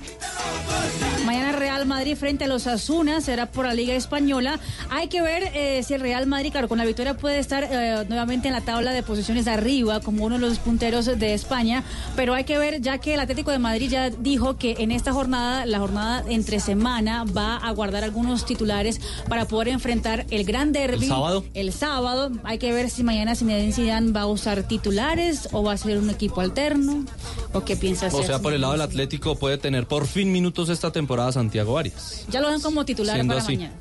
Madrid. 2.06 2.18
Frente 2.18 2.44
a 2.44 2.48
los 2.48 2.68
Asuna, 2.68 3.19
será 3.19 3.48
por 3.48 3.65
la 3.65 3.73
Liga 3.73 3.95
Española. 3.95 4.60
Hay 4.91 5.07
que 5.07 5.23
ver 5.23 5.49
eh, 5.56 5.82
si 5.84 5.95
el 5.95 6.02
Real 6.02 6.27
Madrid, 6.27 6.52
claro, 6.52 6.68
con 6.68 6.77
la 6.77 6.86
victoria 6.86 7.18
puede 7.18 7.40
estar 7.40 7.68
eh, 7.68 8.06
nuevamente 8.07 8.48
en 8.48 8.53
la 8.53 8.61
tabla 8.61 8.94
de 8.94 9.02
posiciones 9.02 9.45
de 9.45 9.52
arriba 9.52 10.02
como 10.02 10.23
uno 10.23 10.36
de 10.36 10.41
los 10.41 10.60
punteros 10.60 11.07
de 11.07 11.34
España, 11.34 11.84
pero 12.15 12.36
hay 12.36 12.44
que 12.44 12.60
ver 12.60 12.80
ya 12.80 12.99
que 12.99 13.15
el 13.15 13.19
Atlético 13.19 13.49
de 13.49 13.57
Madrid 13.57 13.90
ya 13.90 14.11
dijo 14.11 14.57
que 14.57 14.76
en 14.80 14.91
esta 14.91 15.14
jornada, 15.14 15.65
la 15.65 15.80
jornada 15.80 16.23
entre 16.30 16.60
semana, 16.60 17.26
va 17.26 17.57
a 17.57 17.72
guardar 17.72 18.03
algunos 18.03 18.45
titulares 18.45 19.02
para 19.27 19.45
poder 19.48 19.69
enfrentar 19.69 20.27
el 20.30 20.45
gran 20.45 20.73
derby. 20.73 21.06
¿El 21.06 21.10
sábado? 21.10 21.45
El 21.56 21.73
sábado. 21.73 22.32
Hay 22.44 22.60
que 22.60 22.72
ver 22.72 22.91
si 22.91 23.03
mañana 23.03 23.36
Zinedine 23.36 23.73
Zidane 23.73 24.11
va 24.11 24.22
a 24.22 24.27
usar 24.27 24.61
titulares 24.61 25.49
o 25.53 25.64
va 25.64 25.73
a 25.73 25.77
ser 25.77 25.98
un 25.98 26.11
equipo 26.11 26.41
alterno 26.41 27.03
o 27.52 27.65
qué 27.65 27.76
piensa 27.76 28.07
hacer. 28.07 28.19
O 28.19 28.23
sea, 28.23 28.40
por 28.40 28.53
el 28.53 28.61
lado 28.61 28.73
del 28.73 28.82
Atlético 28.82 29.36
puede 29.38 29.57
tener 29.57 29.88
por 29.88 30.06
fin 30.06 30.32
minutos 30.32 30.69
esta 30.69 30.91
temporada 30.91 31.32
Santiago 31.32 31.80
Arias. 31.80 31.94
Ya 32.30 32.41
lo 32.41 32.49
dan 32.49 32.61
como 32.61 32.84
titular 32.85 33.15
Siendo 33.15 33.34
para 33.34 33.43
así. 33.43 33.55
mañana. 33.57 33.73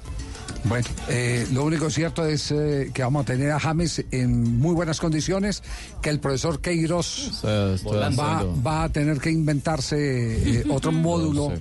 Bueno, 0.64 0.86
eh, 1.08 1.46
lo 1.52 1.64
único 1.64 1.90
cierto 1.90 2.24
es 2.26 2.50
eh, 2.50 2.90
que 2.94 3.02
vamos 3.02 3.22
a 3.22 3.26
tener 3.26 3.50
a 3.50 3.60
James 3.60 4.02
en 4.10 4.58
muy 4.58 4.74
buenas 4.74 4.98
condiciones, 4.98 5.62
que 6.00 6.08
el 6.08 6.20
profesor 6.20 6.60
Queiroz 6.60 7.42
va, 7.44 8.44
va 8.66 8.84
a 8.84 8.88
tener 8.88 9.18
que 9.18 9.30
inventarse 9.30 10.60
eh, 10.60 10.64
otro 10.70 10.90
módulo, 10.92 11.52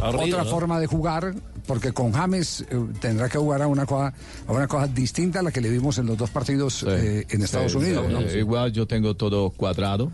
Arriba, 0.00 0.24
otra 0.24 0.44
¿no? 0.44 0.50
forma 0.50 0.80
de 0.80 0.86
jugar, 0.86 1.34
porque 1.66 1.92
con 1.92 2.12
James 2.12 2.62
eh, 2.70 2.80
tendrá 3.00 3.28
que 3.28 3.36
jugar 3.36 3.60
a 3.60 3.66
una 3.66 3.84
cosa, 3.84 4.14
a 4.46 4.52
una 4.52 4.66
cosa 4.66 4.86
distinta 4.86 5.40
a 5.40 5.42
la 5.42 5.50
que 5.50 5.60
le 5.60 5.68
vimos 5.68 5.98
en 5.98 6.06
los 6.06 6.16
dos 6.16 6.30
partidos 6.30 6.82
eh, 6.88 7.26
en 7.28 7.42
Estados 7.42 7.72
Sí, 7.72 7.78
Unidos. 7.78 8.06
sí, 8.06 8.12
¿no? 8.14 8.20
eh, 8.20 8.38
Igual 8.38 8.72
yo 8.72 8.86
tengo 8.86 9.14
todo 9.14 9.50
cuadrado 9.50 10.10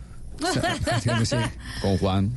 Sí, 1.02 1.10
sí. 1.24 1.36
con 1.82 1.98
Juan. 1.98 2.32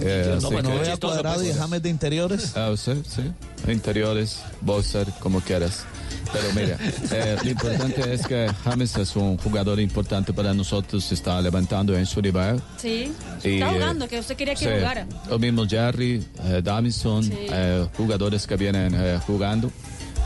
Eh, 0.00 0.26
No, 0.28 0.36
así 0.38 0.46
bueno, 0.46 0.70
que- 0.82 0.96
cuadrado 0.98 1.42
y 1.44 1.52
James 1.52 1.82
de 1.82 1.88
interiores. 1.88 2.56
Ah, 2.56 2.72
sí, 2.76 3.02
sí. 3.08 3.22
Interiores, 3.70 4.40
boxer, 4.60 5.06
como 5.20 5.40
quieras. 5.40 5.84
Pero 6.32 6.44
mira, 6.54 6.76
eh, 7.12 7.36
lo 7.42 7.50
importante 7.50 8.12
es 8.12 8.26
que 8.26 8.50
James 8.64 8.96
es 8.96 9.14
un 9.16 9.38
jugador 9.38 9.78
importante 9.78 10.32
para 10.32 10.52
nosotros, 10.52 11.04
se 11.04 11.14
está 11.14 11.40
levantando 11.40 11.96
en 11.96 12.04
su 12.04 12.20
nivel. 12.20 12.60
Sí. 12.78 13.12
Y, 13.44 13.54
Está 13.54 13.70
eh, 13.70 13.74
jugando, 13.74 14.08
que 14.08 14.18
usted 14.18 14.36
quería 14.36 14.54
que 14.54 14.64
Sí, 14.64 14.70
jugara. 14.76 15.06
Lo 15.30 15.38
mismo 15.38 15.66
Jerry, 15.68 16.24
eh, 16.44 16.60
Davison, 16.64 17.22
Sí. 17.22 17.32
eh, 17.50 17.86
jugadores 17.96 18.46
que 18.46 18.56
vienen 18.56 18.92
eh, 18.96 19.18
jugando. 19.26 19.70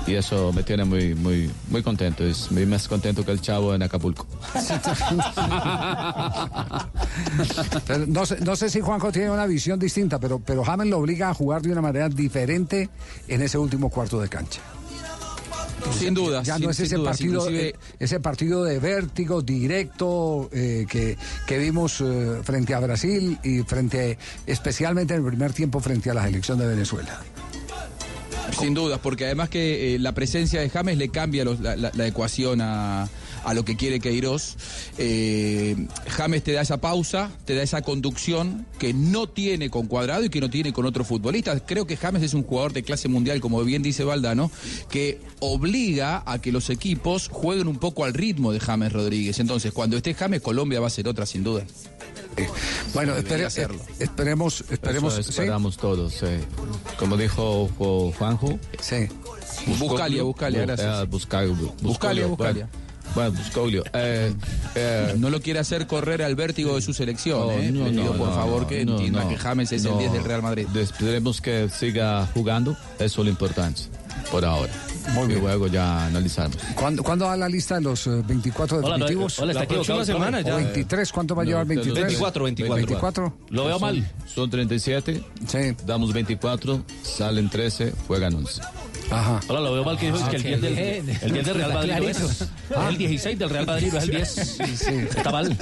Y 0.07 0.15
eso 0.15 0.53
me 0.53 0.63
tiene 0.63 0.85
muy, 0.85 1.15
muy, 1.15 1.51
muy 1.69 1.83
contento. 1.83 2.25
Es 2.25 2.51
muy 2.51 2.67
más 2.67 2.89
contento 2.89 3.25
que 3.25 3.31
el 3.33 3.41
chavo 3.41 3.75
en 3.75 3.83
Acapulco. 3.83 4.27
No, 8.09 8.27
sé, 8.27 8.39
no 8.41 8.57
sé 8.57 8.71
si 8.71 8.81
Juanjo 8.81 9.13
tiene 9.13 9.31
una 9.31 9.47
visión 9.47 9.79
distinta, 9.79 10.19
pero, 10.19 10.39
pero 10.41 10.65
James 10.65 10.89
lo 10.89 10.99
obliga 10.99 11.31
a 11.31 11.35
jugar 11.35 11.63
de 11.63 11.73
una 11.73 11.81
manera 11.81 12.09
diferente 12.09 12.89
en 13.29 13.43
ese 13.43 13.59
último 13.59 13.89
cuarto 13.91 14.21
de 14.21 14.29
cancha. 14.29 14.61
Sin 15.99 16.13
duda. 16.15 16.43
Ya 16.43 16.57
sin- 16.57 16.65
no 16.65 16.71
es 16.71 16.81
ese 16.81 16.97
dudas, 16.97 17.17
partido, 17.17 17.41
inclusive- 17.49 17.69
eh, 17.71 17.75
ese 17.99 18.21
partido 18.21 18.65
de 18.65 18.79
vértigo 18.79 19.41
directo 19.43 20.49
eh, 20.53 20.87
que, 20.89 21.17
que 21.47 21.59
vimos 21.59 22.01
eh, 22.01 22.41
frente 22.43 22.75
a 22.75 22.81
Brasil 22.81 23.39
y 23.43 23.61
frente, 23.63 24.19
especialmente 24.47 25.15
en 25.15 25.21
el 25.23 25.27
primer 25.27 25.53
tiempo 25.53 25.81
frente 25.81 26.11
a 26.11 26.15
la 26.15 26.25
selección 26.25 26.59
de 26.59 26.67
Venezuela. 26.67 27.21
Sin 28.59 28.75
dudas, 28.75 29.01
porque 29.03 29.25
además 29.27 29.49
que 29.49 29.95
eh, 29.95 29.99
la 29.99 30.13
presencia 30.13 30.61
de 30.61 30.69
James 30.69 30.99
le 30.99 31.09
cambia 31.09 31.45
los- 31.45 31.61
la, 31.61 31.77
la- 31.77 31.91
la 31.95 32.07
ecuación 32.07 32.61
a, 32.61 33.09
a 33.45 33.55
lo 33.55 33.65
que 33.65 33.77
quiere 33.77 34.01
Queiroz. 34.01 34.57
Eh, 34.99 35.77
James 36.09 36.43
te 36.43 36.53
da 36.53 36.63
esa 36.63 36.79
pausa, 36.81 37.31
te 37.45 37.55
da 37.55 37.63
esa 37.63 37.83
conducción 37.83 38.67
que 38.79 38.93
no 38.95 39.29
tiene 39.29 39.71
con 39.71 39.87
Cuadrado 39.87 40.25
y 40.25 40.29
que 40.31 40.41
no 40.41 40.51
tiene 40.51 40.73
con 40.73 40.87
otros 40.87 41.07
futbolistas. 41.07 41.63
Creo 41.67 41.87
que 41.87 41.97
James 41.97 42.23
es 42.23 42.35
un 42.35 42.43
jugador 42.43 42.73
de 42.73 42.83
clase 42.83 43.09
mundial, 43.09 43.41
como 43.41 43.63
bien 43.65 43.83
dice 43.83 44.05
Valdano, 44.05 44.51
que 44.91 45.21
obliga 45.41 46.23
a 46.27 46.39
que 46.41 46.53
los 46.53 46.71
equipos 46.71 47.29
jueguen 47.29 47.69
un 47.69 47.79
poco 47.79 48.05
al 48.05 48.15
ritmo 48.15 48.53
de 48.53 48.61
James 48.61 48.93
Rodríguez. 48.93 49.39
Entonces, 49.41 49.73
cuando 49.73 49.97
esté 49.97 50.15
James, 50.15 50.41
Colombia 50.41 50.81
va 50.81 50.87
a 50.87 50.91
ser 50.91 51.09
otra, 51.09 51.27
sin 51.27 51.43
duda. 51.45 51.65
Bueno, 52.95 53.15
Debería 53.15 53.37
espere- 53.39 53.47
hacerlo. 53.47 53.81
eh, 53.89 53.95
esperemos, 54.05 54.65
esperemos. 54.71 55.13
Eso 55.15 55.23
¿sí? 55.25 55.31
esperamos 55.31 55.77
todos. 55.77 56.15
Como 56.99 57.17
dijo 57.17 57.69
Jo- 57.79 58.13
Juanjo. 58.19 58.59
Sí. 58.81 59.09
Buscalia, 59.79 60.23
Buscalia, 60.23 60.63
gracias. 60.63 61.09
Buscalia, 61.09 61.55
Buscalia, 61.83 62.69
Buscalia. 63.15 63.15
Bueno, 63.15 63.31
Buscaglio. 63.33 63.85
Eh, 63.93 64.33
eh, 64.75 65.15
No 65.19 65.31
lo 65.31 65.41
quiere 65.41 65.59
hacer 65.61 65.87
correr 65.87 66.23
al 66.23 66.35
vértigo 66.35 66.77
de 66.77 66.83
su 66.83 66.93
selección, 66.93 67.41
No, 67.47 67.51
¿eh? 67.53 67.71
no, 67.73 67.85
Le 67.85 67.91
pido, 67.91 68.05
no, 68.05 68.13
por 68.19 68.35
favor, 68.35 68.63
no, 68.63 68.67
que 68.69 68.85
no, 68.85 68.93
entienda 68.93 69.25
no, 69.25 69.29
que 69.31 69.37
James 69.37 69.73
es 69.73 69.85
no. 69.85 69.93
el 69.93 69.99
10 69.99 70.13
del 70.13 70.25
Real 70.25 70.43
Madrid. 70.43 70.67
Esperemos 70.77 71.41
que 71.41 71.69
siga 71.69 72.27
jugando. 72.35 72.77
Eso 72.99 73.21
es 73.23 73.25
lo 73.25 73.31
importante. 73.31 73.83
Por 74.31 74.45
ahora. 74.45 74.73
Muy 75.15 75.27
bien. 75.29 75.39
Y 75.39 75.43
luego 75.43 75.67
ya 75.67 76.07
analizamos. 76.07 76.57
¿Cuándo, 76.75 77.03
¿Cuándo 77.03 77.25
da 77.25 77.37
la 77.37 77.49
lista 77.49 77.77
de 77.77 77.81
los 77.81 78.07
eh, 78.07 78.23
24 78.27 78.79
Hola, 78.79 78.87
no, 78.87 78.93
definitivos? 79.07 79.39
hola, 79.39 79.53
está 79.53 79.63
La 79.65 79.69
próxima 79.69 80.05
semana 80.05 80.39
¿O 80.39 80.43
ya. 80.43 80.57
23, 80.57 81.13
¿cuánto 81.13 81.35
va 81.35 81.43
a 81.43 81.47
llevar? 81.47 81.67
No, 81.67 81.71
de 81.71 81.77
los 81.77 81.85
23. 81.87 82.07
24, 82.09 82.45
24. 82.45 82.77
24. 82.87 83.35
Lo 83.51 83.65
veo 83.65 83.79
mal. 83.79 84.11
Son 84.33 84.51
37. 84.51 85.23
Damos 85.87 86.13
24. 86.13 86.85
Salen 87.03 87.49
13. 87.49 87.93
Juegan 88.07 88.35
11. 88.35 88.63
Ajá. 89.11 89.41
Hola, 89.49 89.61
lo 89.61 89.73
veo 89.73 89.85
mal 89.85 89.99
que 89.99 90.07
dijo 90.07 90.19
es 90.19 90.25
que 90.29 90.37
el 90.37 90.61
10 90.61 90.61
del, 90.61 90.79
el 91.23 91.33
10 91.33 91.45
del 91.47 91.55
Real 91.57 91.73
Madrid 91.75 91.93
es. 92.09 92.21
Es 92.21 92.49
el 92.89 92.97
16 92.99 93.39
del 93.39 93.51
Real 93.51 93.67
Madrid, 93.67 93.93
no 93.93 93.99
es 93.99 94.05
el 94.05 94.11
10. 94.11 94.61
Está 95.17 95.31
mal. 95.33 95.57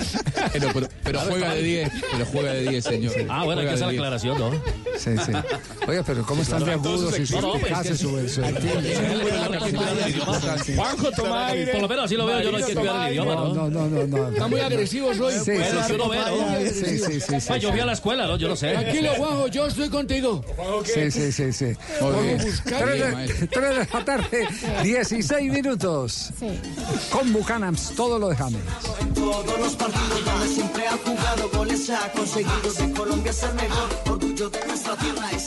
Pero, 0.53 0.69
pero- 0.75 0.89
pero 1.03 1.21
juega 1.21 1.55
de 1.55 1.63
10, 1.63 1.91
pero 2.13 2.27
juega 2.27 2.53
de 2.53 2.69
10, 2.71 2.85
señor. 2.85 3.13
Ah, 3.31 3.45
bueno, 3.45 3.61
hay 3.63 3.67
que 3.69 3.73
hacer 3.73 3.87
la 3.87 3.93
de 3.93 3.93
10. 3.93 4.01
aclaración, 4.03 4.39
¿no? 4.39 4.51
Sí, 4.99 5.11
sí. 5.25 5.33
Oye, 5.87 6.03
pero 6.05 6.27
¿cómo 6.27 6.43
están 6.43 6.65
de 6.65 6.73
agudos 6.73 7.19
y 7.19 7.33
No, 7.33 7.41
no, 7.41 7.53
pues, 7.55 7.73
Juanjo, 10.77 11.11
toma 11.13 11.47
aire. 11.49 11.73
Por 11.73 11.81
lo 11.83 11.89
menos 11.89 12.05
así 12.05 12.17
lo 12.17 12.27
veo, 12.27 12.41
yo 12.43 12.51
no 12.53 12.59
hay 12.59 12.65
que 12.65 12.73
estudiar 12.73 13.07
el 13.07 13.13
idioma, 13.13 13.35
¿no? 13.35 13.55
No, 13.55 13.71
no, 13.71 13.87
no, 13.89 14.07
no. 14.07 14.29
Está 14.29 14.49
muy 14.49 14.61
agresivo 14.61 15.09
hoy. 15.09 15.33
Sí, 15.33 15.53
sí, 15.53 16.73
sí, 16.75 16.99
sí, 16.99 17.21
sí, 17.21 17.41
sí, 17.41 17.49
Ah, 17.51 17.57
Yo 17.57 17.69
sí. 17.69 17.73
fui 17.73 17.81
a 17.81 17.87
la 17.87 17.93
escuela, 17.93 18.27
¿no? 18.27 18.37
Yo 18.37 18.49
no 18.49 18.57
sé. 18.57 18.73
Tranquilo, 18.73 19.11
Juanjo, 19.17 19.49
yo 19.49 19.67
estoy 19.67 19.89
contigo. 19.89 20.45
Sí, 20.85 21.11
sí, 21.11 21.33
sí, 21.33 21.53
sí. 21.53 21.67
Muy 22.01 22.27
bien. 22.27 23.38
Tres 23.39 23.41
de, 23.41 23.47
tres 23.47 23.71
de 23.71 23.99
la 23.99 24.05
tarde, 24.05 24.49
16 24.83 25.53
minutos. 25.53 26.31
Con 27.11 27.33
Bucanams, 27.33 27.93
todo 27.95 28.19
lo 28.19 28.29
dejamos. 28.29 28.61
Todos 29.15 29.61
los 29.61 29.75
partidos 29.77 30.25
donde 30.25 30.49
siempre 30.49 30.87
ha 30.89 30.97
jugado 30.97 31.49
goles 31.51 31.87
se 31.87 31.95
ha 31.95 32.11
conseguido 32.13 32.73
de 32.73 32.93
Colombia 32.93 33.33
ser 33.33 33.55
mejor, 33.55 33.89
orgullo 34.07 34.51
de 34.51 34.67
nuestra 34.67 34.97
tierra 34.97 35.31
es. 35.33 35.47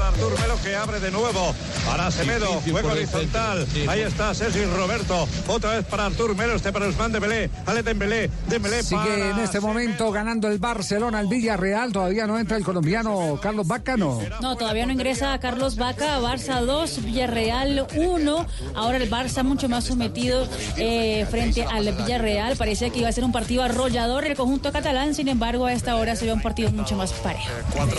Artur 0.00 0.38
Melo 0.40 0.56
que 0.62 0.76
abre 0.76 1.00
de 1.00 1.10
nuevo 1.10 1.54
para 1.86 2.10
Semedo, 2.10 2.60
juego 2.62 2.88
horizontal. 2.88 3.66
Ahí 3.88 4.00
está 4.00 4.34
Ceci 4.34 4.64
Roberto. 4.64 5.28
Otra 5.48 5.72
vez 5.72 5.84
para 5.86 6.06
Artur 6.06 6.34
Melo, 6.36 6.54
este 6.54 6.72
para 6.72 6.88
Usman 6.88 7.12
Dembélé. 7.12 7.50
Ale 7.66 7.82
Dembélé, 7.82 8.30
Dembélé 8.48 8.82
Sigue 8.82 8.96
para 8.96 9.30
en 9.30 9.38
este 9.40 9.60
momento 9.60 10.10
ganando 10.10 10.48
el 10.48 10.58
Barcelona 10.58 11.18
al 11.18 11.26
Villarreal. 11.26 11.92
Todavía 11.92 12.26
no 12.26 12.38
entra 12.38 12.56
el 12.56 12.64
colombiano 12.64 13.38
Carlos 13.42 13.66
Bacano. 13.66 14.20
No, 14.40 14.56
todavía 14.56 14.86
no 14.86 14.92
ingresa 14.92 15.38
Carlos 15.38 15.76
Vaca, 15.76 16.18
Barça 16.20 16.60
2, 16.60 17.04
Villarreal 17.04 17.86
1. 17.94 18.46
Ahora 18.74 18.98
el 18.98 19.10
Barça 19.10 19.42
mucho 19.42 19.68
más 19.68 19.84
sometido 19.84 20.48
eh, 20.76 21.26
frente 21.30 21.64
al 21.64 21.92
Villarreal. 21.92 22.56
Parecía 22.56 22.90
que 22.90 23.00
iba 23.00 23.08
a 23.08 23.12
ser 23.12 23.24
un 23.24 23.32
partido 23.32 23.62
arrollador 23.62 24.24
el 24.24 24.36
conjunto 24.36 24.72
catalán, 24.72 25.14
sin 25.14 25.28
embargo 25.28 25.66
a 25.66 25.72
esta 25.72 25.96
hora 25.96 26.16
se 26.16 26.26
ve 26.26 26.32
un 26.32 26.42
partido 26.42 26.70
mucho 26.70 26.96
más 26.96 27.12
parejo. 27.12 27.50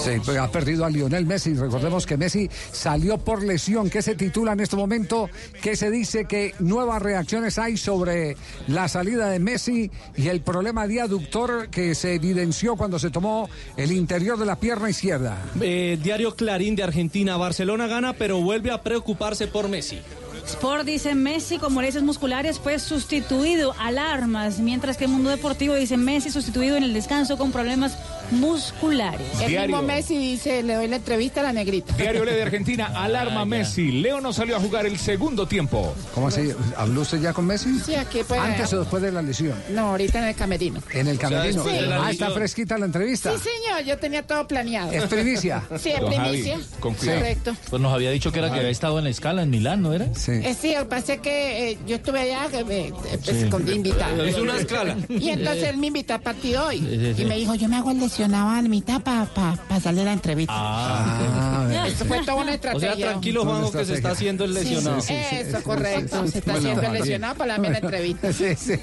Sí, 0.03 0.11
pues 0.23 0.37
ha 0.37 0.49
perdido 0.49 0.85
a 0.85 0.89
Lionel 0.89 1.25
Messi. 1.25 1.53
Recordemos 1.53 1.82
que 1.83 2.15
Messi 2.15 2.49
salió 2.71 3.17
por 3.17 3.43
lesión. 3.43 3.89
¿Qué 3.89 4.01
se 4.01 4.15
titula 4.15 4.53
en 4.53 4.61
este 4.61 4.77
momento? 4.77 5.29
¿Qué 5.61 5.75
se 5.75 5.91
dice 5.91 6.23
que 6.25 6.55
nuevas 6.59 7.01
reacciones 7.01 7.59
hay 7.59 7.75
sobre 7.75 8.37
la 8.67 8.87
salida 8.87 9.29
de 9.29 9.39
Messi 9.39 9.91
y 10.15 10.29
el 10.29 10.39
problema 10.41 10.87
de 10.87 11.01
aductor 11.01 11.67
que 11.69 11.93
se 11.93 12.15
evidenció 12.15 12.77
cuando 12.77 12.99
se 12.99 13.09
tomó 13.09 13.49
el 13.75 13.91
interior 13.91 14.39
de 14.39 14.45
la 14.45 14.55
pierna 14.55 14.89
izquierda? 14.89 15.37
Eh, 15.59 15.99
diario 16.01 16.35
Clarín 16.37 16.77
de 16.77 16.83
Argentina, 16.83 17.35
Barcelona 17.35 17.87
gana, 17.87 18.13
pero 18.13 18.39
vuelve 18.39 18.71
a 18.71 18.81
preocuparse 18.81 19.47
por 19.47 19.67
Messi. 19.67 19.99
Sport 20.45 20.85
dice 20.85 21.15
Messi 21.15 21.57
con 21.57 21.73
molestias 21.73 22.03
musculares 22.03 22.59
fue 22.59 22.77
sustituido, 22.77 23.73
alarmas, 23.79 24.59
mientras 24.59 24.97
que 24.97 25.05
el 25.05 25.11
mundo 25.11 25.29
deportivo 25.29 25.75
dice 25.75 25.95
Messi 25.95 26.31
sustituido 26.31 26.75
en 26.75 26.83
el 26.83 26.93
descanso 26.93 27.37
con 27.37 27.51
problemas 27.51 27.97
musculares. 28.39 29.27
El 29.41 29.59
mismo 29.61 29.81
Messi 29.81 30.17
dice, 30.17 30.63
le 30.63 30.75
doy 30.75 30.87
la 30.87 30.97
entrevista 30.97 31.41
a 31.41 31.43
la 31.43 31.53
negrita. 31.53 31.93
Diario 31.95 32.25
Le 32.25 32.33
de 32.33 32.43
Argentina, 32.43 32.85
alarma 32.95 33.45
Messi. 33.45 33.91
Leo 33.91 34.21
no 34.21 34.33
salió 34.33 34.57
a 34.57 34.59
jugar 34.59 34.85
el 34.85 34.97
segundo 34.97 35.47
tiempo. 35.47 35.93
¿Cómo 36.13 36.27
así? 36.27 36.51
¿Habló 36.77 37.01
usted 37.01 37.19
ya 37.19 37.33
con 37.33 37.45
Messi? 37.45 37.79
Sí, 37.79 37.95
aquí 37.95 38.19
pues. 38.27 38.39
¿Antes 38.39 38.71
o 38.73 38.79
después 38.79 39.01
de 39.03 39.11
la 39.11 39.21
lesión? 39.21 39.55
No, 39.69 39.89
ahorita 39.91 40.19
en 40.19 40.25
el 40.25 40.35
camerino. 40.35 40.81
En 40.91 41.07
el 41.07 41.17
camerino. 41.17 41.63
después 41.63 41.75
de 41.75 41.87
la 41.87 41.95
ah, 42.05 42.11
está 42.11 42.25
lesión. 42.25 42.33
fresquita 42.33 42.77
la 42.77 42.85
entrevista. 42.85 43.31
Sí, 43.37 43.43
señor, 43.63 43.83
yo 43.83 43.97
tenía 43.97 44.23
todo 44.23 44.47
planeado. 44.47 44.91
¿Es 44.91 45.03
primicia? 45.05 45.63
Sí, 45.83 45.89
es 45.89 45.99
primicia. 45.99 46.59
con 46.79 46.93
cuidado. 46.93 47.19
Correcto. 47.19 47.55
Pues 47.69 47.81
nos 47.81 47.93
había 47.93 48.11
dicho 48.11 48.31
que 48.31 48.39
era 48.39 48.51
que 48.51 48.59
había 48.59 48.69
estado 48.69 48.97
en 48.99 49.03
la 49.05 49.09
escala 49.09 49.43
en 49.43 49.49
Milán, 49.49 49.81
¿no 49.81 49.91
era? 49.93 50.07
Sí. 50.15 50.31
Eh, 50.31 50.55
sí, 50.59 50.73
lo 50.73 50.81
que 50.81 50.85
pasa 50.85 51.13
es 51.13 51.19
que 51.19 51.71
eh, 51.71 51.77
yo 51.87 51.95
estuve 51.95 52.19
allá 52.21 52.47
me, 52.65 52.87
eh, 52.87 52.93
pues, 53.23 53.37
Sí. 53.41 53.49
con 53.49 53.67
invitado. 53.67 54.23
Es 54.23 54.37
una 54.37 54.57
escala. 54.59 54.95
Y 55.09 55.29
entonces 55.29 55.63
él 55.65 55.77
me 55.77 55.87
invitó 55.87 56.13
al 56.13 56.21
partido 56.21 56.67
hoy. 56.67 56.79
Sí, 56.79 56.87
sí, 56.99 57.13
sí. 57.15 57.21
Y 57.23 57.25
me 57.25 57.37
dijo, 57.37 57.55
yo 57.55 57.67
me 57.67 57.75
hago 57.77 57.91
el 57.91 57.99
lesionado 57.99 58.22
a 58.25 58.61
la 58.61 58.69
mitad 58.69 59.01
para 59.01 59.25
pa, 59.25 59.57
pa 59.67 59.79
salir 59.79 60.01
a 60.01 60.05
la 60.05 60.13
entrevista. 60.13 60.53
Ah, 60.55 61.85
Eso 61.87 62.05
fue 62.05 62.19
toda 62.19 62.35
una 62.35 62.51
O 62.51 62.55
estrategia. 62.55 62.95
sea, 62.95 63.09
tranquilo, 63.11 63.43
Juanjo, 63.45 63.71
que 63.71 63.85
se 63.85 63.93
está 63.95 64.11
haciendo 64.11 64.45
el 64.45 64.53
lesionado. 64.53 65.01
Sí, 65.01 65.13
eso, 65.13 65.61
correcto. 65.63 66.27
Se 66.27 66.39
está 66.39 66.51
Bueno, 66.53 66.69
haciendo 66.69 66.93
el 66.93 66.99
lesionado 67.01 67.35
para 67.35 67.57
la 67.57 67.77
entrevista. 67.77 68.31
Sí, 68.33 68.55
sí. 68.55 68.73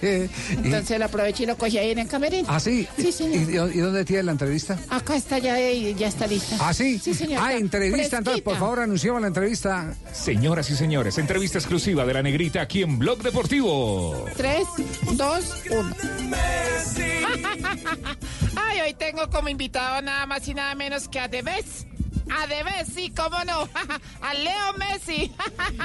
Entonces 0.50 0.98
lo 0.98 1.04
aproveché 1.06 1.42
y 1.42 1.46
lo 1.46 1.56
cogí 1.56 1.78
ahí 1.78 1.90
en 1.90 1.98
el 2.00 2.08
camerino. 2.08 2.46
¿Ah, 2.50 2.60
sí? 2.60 2.86
Sí, 2.96 3.12
señor. 3.12 3.50
¿Y, 3.50 3.78
y 3.78 3.80
dónde 3.80 4.04
tiene 4.04 4.22
la 4.24 4.32
entrevista? 4.32 4.78
Acá 4.88 5.16
está 5.16 5.38
ya, 5.38 5.58
eh, 5.60 5.94
ya 5.94 6.08
está 6.08 6.26
lista. 6.26 6.56
¿Ah, 6.60 6.72
sí? 6.72 6.98
Sí, 6.98 7.14
señor. 7.14 7.40
Ah, 7.42 7.54
entrevista. 7.54 8.18
Entonces, 8.18 8.42
por 8.42 8.56
favor, 8.56 8.80
anunciamos 8.80 9.20
la 9.20 9.28
entrevista. 9.28 9.94
Señoras 10.12 10.70
y 10.70 10.76
señores, 10.76 11.18
entrevista 11.18 11.58
exclusiva 11.58 12.04
de 12.04 12.14
la 12.14 12.22
negrita 12.22 12.60
aquí 12.60 12.82
en 12.82 12.98
Blog 12.98 13.22
Deportivo. 13.22 14.24
Tres, 14.36 14.66
dos, 15.12 15.54
uno. 15.70 15.90
Ay, 18.56 18.81
hoy 18.81 18.94
tengo 18.94 19.28
como 19.31 19.48
invitado 19.48 20.02
nada 20.02 20.27
más 20.27 20.47
y 20.48 20.55
nada 20.55 20.74
menos 20.74 21.09
que 21.09 21.20
a 21.20 21.28
Debes. 21.28 21.86
A 22.32 22.47
Debes, 22.47 22.89
sí, 22.94 23.10
cómo 23.14 23.43
no. 23.44 23.62
A 24.22 24.35
Leo 24.35 24.72
Messi, 24.78 25.32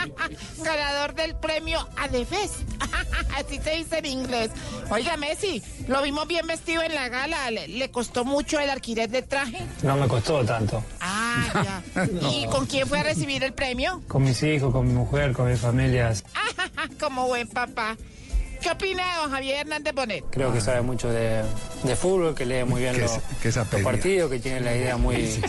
ganador 0.63 1.15
del 1.15 1.35
premio 1.35 1.87
a 1.97 2.07
Debes. 2.07 2.51
Así 3.35 3.59
se 3.59 3.71
dice 3.77 3.97
en 3.97 4.05
inglés. 4.05 4.51
Oiga, 4.91 5.17
Messi, 5.17 5.61
lo 5.87 6.01
vimos 6.03 6.27
bien 6.27 6.45
vestido 6.45 6.83
en 6.83 6.93
la 6.93 7.09
gala. 7.09 7.49
¿Le, 7.49 7.67
le 7.67 7.89
costó 7.89 8.25
mucho 8.25 8.59
el 8.59 8.69
alquiler 8.69 9.09
del 9.09 9.25
traje? 9.27 9.65
No 9.81 9.95
me 9.97 10.07
costó 10.07 10.45
tanto. 10.45 10.83
Ah, 11.01 11.81
ya. 11.95 12.05
¿Y 12.29 12.45
con 12.47 12.65
quién 12.67 12.87
fue 12.87 12.99
a 12.99 13.03
recibir 13.03 13.43
el 13.43 13.53
premio? 13.53 14.03
Con 14.07 14.23
mis 14.23 14.41
hijos, 14.43 14.71
con 14.71 14.87
mi 14.87 14.93
mujer, 14.93 15.33
con 15.33 15.49
mi 15.49 15.57
familia. 15.57 16.13
Como 16.99 17.27
buen 17.27 17.47
papá. 17.47 17.97
¿Qué 18.65 18.71
opina 18.71 19.03
de 19.13 19.21
don 19.21 19.29
Javier 19.31 19.57
Hernández 19.59 19.93
Bonet? 19.93 20.23
Creo 20.31 20.51
que 20.51 20.59
sabe 20.59 20.81
mucho 20.81 21.07
de, 21.07 21.43
de 21.83 21.95
fútbol, 21.95 22.33
que 22.33 22.47
lee 22.47 22.63
muy 22.63 22.81
bien 22.81 22.95
Que 22.95 23.01
los, 23.01 23.11
es- 23.45 23.83
partidos, 23.83 24.31
que 24.31 24.39
tiene 24.39 24.59
la 24.61 24.75
idea 24.75 24.97
muy, 24.97 25.39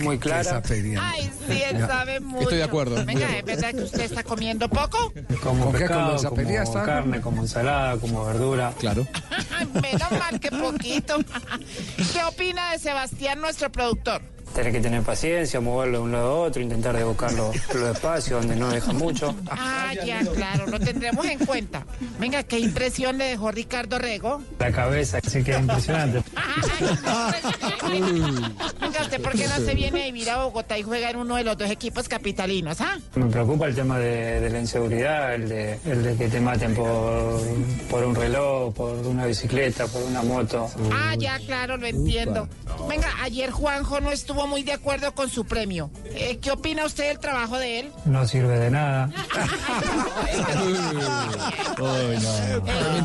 muy 0.00 0.18
clara. 0.18 0.62
Ay, 0.98 1.30
sí, 1.46 1.62
él 1.62 1.78
Ya. 1.80 1.86
sabe 1.86 2.18
mucho. 2.20 2.44
Estoy 2.44 2.56
de 2.56 2.64
acuerdo. 2.64 3.04
Venga, 3.04 3.36
¿es 3.36 3.44
verdad 3.44 3.72
que 3.74 3.82
usted 3.82 4.00
está 4.00 4.22
comiendo 4.22 4.70
poco? 4.70 5.12
Como 5.42 5.66
¿Con 5.66 5.74
qué? 5.74 5.86
¿Con 5.86 5.96
pescado, 6.14 6.28
apellidos 6.28 6.70
como 6.70 6.78
está? 6.80 6.84
carne, 6.86 7.20
como 7.20 7.42
ensalada, 7.42 7.98
como 7.98 8.24
verdura. 8.24 8.72
Claro. 8.78 9.06
Menos 9.82 10.10
mal 10.12 10.40
que 10.40 10.50
poquito. 10.50 11.18
¿Qué 12.14 12.24
opina 12.26 12.72
de 12.72 12.78
Sebastián, 12.78 13.38
nuestro 13.42 13.70
productor? 13.70 14.22
Tener 14.56 14.72
que 14.72 14.80
tener 14.80 15.02
paciencia, 15.02 15.60
moverlo 15.60 15.98
de 15.98 16.04
un 16.04 16.12
lado 16.12 16.28
a 16.28 16.40
otro, 16.46 16.62
intentar 16.62 16.96
de 16.96 17.04
buscar 17.04 17.30
los, 17.34 17.54
los 17.74 17.94
espacios 17.94 18.40
donde 18.40 18.56
no 18.56 18.70
deja 18.70 18.90
mucho. 18.94 19.34
Ah, 19.50 19.92
ya, 20.02 20.20
claro, 20.20 20.66
lo 20.66 20.80
tendremos 20.80 21.26
en 21.26 21.38
cuenta. 21.40 21.84
Venga, 22.18 22.42
¿qué 22.42 22.58
impresión 22.58 23.18
le 23.18 23.26
dejó 23.26 23.52
Ricardo 23.52 23.98
Rego? 23.98 24.40
La 24.58 24.72
cabeza, 24.72 25.18
sí 25.28 25.44
que 25.44 25.52
es 25.52 25.60
impresionante. 25.60 26.22
Venga, 28.80 29.00
¿usted 29.02 29.20
por 29.20 29.32
qué 29.32 29.46
no 29.46 29.56
se 29.56 29.74
viene 29.74 30.04
a 30.04 30.06
vivir 30.06 30.30
a 30.30 30.44
Bogotá 30.44 30.78
y 30.78 30.82
juega 30.82 31.10
en 31.10 31.16
uno 31.16 31.36
de 31.36 31.44
los 31.44 31.58
dos 31.58 31.70
equipos 31.70 32.08
capitalinos, 32.08 32.80
ah? 32.80 32.98
Me 33.14 33.26
preocupa 33.26 33.66
el 33.66 33.74
tema 33.74 33.98
de, 33.98 34.40
de 34.40 34.48
la 34.48 34.60
inseguridad, 34.60 35.34
el 35.34 35.50
de, 35.50 35.78
el 35.84 36.02
de 36.02 36.16
que 36.16 36.28
te 36.28 36.40
maten 36.40 36.74
por, 36.74 37.42
por 37.90 38.04
un 38.04 38.14
reloj, 38.14 38.72
por 38.72 38.94
una 39.06 39.26
bicicleta, 39.26 39.86
por 39.86 40.02
una 40.02 40.22
moto. 40.22 40.70
Ah, 40.94 41.14
ya, 41.18 41.38
claro, 41.40 41.76
lo 41.76 41.86
entiendo. 41.86 42.48
Venga, 42.88 43.08
ayer 43.22 43.50
Juanjo 43.50 44.00
no 44.00 44.10
estuvo 44.12 44.45
muy 44.46 44.62
de 44.62 44.72
acuerdo 44.72 45.14
con 45.14 45.30
su 45.30 45.44
premio. 45.44 45.90
Eh, 46.06 46.38
¿Qué 46.40 46.50
opina 46.50 46.84
usted 46.84 47.08
del 47.08 47.18
trabajo 47.18 47.58
de 47.58 47.80
él? 47.80 47.92
No 48.04 48.26
sirve 48.26 48.58
de 48.58 48.70
nada. 48.70 49.10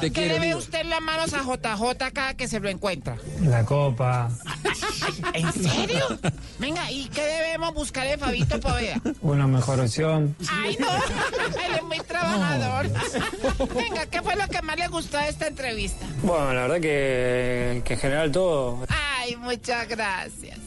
Eh, 0.01 0.11
¿Qué 0.11 0.27
le 0.27 0.39
ve 0.39 0.55
usted 0.55 0.81
en 0.81 0.89
las 0.89 1.01
manos 1.01 1.33
a 1.33 1.43
JJ 1.43 2.11
cada 2.13 2.33
que 2.35 2.47
se 2.47 2.59
lo 2.59 2.69
encuentra? 2.69 3.17
La 3.41 3.65
copa, 3.65 4.29
¿En 5.33 5.51
serio? 5.53 6.05
Venga, 6.59 6.89
¿y 6.91 7.07
qué 7.09 7.21
debemos 7.21 7.73
buscar 7.73 8.07
en 8.07 8.19
Fabito 8.19 8.59
Poveda? 8.59 8.99
una 9.21 9.47
mejor 9.47 9.79
opción. 9.79 10.35
Ay, 10.49 10.77
no, 10.79 10.87
él 11.65 11.75
es 11.75 11.83
muy 11.83 11.99
trabajador. 11.99 12.89
Venga, 13.75 14.05
¿qué 14.07 14.21
fue 14.21 14.35
lo 14.35 14.47
que 14.47 14.61
más 14.61 14.77
le 14.77 14.87
gustó 14.87 15.17
de 15.17 15.29
esta 15.29 15.47
entrevista? 15.47 16.05
Bueno, 16.23 16.53
la 16.53 16.61
verdad 16.63 16.81
que, 16.81 17.81
que 17.85 17.93
en 17.93 17.99
general 17.99 18.31
todo. 18.31 18.85
Ay, 18.89 19.35
muchas 19.35 19.87
gracias. 19.87 20.57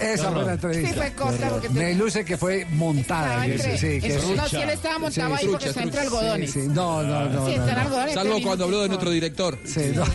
Esa 0.00 0.30
fue 0.32 0.44
la 0.44 0.52
entrevista. 0.52 0.88
Sí, 0.88 0.94
fue 0.94 1.12
corta 1.12 1.48
porque 1.48 1.68
te- 1.68 1.74
Me 1.74 1.94
luce 1.94 2.24
que 2.24 2.36
fue 2.36 2.66
montada. 2.72 3.46
Entre- 3.46 3.78
sí, 3.78 4.00
que 4.00 4.20
sí. 4.20 4.34
no, 4.36 4.48
sí, 4.48 4.56
él 4.56 4.70
estaba 4.70 4.98
montado 4.98 5.34
ahí 5.34 5.46
porque 5.48 5.68
está 5.68 5.82
entre 5.82 6.00
algodones. 6.00 6.52
Sí, 6.52 6.62
sí. 6.62 6.68
No, 6.68 7.02
no, 7.02 7.24
no. 7.28 7.46
Sí, 7.46 7.56
no, 7.56 7.66
no. 7.66 7.80
algodones. 7.80 8.14
Salvo 8.14 8.32
este 8.34 8.42
cuando 8.44 8.64
habló 8.64 8.82
de 8.82 8.88
nuestro 8.88 9.10
director. 9.10 9.58
Sí, 9.64 9.92
no. 9.94 10.04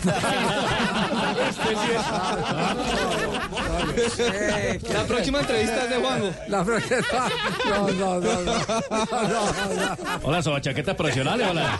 La 4.92 5.04
próxima 5.04 5.40
entrevista 5.40 5.84
es 5.84 5.90
de 5.90 5.96
Juanjo. 5.96 6.30
La 6.48 6.64
próxima. 6.64 6.98
No, 7.68 7.88
no, 7.88 8.20
no, 8.20 8.20
no. 8.20 8.42
no, 8.42 8.54
no. 9.74 9.96
Hola, 10.22 10.42
soba 10.42 10.60
chaquetas 10.60 10.94
profesionales, 10.94 11.46
hola. 11.50 11.78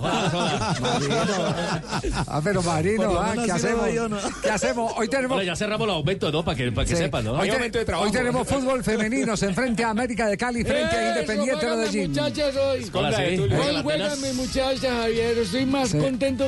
Hola, 0.00 0.30
soba. 0.30 1.82
Ah, 2.26 2.40
pero 2.42 2.62
Marino, 2.62 3.18
ah, 3.18 3.34
¿qué 3.44 3.52
hacemos? 3.52 3.86
¿no? 4.10 4.18
¿Qué 4.42 4.50
hacemos? 4.50 4.92
Hoy 4.96 5.08
tenemos. 5.08 5.36
Hola, 5.36 5.44
ya 5.44 5.56
cerramos 5.56 5.86
los 5.86 5.96
aumentos, 5.96 6.25
¿no? 6.30 6.44
Para 6.44 6.56
que, 6.56 6.72
para 6.72 6.86
que 6.86 6.94
Sí. 6.96 7.02
sepan, 7.02 7.24
¿no? 7.24 7.32
Hoy, 7.32 7.40
Hay 7.42 7.48
te- 7.48 7.54
aumento 7.56 7.78
de 7.78 7.84
trabajo. 7.84 8.06
hoy 8.06 8.12
tenemos 8.12 8.46
fútbol 8.48 8.82
femenino, 8.84 9.36
se 9.36 9.46
enfrenta 9.46 9.86
a 9.86 9.90
América 9.90 10.26
de 10.28 10.36
Cali 10.36 10.64
frente 10.64 10.96
a 10.96 11.08
Independiente 11.10 11.66
Medellín. 11.66 12.10
muchachas 12.10 12.56
hoy. 12.56 12.90
Hola, 12.92 13.16
sí. 13.16 13.38
Hoy 13.38 13.82
Juegan 13.82 14.20
mis 14.20 14.34
muchachas, 14.34 14.80
Javier. 14.92 15.38
Estoy 15.38 15.66
más 15.66 15.90
Sí. 15.90 15.98
contento 15.98 16.46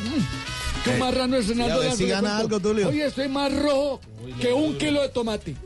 que 0.84 0.90
un 0.90 0.98
marrano 0.98 1.36
la 1.36 1.42
si 1.42 2.06
gana 2.06 2.38
Supercopa. 2.38 2.38
algo, 2.38 2.60
Tulio. 2.60 2.88
Hoy 2.88 3.00
estoy 3.00 3.28
más 3.28 3.52
rojo 3.54 4.00
que 4.40 4.52
un 4.52 4.76
kilo 4.78 5.02
de 5.02 5.08
tomate. 5.08 5.56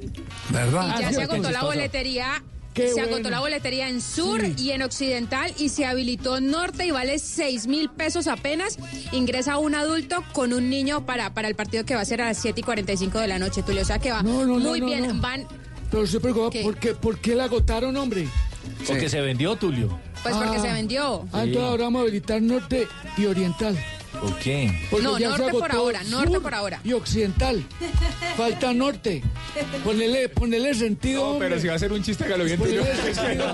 ¿Verdad? 0.51 0.97
Ya 1.01 1.12
se 1.12 1.22
agotó 1.22 1.51
la 1.51 1.62
boletería. 1.64 2.43
Qué 2.74 2.88
se 2.88 2.94
bueno. 2.94 3.14
agotó 3.16 3.30
la 3.30 3.40
boletería 3.40 3.88
en 3.88 4.00
sur 4.00 4.40
Sí. 4.40 4.54
y 4.56 4.70
en 4.70 4.82
occidental 4.82 5.52
y 5.58 5.68
se 5.68 5.84
habilitó 5.84 6.40
norte 6.40 6.86
y 6.86 6.90
vale 6.90 7.18
6 7.18 7.66
mil 7.66 7.90
pesos 7.90 8.26
apenas. 8.26 8.78
Ingresa 9.12 9.58
un 9.58 9.74
adulto 9.74 10.24
con 10.32 10.52
un 10.54 10.70
niño 10.70 11.04
para, 11.04 11.34
para 11.34 11.48
el 11.48 11.54
partido 11.54 11.84
que 11.84 11.94
va 11.94 12.00
a 12.00 12.04
ser 12.06 12.22
a 12.22 12.26
las 12.26 12.38
7 12.38 12.60
y 12.60 12.62
45 12.64 13.18
de 13.18 13.26
la 13.28 13.38
noche, 13.38 13.62
Tulio. 13.62 13.82
O 13.82 13.84
sea 13.84 13.98
que 13.98 14.10
va 14.10 14.22
No, 14.22 14.46
no, 14.46 14.58
no, 14.58 14.70
muy 14.70 14.80
no, 14.80 14.86
bien. 14.86 15.06
no. 15.06 15.20
Van, 15.20 15.46
Pero 15.90 16.06
se 16.06 16.18
preocupa, 16.20 16.50
¿Qué? 16.50 16.62
¿por 16.62 16.76
qué, 16.78 16.94
¿por 16.94 17.18
qué 17.18 17.34
la 17.34 17.44
agotaron, 17.44 17.94
hombre? 17.96 18.26
Porque 18.86 19.08
se 19.10 19.20
vendió, 19.20 19.54
Tulio. 19.56 19.98
pues 20.22 20.34
porque 20.36 20.56
Ah. 20.56 20.62
se 20.62 20.72
vendió. 20.72 21.26
Ah, 21.32 21.42
entonces 21.44 21.62
ahora 21.62 21.84
vamos 21.84 22.00
a 22.00 22.02
habilitar 22.04 22.40
norte 22.40 22.86
y 23.18 23.26
oriental. 23.26 23.76
¿Por 24.22 24.38
qué? 24.38 24.86
Porque 24.90 25.04
No, 25.04 25.18
ya 25.18 25.32
se 25.32 25.38
norte 25.38 25.58
por 25.58 25.72
ahora, 25.72 26.02
norte 26.04 26.40
por 26.40 26.54
ahora. 26.54 26.80
Y 26.84 26.92
occidental. 26.92 27.64
Falta 28.36 28.72
norte. 28.72 29.22
Ponele, 29.84 30.28
ponele 30.28 30.74
sentido. 30.74 31.32
No, 31.34 31.38
pero 31.38 31.58
si 31.60 31.66
va 31.66 31.74
a 31.74 31.78
ser 31.78 31.92
un 31.92 32.02
chiste, 32.02 32.24
bien, 32.44 32.58
sentido. 32.60 32.84
Lo 32.84 33.46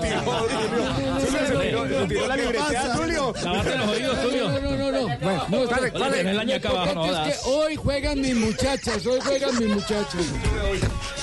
lo 1.53 1.85
tiró, 1.85 2.07
tiró 2.07 2.27
la 2.27 2.37
libretea, 2.37 2.93
Tulio. 2.95 3.33
Lavate 3.43 3.77
los 3.77 3.87
oídos, 3.89 4.21
Tulio. 4.21 4.49
No, 4.49 4.59
no, 4.59 4.77
no, 4.77 4.91
no. 4.91 5.01
Bueno, 5.19 5.45
No, 5.49 5.65
¿cuál- 5.65 5.81
no, 5.83 5.99
cuál 5.99 6.13
es? 6.15 6.65
Abajo, 6.65 6.93
no 6.93 7.23
que 7.23 7.33
hoy 7.45 7.75
juegan 7.75 8.21
mis 8.21 8.35
muchachas, 8.35 9.05
hoy 9.05 9.19
juegan 9.21 9.57
mis 9.57 9.67
muchachos. 9.69 10.25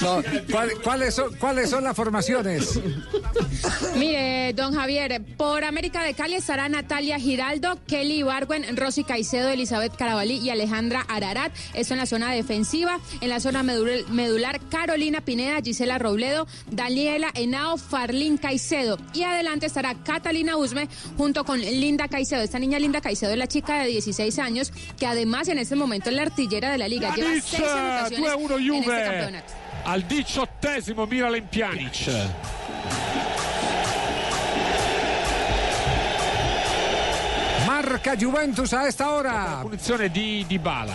No, 0.01 0.23
¿cuál- 0.51 0.73
¿cuáles, 0.83 1.15
son, 1.15 1.35
¿Cuáles 1.37 1.71
son 1.71 1.85
las 1.85 1.95
formaciones? 1.97 2.79
Mire, 3.97 4.53
don 4.55 4.75
Javier, 4.75 5.23
por 5.37 5.65
América 5.65 6.03
de 6.03 6.15
Cali 6.15 6.35
estará 6.35 6.69
Natalia 6.69 7.19
Giraldo, 7.19 7.79
Kelly 7.87 8.19
Ibargüen, 8.21 8.77
Rosy 8.77 9.05
Caicedo, 9.05 9.36
Elizabeth 9.45 9.95
Carabalí 9.97 10.37
y 10.39 10.51
Alejandra 10.51 11.05
Ararat. 11.09 11.53
Esto 11.75 11.95
en 11.95 11.99
la 12.01 12.07
zona 12.07 12.33
defensiva. 12.33 12.99
En 13.21 13.29
la 13.29 13.41
zona 13.41 13.63
medul- 13.63 14.07
medular, 14.09 14.61
Carolina 14.71 15.21
Pineda, 15.21 15.61
Gisela 15.63 15.99
Robledo, 15.99 16.47
Daniela 16.71 17.31
Henao, 17.35 17.77
Farlín 17.77 18.37
Caicedo. 18.39 18.99
Y 19.15 19.23
adelante 19.23 19.67
estará 19.67 19.95
Catalina 19.95 20.57
Usme 20.57 20.89
junto 21.17 21.45
con 21.45 21.61
Linda 21.61 22.09
Caicedo. 22.09 22.43
Esta 22.43 22.59
niña 22.59 22.79
Linda 22.79 23.01
Caicedo 23.01 23.33
es 23.33 23.39
la 23.39 23.47
chica 23.49 23.81
de 23.81 23.87
16 23.89 24.39
años 24.39 24.73
que 24.99 25.07
además 25.07 25.49
en 25.49 25.59
este 25.59 25.77
momento 25.77 26.11
es 26.11 26.17
la 26.17 26.23
artillera 26.23 26.71
de 26.71 26.79
la 26.79 26.89
liga. 26.89 27.15
Lleva 27.15 27.29
Pjanic, 27.29 27.45
seis 27.45 27.63
anotaciones 27.69 28.31
2-1 28.33 28.59
en 28.59 28.75
este 28.83 29.05
campeonato. 29.05 29.53
Al 29.85 30.09
diciottesimo 30.09 31.07
Miralem 31.07 31.47
Pjanic. 31.49 31.93
Marca 37.87 38.17
Juventus 38.19 38.73
a 38.73 38.89
esta 38.89 39.11
hora. 39.11 39.61
Punizione 39.63 40.09
di 40.11 40.45
Dybala. 40.45 40.93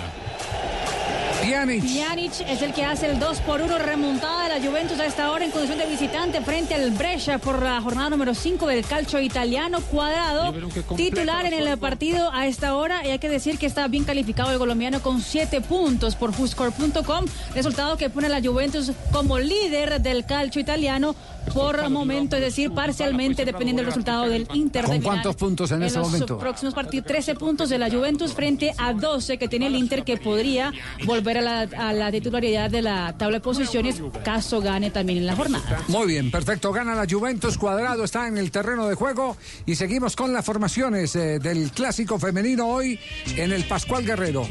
Pjanic. 1.41 1.83
Pjanic 1.83 2.33
es 2.41 2.61
el 2.61 2.73
que 2.73 2.83
hace 2.83 3.09
el 3.09 3.17
2 3.17 3.39
por 3.39 3.61
1 3.61 3.79
remontada 3.79 4.49
de 4.49 4.59
la 4.59 4.65
Juventus 4.65 4.99
a 4.99 5.05
esta 5.05 5.31
hora 5.31 5.45
en 5.45 5.51
condición 5.51 5.79
de 5.79 5.85
visitante 5.87 6.41
frente 6.41 6.75
al 6.75 6.91
Brescia 6.91 7.39
por 7.39 7.63
la 7.63 7.81
jornada 7.81 8.09
número 8.09 8.35
5 8.35 8.67
del 8.67 8.85
calcio 8.85 9.21
italiano 9.21 9.79
cuadrado. 9.79 10.53
Titular 10.97 11.45
en 11.45 11.53
el 11.53 11.77
partido 11.79 12.29
a 12.31 12.45
esta 12.45 12.75
hora 12.75 13.07
y 13.07 13.11
hay 13.11 13.19
que 13.19 13.29
decir 13.29 13.57
que 13.57 13.65
está 13.65 13.87
bien 13.87 14.03
calificado 14.03 14.51
el 14.51 14.59
colombiano 14.59 15.01
con 15.01 15.21
7 15.21 15.61
puntos 15.61 16.15
por 16.15 16.33
Fuscore.com. 16.33 17.25
Resultado 17.55 17.95
que 17.95 18.09
pone 18.09 18.27
a 18.27 18.29
la 18.29 18.41
Juventus 18.41 18.91
como 19.13 19.39
líder 19.39 20.01
del 20.01 20.25
calcio 20.25 20.61
italiano 20.61 21.15
por 21.53 21.89
momento, 21.89 22.35
es 22.35 22.41
decir, 22.41 22.71
parcialmente 22.71 23.45
dependiendo 23.45 23.81
del 23.81 23.87
resultado 23.87 24.29
del 24.29 24.47
Inter 24.53 24.85
¿Con 24.85 25.01
cuántos 25.01 25.35
puntos 25.35 25.71
en, 25.71 25.83
ese 25.83 25.97
los 25.97 26.07
momento? 26.07 26.37
próximos 26.37 26.73
partidos, 26.73 27.07
13 27.07 27.35
puntos 27.35 27.69
de 27.69 27.77
la 27.77 27.89
Juventus 27.89 28.33
frente 28.33 28.73
a 28.77 28.93
12 28.93 29.37
que 29.37 29.47
tiene 29.47 29.67
el 29.67 29.75
Inter 29.75 30.03
que 30.03 30.17
podría 30.17 30.71
volver 31.05 31.39
a 31.39 31.41
la, 31.41 31.61
a 31.61 31.93
la 31.93 32.11
titularidad 32.11 32.69
de 32.69 32.81
la 32.81 33.13
tabla 33.17 33.37
de 33.37 33.41
posiciones 33.41 34.01
caso 34.23 34.61
gane 34.61 34.91
también 34.91 35.19
en 35.19 35.25
la 35.25 35.35
jornada. 35.35 35.83
Muy 35.87 36.07
bien, 36.07 36.31
perfecto. 36.31 36.71
Gana 36.71 36.95
la 36.95 37.05
Juventus, 37.09 37.57
Cuadrado 37.57 38.03
está 38.03 38.27
en 38.27 38.37
el 38.37 38.51
terreno 38.51 38.87
de 38.87 38.95
juego 38.95 39.37
y 39.65 39.75
seguimos 39.75 40.15
con 40.15 40.33
las 40.33 40.45
formaciones 40.45 41.15
eh, 41.15 41.39
del 41.39 41.71
clásico 41.71 42.19
femenino 42.19 42.67
hoy 42.67 42.99
en 43.35 43.51
el 43.51 43.63
Pascual 43.65 44.05
Guerrero. 44.05 44.47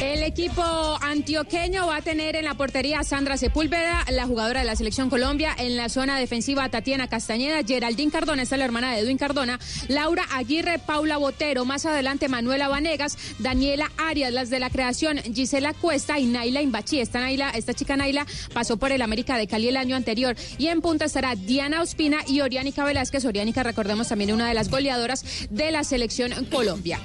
El 0.00 0.22
equipo 0.22 0.62
antioqueño 1.00 1.86
va 1.86 1.96
a 1.96 2.02
tener 2.02 2.36
en 2.36 2.44
la 2.44 2.54
portería 2.54 3.00
a 3.00 3.04
Sandra 3.04 3.36
Sepúlveda, 3.36 4.04
la 4.10 4.26
jugadora 4.26 4.60
de 4.60 4.66
la 4.66 4.76
selección 4.76 5.08
Colombia, 5.08 5.54
en 5.56 5.76
la 5.76 5.88
zona 5.88 6.18
defensiva 6.18 6.68
Tatiana 6.68 7.08
Castañeda, 7.08 7.62
Geraldine 7.64 8.10
Cardona, 8.10 8.42
esta 8.42 8.56
es 8.56 8.58
la 8.58 8.64
hermana 8.64 8.92
de 8.92 9.00
Edwin 9.00 9.18
Cardona, 9.18 9.58
Laura 9.88 10.24
Aguirre, 10.32 10.78
Paula 10.78 11.16
Botero, 11.16 11.64
más 11.64 11.86
adelante 11.86 12.28
Manuela 12.28 12.68
Vanegas, 12.68 13.16
Daniela 13.38 13.90
Arias, 13.98 14.32
las 14.32 14.50
de 14.50 14.58
la 14.58 14.70
creación, 14.70 15.18
Gisela 15.18 15.72
Cuesta 15.74 16.18
y 16.18 16.26
Naila 16.26 16.62
Imbachi. 16.62 17.00
Esta, 17.00 17.20
Naila, 17.20 17.50
esta 17.50 17.74
chica 17.74 17.96
Naila 17.96 18.26
pasó 18.52 18.76
por 18.76 18.92
el 18.92 19.02
América 19.02 19.36
de 19.36 19.46
Cali 19.46 19.68
el 19.68 19.76
año 19.76 19.96
anterior. 19.96 20.36
Y 20.58 20.68
en 20.68 20.80
punta 20.80 21.04
estará 21.04 21.34
Diana 21.34 21.82
Ospina 21.82 22.18
y 22.26 22.40
Oriánica 22.40 22.84
Velázquez. 22.84 23.24
Oriánica, 23.24 23.62
recordemos, 23.62 24.08
también 24.08 24.32
una 24.32 24.48
de 24.48 24.54
las 24.54 24.70
goleadoras 24.70 25.24
de 25.50 25.70
la 25.70 25.84
selección 25.84 26.32
Colombia. 26.46 27.00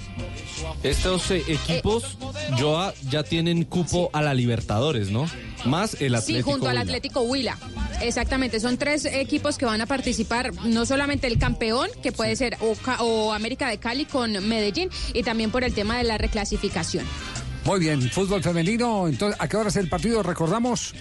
Estos 0.84 1.32
eh, 1.32 1.44
equipos 1.48 2.18
Joa, 2.60 2.94
ya 3.10 3.24
tienen 3.24 3.64
cupo 3.64 4.10
a 4.14 4.22
la 4.22 4.34
Libertadores, 4.34 5.10
¿no? 5.12 5.30
Más 5.66 6.00
el 6.02 6.16
Atlético. 6.16 6.38
Sí, 6.38 6.52
junto 6.52 6.70
al. 6.70 6.78
Atlético 6.78 7.22
Huila. 7.22 7.58
Exactamente, 8.02 8.60
son 8.60 8.78
tres 8.78 9.06
equipos 9.06 9.58
que 9.58 9.66
van 9.66 9.82
a 9.82 9.86
participar, 9.86 10.54
no 10.66 10.86
solamente 10.86 11.28
el 11.28 11.40
campeón, 11.40 11.90
que 12.02 12.12
puede 12.12 12.36
ser 12.36 12.58
o, 12.62 12.76
o 13.04 13.34
América 13.34 13.68
de 13.70 13.80
Cali 13.80 14.06
con 14.06 14.48
Medellín, 14.48 14.90
y 15.14 15.24
también 15.24 15.52
por 15.52 15.64
el 15.64 15.74
tema 15.74 15.98
de 15.98 16.04
la 16.04 16.18
reclasificación. 16.18 17.06
Muy 17.66 17.80
bien, 17.80 18.02
fútbol 18.10 18.42
femenino. 18.42 19.08
Entonces, 19.08 19.38
¿a 19.42 19.48
qué 19.50 19.58
hora 19.58 19.70
es 19.70 19.76
el 19.76 19.90
partido? 19.90 20.24
Recordamos. 20.24 20.94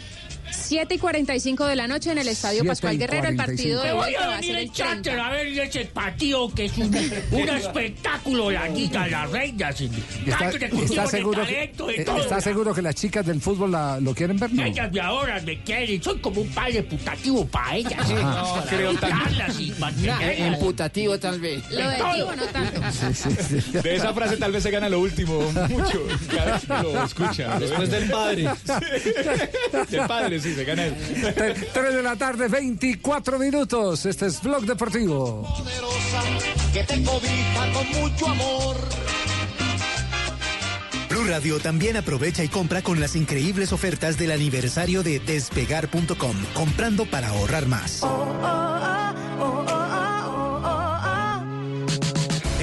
7 0.50 0.94
y 0.94 0.98
45 0.98 1.64
de 1.66 1.76
la 1.76 1.86
noche 1.88 2.12
en 2.12 2.18
el 2.18 2.28
Estadio 2.28 2.60
7 2.60 2.66
y 2.66 2.68
Pascual 2.68 2.98
Guerrero, 2.98 3.28
el 3.28 3.36
partido 3.36 3.82
de 3.82 3.92
hoy 3.92 3.96
voy 3.98 4.10
que 4.10 4.16
a 4.16 4.28
venir 4.36 4.56
el 4.56 4.72
charter 4.72 5.02
30. 5.02 5.26
a 5.26 5.30
ver 5.30 5.46
ese 5.46 5.84
partido 5.86 6.52
que 6.54 6.64
es 6.66 6.78
un, 6.78 6.94
un 7.32 7.48
espectáculo, 7.48 8.50
la 8.50 8.68
niña, 8.68 9.06
las 9.06 9.30
reinas, 9.30 9.80
y 9.80 9.90
¿Está, 10.26 10.50
está 10.50 11.06
seguro, 11.06 11.44
que, 11.46 11.52
talento, 11.52 11.86
de 11.86 11.94
eh, 11.94 12.04
todo. 12.04 12.18
¿Está 12.18 12.40
seguro 12.40 12.74
que 12.74 12.82
las 12.82 12.94
chicas 12.94 13.26
del 13.26 13.40
fútbol 13.40 13.72
la- 13.72 14.00
lo 14.00 14.14
quieren 14.14 14.38
ver? 14.38 14.52
No. 14.52 14.64
Ellas 14.64 14.90
me 14.92 15.00
adoran, 15.00 15.44
me 15.44 15.60
quieren, 15.62 16.02
soy 16.02 16.18
como 16.18 16.40
un 16.40 16.48
padre 16.48 16.82
putativo 16.82 17.46
para 17.46 17.76
ellas. 17.76 18.10
¿eh? 18.10 18.76
Educarlas 18.76 19.60
y 19.60 19.72
mantenerlas. 19.78 20.38
Imputativo 20.38 21.18
tal 21.18 21.40
vez. 21.40 21.62
Lo 21.70 21.88
de 21.88 21.98
no 22.36 22.46
tanto. 22.52 23.82
De 23.82 23.94
esa 23.96 24.14
frase 24.14 24.36
tal 24.36 24.52
vez 24.52 24.62
se 24.62 24.70
gana 24.70 24.88
lo 24.88 25.00
último, 25.00 25.40
mucho. 25.68 26.06
Cada 26.34 26.52
vez 26.54 26.62
que 26.62 26.82
lo 26.82 27.04
escuchan. 27.04 27.60
Después 27.60 27.90
del 27.90 28.10
padre. 28.10 28.48
Del 29.90 30.06
padre, 30.06 30.35
sí, 30.40 30.54
se 30.54 30.64
gana 30.64 30.84
él. 30.86 30.94
3 31.72 31.94
de 31.94 32.02
la 32.02 32.16
tarde, 32.16 32.48
24 32.48 33.38
minutos. 33.38 34.06
Este 34.06 34.26
es 34.26 34.42
Blog 34.42 34.64
Deportivo. 34.64 35.46
que 36.72 36.84
te 36.84 37.02
cobija 37.02 37.72
con 37.72 37.88
mucho 38.00 38.28
amor. 38.28 38.76
Blue 41.08 41.24
Radio 41.28 41.58
también 41.60 41.96
aprovecha 41.96 42.44
y 42.44 42.48
compra 42.48 42.82
con 42.82 43.00
las 43.00 43.16
increíbles 43.16 43.72
ofertas 43.72 44.18
del 44.18 44.32
aniversario 44.32 45.02
de 45.02 45.18
despegar.com, 45.20 46.36
comprando 46.54 47.06
para 47.06 47.28
ahorrar 47.28 47.66
más. 47.66 48.02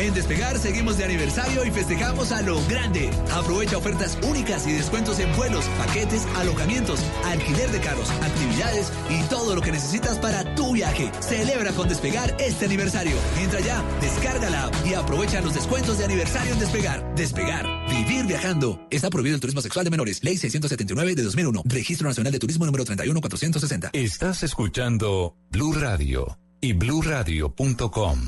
En 0.04 0.14
Despegar 0.14 0.60
seguimos 0.60 0.98
de 0.98 1.06
aniversario 1.06 1.64
y 1.64 1.72
festejamos 1.72 2.34
a 2.34 2.42
lo 2.42 2.62
grande. 2.68 3.10
Aprovecha 3.32 3.78
ofertas 3.78 4.18
únicas 4.28 4.68
y 4.68 4.74
descuentos 4.74 5.18
en 5.20 5.34
vuelos, 5.38 5.64
paquetes, 5.78 6.26
alojamientos, 6.36 7.00
alquiler 7.24 7.72
de 7.72 7.80
carros, 7.80 8.10
actividades 8.22 8.92
y 9.10 9.24
todo 9.30 9.56
lo 9.56 9.62
que 9.62 9.72
necesitas 9.72 10.20
para 10.20 10.56
tu 10.56 10.74
viaje. 10.74 11.10
Celebra 11.22 11.72
con 11.72 11.88
Despegar 11.88 12.36
este 12.38 12.66
aniversario. 12.66 13.16
Entra 13.40 13.62
ya, 13.62 13.82
descarga 14.02 14.50
la 14.50 14.66
app 14.66 14.76
y 14.86 14.94
aprovecha 14.94 15.40
los 15.40 15.54
descuentos 15.54 15.98
de 15.98 16.04
aniversario 16.04 16.52
en 16.52 16.60
Despegar. 16.60 17.16
Despegar, 17.16 17.66
vivir 17.90 18.26
viajando. 18.26 18.86
Está 18.92 19.10
prohibido 19.10 19.36
el 19.36 19.42
turismo 19.42 19.62
sexual 19.62 19.86
de 19.86 19.92
menores. 19.92 20.22
Ley 20.22 20.36
679 20.36 21.16
de 21.16 21.24
2001. 21.24 21.62
Registro 21.64 22.10
Nacional 22.10 22.34
de 22.34 22.40
Turismo 22.40 22.66
número 22.66 22.84
31460. 22.84 23.92
Estás 23.94 24.44
escuchando 24.44 25.38
Blue 25.50 25.72
Radio 25.72 26.38
y 26.60 26.74
bluradio.com. 26.74 28.28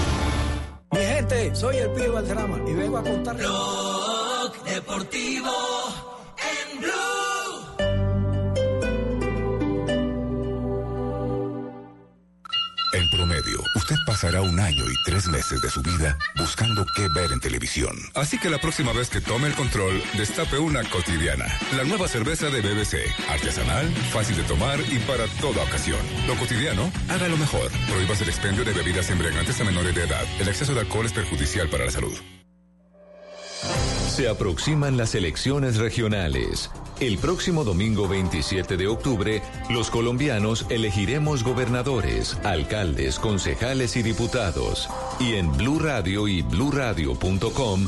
Mi 0.91 0.99
gente, 0.99 1.55
soy 1.55 1.77
el 1.77 1.89
Pío 1.91 2.13
Valderrama 2.13 2.59
y 2.67 2.73
vengo 2.73 2.97
a 2.97 3.03
contar. 3.03 3.37
Blog 3.37 4.63
Deportivo 4.65 5.51
en 6.37 6.81
Blue. 6.81 7.10
Usted 13.91 14.05
pasará 14.05 14.41
un 14.41 14.59
año 14.59 14.83
y 14.89 15.03
tres 15.03 15.27
meses 15.27 15.61
de 15.61 15.69
su 15.69 15.81
vida 15.81 16.17
buscando 16.37 16.85
qué 16.95 17.07
ver 17.09 17.31
en 17.31 17.39
televisión. 17.39 17.95
Así 18.15 18.37
que 18.37 18.49
la 18.49 18.57
próxima 18.57 18.93
vez 18.93 19.09
que 19.09 19.19
tome 19.19 19.47
el 19.47 19.53
control, 19.53 20.01
destape 20.17 20.57
una 20.57 20.83
cotidiana. 20.89 21.45
La 21.75 21.83
nueva 21.83 22.07
cerveza 22.07 22.49
de 22.49 22.61
BBC. 22.61 22.95
Artesanal, 23.29 23.87
fácil 24.13 24.37
de 24.37 24.43
tomar 24.43 24.79
y 24.79 24.99
para 24.99 25.27
toda 25.41 25.63
ocasión. 25.63 25.99
Lo 26.27 26.35
cotidiano, 26.35 26.91
hágalo 27.09 27.35
mejor. 27.37 27.69
Prohíbas 27.89 28.21
el 28.21 28.29
expendio 28.29 28.63
de 28.63 28.71
bebidas 28.71 29.09
embriagantes 29.09 29.59
a 29.59 29.63
menores 29.65 29.93
de 29.93 30.03
edad. 30.03 30.25
El 30.39 30.47
exceso 30.47 30.73
de 30.73 30.81
alcohol 30.81 31.05
es 31.05 31.13
perjudicial 31.13 31.67
para 31.69 31.85
la 31.85 31.91
salud. 31.91 32.17
Se 34.11 34.27
aproximan 34.27 34.97
las 34.97 35.15
elecciones 35.15 35.77
regionales. 35.77 36.69
El 36.99 37.17
próximo 37.17 37.63
domingo 37.63 38.09
27 38.09 38.75
de 38.75 38.87
octubre, 38.87 39.41
los 39.69 39.89
colombianos 39.89 40.65
elegiremos 40.69 41.45
gobernadores, 41.45 42.37
alcaldes, 42.43 43.17
concejales 43.19 43.95
y 43.95 44.03
diputados. 44.03 44.89
Y 45.17 45.35
en 45.35 45.55
Blue 45.55 45.79
Radio 45.79 46.27
y 46.27 46.41
bluradio.com 46.41 47.87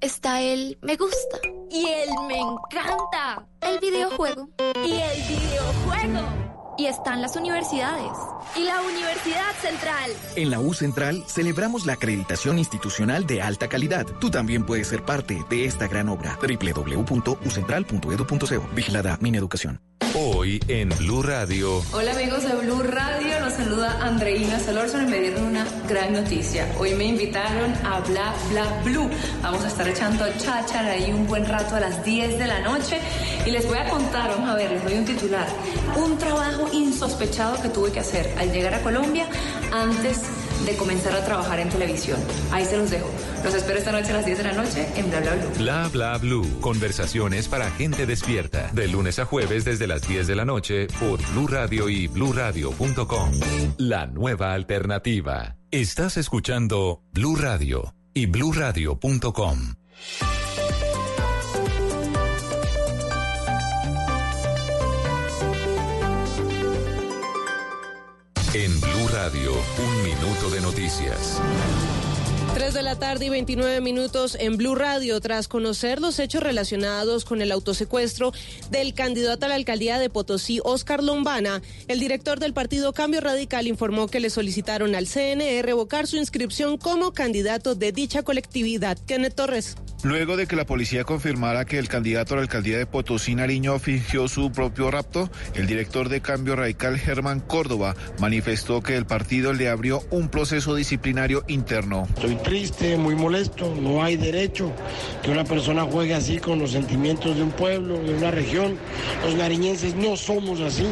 Está 0.00 0.40
el 0.40 0.78
me 0.80 0.96
gusta. 0.96 1.38
Y 1.70 1.86
el 1.86 2.08
me 2.26 2.40
encanta. 2.40 3.46
El 3.60 3.78
videojuego. 3.80 4.48
Y 4.82 4.92
el 4.92 5.22
videojuego. 5.28 6.26
Y 6.78 6.86
están 6.86 7.20
las 7.20 7.36
universidades. 7.36 8.16
Y 8.56 8.64
la 8.64 8.80
Universidad 8.80 9.52
Central. 9.60 10.10
En 10.36 10.50
la 10.50 10.60
U 10.60 10.72
Central 10.72 11.22
celebramos 11.26 11.84
la 11.84 11.92
acreditación 11.92 12.58
institucional 12.58 13.26
de 13.26 13.42
alta 13.42 13.68
calidad. 13.68 14.06
Tú 14.20 14.30
también 14.30 14.64
puedes 14.64 14.88
ser 14.88 15.04
parte 15.04 15.44
de 15.50 15.66
esta 15.66 15.86
gran 15.86 16.08
obra. 16.08 16.38
www.ucentral.edu.co. 16.40 18.68
Vigilada 18.74 19.18
Mineducación. 19.20 19.82
Hoy 20.32 20.60
en 20.68 20.90
Blue 20.90 21.22
Radio. 21.22 21.82
Hola 21.92 22.12
amigos 22.12 22.44
de 22.44 22.54
Blue 22.54 22.82
Radio, 22.84 23.40
los 23.40 23.52
saluda 23.52 23.98
Andreina 24.00 24.60
Solórzano 24.60 25.08
y 25.08 25.10
me 25.10 25.20
dieron 25.20 25.42
una 25.42 25.66
gran 25.88 26.12
noticia. 26.12 26.72
Hoy 26.78 26.94
me 26.94 27.04
invitaron 27.04 27.74
a 27.84 27.98
Bla 28.00 28.32
Bla 28.50 28.80
Blue. 28.84 29.10
Vamos 29.42 29.64
a 29.64 29.68
estar 29.68 29.88
echando 29.88 30.24
cháchara 30.38 30.92
ahí 30.92 31.10
un 31.10 31.26
buen 31.26 31.46
rato 31.46 31.74
a 31.74 31.80
las 31.80 32.04
10 32.04 32.38
de 32.38 32.46
la 32.46 32.60
noche 32.60 33.00
y 33.44 33.50
les 33.50 33.66
voy 33.66 33.78
a 33.78 33.88
contar, 33.88 34.30
vamos 34.30 34.50
a 34.50 34.54
ver, 34.54 34.70
les 34.70 34.84
doy 34.84 34.98
un 34.98 35.04
titular. 35.04 35.48
Un 35.96 36.16
trabajo 36.16 36.68
insospechado 36.72 37.60
que 37.60 37.68
tuve 37.68 37.90
que 37.90 37.98
hacer 37.98 38.32
al 38.38 38.52
llegar 38.52 38.74
a 38.74 38.82
Colombia 38.82 39.26
antes 39.72 40.20
comenzar 40.76 41.14
a 41.14 41.24
trabajar 41.24 41.60
en 41.60 41.68
televisión. 41.68 42.18
Ahí 42.50 42.64
se 42.64 42.76
los 42.76 42.90
dejo. 42.90 43.10
Los 43.44 43.54
espero 43.54 43.78
esta 43.78 43.92
noche 43.92 44.10
a 44.10 44.14
las 44.14 44.26
10 44.26 44.38
de 44.38 44.44
la 44.44 44.52
noche 44.52 44.86
en 44.96 45.10
Bla 45.10 45.20
Bla 45.20 45.34
Blue. 45.34 45.50
Bla 45.58 45.88
bla 45.88 46.18
blue. 46.18 46.60
Conversaciones 46.60 47.48
para 47.48 47.70
gente 47.70 48.06
despierta. 48.06 48.70
De 48.72 48.88
lunes 48.88 49.18
a 49.18 49.24
jueves 49.24 49.64
desde 49.64 49.86
las 49.86 50.06
10 50.06 50.26
de 50.26 50.36
la 50.36 50.44
noche 50.44 50.86
por 50.98 51.20
Blue 51.32 51.46
Radio 51.46 51.88
y 51.88 52.06
bluradio.com. 52.06 53.30
La 53.78 54.06
nueva 54.06 54.54
alternativa. 54.54 55.56
Estás 55.70 56.16
escuchando 56.16 57.02
Blue 57.12 57.36
Radio 57.36 57.94
y 58.12 58.26
bluradio.com. 58.26 59.74
En 68.52 68.89
Radio, 69.22 69.52
un 69.52 70.02
minuto 70.02 70.48
de 70.48 70.62
noticias. 70.62 71.42
3 72.54 72.74
de 72.74 72.82
la 72.82 72.98
tarde 72.98 73.26
y 73.26 73.28
29 73.28 73.80
minutos 73.80 74.36
en 74.40 74.56
Blue 74.56 74.74
Radio. 74.74 75.20
Tras 75.20 75.46
conocer 75.46 76.00
los 76.00 76.18
hechos 76.18 76.42
relacionados 76.42 77.24
con 77.24 77.42
el 77.42 77.52
autosecuestro 77.52 78.32
del 78.70 78.92
candidato 78.92 79.46
a 79.46 79.48
la 79.48 79.54
alcaldía 79.54 79.98
de 79.98 80.10
Potosí, 80.10 80.60
Oscar 80.64 81.02
Lombana, 81.02 81.62
el 81.86 82.00
director 82.00 82.40
del 82.40 82.52
partido 82.52 82.92
Cambio 82.92 83.20
Radical 83.20 83.66
informó 83.66 84.08
que 84.08 84.20
le 84.20 84.30
solicitaron 84.30 84.94
al 84.94 85.06
CNE 85.06 85.62
revocar 85.62 86.06
su 86.06 86.16
inscripción 86.16 86.76
como 86.76 87.12
candidato 87.12 87.74
de 87.74 87.92
dicha 87.92 88.22
colectividad. 88.22 88.98
Kenneth 89.06 89.34
Torres. 89.34 89.76
Luego 90.02 90.38
de 90.38 90.46
que 90.46 90.56
la 90.56 90.64
policía 90.64 91.04
confirmara 91.04 91.66
que 91.66 91.78
el 91.78 91.88
candidato 91.88 92.32
a 92.32 92.38
la 92.38 92.42
alcaldía 92.44 92.78
de 92.78 92.86
Potosí, 92.86 93.34
Nariño, 93.34 93.78
fingió 93.78 94.28
su 94.28 94.50
propio 94.50 94.90
rapto, 94.90 95.30
el 95.54 95.66
director 95.66 96.08
de 96.08 96.22
Cambio 96.22 96.56
Radical, 96.56 96.98
Germán 96.98 97.40
Córdoba, 97.40 97.94
manifestó 98.18 98.80
que 98.80 98.96
el 98.96 99.04
partido 99.04 99.52
le 99.52 99.68
abrió 99.68 100.02
un 100.10 100.30
proceso 100.30 100.74
disciplinario 100.74 101.44
interno. 101.48 102.08
Estoy 102.14 102.36
triste, 102.42 102.96
muy 102.96 103.14
molesto, 103.14 103.74
no 103.80 104.02
hay 104.02 104.16
derecho 104.16 104.72
que 105.22 105.30
una 105.30 105.44
persona 105.44 105.84
juegue 105.84 106.14
así 106.14 106.38
con 106.38 106.58
los 106.58 106.72
sentimientos 106.72 107.36
de 107.36 107.42
un 107.42 107.50
pueblo, 107.50 107.98
de 107.98 108.14
una 108.14 108.30
región. 108.30 108.76
Los 109.24 109.34
nariñenses 109.34 109.94
no 109.94 110.16
somos 110.16 110.60
así. 110.60 110.86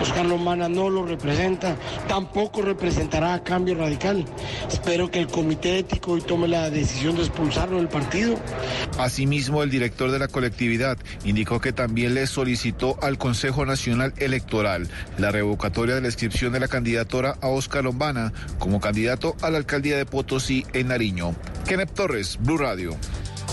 Oscar 0.00 0.26
Lomana 0.26 0.68
no 0.68 0.90
lo 0.90 1.04
representa, 1.04 1.76
tampoco 2.08 2.62
representará 2.62 3.42
Cambio 3.42 3.74
Radical. 3.74 4.24
Espero 4.70 5.10
que 5.10 5.20
el 5.20 5.26
comité 5.26 5.78
ético 5.78 6.12
hoy 6.12 6.22
tome 6.22 6.48
la 6.48 6.70
decisión 6.70 7.16
de 7.16 7.22
expulsarlo 7.22 7.78
del 7.78 7.88
partido. 7.88 8.36
Asimismo, 8.98 9.62
el 9.62 9.70
director 9.70 10.10
de 10.10 10.18
la 10.18 10.28
colectividad 10.28 10.98
indicó 11.24 11.60
que 11.60 11.72
también 11.72 12.14
le 12.14 12.26
solicitó 12.26 12.98
al 13.02 13.18
Consejo 13.18 13.66
Nacional 13.66 14.14
Electoral 14.18 14.88
la 15.18 15.30
revocatoria 15.30 15.94
de 15.94 16.00
la 16.00 16.08
inscripción 16.08 16.52
de 16.52 16.60
la 16.60 16.68
candidatura 16.68 17.36
a 17.40 17.48
Oscar 17.48 17.84
Lombana 17.84 18.32
como 18.58 18.80
candidato 18.80 19.36
a 19.42 19.50
la 19.50 19.58
alcaldía 19.58 19.96
de 19.96 20.06
Potosí 20.06 20.64
en 20.80 20.88
Nariño. 20.88 21.34
Kenneth 21.66 21.94
Torres, 21.94 22.38
Blue 22.40 22.58
Radio. 22.58 22.96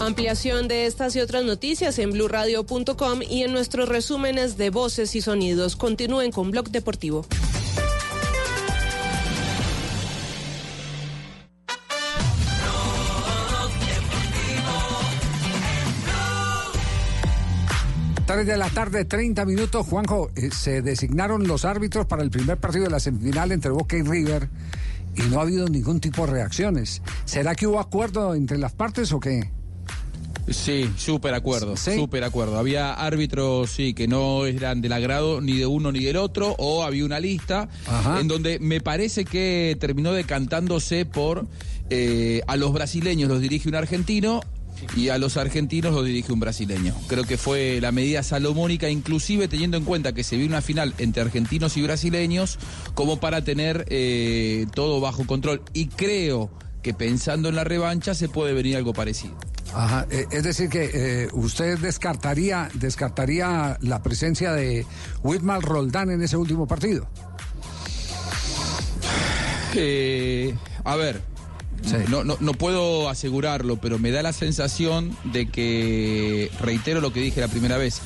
Ampliación 0.02 0.68
de 0.68 0.86
estas 0.86 1.16
y 1.16 1.20
otras 1.20 1.44
noticias 1.46 1.98
en 2.00 2.12
blurradio.com 2.12 3.22
y 3.22 3.44
en 3.44 3.54
nuestros 3.54 3.88
resúmenes 3.88 4.58
de 4.58 4.70
voces 4.70 5.16
y 5.16 5.22
sonidos. 5.22 5.76
Continúen 5.76 6.32
con 6.32 6.52
Blog 6.52 6.70
Deportivo. 6.70 7.26
Tres 18.26 18.48
de 18.48 18.58
la 18.58 18.70
tarde, 18.70 19.06
30 19.06 19.46
minutos. 19.46 19.86
Juanjo, 19.86 20.32
eh, 20.36 20.50
se 20.52 20.82
designaron 20.82 21.48
los 21.48 21.66
árbitros 21.66 22.08
para 22.08 22.24
el 22.24 22.32
primer 22.32 22.58
partido 22.58 22.86
de 22.86 22.90
la 22.90 23.00
semifinal 23.00 23.52
entre 23.52 23.70
Boca 23.70 23.96
y 23.96 24.02
River 24.02 24.50
y 25.16 25.22
no 25.24 25.40
ha 25.40 25.44
habido 25.44 25.68
ningún 25.68 26.00
tipo 26.00 26.26
de 26.26 26.34
reacciones. 26.34 27.02
¿Será 27.26 27.56
que 27.56 27.68
hubo 27.68 27.80
acuerdo 27.80 28.36
entre 28.36 28.58
las 28.58 28.74
partes 28.74 29.12
o 29.12 29.20
qué? 29.20 29.52
Sí, 30.50 30.90
súper 30.98 31.34
acuerdo, 31.34 31.78
súper 31.78 32.24
acuerdo. 32.24 32.58
Había 32.58 32.94
árbitros, 32.94 33.72
sí, 33.72 33.94
que 33.94 34.08
no 34.08 34.46
eran 34.46 34.82
del 34.82 34.92
agrado 34.92 35.40
ni 35.40 35.58
de 35.58 35.66
uno 35.66 35.92
ni 35.92 36.04
del 36.04 36.18
otro, 36.18 36.56
o 36.58 36.84
había 36.84 37.06
una 37.06 37.20
lista 37.20 37.70
en 38.20 38.28
donde 38.28 38.60
me 38.60 38.82
parece 38.82 39.24
que 39.24 39.78
terminó 39.80 40.12
decantándose 40.12 41.06
por 41.06 41.48
eh, 41.90 42.42
a 42.48 42.58
los 42.58 42.74
brasileños 42.74 43.30
los 43.30 43.40
dirige 43.40 43.70
un 43.70 43.76
argentino 43.76 44.42
y 44.96 45.10
a 45.10 45.18
los 45.18 45.38
argentinos 45.38 45.94
los 45.94 46.06
dirige 46.06 46.34
un 46.34 46.40
brasileño. 46.40 46.96
Creo 47.08 47.24
que 47.24 47.38
fue 47.38 47.80
la 47.82 47.92
medida 47.92 48.24
salomónica, 48.24 48.90
inclusive 48.90 49.48
teniendo 49.48 49.78
en 49.78 49.84
cuenta 49.84 50.14
que 50.14 50.24
se 50.24 50.38
vio 50.38 50.48
una 50.48 50.62
final 50.62 50.94
entre 50.98 51.22
argentinos 51.22 51.78
y 51.78 51.82
brasileños, 51.82 52.60
como 52.94 53.20
para 53.20 53.44
tener 53.44 53.86
eh, 53.90 54.66
todo 54.74 55.00
bajo 55.00 55.26
control. 55.26 55.62
Y 55.74 55.88
creo 55.88 56.52
que 56.82 56.94
pensando 56.94 57.50
en 57.50 57.56
la 57.56 57.64
revancha 57.64 58.14
se 58.14 58.30
puede 58.30 58.54
venir 58.54 58.76
algo 58.76 58.94
parecido. 58.94 59.36
Ajá, 59.74 60.06
eh, 60.12 60.28
es 60.30 60.44
decir 60.44 60.70
que 60.70 60.92
eh, 60.94 61.30
usted 61.34 61.80
descartaría 61.80 62.70
descartaría 62.76 63.78
la 63.82 64.04
presencia 64.04 64.52
de 64.52 64.86
Whitmal 65.24 65.64
Roldán 65.64 66.12
en 66.12 66.22
ese 66.22 66.38
último 66.38 66.68
partido. 66.68 67.08
Eh, 69.76 70.54
a 70.84 70.96
ver, 70.96 71.24
no, 72.10 72.24
no, 72.24 72.38
no 72.40 72.54
puedo 72.54 73.10
asegurarlo, 73.10 73.78
pero 73.78 74.00
me 74.00 74.12
da 74.12 74.22
la 74.22 74.34
sensación 74.34 75.16
de 75.26 75.48
que, 75.50 76.52
reitero 76.60 77.02
lo 77.02 77.14
que 77.14 77.22
dije 77.22 77.42
la 77.42 77.48
primera 77.48 77.78
vez, 77.78 78.02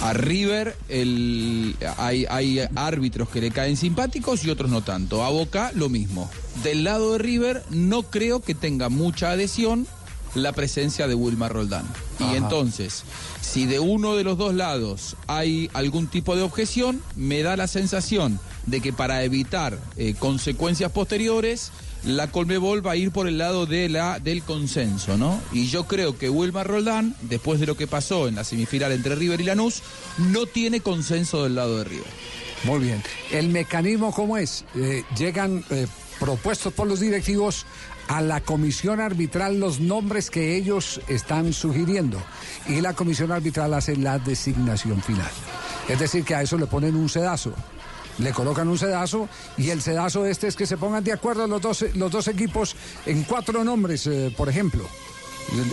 a 0.00 0.12
River 0.12 0.76
el, 0.88 1.76
hay, 1.96 2.26
hay 2.28 2.60
árbitros 2.74 3.28
que 3.28 3.40
le 3.40 3.50
caen 3.50 3.76
simpáticos 3.76 4.44
y 4.44 4.50
otros 4.50 4.70
no 4.70 4.82
tanto. 4.82 5.24
A 5.24 5.30
Boca 5.30 5.72
lo 5.74 5.88
mismo. 5.88 6.30
Del 6.62 6.84
lado 6.84 7.12
de 7.12 7.18
River 7.18 7.62
no 7.70 8.02
creo 8.02 8.40
que 8.40 8.54
tenga 8.54 8.88
mucha 8.88 9.30
adhesión 9.30 9.86
la 10.34 10.52
presencia 10.52 11.08
de 11.08 11.14
Wilmar 11.14 11.52
Roldán. 11.52 11.86
Y 12.18 12.36
entonces, 12.36 13.04
si 13.40 13.66
de 13.66 13.80
uno 13.80 14.16
de 14.16 14.24
los 14.24 14.36
dos 14.36 14.54
lados 14.54 15.16
hay 15.26 15.70
algún 15.72 16.08
tipo 16.08 16.36
de 16.36 16.42
objeción, 16.42 17.00
me 17.14 17.42
da 17.42 17.56
la 17.56 17.66
sensación 17.66 18.38
de 18.66 18.80
que 18.80 18.92
para 18.92 19.24
evitar 19.24 19.78
eh, 19.96 20.14
consecuencias 20.18 20.92
posteriores, 20.92 21.72
la 22.06 22.30
Colmebol 22.30 22.86
va 22.86 22.92
a 22.92 22.96
ir 22.96 23.10
por 23.10 23.26
el 23.26 23.38
lado 23.38 23.66
de 23.66 23.88
la, 23.88 24.20
del 24.20 24.42
consenso, 24.42 25.18
¿no? 25.18 25.40
Y 25.52 25.66
yo 25.66 25.84
creo 25.84 26.16
que 26.16 26.30
Wilmar 26.30 26.66
Roldán, 26.66 27.14
después 27.22 27.58
de 27.58 27.66
lo 27.66 27.76
que 27.76 27.86
pasó 27.86 28.28
en 28.28 28.36
la 28.36 28.44
semifinal 28.44 28.92
entre 28.92 29.16
River 29.16 29.40
y 29.40 29.44
Lanús, 29.44 29.82
no 30.18 30.46
tiene 30.46 30.80
consenso 30.80 31.42
del 31.42 31.56
lado 31.56 31.78
de 31.78 31.84
River. 31.84 32.06
Muy 32.64 32.78
bien. 32.80 33.02
¿El 33.30 33.48
mecanismo 33.48 34.12
cómo 34.12 34.36
es? 34.36 34.64
Eh, 34.76 35.04
llegan 35.18 35.64
eh, 35.70 35.86
propuestos 36.20 36.72
por 36.72 36.86
los 36.86 37.00
directivos 37.00 37.66
a 38.08 38.20
la 38.20 38.40
comisión 38.40 39.00
arbitral 39.00 39.58
los 39.58 39.80
nombres 39.80 40.30
que 40.30 40.56
ellos 40.56 41.00
están 41.08 41.52
sugiriendo 41.52 42.22
y 42.68 42.80
la 42.80 42.94
comisión 42.94 43.32
arbitral 43.32 43.74
hace 43.74 43.96
la 43.96 44.20
designación 44.20 45.02
final. 45.02 45.30
Es 45.88 45.98
decir, 45.98 46.24
que 46.24 46.34
a 46.34 46.42
eso 46.42 46.56
le 46.56 46.66
ponen 46.66 46.94
un 46.94 47.08
sedazo. 47.08 47.52
Le 48.18 48.32
colocan 48.32 48.68
un 48.68 48.78
sedazo 48.78 49.28
y 49.58 49.70
el 49.70 49.82
sedazo 49.82 50.24
este 50.26 50.48
es 50.48 50.56
que 50.56 50.66
se 50.66 50.76
pongan 50.76 51.04
de 51.04 51.12
acuerdo 51.12 51.46
los 51.46 51.60
dos, 51.60 51.84
los 51.94 52.10
dos 52.10 52.28
equipos 52.28 52.74
en 53.04 53.22
cuatro 53.24 53.62
nombres, 53.64 54.06
eh, 54.06 54.32
por 54.36 54.48
ejemplo. 54.48 54.84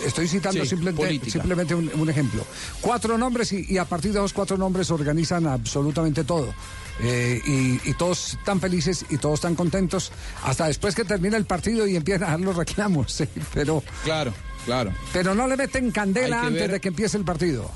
Estoy 0.06 0.28
citando 0.28 0.62
Sí, 0.62 0.68
simplemente, 0.70 1.30
simplemente 1.30 1.74
un, 1.74 1.90
un 1.98 2.08
ejemplo. 2.08 2.46
Cuatro 2.80 3.18
nombres 3.18 3.50
y, 3.52 3.66
y 3.68 3.78
a 3.78 3.84
partir 3.84 4.12
de 4.12 4.18
esos 4.20 4.32
cuatro 4.32 4.56
nombres 4.56 4.88
organizan 4.92 5.46
absolutamente 5.48 6.22
todo. 6.22 6.54
Eh, 7.00 7.40
y, 7.44 7.90
y 7.90 7.94
todos 7.94 8.34
están 8.34 8.60
felices 8.60 9.04
y 9.10 9.16
todos 9.18 9.34
están 9.40 9.56
contentos 9.56 10.12
hasta 10.44 10.68
después 10.68 10.94
que 10.94 11.04
termina 11.04 11.36
el 11.36 11.44
partido 11.44 11.88
y 11.88 11.96
empiezan 11.96 12.28
a 12.28 12.30
dar 12.32 12.40
los 12.40 12.54
reclamos. 12.56 13.10
sí, 13.14 13.24
pero, 13.52 13.82
Claro, 14.04 14.32
claro. 14.64 14.92
pero 15.12 15.34
no 15.34 15.48
le 15.48 15.56
meten 15.56 15.90
candela 15.90 16.42
antes 16.42 16.60
ver- 16.60 16.70
de 16.72 16.80
que 16.80 16.88
empiece 16.88 17.16
el 17.16 17.24
partido. 17.24 17.68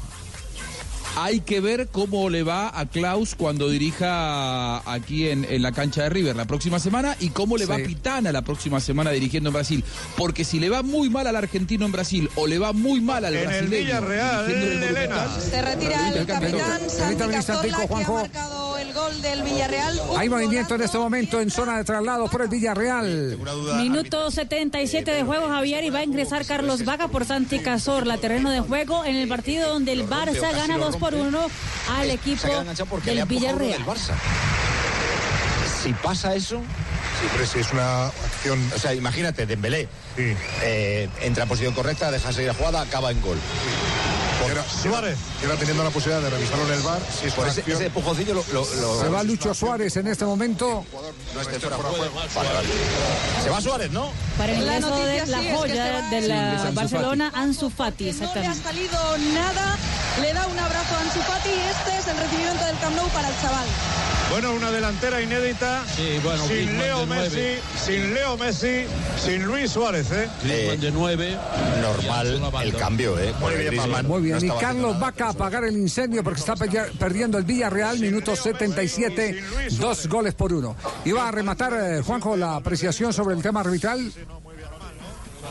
Hay 1.21 1.41
que 1.41 1.61
ver 1.61 1.89
cómo 1.89 2.31
le 2.31 2.45
va 2.45 2.71
a 2.79 2.87
Klaus 2.87 3.35
cuando 3.35 3.69
dirija 3.69 4.79
aquí 4.89 5.29
en, 5.29 5.45
en 5.45 5.63
la 5.63 5.73
cancha 5.73 6.05
de 6.05 6.11
River 6.11 6.37
la 6.37 6.45
próxima 6.45 6.79
semana 6.79 7.17
y 7.19 7.31
cómo 7.31 7.57
le 7.57 7.67
va 7.67 7.75
a. 7.75 7.79
Pitana 7.79 8.31
la 8.31 8.43
próxima 8.43 8.79
semana 8.79 9.11
dirigiendo 9.11 9.49
en 9.49 9.55
Brasil. 9.55 9.85
Porque 10.17 10.45
si 10.45 10.61
le 10.61 10.69
va 10.71 10.83
muy 10.83 11.11
mal 11.11 11.27
al 11.27 11.35
argentino 11.35 11.87
en 11.87 11.93
Brasil 11.93 12.31
o 12.37 12.47
le 12.47 12.61
va 12.61 12.73
muy 12.73 13.01
mal 13.01 13.25
al 13.25 13.35
En 13.35 13.41
el 13.41 13.47
brasileño 13.47 13.85
Villarreal, 13.85 14.47
dirigiendo 14.47 14.77
en 14.77 14.83
el 14.91 14.97
Elena. 14.97 15.27
Se 15.41 15.63
retira 15.63 16.09
el 16.11 16.27
capitán 16.27 16.81
Santi 16.89 17.17
Cazorla, 17.17 17.77
que 17.77 17.83
ha 17.83 17.87
Juanjo. 17.89 18.15
marcado 18.15 18.79
el 18.79 18.93
gol 18.93 19.23
del 19.23 19.43
Villarreal. 19.43 20.01
Un 20.11 20.19
Hay 20.21 20.29
movimiento 20.29 20.75
en 20.77 20.83
este 20.83 20.99
momento 20.99 21.41
en 21.41 21.51
zona 21.51 21.79
de 21.79 21.85
traslado 21.85 22.29
por 22.29 22.43
el 22.43 22.49
Villarreal. 22.49 23.39
Minuto 23.79 24.31
77 24.31 25.11
de 25.11 25.23
juego, 25.25 25.49
Javier, 25.49 25.83
y 25.83 25.91
va 25.91 25.99
a 26.01 26.05
ingresar 26.05 26.47
Carlos 26.47 26.85
Vaca 26.85 27.09
por 27.09 27.25
Santi 27.25 27.59
Cazorla, 27.59 28.19
terreno 28.19 28.51
de 28.51 28.61
juego 28.61 29.05
en 29.05 29.17
el 29.17 29.27
partido 29.27 29.73
donde 29.73 29.93
el 29.93 30.09
Barça 30.09 30.53
gana 30.53 30.79
2 30.79 30.97
por 30.97 31.08
1 31.15 31.51
al 31.99 32.11
equipo 32.11 32.49
porque 32.89 33.11
le 33.15 33.17
del 33.17 33.25
uno 33.25 33.27
Villarreal. 33.27 33.73
del 33.73 33.87
Barça. 33.87 34.15
Si 35.83 35.93
pasa 35.93 36.35
eso... 36.35 36.61
Sí, 37.21 37.27
pero 37.33 37.47
si 37.47 37.59
es 37.61 37.73
una 37.73 38.07
acción... 38.07 38.73
O 38.75 38.79
sea, 38.79 38.95
imagínate, 38.95 39.47
Dembélé 39.47 39.89
eh, 40.17 41.09
entra 41.23 41.45
en 41.45 41.49
posición 41.49 41.75
correcta, 41.75 42.11
deja 42.11 42.33
seguir 42.33 42.49
la 42.49 42.55
jugada, 42.55 42.83
acaba 42.83 43.11
en 43.11 43.21
gol. 43.21 43.39
Suárez. 44.83 45.17
Y 45.43 45.47
ahora 45.47 45.59
teniendo 45.59 45.85
la 45.85 45.91
posibilidad 45.91 46.23
de 46.23 46.31
revisarlo 46.31 46.67
en 46.67 46.73
el 46.75 46.81
bar, 46.83 47.01
si 47.21 47.27
es 47.27 47.35
por 47.35 47.49
ese, 47.49 47.63
ese 47.67 47.87
empujoncillo 47.87 48.35
lo... 48.35 48.45
lo- 48.53 48.67
lo- 48.81 49.01
Se 49.01 49.09
va 49.09 49.23
Lucho 49.23 49.53
Suárez 49.55 49.97
en 49.97 50.07
este 50.07 50.25
momento. 50.25 50.85
No 51.35 51.41
esté 51.41 51.59
fuera 51.61 51.77
de 51.77 51.83
juego. 51.83 52.05
Vale, 52.35 52.49
vale. 52.55 52.69
Se 53.43 53.51
va 53.51 53.61
Suárez, 53.61 53.91
¿no? 53.91 54.11
Para 54.37 54.53
el 54.53 54.67
La 54.67 54.81
noticia 54.81 55.07
de 55.07 55.25
sí 55.25 55.31
la 55.31 55.39
es 55.41 55.47
que 55.47 55.55
joya 55.55 55.75
se 55.87 55.93
va- 55.93 56.11
de 56.11 56.23
Sí, 56.23 56.29
la 56.29 56.55
es 56.55 56.61
Ansu 56.63 56.75
Barcelona, 56.75 57.33
Ansu 57.35 57.71
Fati, 57.71 58.13
No 58.13 58.35
le 58.35 58.47
ha 58.47 58.55
salido 58.55 59.19
nada. 59.35 59.77
Le 60.21 60.33
da 60.33 60.47
un 60.47 60.59
abrazo 60.59 60.95
a 60.97 61.01
Ansu 61.01 61.21
Fati 61.21 61.49
y 61.49 61.53
este 61.71 61.99
es 61.99 62.07
el 62.09 62.17
recibimiento 62.17 62.65
del 62.65 62.79
Camp 62.79 62.97
Nou 62.97 63.09
para 63.11 63.29
el 63.29 63.35
chaval. 63.41 63.67
Bueno, 64.31 64.53
una 64.53 64.71
delantera 64.71 65.23
inédita. 65.23 65.85
bueno, 66.23 66.47
sin 66.47 66.57
Griezmann 66.67 66.79
Leo 66.79 67.07
Messi, 67.07 67.59
sin 67.87 68.13
Leo 68.15 68.37
Messi, 68.37 68.85
sin 69.25 69.45
Luis 69.45 69.71
Suárez, 69.73 70.11
¿eh? 70.13 70.29
Griezmann 70.45 70.81
de 70.81 70.91
9. 70.91 71.37
Normal 71.81 72.43
el 72.63 72.77
cambio, 72.77 73.19
¿eh? 73.19 73.33
Muy 73.41 73.55
bien, 74.21 74.28
no 74.31 74.39
y 74.45 74.51
Carlos 74.61 74.99
Vaca 75.01 75.27
a 75.27 75.31
apagar 75.31 75.65
el 75.65 75.77
incendio 75.77 76.23
porque 76.25 76.41
está 76.41 76.55
pe- 76.57 76.69
perdiendo 76.99 77.39
el 77.39 77.45
Villarreal, 77.45 77.99
minuto 77.99 78.35
77, 78.37 79.43
dos 79.79 80.07
goles 80.09 80.35
por 80.35 80.53
uno. 80.53 80.77
Iba 81.05 81.29
a 81.29 81.31
rematar, 81.31 81.73
eh, 81.75 82.03
Juanjo, 82.03 82.37
la 82.37 82.57
apreciación 82.57 83.13
sobre 83.13 83.35
el 83.37 83.43
tema 83.43 83.61
arbitral. 83.61 84.13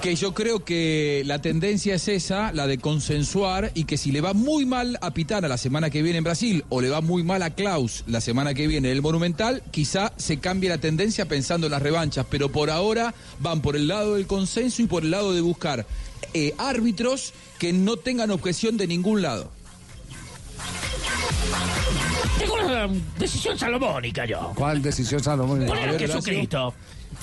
que 0.01 0.15
yo 0.15 0.31
creo 0.33 0.63
que 0.63 1.23
la 1.25 1.41
tendencia 1.41 1.95
es 1.95 2.07
esa, 2.07 2.51
la 2.53 2.67
de 2.67 2.77
consensuar, 2.77 3.71
y 3.73 3.85
que 3.85 3.97
si 3.97 4.11
le 4.11 4.21
va 4.21 4.33
muy 4.33 4.63
mal 4.65 4.97
a 5.01 5.09
Pitana 5.11 5.47
la 5.47 5.57
semana 5.57 5.89
que 5.89 6.03
viene 6.03 6.19
en 6.19 6.23
Brasil 6.23 6.63
o 6.69 6.81
le 6.81 6.89
va 6.89 7.01
muy 7.01 7.23
mal 7.23 7.41
a 7.41 7.49
Klaus 7.55 8.03
la 8.05 8.21
semana 8.21 8.53
que 8.53 8.67
viene 8.67 8.89
en 8.91 8.95
el 8.95 9.01
Monumental, 9.01 9.63
quizá 9.71 10.13
se 10.17 10.37
cambie 10.37 10.69
la 10.69 10.77
tendencia 10.77 11.25
pensando 11.27 11.65
en 11.65 11.71
las 11.71 11.81
revanchas, 11.81 12.27
pero 12.29 12.49
por 12.51 12.69
ahora 12.69 13.15
van 13.39 13.61
por 13.61 13.75
el 13.75 13.87
lado 13.87 14.15
del 14.15 14.27
consenso 14.27 14.83
y 14.83 14.85
por 14.85 15.01
el 15.03 15.09
lado 15.09 15.33
de 15.33 15.41
buscar 15.41 15.87
eh, 16.33 16.53
árbitros 16.57 17.33
que 17.59 17.73
no 17.73 17.97
tengan 17.97 18.31
objeción 18.31 18.77
de 18.77 18.87
ningún 18.87 19.21
lado. 19.21 19.51
Tengo 22.37 22.53
una 22.55 22.87
decisión 23.17 23.57
salomónica 23.57 24.25
yo. 24.25 24.53
¿Cuál 24.55 24.81
decisión 24.81 25.23
Salomón? 25.23 25.65
Poner 25.65 25.89
a 25.95 25.99
Jesucristo. 25.99 26.73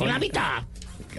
En 0.01 0.09
la 0.09 0.19
mitad. 0.19 0.63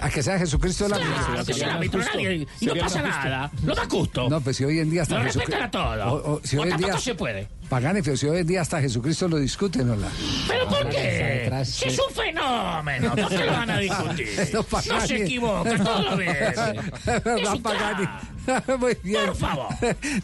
A 0.01 0.09
que 0.09 0.21
sea 0.21 0.37
Jesucristo 0.37 0.89
la 0.89 0.97
Claro, 0.97 1.45
que 1.45 1.53
sea 1.53 1.67
la 1.69 1.77
mitad, 1.79 1.99
nadie- 1.99 2.45
y 2.59 2.65
no 2.65 2.75
pasa 2.75 3.01
nada. 3.01 3.49
Lo 3.63 3.73
más 3.75 3.87
justo. 3.87 4.29
No, 4.29 4.41
pues 4.41 4.57
si 4.57 4.65
hoy 4.65 4.79
en 4.79 4.89
día 4.89 5.03
hasta 5.03 5.17
Lo 5.17 5.23
respetan 5.23 5.63
a 5.63 5.71
todos. 5.71 6.41
Si 6.43 6.57
O 6.57 6.61
hoy 6.63 6.71
en 6.71 6.77
día 6.77 6.97
se 6.97 7.15
puede. 7.15 7.47
Pagani, 7.69 8.01
pero 8.01 8.15
si 8.15 8.27
hoy 8.27 8.39
en 8.39 8.47
día 8.47 8.61
hasta 8.61 8.79
Jesucristo 8.79 9.27
lo 9.27 9.37
discuten, 9.37 9.87
¿no? 9.87 9.95
La... 9.95 10.07
¿Pero 10.47 10.67
por 10.67 10.89
qué? 10.89 11.39
Detrás, 11.41 11.69
Si 11.69 11.81
sí. 11.81 11.87
es 11.89 11.99
un 11.99 12.13
fenómeno, 12.13 13.15
¿por 13.15 13.29
qué 13.29 13.45
lo 13.45 13.51
van 13.51 13.69
a 13.69 13.79
discutir? 13.79 14.27
No, 14.53 14.65
No 14.71 15.01
se 15.07 15.23
equivoca, 15.23 15.77
todo 15.83 16.01
lo 16.01 16.15
un 17.53 17.61
Pagani. 17.61 18.07
Muy 18.79 18.97
bien. 19.03 19.25
Por 19.25 19.35
favor. 19.35 19.67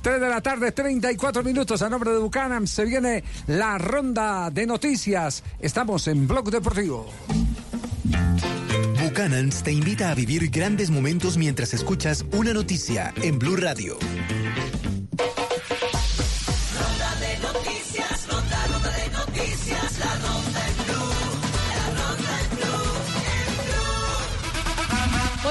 3 0.02 0.22
de 0.22 0.30
la 0.30 0.42
tarde, 0.42 0.72
34 0.72 1.44
minutos. 1.44 1.82
A 1.82 1.90
nombre 1.90 2.12
de 2.12 2.20
Buchanan 2.20 2.68
se 2.68 2.86
viene 2.86 3.24
la 3.48 3.78
ronda 3.78 4.50
de 4.52 4.68
noticias. 4.68 5.44
Estamos 5.60 6.08
en 6.08 6.28
Blog 6.28 6.52
Deportivo. 6.52 7.12
Buchanan's 9.02 9.64
te 9.64 9.72
invita 9.72 10.12
a 10.12 10.16
vivir 10.16 10.50
grandes 10.50 10.90
momentos 10.90 11.38
mientras 11.38 11.74
escuchas 11.74 12.24
una 12.32 12.54
noticia 12.54 13.14
en 13.22 13.40
Blue 13.40 13.56
Radio. 13.56 13.98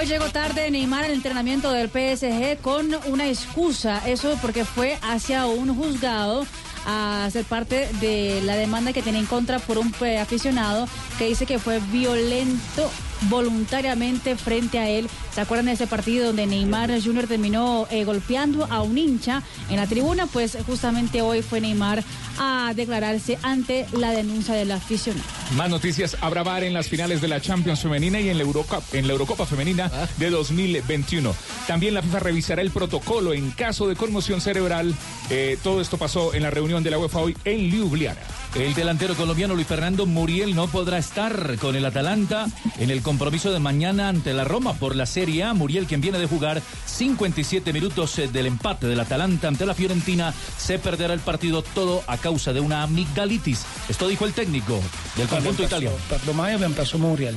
Hoy 0.01 0.06
llegó 0.06 0.31
tarde 0.31 0.70
Neymar 0.70 1.05
al 1.05 1.10
entrenamiento 1.10 1.70
del 1.72 1.90
PSG 1.90 2.62
con 2.62 2.89
una 3.05 3.28
excusa, 3.28 4.01
eso 4.09 4.35
porque 4.40 4.64
fue 4.64 4.97
hacia 5.02 5.44
un 5.44 5.77
juzgado 5.77 6.47
a 6.86 7.28
ser 7.31 7.44
parte 7.44 7.86
de 8.01 8.40
la 8.47 8.56
demanda 8.56 8.94
que 8.94 9.02
tiene 9.02 9.18
en 9.18 9.27
contra 9.27 9.59
por 9.59 9.77
un 9.77 9.94
eh, 10.01 10.18
aficionado 10.18 10.89
que 11.18 11.27
dice 11.27 11.44
que 11.44 11.59
fue 11.59 11.81
violento 11.93 12.90
voluntariamente 13.28 14.36
frente 14.36 14.78
a 14.78 14.88
él. 14.88 15.09
¿Se 15.34 15.40
acuerdan 15.40 15.66
de 15.66 15.72
ese 15.72 15.86
partido 15.86 16.28
donde 16.28 16.47
Neymar 16.47 16.90
Jr. 17.02 17.26
terminó 17.26 17.86
eh, 17.90 18.05
golpeando 18.05 18.66
a 18.70 18.82
un 18.82 18.97
hincha 18.97 19.42
en 19.68 19.76
la 19.76 19.86
tribuna? 19.86 20.26
Pues 20.26 20.56
justamente 20.66 21.22
hoy 21.22 21.42
fue 21.42 21.60
Neymar 21.60 22.02
a 22.38 22.72
declararse 22.74 23.38
ante 23.42 23.86
la 23.92 24.10
denuncia 24.12 24.55
del 24.55 24.72
aficionado. 24.72 25.24
Más 25.56 25.68
noticias, 25.68 26.16
habrá 26.20 26.42
VAR 26.42 26.64
en 26.64 26.72
las 26.72 26.88
finales 26.88 27.20
de 27.20 27.28
la 27.28 27.40
Champions 27.40 27.80
femenina 27.80 28.20
y 28.20 28.28
en 28.28 28.38
la 28.38 28.44
Eurocopa, 28.44 28.82
en 28.92 29.06
la 29.06 29.12
Eurocopa 29.12 29.47
femenina 29.47 29.90
de 30.16 30.30
2021. 30.30 31.34
También 31.66 31.94
la 31.94 32.02
FIFA 32.02 32.20
revisará 32.20 32.62
el 32.62 32.70
protocolo 32.70 33.34
en 33.34 33.51
caso 33.51 33.88
de 33.88 33.97
conmoción 33.97 34.40
cerebral. 34.40 34.94
Eh, 35.28 35.59
todo 35.62 35.80
esto 35.80 35.98
pasó 35.98 36.34
en 36.34 36.42
la 36.42 36.51
reunión 36.51 36.82
de 36.82 36.90
la 36.90 36.98
UEFA 36.98 37.18
hoy 37.18 37.36
en 37.44 37.70
Ljubljana. 37.70 38.20
El 38.55 38.74
delantero 38.74 39.14
colombiano 39.14 39.55
Luis 39.55 39.66
Fernando 39.66 40.06
Muriel 40.06 40.55
no 40.55 40.66
podrá 40.68 40.98
estar 40.98 41.56
con 41.59 41.76
el 41.76 41.84
Atalanta 41.84 42.47
en 42.78 42.90
el 42.90 43.02
compromiso 43.11 43.51
de 43.51 43.59
mañana 43.59 44.09
ante 44.09 44.32
la 44.32 44.45
Roma 44.45 44.74
por 44.74 44.95
la 44.95 45.05
Serie 45.05 45.43
A. 45.43 45.53
Muriel, 45.53 45.87
quien 45.87 46.01
viene 46.01 46.20
de 46.20 46.28
jugar 46.28 46.62
57 46.87 47.73
minutos 47.73 48.16
eh, 48.20 48.28
del 48.28 48.47
empate 48.47 48.87
del 48.87 49.01
Atalanta 49.01 49.49
ante 49.49 49.66
la 49.66 49.74
Fiorentina, 49.74 50.32
se 50.57 50.78
perderá 50.78 51.12
el 51.12 51.19
partido 51.19 51.62
todo 51.62 52.05
a 52.07 52.19
causa 52.19 52.53
de 52.53 52.61
una 52.61 52.85
amigdalitis. 52.85 53.65
Esto 53.89 54.07
dijo 54.07 54.27
el 54.27 54.32
técnico 54.32 54.78
del 55.16 55.27
conjunto 55.27 55.65
italiano. 55.65 55.97
Per 56.09 56.20
domani 56.20 56.55
abbiamo 56.55 56.73
perso 56.77 56.99
Muriel, 56.99 57.37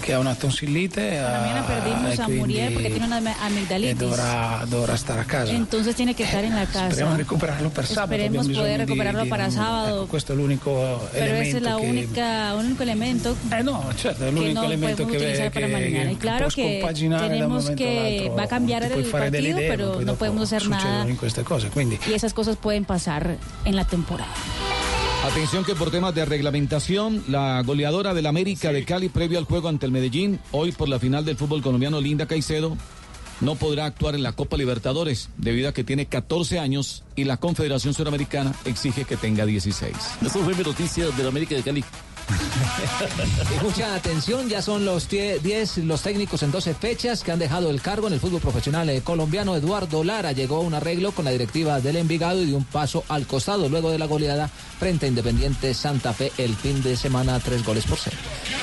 che 0.00 0.14
ha 0.14 0.20
una 0.20 0.36
tonsillite. 0.36 1.20
Mañana 1.20 1.66
perdimos 1.66 2.16
eh, 2.16 2.22
a 2.22 2.28
Muriel 2.28 2.72
porque 2.72 2.90
tiene 2.90 3.06
una 3.06 3.18
eh, 3.18 3.34
amigdalitis. 3.42 3.98
dovrà, 3.98 4.64
dovrà 4.68 4.94
stare 4.94 5.22
a 5.22 5.24
casa. 5.24 5.52
Entonces 5.52 5.96
tiene 5.96 6.14
que 6.14 6.22
estar 6.22 6.44
en 6.44 6.54
la 6.54 6.66
casa. 6.66 6.90
Speriamo 6.90 7.16
di 7.16 7.22
recuperarlo 7.22 7.70
per 7.70 7.84
sabato. 7.84 8.14
Esperemos 8.14 8.48
poder 8.48 8.78
recuperarlo 8.78 9.26
para 9.26 9.50
sábado. 9.50 10.02
ecco, 10.02 10.06
questo 10.06 10.34
è 10.34 10.36
l'unico 10.36 11.08
Pero 11.10 11.34
ese 11.34 11.48
es 11.48 11.54
elemento 11.56 11.68
la 11.68 11.76
única, 11.78 12.54
único 12.54 12.82
elemento 12.84 13.36
Eh 13.50 13.62
no, 13.64 13.90
certo, 13.96 14.24
è 14.24 14.30
l'unico 14.30 14.62
elemento 14.62 14.99
che, 15.06 15.16
utilizar 15.16 15.52
para 15.52 15.66
che- 15.66 15.72
mañana. 15.72 16.04
che 16.06 16.12
Y 16.12 16.16
claro 16.16 16.48
que 16.48 16.82
tenemos 17.28 17.68
all'altro. 17.68 18.34
va 18.36 18.42
a 18.42 18.48
cambiar 18.48 18.84
el 18.84 19.04
partido, 19.04 19.58
pero 19.58 19.92
poi 19.94 20.04
no 20.04 20.14
podemos 20.14 20.52
hacer 20.52 20.68
nada. 20.68 21.08
in 21.08 21.16
queste 21.16 21.42
cose, 21.44 21.68
quindi 21.68 21.98
Y 22.08 22.14
esas 22.14 22.32
cosas 22.34 22.56
pueden 22.56 22.84
pasar 22.84 23.36
en 23.64 23.76
la 23.76 23.84
temporada. 23.86 24.32
Atención 25.24 25.64
que 25.64 25.74
por 25.74 25.90
temas 25.90 26.14
de 26.14 26.24
reglamentación, 26.24 27.22
la 27.28 27.62
goleadora 27.62 28.14
del 28.14 28.24
América 28.26 28.72
de 28.72 28.84
Cali 28.86 29.10
previo 29.10 29.38
al 29.38 29.44
juego 29.44 29.68
ante 29.68 29.84
el 29.84 29.92
Medellín, 29.92 30.40
hoy 30.50 30.72
por 30.72 30.88
la 30.88 30.98
final 30.98 31.24
del 31.26 31.36
fútbol 31.36 31.60
colombiano, 31.62 32.00
Linda 32.00 32.26
Caicedo, 32.26 32.74
no 33.42 33.54
podrá 33.54 33.84
actuar 33.86 34.14
en 34.14 34.22
la 34.22 34.32
Copa 34.32 34.56
Libertadores 34.56 35.28
debido 35.36 35.68
a 35.68 35.72
que 35.74 35.84
tiene 35.84 36.06
14 36.06 36.58
años 36.58 37.04
y 37.16 37.24
la 37.24 37.36
Confederación 37.36 37.92
Suramericana 37.94 38.54
exige 38.64 39.04
que 39.04 39.16
tenga 39.16 39.44
16. 39.46 39.94
Eso 40.24 40.38
fue 40.40 40.54
mi 40.54 40.62
noticia 40.62 41.06
del 41.10 41.26
América 41.26 41.54
de 41.54 41.62
Cali. 41.62 41.84
Y 43.60 43.64
mucha 43.64 43.94
atención, 43.94 44.48
ya 44.48 44.62
son 44.62 44.84
los 44.84 45.08
10 45.08 45.78
los 45.78 46.02
técnicos 46.02 46.42
en 46.42 46.50
12 46.50 46.74
fechas 46.74 47.22
que 47.22 47.32
han 47.32 47.38
dejado 47.38 47.70
el 47.70 47.80
cargo 47.80 48.06
en 48.06 48.12
el 48.14 48.20
fútbol 48.20 48.40
profesional 48.40 48.88
eh, 48.90 49.00
colombiano. 49.02 49.56
Eduardo 49.56 50.04
Lara 50.04 50.32
llegó 50.32 50.56
a 50.56 50.60
un 50.60 50.74
arreglo 50.74 51.12
con 51.12 51.24
la 51.24 51.30
directiva 51.30 51.80
del 51.80 51.96
Envigado 51.96 52.40
y 52.42 52.46
dio 52.46 52.56
un 52.56 52.64
paso 52.64 53.04
al 53.08 53.26
costado 53.26 53.68
luego 53.68 53.90
de 53.90 53.98
la 53.98 54.06
goleada 54.06 54.48
frente 54.78 55.06
a 55.06 55.08
Independiente 55.08 55.74
Santa 55.74 56.12
Fe 56.12 56.32
el 56.38 56.54
fin 56.54 56.82
de 56.82 56.96
semana, 56.96 57.38
tres 57.40 57.64
goles 57.64 57.84
por 57.86 57.98
cero. 57.98 58.16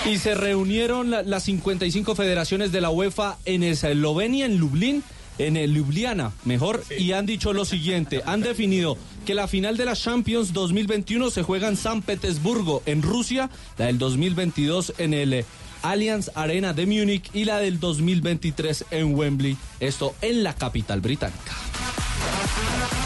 Y 0.06 0.18
se 0.18 0.36
reunieron 0.36 1.12
la- 1.12 1.24
las 1.24 1.44
55 1.44 2.16
federaciones 2.16 2.72
de 2.72 2.82
la 2.82 2.90
UEFA 2.90 3.38
en 3.46 3.64
Eslovenia, 3.64 4.46
en 4.46 4.58
Lublin, 4.58 5.04
en 5.38 5.58
el 5.58 5.74
Ljubljana, 5.74 6.32
mejor, 6.46 6.84
y 6.98 7.12
han 7.12 7.26
dicho 7.26 7.54
lo 7.54 7.66
siguiente, 7.66 8.22
han 8.26 8.42
definido 8.42 8.98
que 9.26 9.34
la 9.34 9.48
final 9.48 9.78
de 9.78 9.86
la 9.86 9.96
Champions 9.96 10.54
2021 10.54 11.30
se 11.30 11.44
juega 11.44 11.68
en 11.68 11.78
San 11.78 12.02
Petersburgo, 12.02 12.82
en 12.86 13.02
Rusia, 13.02 13.50
la 13.78 13.86
del 13.88 13.98
2022 13.98 14.94
en 14.98 15.14
el 15.14 15.34
eh, 15.34 15.46
Allianz 15.82 16.32
Arena 16.36 16.74
de 16.74 16.86
Múnich 16.86 17.30
y 17.34 17.46
la 17.46 17.60
del 17.60 17.80
2023 17.80 18.86
en 18.92 19.16
Wembley, 19.16 19.58
esto 19.80 20.16
en 20.22 20.44
la 20.44 20.54
capital 20.54 21.02
británica. 21.02 21.54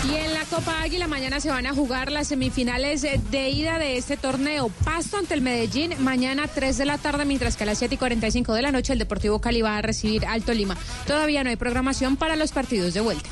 Y 0.10 0.16
en 0.16 0.34
la 0.34 0.46
Copa 0.46 0.82
Águila 0.82 1.08
mañana 1.08 1.40
se 1.40 1.50
van 1.50 1.68
a 1.68 1.74
jugar 1.74 2.12
las 2.12 2.28
semifinales 2.28 3.02
de 3.04 3.50
ida 3.50 3.78
de 3.78 3.98
este 3.98 4.18
torneo. 4.18 4.70
Pasto 4.84 5.18
ante 5.18 5.34
el 5.36 5.42
Medellín 5.42 5.94
mañana 6.00 6.48
3 6.48 6.78
de 6.78 6.86
la 6.86 6.98
tarde, 6.98 7.26
mientras 7.26 7.56
que 7.56 7.64
a 7.64 7.68
las 7.68 7.78
7 7.78 7.96
y 7.96 7.98
45 7.98 8.54
de 8.54 8.62
la 8.64 8.72
noche 8.72 8.94
el 8.94 9.00
Deportivo 9.00 9.40
Cali 9.40 9.62
va 9.62 9.78
a 9.78 9.82
recibir 9.82 10.26
Alto 10.26 10.54
Lima. 10.54 10.76
Todavía 11.06 11.44
no 11.44 11.52
hay 11.52 11.56
programación 11.56 12.18
para 12.18 12.36
los 12.36 12.52
partidos 12.52 12.94
de 12.94 13.02
vuelta. 13.02 13.30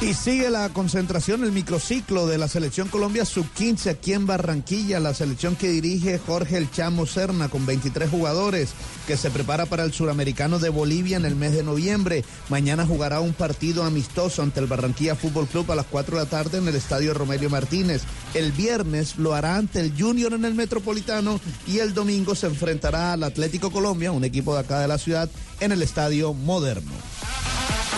Y 0.00 0.12
sigue 0.14 0.50
la 0.50 0.68
concentración, 0.68 1.42
el 1.42 1.52
microciclo 1.52 2.26
de 2.26 2.36
la 2.38 2.48
selección 2.48 2.88
Colombia 2.88 3.24
sub-15 3.24 3.90
aquí 3.90 4.12
en 4.12 4.26
Barranquilla, 4.26 5.00
la 5.00 5.14
selección 5.14 5.56
que 5.56 5.70
dirige 5.70 6.18
Jorge 6.18 6.58
El 6.58 6.70
Chamo 6.70 7.06
Serna 7.06 7.48
con 7.48 7.64
23 7.64 8.08
jugadores, 8.10 8.70
que 9.06 9.16
se 9.16 9.30
prepara 9.30 9.66
para 9.66 9.84
el 9.84 9.92
suramericano 9.92 10.58
de 10.58 10.68
Bolivia 10.68 11.16
en 11.16 11.24
el 11.24 11.34
mes 11.34 11.52
de 11.52 11.64
noviembre. 11.64 12.24
Mañana 12.50 12.86
jugará 12.86 13.20
un 13.20 13.32
partido 13.32 13.84
amistoso 13.84 14.42
ante 14.42 14.60
el 14.60 14.66
Barranquilla 14.66 15.16
Fútbol 15.16 15.46
Club 15.46 15.72
a 15.72 15.76
las 15.76 15.86
4 15.86 16.18
de 16.18 16.24
la 16.24 16.30
tarde 16.30 16.58
en 16.58 16.68
el 16.68 16.76
estadio 16.76 17.14
Romelio 17.14 17.48
Martínez. 17.48 18.02
El 18.34 18.52
viernes 18.52 19.16
lo 19.16 19.34
hará 19.34 19.56
ante 19.56 19.80
el 19.80 19.94
Junior 19.98 20.34
en 20.34 20.44
el 20.44 20.54
Metropolitano 20.54 21.40
y 21.66 21.78
el 21.78 21.94
domingo 21.94 22.34
se 22.34 22.48
enfrentará 22.48 23.14
al 23.14 23.24
Atlético 23.24 23.72
Colombia, 23.72 24.12
un 24.12 24.24
equipo 24.24 24.54
de 24.54 24.60
acá 24.60 24.78
de 24.80 24.88
la 24.88 24.98
ciudad, 24.98 25.30
en 25.58 25.72
el 25.72 25.82
estadio 25.82 26.34
Moderno. 26.34 26.92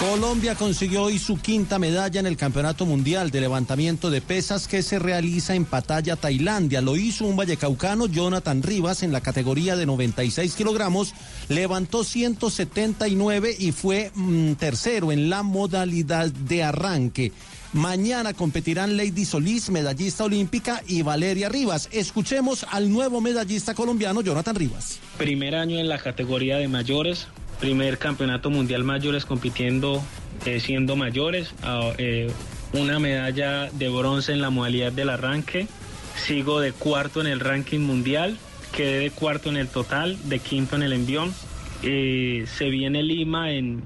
Colombia 0.00 0.54
consiguió 0.54 1.02
hoy 1.02 1.18
su 1.18 1.40
quinta 1.40 1.80
medalla 1.80 2.20
en 2.20 2.26
el 2.26 2.36
Campeonato 2.36 2.86
Mundial 2.86 3.32
de 3.32 3.40
Levantamiento 3.40 4.10
de 4.10 4.20
Pesas 4.20 4.68
que 4.68 4.84
se 4.84 5.00
realiza 5.00 5.56
en 5.56 5.64
Pattaya, 5.64 6.14
Tailandia. 6.14 6.80
Lo 6.80 6.94
hizo 6.94 7.24
un 7.26 7.34
vallecaucano, 7.34 8.06
Jonathan 8.06 8.62
Rivas, 8.62 9.02
en 9.02 9.10
la 9.10 9.20
categoría 9.20 9.74
de 9.74 9.86
96 9.86 10.54
kilogramos. 10.54 11.14
Levantó 11.48 12.04
179 12.04 13.56
y 13.58 13.72
fue 13.72 14.12
mm, 14.14 14.52
tercero 14.52 15.10
en 15.10 15.30
la 15.30 15.42
modalidad 15.42 16.30
de 16.30 16.62
arranque. 16.62 17.32
Mañana 17.72 18.34
competirán 18.34 18.96
Lady 18.96 19.24
Solís, 19.24 19.68
medallista 19.68 20.22
olímpica, 20.22 20.80
y 20.86 21.02
Valeria 21.02 21.48
Rivas. 21.48 21.88
Escuchemos 21.90 22.64
al 22.70 22.92
nuevo 22.92 23.20
medallista 23.20 23.74
colombiano, 23.74 24.22
Jonathan 24.22 24.54
Rivas. 24.54 25.00
Primer 25.18 25.56
año 25.56 25.76
en 25.78 25.88
la 25.88 25.98
categoría 25.98 26.56
de 26.56 26.68
mayores, 26.68 27.26
primer 27.60 27.98
campeonato 27.98 28.50
mundial 28.50 28.84
mayores 28.84 29.24
compitiendo 29.24 30.02
eh, 30.46 30.60
siendo 30.60 30.94
mayores, 30.94 31.52
eh, 31.98 32.30
una 32.72 32.98
medalla 33.00 33.70
de 33.70 33.88
bronce 33.88 34.32
en 34.32 34.40
la 34.40 34.50
modalidad 34.50 34.92
del 34.92 35.10
arranque, 35.10 35.66
sigo 36.14 36.60
de 36.60 36.72
cuarto 36.72 37.20
en 37.20 37.26
el 37.26 37.40
ranking 37.40 37.80
mundial, 37.80 38.38
quedé 38.74 39.00
de 39.00 39.10
cuarto 39.10 39.48
en 39.48 39.56
el 39.56 39.68
total, 39.68 40.16
de 40.28 40.38
quinto 40.38 40.76
en 40.76 40.82
el 40.82 40.92
envión. 40.92 41.34
Eh, 41.82 42.44
se 42.46 42.70
viene 42.70 43.02
Lima 43.02 43.50
en, 43.50 43.82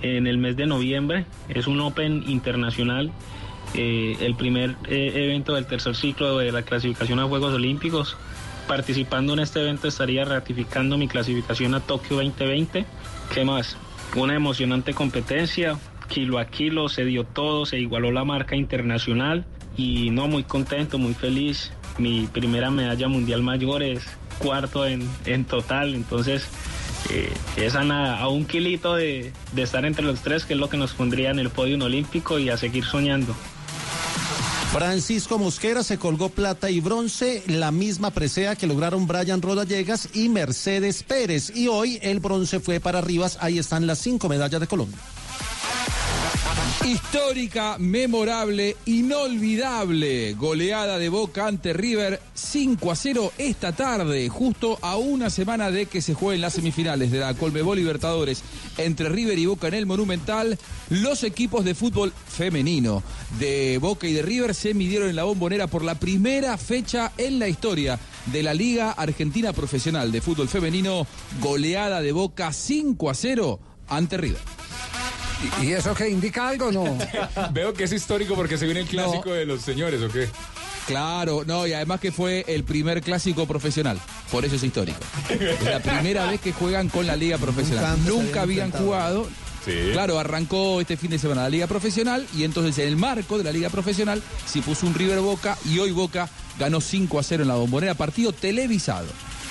en 0.00 0.26
el 0.26 0.38
mes 0.38 0.56
de 0.56 0.66
noviembre, 0.66 1.26
es 1.48 1.66
un 1.66 1.80
Open 1.80 2.24
internacional, 2.28 3.12
el 3.74 4.34
primer 4.36 4.74
evento 4.88 5.54
del 5.54 5.66
tercer 5.66 5.94
ciclo 5.96 6.38
de 6.38 6.50
la 6.50 6.62
clasificación 6.62 7.18
a 7.18 7.24
Juegos 7.24 7.52
Olímpicos. 7.52 8.16
Participando 8.68 9.34
en 9.34 9.40
este 9.40 9.60
evento 9.60 9.86
estaría 9.86 10.24
ratificando 10.24 10.96
mi 10.96 11.08
clasificación 11.08 11.74
a 11.74 11.80
Tokio 11.80 12.16
2020. 12.16 12.86
¿Qué 13.32 13.44
más? 13.44 13.76
Una 14.14 14.34
emocionante 14.34 14.94
competencia, 14.94 15.78
kilo 16.08 16.38
a 16.38 16.46
kilo, 16.46 16.88
se 16.88 17.04
dio 17.04 17.24
todo, 17.24 17.66
se 17.66 17.78
igualó 17.78 18.10
la 18.10 18.24
marca 18.24 18.56
internacional 18.56 19.44
y 19.76 20.10
no, 20.10 20.26
muy 20.26 20.44
contento, 20.44 20.98
muy 20.98 21.14
feliz. 21.14 21.72
Mi 21.98 22.26
primera 22.26 22.70
medalla 22.70 23.08
mundial 23.08 23.42
mayor 23.42 23.82
es 23.82 24.06
cuarto 24.38 24.86
en, 24.86 25.08
en 25.24 25.44
total, 25.44 25.94
entonces 25.94 26.48
eh, 27.10 27.32
esa 27.56 27.84
nada, 27.84 28.18
a 28.20 28.28
un 28.28 28.44
kilito 28.44 28.94
de, 28.94 29.32
de 29.52 29.62
estar 29.62 29.84
entre 29.84 30.04
los 30.04 30.20
tres, 30.20 30.44
que 30.44 30.54
es 30.54 30.60
lo 30.60 30.68
que 30.68 30.76
nos 30.76 30.92
pondría 30.92 31.30
en 31.30 31.38
el 31.38 31.50
podio 31.50 31.82
olímpico 31.82 32.38
y 32.38 32.50
a 32.50 32.56
seguir 32.56 32.84
soñando. 32.84 33.34
Francisco 34.72 35.38
Mosquera 35.38 35.82
se 35.82 35.98
colgó 35.98 36.28
plata 36.28 36.70
y 36.70 36.80
bronce, 36.80 37.42
la 37.46 37.70
misma 37.70 38.10
presea 38.10 38.56
que 38.56 38.66
lograron 38.66 39.06
Brian 39.06 39.40
Rodallegas 39.40 40.08
y 40.12 40.28
Mercedes 40.28 41.02
Pérez. 41.02 41.52
Y 41.54 41.68
hoy 41.68 41.98
el 42.02 42.20
bronce 42.20 42.60
fue 42.60 42.80
para 42.80 43.00
Rivas, 43.00 43.38
ahí 43.40 43.58
están 43.58 43.86
las 43.86 43.98
cinco 43.98 44.28
medallas 44.28 44.60
de 44.60 44.66
Colombia. 44.66 44.98
Histórica, 46.84 47.76
memorable, 47.78 48.76
inolvidable. 48.86 50.34
Goleada 50.34 50.98
de 50.98 51.08
Boca 51.08 51.46
ante 51.46 51.72
River 51.72 52.20
5 52.34 52.90
a 52.90 52.96
0 52.96 53.32
esta 53.38 53.72
tarde, 53.72 54.28
justo 54.28 54.78
a 54.82 54.96
una 54.96 55.30
semana 55.30 55.70
de 55.70 55.86
que 55.86 56.00
se 56.00 56.14
jueguen 56.14 56.40
las 56.40 56.54
semifinales 56.54 57.10
de 57.10 57.18
la 57.18 57.34
Colmebol 57.34 57.76
Libertadores 57.76 58.42
entre 58.78 59.08
River 59.08 59.38
y 59.38 59.46
Boca 59.46 59.68
en 59.68 59.74
el 59.74 59.86
Monumental. 59.86 60.58
Los 60.88 61.24
equipos 61.24 61.64
de 61.64 61.74
fútbol 61.74 62.12
femenino 62.28 63.02
de 63.38 63.78
Boca 63.78 64.06
y 64.06 64.12
de 64.12 64.22
River 64.22 64.54
se 64.54 64.74
midieron 64.74 65.08
en 65.08 65.16
la 65.16 65.24
bombonera 65.24 65.66
por 65.66 65.82
la 65.84 65.96
primera 65.96 66.56
fecha 66.56 67.12
en 67.18 67.38
la 67.38 67.48
historia 67.48 67.98
de 68.26 68.42
la 68.42 68.54
Liga 68.54 68.92
Argentina 68.92 69.52
Profesional 69.52 70.12
de 70.12 70.20
Fútbol 70.20 70.48
Femenino. 70.48 71.06
Goleada 71.40 72.00
de 72.00 72.12
Boca 72.12 72.52
5 72.52 73.10
a 73.10 73.14
0 73.14 73.60
ante 73.88 74.16
River. 74.16 74.65
¿Y 75.62 75.72
eso 75.72 75.94
qué 75.94 76.08
indica 76.08 76.48
algo 76.48 76.66
o 76.66 76.72
no? 76.72 76.98
Veo 77.52 77.72
que 77.72 77.84
es 77.84 77.92
histórico 77.92 78.34
porque 78.34 78.58
se 78.58 78.64
viene 78.64 78.80
el 78.80 78.86
clásico 78.86 79.32
de 79.32 79.46
los 79.46 79.62
señores, 79.62 80.02
¿o 80.02 80.08
qué? 80.08 80.28
Claro, 80.86 81.42
no, 81.44 81.66
y 81.66 81.72
además 81.72 82.00
que 82.00 82.12
fue 82.12 82.44
el 82.46 82.62
primer 82.62 83.02
clásico 83.02 83.46
profesional, 83.46 83.98
por 84.30 84.44
eso 84.44 84.54
es 84.54 84.62
histórico. 84.62 85.00
Es 85.28 85.62
la 85.64 85.80
primera 85.80 86.26
vez 86.26 86.40
que 86.40 86.52
juegan 86.52 86.88
con 86.88 87.06
la 87.06 87.16
liga 87.16 87.38
profesional. 87.38 87.98
Nunca 88.06 88.42
habían 88.42 88.70
jugado. 88.70 89.26
Claro, 89.92 90.20
arrancó 90.20 90.80
este 90.80 90.96
fin 90.96 91.10
de 91.10 91.18
semana 91.18 91.42
la 91.42 91.48
liga 91.48 91.66
profesional 91.66 92.24
y 92.36 92.44
entonces 92.44 92.78
en 92.78 92.86
el 92.86 92.96
marco 92.96 93.36
de 93.36 93.42
la 93.42 93.50
liga 93.50 93.68
profesional 93.68 94.22
se 94.46 94.62
puso 94.62 94.86
un 94.86 94.94
River 94.94 95.18
Boca 95.18 95.58
y 95.64 95.80
hoy 95.80 95.90
Boca 95.90 96.28
ganó 96.56 96.80
5 96.80 97.18
a 97.18 97.22
0 97.24 97.42
en 97.42 97.48
la 97.48 97.56
bombonera, 97.56 97.94
partido 97.94 98.32
televisado 98.32 99.08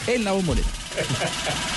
en 0.08 0.24
la 0.24 0.32
bombonera. 0.32 0.68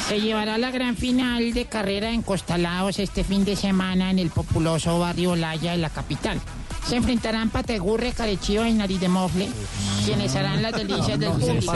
Se 0.09 0.21
llevará 0.21 0.59
la 0.59 0.71
gran 0.71 0.97
final 0.97 1.53
de 1.53 1.67
carrera 1.67 2.11
en 2.13 2.23
Costalaos 2.23 2.99
este 2.99 3.25
fin 3.25 3.45
de 3.45 3.57
semana 3.57 4.11
en 4.11 4.19
el 4.19 4.31
populoso 4.31 4.99
barrio 4.99 5.33
Olaya 5.33 5.73
de 5.73 5.79
la 5.79 5.91
capital. 5.91 6.41
Se 6.87 6.97
enfrentarán 6.97 7.51
Pategurre, 7.51 8.13
Carechío 8.13 8.65
y 8.65 8.73
Nariz 8.73 8.99
de 9.01 9.09
Mofle, 9.09 9.49
quienes 10.07 10.35
harán 10.37 10.63
las 10.63 10.73
delicias 10.73 11.19
del 11.19 11.33
público. 11.33 11.75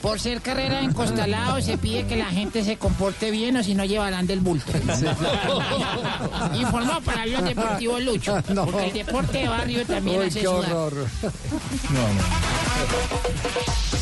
Por 0.00 0.18
ser 0.18 0.40
carrera 0.40 0.80
en 0.80 0.92
Costalao, 0.92 1.60
se 1.60 1.78
pide 1.78 2.04
que 2.06 2.16
la 2.16 2.24
gente 2.26 2.64
se 2.64 2.76
comporte 2.76 3.30
bien 3.30 3.56
o 3.56 3.62
si 3.62 3.74
no 3.76 3.84
llevarán 3.84 4.26
del 4.26 4.40
bulto. 4.40 4.72
Informó 6.54 7.00
para 7.02 7.22
Avión 7.22 7.44
Deportivo 7.44 8.00
Lucho, 8.00 8.42
porque 8.54 8.86
el 8.86 8.92
deporte 8.94 9.38
de 9.38 9.48
barrio 9.48 9.86
también 9.86 10.20
Uy, 10.20 10.26
hace 10.26 10.40
qué 10.40 10.46
sudar. 10.46 10.72
horror. 10.72 11.06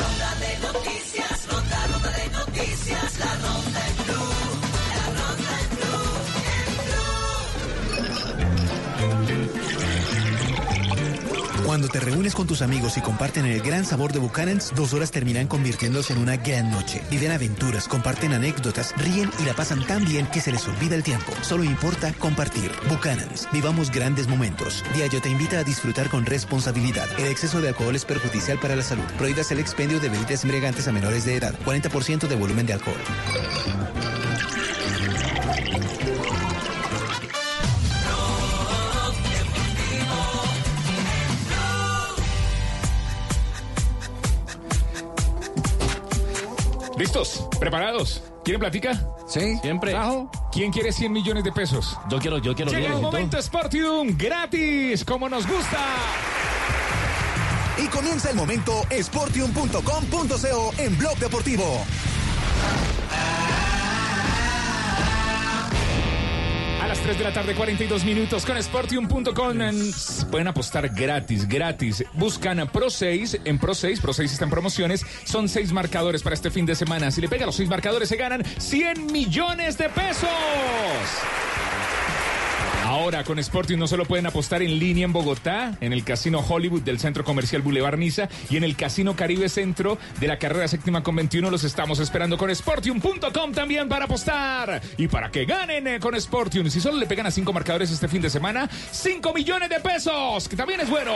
Ronda 0.00 0.30
de 0.42 0.50
noticias, 0.66 1.46
ronda, 1.50 1.86
ronda 1.92 2.10
de 2.10 2.26
noticias, 2.30 3.18
la 3.18 3.34
ronda 3.34 3.57
Cuando 11.64 11.88
te 11.88 12.00
reúnes 12.00 12.34
con 12.34 12.46
tus 12.46 12.62
amigos 12.62 12.96
y 12.96 13.00
comparten 13.00 13.44
el 13.44 13.60
gran 13.60 13.84
sabor 13.84 14.12
de 14.12 14.18
Buchanan's, 14.18 14.72
dos 14.74 14.92
horas 14.92 15.10
terminan 15.10 15.46
convirtiéndose 15.46 16.12
en 16.12 16.20
una 16.20 16.36
gran 16.36 16.70
noche. 16.70 17.02
Viven 17.10 17.30
aventuras, 17.30 17.88
comparten 17.88 18.32
anécdotas, 18.32 18.94
ríen 18.96 19.30
y 19.40 19.44
la 19.44 19.54
pasan 19.54 19.84
tan 19.86 20.04
bien 20.04 20.26
que 20.26 20.40
se 20.40 20.52
les 20.52 20.66
olvida 20.66 20.94
el 20.94 21.02
tiempo. 21.02 21.32
Solo 21.42 21.64
importa 21.64 22.12
compartir. 22.14 22.70
Buchanan's. 22.88 23.48
Vivamos 23.52 23.90
grandes 23.90 24.28
momentos. 24.28 24.84
Diageo 24.94 25.20
te 25.20 25.30
invita 25.30 25.58
a 25.58 25.64
disfrutar 25.64 26.08
con 26.08 26.24
responsabilidad. 26.24 27.08
El 27.18 27.26
exceso 27.26 27.60
de 27.60 27.68
alcohol 27.68 27.96
es 27.96 28.04
perjudicial 28.04 28.58
para 28.58 28.76
la 28.76 28.82
salud. 28.82 29.04
Prohíbas 29.16 29.50
el 29.50 29.58
expendio 29.58 30.00
de 30.00 30.08
bebidas 30.08 30.44
embriagantes 30.44 30.88
a 30.88 30.92
menores 30.92 31.24
de 31.24 31.36
edad. 31.36 31.54
40% 31.64 32.28
de 32.28 32.36
volumen 32.36 32.66
de 32.66 32.74
alcohol. 32.74 32.96
¿Listos? 46.98 47.46
¿Preparados? 47.60 48.22
¿Quieren 48.44 48.60
platica? 48.60 49.00
Sí. 49.28 49.56
Siempre. 49.62 49.94
¿Quién 50.50 50.72
quiere 50.72 50.90
100 50.90 51.12
millones 51.12 51.44
de 51.44 51.52
pesos? 51.52 51.96
Yo 52.10 52.18
quiero, 52.18 52.38
yo 52.38 52.54
quiero. 52.54 52.72
Llega 52.72 52.94
el 52.94 53.00
momento 53.00 53.40
Sportium 53.40 54.16
gratis, 54.16 55.04
como 55.04 55.28
nos 55.28 55.46
gusta. 55.46 55.78
Y 57.78 57.86
comienza 57.86 58.30
el 58.30 58.36
momento 58.36 58.72
sportium.com.co 59.00 60.72
en 60.78 60.98
Blog 60.98 61.16
Deportivo. 61.18 61.84
A 63.12 63.47
las 66.88 66.98
3 67.00 67.18
de 67.18 67.24
la 67.24 67.32
tarde, 67.32 67.54
42 67.54 68.04
minutos 68.04 68.44
con 68.46 68.60
Sportium.com. 68.62 69.60
en- 69.60 69.92
Pueden 70.30 70.48
apostar 70.48 70.88
gratis, 70.88 71.46
gratis. 71.48 72.04
Buscan 72.14 72.60
a 72.60 72.66
Pro 72.66 72.90
6. 72.90 73.38
En 73.44 73.58
Pro 73.58 73.74
6, 73.74 74.00
Pro 74.00 74.12
6 74.12 74.32
está 74.32 74.44
en 74.44 74.50
promociones. 74.50 75.04
Son 75.24 75.48
6 75.48 75.72
marcadores 75.72 76.22
para 76.22 76.34
este 76.34 76.50
fin 76.50 76.66
de 76.66 76.74
semana. 76.74 77.10
Si 77.10 77.20
le 77.20 77.28
pega 77.28 77.46
los 77.46 77.56
6 77.56 77.68
marcadores, 77.68 78.08
se 78.08 78.16
ganan 78.16 78.42
100 78.58 79.06
millones 79.12 79.76
de 79.78 79.88
pesos. 79.90 80.28
Ahora 83.08 83.24
con 83.24 83.42
Sportium 83.42 83.80
no 83.80 83.86
solo 83.86 84.04
pueden 84.04 84.26
apostar 84.26 84.60
en 84.60 84.78
línea 84.78 85.06
en 85.06 85.14
Bogotá, 85.14 85.78
en 85.80 85.94
el 85.94 86.04
Casino 86.04 86.44
Hollywood 86.46 86.82
del 86.82 86.98
Centro 86.98 87.24
Comercial 87.24 87.62
Boulevard 87.62 87.96
Niza 87.96 88.28
y 88.50 88.58
en 88.58 88.64
el 88.64 88.76
Casino 88.76 89.16
Caribe 89.16 89.48
Centro 89.48 89.96
de 90.20 90.26
la 90.26 90.38
carrera 90.38 90.68
séptima 90.68 91.02
con 91.02 91.16
21 91.16 91.50
los 91.50 91.64
estamos 91.64 92.00
esperando 92.00 92.36
con 92.36 92.54
Sportium.com 92.54 93.52
también 93.52 93.88
para 93.88 94.04
apostar 94.04 94.82
y 94.98 95.08
para 95.08 95.30
que 95.30 95.46
ganen 95.46 95.86
eh, 95.86 96.00
con 96.00 96.20
Sportium. 96.20 96.68
Si 96.68 96.82
solo 96.82 96.98
le 96.98 97.06
pegan 97.06 97.24
a 97.24 97.30
cinco 97.30 97.54
marcadores 97.54 97.90
este 97.90 98.08
fin 98.08 98.20
de 98.20 98.28
semana, 98.28 98.68
5 98.90 99.32
millones 99.32 99.70
de 99.70 99.80
pesos, 99.80 100.46
que 100.46 100.56
también 100.56 100.80
es 100.80 100.90
bueno. 100.90 101.14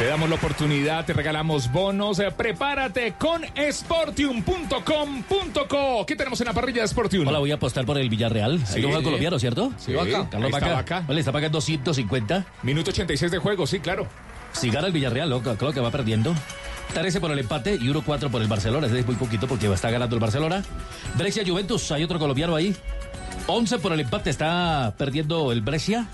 Te 0.00 0.06
damos 0.06 0.30
la 0.30 0.36
oportunidad, 0.36 1.04
te 1.04 1.12
regalamos 1.12 1.70
bonos. 1.70 2.18
eh, 2.20 2.30
prepárate 2.34 3.16
con 3.18 3.42
sportium.com.co. 3.70 4.46
¿Qué 6.06 6.16
tenemos 6.16 6.40
en 6.40 6.46
la 6.46 6.54
parrilla 6.54 6.80
de 6.80 6.88
Sportium? 6.88 7.28
Hola, 7.28 7.38
voy 7.38 7.50
a 7.50 7.56
apostar 7.56 7.84
por 7.84 7.98
el 7.98 8.08
Villarreal. 8.08 8.66
Sí. 8.66 8.76
Ahí 8.76 8.82
lo 8.90 9.02
colombiano, 9.02 9.38
¿cierto? 9.38 9.74
Sí. 9.76 9.92
Carlos 9.92 10.06
Ahí 10.32 10.46
está 10.46 10.48
Vaca. 10.48 10.72
Vaca. 10.72 11.04
Vale, 11.06 11.20
está 11.20 11.32
pagando 11.32 11.58
250. 11.58 12.46
Minuto 12.62 12.92
86 12.92 13.30
de 13.30 13.36
juego, 13.36 13.66
sí, 13.66 13.80
claro. 13.80 14.06
Si 14.52 14.70
gana 14.70 14.86
el 14.86 14.94
Villarreal, 14.94 15.28
loco, 15.28 15.54
creo 15.56 15.74
que 15.74 15.80
va 15.80 15.90
perdiendo. 15.90 16.34
13 16.94 17.20
por 17.20 17.30
el 17.30 17.38
empate 17.38 17.74
y 17.74 17.88
1-4 17.90 18.30
por 18.30 18.40
el 18.40 18.48
Barcelona. 18.48 18.86
Es 18.86 19.04
muy 19.04 19.16
poquito 19.16 19.46
porque 19.46 19.70
está 19.70 19.90
ganando 19.90 20.16
el 20.16 20.20
Barcelona. 20.20 20.64
Brescia 21.18 21.42
Juventus, 21.46 21.92
hay 21.92 22.04
otro 22.04 22.18
colombiano 22.18 22.56
ahí. 22.56 22.74
11 23.48 23.78
por 23.80 23.92
el 23.92 24.00
empate, 24.00 24.30
está 24.30 24.94
perdiendo 24.96 25.52
el 25.52 25.60
Brescia. 25.60 26.06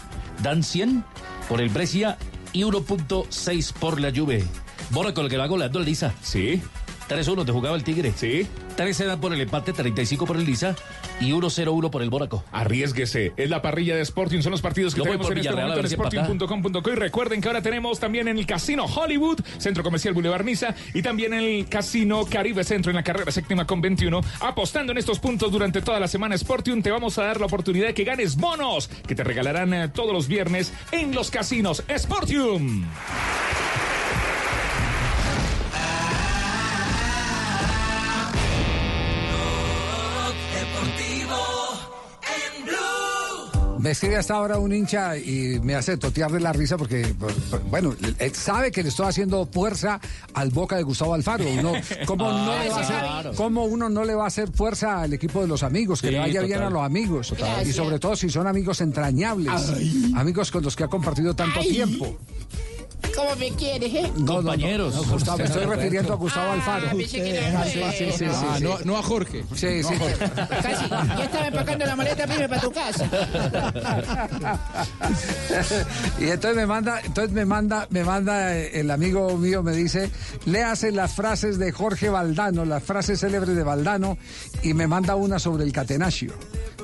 Dan 0.43 0.65
100 0.65 1.05
por 1.49 1.61
el 1.61 1.69
Brescia 1.69 2.19
y 2.57 2.63
1.6 2.63 3.73
por 3.75 4.01
la 4.01 4.11
Juve. 4.11 4.43
Bora 4.91 5.13
con 5.13 5.25
el 5.25 5.31
que 5.31 5.37
va 5.37 5.47
goleando 5.47 5.79
el 5.79 5.85
Lisa. 5.85 6.15
Sí. 6.23 6.63
3-1 7.09 7.47
te 7.47 7.53
jugaba 7.53 7.77
el 7.77 7.85
Tigre. 7.85 8.13
Sí. 8.17 8.47
13 8.77 9.07
dan 9.07 9.21
por 9.21 9.33
el 9.33 9.41
empate, 9.41 9.73
35 9.73 10.27
por 10.27 10.37
el 10.37 10.45
Lisa 10.45 10.77
y 11.21 11.33
1-0-1 11.33 11.91
por 11.91 12.03
el 12.03 12.11
Bóraco. 12.11 12.45
Arriesguese. 12.53 13.33
Es 13.37 13.49
la 13.49 13.63
parrilla 13.63 13.97
de 13.97 14.03
Sporting. 14.03 14.43
Son 14.43 14.53
los 14.53 14.61
partidos 14.61 14.95
que 14.95 14.99
Yo 14.99 15.05
tenemos 15.05 15.31
en 15.31 15.39
este 15.39 15.49
Villarreal, 15.49 15.69
momento 15.71 15.87
en 15.87 16.31
sporting.com.co. 16.41 16.91
Y 16.91 16.95
recuerden 16.95 17.41
que 17.41 17.49
ahora 17.49 17.63
tenemos 17.63 17.99
también 17.99 18.29
en 18.29 18.39
el 18.39 18.47
Casino 18.47 18.85
Hollywood, 18.85 19.41
Centro 19.59 19.83
Comercial 19.83 20.15
Boulevard 20.15 20.45
Niza, 20.45 20.75
y 20.95 21.03
también 21.03 21.33
en 21.33 21.41
el 21.41 21.69
Casino 21.69 22.27
Caribe 22.27 22.65
Centro 22.65 22.91
en 22.91 22.97
la 22.97 23.03
carrera 23.03 23.31
séptima 23.33 23.67
con 23.67 23.81
21. 23.81 24.21
Apostando 24.41 24.93
en 24.93 24.99
estos 24.99 25.19
puntos 25.19 25.51
durante 25.51 25.81
toda 25.81 26.01
la 26.01 26.09
semana 26.09 26.37
Sportium, 26.37 26.83
te 26.83 26.91
vamos 26.91 27.19
a 27.19 27.25
dar 27.25 27.41
la 27.41 27.47
oportunidad 27.47 27.87
de 27.89 27.95
que 27.95 28.05
ganes 28.05 28.37
bonos 28.37 28.89
que 29.07 29.15
te 29.15 29.25
regalarán 29.25 29.73
eh, 29.73 29.89
todos 29.89 30.13
los 30.13 30.29
viernes 30.29 30.73
en 30.93 31.15
los 31.15 31.31
casinos 31.31 31.83
Sportium. 31.97 32.85
Me 43.87 43.93
escribe 43.93 44.17
hasta 44.17 44.35
ahora 44.35 44.59
un 44.59 44.75
hincha 44.75 45.17
y 45.17 45.61
me 45.63 45.77
hace 45.77 45.97
totear 45.97 46.33
de 46.33 46.41
la 46.41 46.53
risa 46.53 46.77
porque, 46.77 47.15
bueno, 47.71 47.95
sabe 48.33 48.73
que 48.73 48.83
le 48.83 48.89
estoy 48.89 49.07
haciendo 49.07 49.47
fuerza 49.47 50.01
al 50.35 50.51
Boca 50.51 50.75
de 50.75 50.83
Gustavo 50.83 51.15
Alfaro. 51.15 51.45
Uno, 51.49 51.73
¿cómo, 52.05 52.33
no 52.33 52.59
le 52.59 52.69
va 52.69 52.81
a 52.81 52.85
sí, 52.85 52.93
hacer, 52.93 52.99
claro. 52.99 53.33
cómo 53.37 53.65
uno 53.67 53.89
no 53.89 54.05
le 54.05 54.17
va 54.17 54.25
a 54.25 54.27
hacer 54.27 54.51
fuerza 54.51 55.03
al 55.03 55.13
equipo 55.13 55.41
de 55.41 55.47
los 55.47 55.63
amigos? 55.63 56.01
Que 56.01 56.09
Sí, 56.09 56.15
le 56.15 56.19
vaya 56.19 56.43
bien 56.43 56.63
a 56.63 56.69
los 56.69 56.83
amigos. 56.83 57.29
Total. 57.29 57.65
Y 57.65 57.73
sobre 57.73 58.01
todo 58.01 58.17
si 58.17 58.29
son 58.29 58.49
amigos 58.49 58.81
entrañables. 58.81 59.53
Amigos 60.17 60.51
con 60.51 60.65
los 60.65 60.75
que 60.75 60.83
ha 60.83 60.89
compartido 60.89 61.37
tanto 61.37 61.61
Ay. 61.61 61.71
tiempo. 61.71 62.19
¿Cómo 63.15 63.37
me 63.37 63.51
quieres, 63.53 63.95
eh? 63.95 64.13
No, 64.17 64.21
no, 64.25 64.27
no, 64.27 64.35
Compañeros. 64.51 64.95
no, 64.95 65.05
Gustavo, 65.05 65.39
me 65.39 65.45
estoy 65.45 65.65
refiriendo 65.65 66.13
a 66.13 66.17
Gustavo 66.17 66.53
Alfaro. 66.53 66.91
Sí, 66.91 67.07
sí, 67.07 67.09
sí, 67.09 67.23
sí, 68.13 68.25
Ah, 68.29 68.57
sí. 68.59 68.65
no, 68.85 68.99
a 68.99 69.03
Jorge. 69.03 69.45
Sí, 69.55 69.83
sí. 69.83 69.95
Casi. 70.63 70.89
Ya 70.89 71.25
estaba 71.25 71.47
empacando 71.49 71.87
la 71.87 71.97
maleta 71.97 72.27
primero 72.27 72.49
para 72.49 72.61
tu 72.61 72.73
casa. 72.73 73.07
y 76.21 76.25
entonces 76.25 76.57
me 76.57 76.67
manda, 76.67 77.01
entonces 77.05 77.33
me 77.33 77.45
manda, 77.45 77.87
me 77.91 78.05
manda 78.05 78.57
eh, 78.57 78.81
el 78.81 78.91
amigo 78.91 79.37
mío, 79.37 79.63
me 79.63 79.73
dice, 79.73 80.11
léase 80.45 80.93
las 80.93 81.15
frases 81.15 81.59
de 81.59 81.73
Jorge 81.73 82.09
Valdano, 82.09 82.65
las 82.65 82.83
frases 82.83 83.21
célebres 83.21 83.57
de 83.57 83.63
Valdano, 83.63 84.19
y 84.63 84.75
me 84.75 84.87
manda 84.87 85.15
una 85.17 85.39
sobre 85.39 85.65
el 85.65 85.73
catenaccio. 85.73 86.33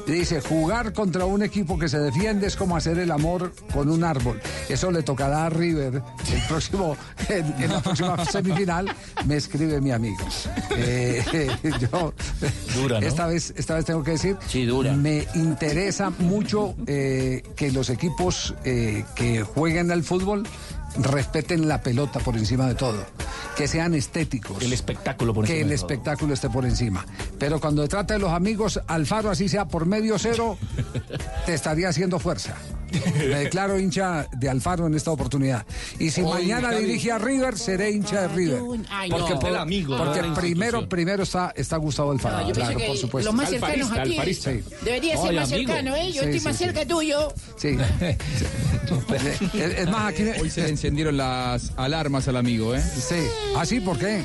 Dice, 0.06 0.40
jugar 0.40 0.92
contra 0.92 1.24
un 1.24 1.42
equipo 1.42 1.78
que 1.78 1.88
se 1.88 1.98
defiende 1.98 2.46
es 2.46 2.56
como 2.56 2.76
hacer 2.76 2.98
el 2.98 3.10
amor 3.10 3.52
con 3.72 3.88
un 3.88 4.02
árbol. 4.04 4.40
Eso 4.68 4.90
le 4.90 5.02
tocará 5.02 5.46
a 5.46 5.50
River 5.50 6.02
el 6.32 6.42
próximo, 6.48 6.96
en, 7.28 7.46
en 7.62 7.70
la 7.72 7.80
próxima 7.80 8.24
semifinal, 8.30 8.86
me 9.26 9.36
escribe 9.36 9.80
mi 9.80 9.92
amigo. 9.92 10.24
Eh, 10.76 11.22
yo, 11.80 12.12
Dura, 12.74 13.00
¿no? 13.00 13.06
esta 13.06 13.26
vez, 13.26 13.54
esta 13.56 13.74
vez 13.76 13.84
tengo 13.84 14.02
que 14.02 14.12
decir, 14.12 14.36
Sí, 14.48 14.64
dura. 14.64 14.92
me 14.92 15.26
interesa 15.34 16.10
mucho 16.18 16.74
eh, 16.86 17.42
que 17.56 17.70
los 17.70 17.88
equipos 17.88 18.54
eh, 18.64 19.04
que 19.14 19.42
jueguen 19.42 19.90
al 19.92 20.02
fútbol 20.02 20.42
respeten 20.98 21.68
la 21.68 21.82
pelota 21.82 22.20
por 22.20 22.36
encima 22.36 22.66
de 22.68 22.74
todo, 22.74 23.04
que 23.56 23.66
sean 23.68 23.94
estéticos. 23.94 24.62
El 24.62 24.72
espectáculo 24.72 25.32
por 25.34 25.44
que 25.46 25.52
encima 25.52 25.62
el 25.64 25.68
de 25.70 25.76
todo. 25.76 25.86
espectáculo 25.86 26.34
esté 26.34 26.48
por 26.50 26.64
encima. 26.64 27.04
Pero 27.38 27.60
cuando 27.60 27.82
se 27.82 27.88
trata 27.88 28.14
de 28.14 28.20
los 28.20 28.30
amigos, 28.32 28.80
Alfaro, 28.86 29.30
así 29.30 29.48
sea 29.48 29.66
por 29.66 29.86
medio 29.86 30.18
cero, 30.18 30.58
te 31.46 31.54
estaría 31.54 31.88
haciendo 31.88 32.18
fuerza. 32.18 32.54
Me 33.16 33.24
declaro 33.38 33.78
hincha 33.80 34.26
de 34.36 34.50
Alfaro 34.50 34.86
en 34.86 34.94
esta 34.94 35.10
oportunidad. 35.10 35.64
Y 35.98 36.10
si 36.10 36.20
mañana 36.20 36.72
dirige 36.72 37.10
a 37.10 37.16
River, 37.16 37.56
seré 37.56 37.90
hincha 37.90 38.20
de 38.20 38.28
River. 38.28 38.60
Ay, 38.90 39.08
Porque, 39.10 39.32
no. 39.32 39.38
por- 39.40 39.48
El 39.48 39.56
amigo, 39.56 39.96
porque 39.96 40.22
primero, 40.38 40.86
primero 40.86 41.22
está, 41.22 41.54
está 41.56 41.78
Gustavo 41.78 42.10
Alfaro. 42.12 42.40
No, 42.40 42.48
yo 42.48 42.54
claro, 42.54 42.74
por 42.74 42.82
que 42.82 42.96
supuesto. 42.98 43.30
los 43.30 43.34
más 43.34 43.48
cercanos 43.48 43.90
Alfarista, 43.92 44.00
a 44.02 44.04
ti. 44.04 44.10
alfarista. 44.12 44.50
Sí. 44.52 44.84
Debería 44.84 45.16
ser 45.16 45.34
más 45.34 45.52
amigo. 45.52 45.72
cercano, 45.72 45.96
¿eh? 45.96 46.06
Yo 46.08 46.12
Sí, 46.12 46.18
estoy 46.26 46.38
sí, 46.40 46.44
más 46.44 46.56
sí. 46.58 46.64
cerca 46.64 46.84
tuyo. 46.86 47.32
Sí. 47.56 47.78
es, 49.54 49.54
es 49.78 49.88
más, 49.90 50.12
aquí. 50.12 50.22
Hoy 50.40 50.50
se 50.50 50.68
encendieron 50.82 51.16
las 51.16 51.72
alarmas 51.76 52.26
al 52.26 52.36
amigo, 52.36 52.74
¿eh? 52.74 52.82
Sí. 52.82 53.14
¿Ah, 53.56 53.64
sí? 53.64 53.78
¿Por 53.78 53.98
qué? 54.00 54.24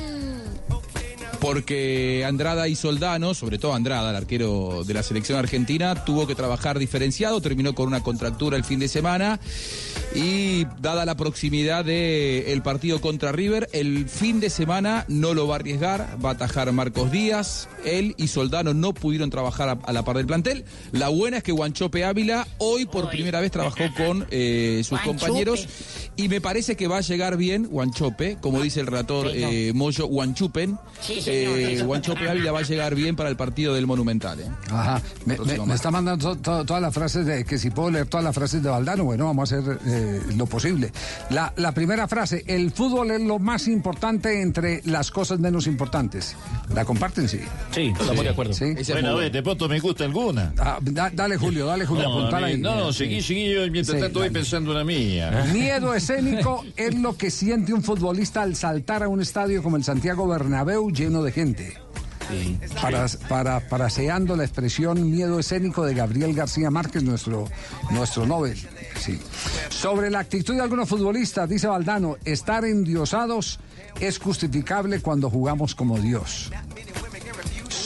Porque 1.40 2.24
Andrada 2.26 2.66
y 2.66 2.74
Soldano, 2.74 3.32
sobre 3.32 3.58
todo 3.58 3.72
Andrada, 3.72 4.10
el 4.10 4.16
arquero 4.16 4.82
de 4.84 4.92
la 4.92 5.04
selección 5.04 5.38
argentina, 5.38 6.04
tuvo 6.04 6.26
que 6.26 6.34
trabajar 6.34 6.80
diferenciado, 6.80 7.40
terminó 7.40 7.76
con 7.76 7.86
una 7.86 8.02
contractura 8.02 8.56
el 8.56 8.64
fin 8.64 8.80
de 8.80 8.88
semana 8.88 9.38
y 10.16 10.64
dada 10.80 11.04
la 11.04 11.16
proximidad 11.16 11.84
del 11.84 12.60
partido 12.62 13.00
contra 13.00 13.30
River, 13.30 13.68
el 13.72 14.08
fin 14.08 14.40
de 14.40 14.50
semana 14.50 15.04
no 15.06 15.32
lo 15.32 15.46
va 15.46 15.54
a 15.54 15.58
arriesgar, 15.58 16.18
va 16.24 16.30
a 16.30 16.32
atajar 16.32 16.72
Marcos 16.72 17.12
Díaz, 17.12 17.68
él 17.84 18.16
y 18.18 18.26
Soldano 18.26 18.74
no 18.74 18.92
pudieron 18.92 19.30
trabajar 19.30 19.68
a, 19.68 19.78
a 19.84 19.92
la 19.92 20.04
par 20.04 20.16
del 20.16 20.26
plantel. 20.26 20.64
La 20.90 21.08
buena 21.08 21.36
es 21.36 21.44
que 21.44 21.52
Guanchope 21.52 22.04
Ávila 22.04 22.48
hoy 22.58 22.84
por 22.86 23.10
primera 23.10 23.40
vez 23.40 23.52
trabajó 23.52 23.84
con 23.96 24.26
eh, 24.32 24.80
sus 24.82 24.98
Guanchope. 24.98 25.18
compañeros 25.18 25.68
y 26.18 26.28
me 26.28 26.40
parece 26.42 26.76
que 26.76 26.86
va 26.88 26.98
a 26.98 27.00
llegar 27.00 27.36
bien 27.38 27.66
Guanchope, 27.70 28.36
como 28.40 28.60
dice 28.60 28.80
el 28.80 28.86
relator 28.88 29.32
Sí, 29.32 29.38
no. 29.40 29.48
eh, 29.48 29.72
Moyo, 29.74 30.06
Guanchupen. 30.06 30.76
Sí, 31.00 31.22
señor, 31.22 31.58
Eh. 31.58 31.82
Guanchope 31.82 32.28
Ávila 32.28 32.52
va 32.52 32.58
a 32.58 32.62
llegar 32.62 32.94
bien 32.94 33.16
para 33.16 33.30
el 33.30 33.36
partido 33.36 33.72
del 33.72 33.86
Monumental. 33.86 34.40
¿eh? 34.40 34.48
Ajá. 34.70 35.00
Me, 35.24 35.36
está 35.74 35.90
mandando 35.90 36.34
to- 36.34 36.40
to- 36.42 36.64
todas 36.66 36.82
las 36.82 36.92
frases 36.92 37.24
de 37.24 37.44
que 37.44 37.56
si 37.56 37.70
puedo 37.70 37.90
leer 37.90 38.06
todas 38.06 38.24
las 38.24 38.34
frases 38.34 38.62
de 38.62 38.68
Valdano, 38.68 39.04
bueno, 39.04 39.26
vamos 39.26 39.50
a 39.52 39.56
hacer 39.58 39.78
eh, 39.86 40.20
lo 40.36 40.46
posible. 40.46 40.92
La, 41.30 41.52
la 41.56 41.72
primera 41.72 42.08
frase, 42.08 42.42
el 42.46 42.72
fútbol 42.72 43.12
es 43.12 43.20
lo 43.22 43.38
más 43.38 43.68
importante 43.68 44.42
entre 44.42 44.82
las 44.84 45.10
cosas 45.10 45.38
menos 45.38 45.66
importantes. 45.68 46.34
¿La 46.74 46.84
comparten? 46.84 47.28
Sí. 47.28 47.40
Sí, 47.72 47.92
estamos 47.98 48.24
de 48.24 48.28
acuerdo. 48.30 48.50
Es 48.52 48.88
Bueno, 48.90 49.10
a 49.10 49.14
ver, 49.14 49.30
de 49.32 49.42
pronto 49.42 49.68
me 49.68 49.78
gusta 49.78 50.04
alguna. 50.04 50.52
Ah, 50.58 50.78
da- 50.82 51.10
dale, 51.14 51.36
Julio, 51.36 51.66
dale, 51.66 51.86
Julio, 51.86 52.08
No, 52.08 52.36
ahí. 52.36 52.58
no, 52.58 52.92
seguí, 52.92 53.22
seguí 53.22 53.54
yo 53.54 53.60
mientras 53.70 53.96
Sí, 53.96 54.02
tanto 54.02 54.18
voy 54.18 54.30
pensando 54.30 54.72
una 54.72 54.82
mía. 54.84 55.46
Miedo 55.52 55.94
escénico 56.08 56.64
es 56.76 56.94
lo 56.94 57.16
que 57.16 57.30
siente 57.30 57.72
un 57.72 57.82
futbolista 57.82 58.42
al 58.42 58.56
saltar 58.56 59.02
a 59.02 59.08
un 59.08 59.20
estadio 59.20 59.62
como 59.62 59.76
el 59.76 59.84
Santiago 59.84 60.26
Bernabéu 60.26 60.90
lleno 60.90 61.22
de 61.22 61.32
gente. 61.32 61.74
Para, 62.82 63.06
para, 63.28 63.68
paraseando 63.68 64.36
la 64.36 64.44
expresión 64.44 65.10
miedo 65.10 65.38
escénico 65.38 65.86
de 65.86 65.94
Gabriel 65.94 66.34
García 66.34 66.70
Márquez, 66.70 67.02
nuestro, 67.02 67.46
nuestro 67.90 68.26
Nobel. 68.26 68.58
Sí. 68.98 69.18
Sobre 69.70 70.10
la 70.10 70.18
actitud 70.18 70.54
de 70.54 70.60
algunos 70.60 70.90
futbolistas, 70.90 71.48
dice 71.48 71.68
Valdano, 71.68 72.16
estar 72.26 72.66
endiosados 72.66 73.60
es 74.00 74.18
justificable 74.18 75.00
cuando 75.00 75.30
jugamos 75.30 75.74
como 75.74 75.98
Dios. 75.98 76.50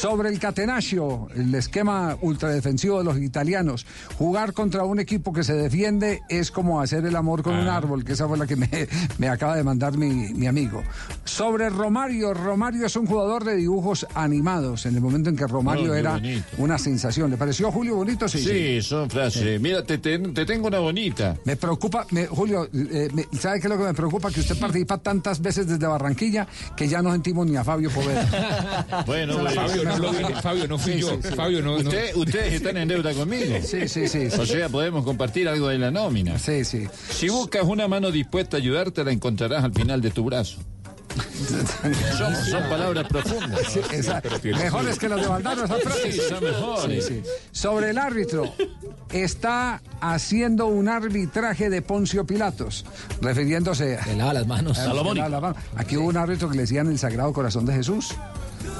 Sobre 0.02 0.30
el 0.30 0.40
catenaccio, 0.40 1.28
el 1.36 1.54
esquema 1.54 2.16
ultradefensivo 2.22 2.98
de 2.98 3.04
los 3.04 3.18
italianos, 3.18 3.86
jugar 4.18 4.52
contra 4.52 4.82
un 4.82 4.98
equipo 4.98 5.32
que 5.32 5.44
se 5.44 5.52
defiende 5.54 6.22
es 6.28 6.50
como 6.50 6.80
hacer 6.80 7.06
el 7.06 7.14
amor 7.14 7.44
con 7.44 7.54
un 7.54 7.68
árbol, 7.68 8.04
que 8.04 8.14
esa 8.14 8.26
fue 8.26 8.36
la 8.36 8.48
que 8.48 8.56
me, 8.56 8.68
me 9.18 9.28
acaba 9.28 9.54
de 9.54 9.62
mandar 9.62 9.96
mi, 9.96 10.08
mi 10.34 10.48
amigo. 10.48 10.82
Sobre 11.22 11.70
Romario, 11.70 12.34
Romario 12.34 12.84
es 12.84 12.96
un 12.96 13.06
jugador 13.06 13.44
de 13.44 13.54
dibujos 13.54 14.04
animados, 14.14 14.86
en 14.86 14.96
el 14.96 15.00
momento 15.02 15.30
en 15.30 15.36
que 15.36 15.46
Romario 15.46 15.94
era 15.94 16.14
bonito. 16.14 16.44
una 16.58 16.78
sensación. 16.78 17.30
¿Le 17.30 17.36
pareció 17.36 17.70
Julio 17.70 17.94
bonito? 17.94 18.26
Sí. 18.28 18.40
Sí, 18.42 18.82
son 18.82 19.08
frases. 19.08 19.60
Mira, 19.60 19.84
te, 19.84 19.98
te- 19.98 20.18
te 20.18 20.44
tengo 20.44 20.66
una 20.66 20.80
bonita. 20.80 21.36
Me 21.44 21.54
preocupa, 21.54 22.08
me- 22.10 22.26
Julio, 22.26 22.68
eh, 22.74 23.08
me- 23.14 23.28
¿sabe 23.38 23.60
qué 23.60 23.68
es 23.68 23.70
lo 23.72 23.78
que 23.78 23.84
me 23.84 23.94
preocupa? 23.94 24.32
Que 24.32 24.40
usted 24.40 24.58
participa 24.58 24.98
tantas 24.98 25.40
veces 25.40 25.68
desde 25.68 25.86
Barranquilla 25.86 26.48
que 26.74 26.88
ya 26.88 27.00
no 27.02 27.12
sentimos 27.12 27.46
ni 27.46 27.54
a 27.56 27.62
Fabio 27.62 27.88
Poveda. 27.88 29.02
Bueno, 29.06 29.38
bueno. 29.38 29.91
me 29.91 29.91
no 29.98 30.12
lo 30.12 30.12
dije, 30.12 30.34
Fabio, 30.42 30.68
no 30.68 30.78
fui 30.78 30.94
Sí, 30.94 31.00
yo. 31.00 31.10
sí, 31.10 31.28
sí. 31.28 31.34
Fabio, 31.34 31.62
no, 31.62 31.70
no. 31.72 31.88
Usted- 31.88 32.14
ustedes 32.16 32.54
están 32.54 32.76
en 32.76 32.88
deuda 32.88 33.12
conmigo. 33.14 33.56
Sí, 33.64 33.88
sí, 33.88 34.08
sí. 34.08 34.28
O 34.38 34.46
sea, 34.46 34.68
podemos 34.68 35.04
compartir 35.04 35.48
algo 35.48 35.68
de 35.68 35.78
la 35.78 35.90
nómina. 35.90 36.38
Sí, 36.38 36.64
sí. 36.64 36.86
Si 37.10 37.28
buscas 37.28 37.64
una 37.64 37.88
mano 37.88 38.10
dispuesta 38.10 38.56
a 38.56 38.60
ayudarte, 38.60 39.04
la 39.04 39.12
encontrarás 39.12 39.64
al 39.64 39.72
final 39.72 40.00
de 40.00 40.10
tu 40.10 40.24
brazo. 40.24 40.58
son, 42.16 42.34
son 42.46 42.62
palabras 42.70 43.06
profundas. 43.06 43.60
Sí, 43.70 43.80
mejores 44.48 44.98
que 44.98 45.08
las 45.08 45.20
de 45.20 45.26
Valdano. 45.26 45.66
Sí, 45.66 46.12
son 46.28 46.42
mejores. 46.44 47.06
Sí, 47.06 47.14
sí. 47.22 47.30
Sobre 47.50 47.90
el 47.90 47.98
árbitro, 47.98 48.52
está 49.12 49.82
haciendo 50.00 50.66
un 50.66 50.88
arbitraje 50.88 51.68
de 51.68 51.82
Poncio 51.82 52.24
Pilatos, 52.26 52.86
refiriéndose 53.20 53.98
Le 54.06 54.16
lava 54.16 54.32
las 54.32 54.46
manos. 54.46 54.78
a- 54.78 54.84
Salomón. 54.86 55.14
le 55.16 55.20
lava 55.20 55.30
las 55.30 55.42
manos. 55.42 55.58
Aquí 55.76 55.96
hubo 55.98 56.08
un 56.08 56.16
árbitro 56.16 56.48
que 56.48 56.56
le 56.56 56.62
decían 56.62 56.88
el 56.88 56.98
Sagrado 56.98 57.32
Corazón 57.32 57.66
de 57.66 57.74
Jesús. 57.74 58.14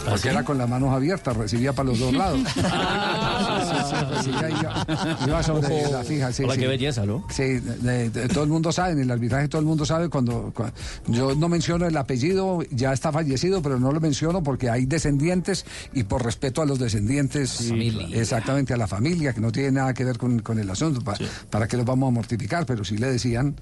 Porque 0.05 0.19
sí? 0.23 0.29
era 0.29 0.45
con 0.45 0.59
las 0.59 0.69
manos 0.69 0.93
abiertas, 0.93 1.37
recibía 1.37 1.73
para 1.73 1.91
los 1.91 1.99
dos 1.99 2.13
lados. 2.13 2.41
Recibía 4.11 4.51
y 4.51 4.53
iba, 4.53 4.87
iba 5.27 5.43
sobre 5.43 5.91
la 5.91 6.03
fija. 6.05 6.33
Sí, 6.33 6.45
Hola, 6.45 6.55
sí. 6.55 6.61
qué 6.61 6.67
belleza, 6.69 7.07
¿no? 7.07 7.25
Sí, 7.31 7.43
de- 7.43 8.11
de- 8.11 8.29
todo 8.29 8.45
el 8.45 8.51
mundo 8.51 8.73
sabe, 8.73 8.93
en 8.93 9.01
el 9.01 9.11
arbitraje 9.11 9.49
todo 9.49 9.61
el 9.61 9.67
mundo 9.67 9.85
sabe 9.85 10.09
cuando, 10.09 10.53
cua- 10.55 10.73
yo 11.07 11.35
no 11.35 11.49
menciono 11.49 11.87
el 11.87 11.97
apellido, 11.97 12.61
ya 12.71 12.93
está 12.93 13.13
fallecido, 13.13 13.63
pero 13.63 13.79
no 13.79 13.93
lo 13.93 14.01
menciono 14.01 14.43
porque 14.43 14.71
hay 14.71 14.87
descendientes 14.87 15.65
y 15.93 16.05
por 16.05 16.25
respeto 16.25 16.63
a 16.63 16.67
los 16.67 16.79
descendientes, 16.79 17.71
exactamente 18.13 18.75
a 18.75 18.77
la 18.77 18.87
familia, 18.87 19.33
que 19.33 19.41
no 19.41 19.53
tiene 19.53 19.73
nada 19.73 19.95
que 19.95 20.05
ver 20.05 20.19
con, 20.19 20.41
con 20.41 20.59
el 20.59 20.69
asunto, 20.71 21.01
pa- 21.01 21.17
para 21.51 21.67
que 21.69 21.77
los 21.77 21.87
vamos 21.87 22.09
a 22.09 22.11
mortificar, 22.11 22.67
pero 22.67 22.85
sí 22.85 22.97
le 22.99 23.11
decían. 23.11 23.55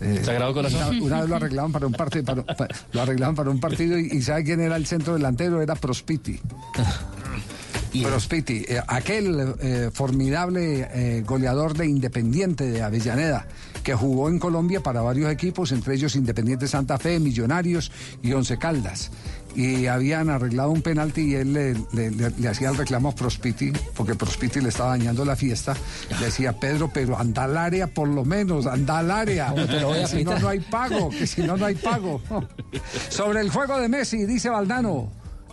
eh, 0.00 0.22
Sagrado 0.24 0.52
Corazón. 0.54 0.96
Una, 1.00 1.04
una 1.06 1.20
vez 1.20 1.28
lo 1.30 1.36
arreglaban 1.36 1.72
para 1.72 1.86
un 1.86 1.92
partido, 1.92 2.24
para- 2.24 2.68
lo 2.92 3.02
arreglaban 3.02 3.34
para 3.34 3.50
un 3.50 3.60
partido 3.60 3.98
y, 3.98 4.08
y 4.12 4.22
¿sabe 4.22 4.44
quién 4.44 4.60
era 4.60 4.76
el 4.76 4.86
centro 4.86 5.14
delantero? 5.14 5.60
Era 5.62 5.67
Prospiti. 5.74 6.38
Prospiti, 8.02 8.64
eh, 8.68 8.80
aquel 8.86 9.54
eh, 9.60 9.90
formidable 9.92 10.88
eh, 10.92 11.24
goleador 11.26 11.74
de 11.76 11.86
Independiente 11.86 12.70
de 12.70 12.82
Avellaneda, 12.82 13.46
que 13.82 13.94
jugó 13.94 14.28
en 14.28 14.38
Colombia 14.38 14.82
para 14.82 15.00
varios 15.00 15.30
equipos, 15.32 15.72
entre 15.72 15.94
ellos 15.94 16.14
Independiente 16.14 16.68
Santa 16.68 16.98
Fe, 16.98 17.18
Millonarios 17.18 17.90
y 18.22 18.32
Once 18.34 18.56
Caldas. 18.58 19.10
Y 19.56 19.86
habían 19.86 20.28
arreglado 20.28 20.70
un 20.70 20.82
penalti 20.82 21.22
y 21.22 21.34
él 21.34 21.52
le, 21.54 21.74
le- 21.92 22.10
le- 22.10 22.30
le 22.30 22.48
hacía 22.48 22.68
el 22.68 22.76
reclamo 22.76 23.08
a 23.08 23.14
Prospiti, 23.14 23.72
porque 23.96 24.14
Prospiti 24.14 24.60
le 24.60 24.68
estaba 24.68 24.90
dañando 24.90 25.24
la 25.24 25.34
fiesta. 25.34 25.74
Le 26.20 26.26
decía, 26.26 26.52
Pedro, 26.60 26.90
pero 26.92 27.18
anda 27.18 27.44
al 27.44 27.56
área 27.56 27.86
por 27.88 28.06
lo 28.06 28.24
menos, 28.24 28.66
anda 28.66 28.98
al 28.98 29.10
área. 29.10 29.48
¿Cómo 29.48 29.64
te 29.66 29.80
lo 29.80 29.88
voy 29.88 29.98
a 29.98 30.02
Que 30.02 30.08
si 30.08 30.24
no, 30.24 30.38
no 30.38 30.48
hay 30.48 30.60
pago, 30.60 31.08
que 31.10 31.26
si 31.26 31.42
no, 31.42 31.56
no 31.56 31.64
hay 31.64 31.74
pago. 31.74 32.20
Sobre 33.08 33.40
el 33.40 33.50
juego 33.50 33.78
de 33.80 33.88
Messi, 33.88 34.26
dice 34.26 34.50
Valdano, 34.50 35.10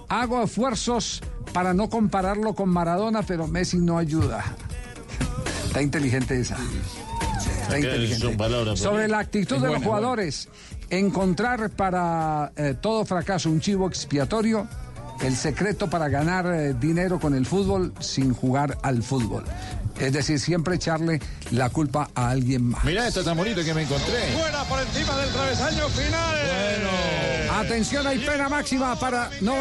hago 0.10 0.44
esfuerzos 0.44 1.22
para 1.54 1.74
no 1.74 1.90
compararlo 1.90 2.54
con 2.54 2.70
Maradona, 2.70 3.24
pero 3.24 3.48
Messi 3.48 3.78
no 3.78 3.98
ayuda. 3.98 4.44
Está 5.68 5.82
inteligente 5.82 6.40
esa. 6.40 6.58
Está 7.64 7.80
inteligente. 7.80 8.30
palabras 8.38 8.80
Sobre 8.80 9.08
la 9.08 9.20
actitud 9.20 9.56
de 9.56 9.62
los 9.62 9.70
buena, 9.70 9.86
jugadores, 9.86 10.50
encontrar 10.90 11.70
para 11.72 12.52
eh, 12.56 12.76
todo 12.80 13.06
fracaso 13.06 13.50
un 13.50 13.60
chivo 13.60 13.88
expiatorio, 13.88 14.68
el 15.22 15.36
secreto 15.36 15.90
para 15.90 16.10
ganar 16.10 16.46
eh, 16.48 16.74
dinero 16.74 17.20
con 17.20 17.34
el 17.34 17.46
fútbol 17.46 17.94
sin 18.00 18.34
jugar 18.34 18.78
al 18.84 19.02
fútbol. 19.02 19.44
Es 20.00 20.12
decir, 20.14 20.40
siempre 20.40 20.76
echarle 20.76 21.20
la 21.52 21.70
culpa 21.70 22.10
a 22.16 22.30
alguien 22.30 22.70
más. 22.70 22.84
Mirá 22.84 23.08
esta 23.08 23.24
tan 23.24 23.38
bonita 23.38 23.64
que 23.64 23.74
me 23.74 23.84
encontré. 23.84 24.32
Fuera 24.38 24.64
por 24.64 24.80
encima 24.82 25.16
del 25.18 25.30
travesaño 25.30 25.88
final. 25.90 26.36
Atención, 27.60 28.06
hay 28.06 28.20
pena 28.20 28.50
máxima 28.50 28.98
para. 29.00 29.30
No. 29.42 29.56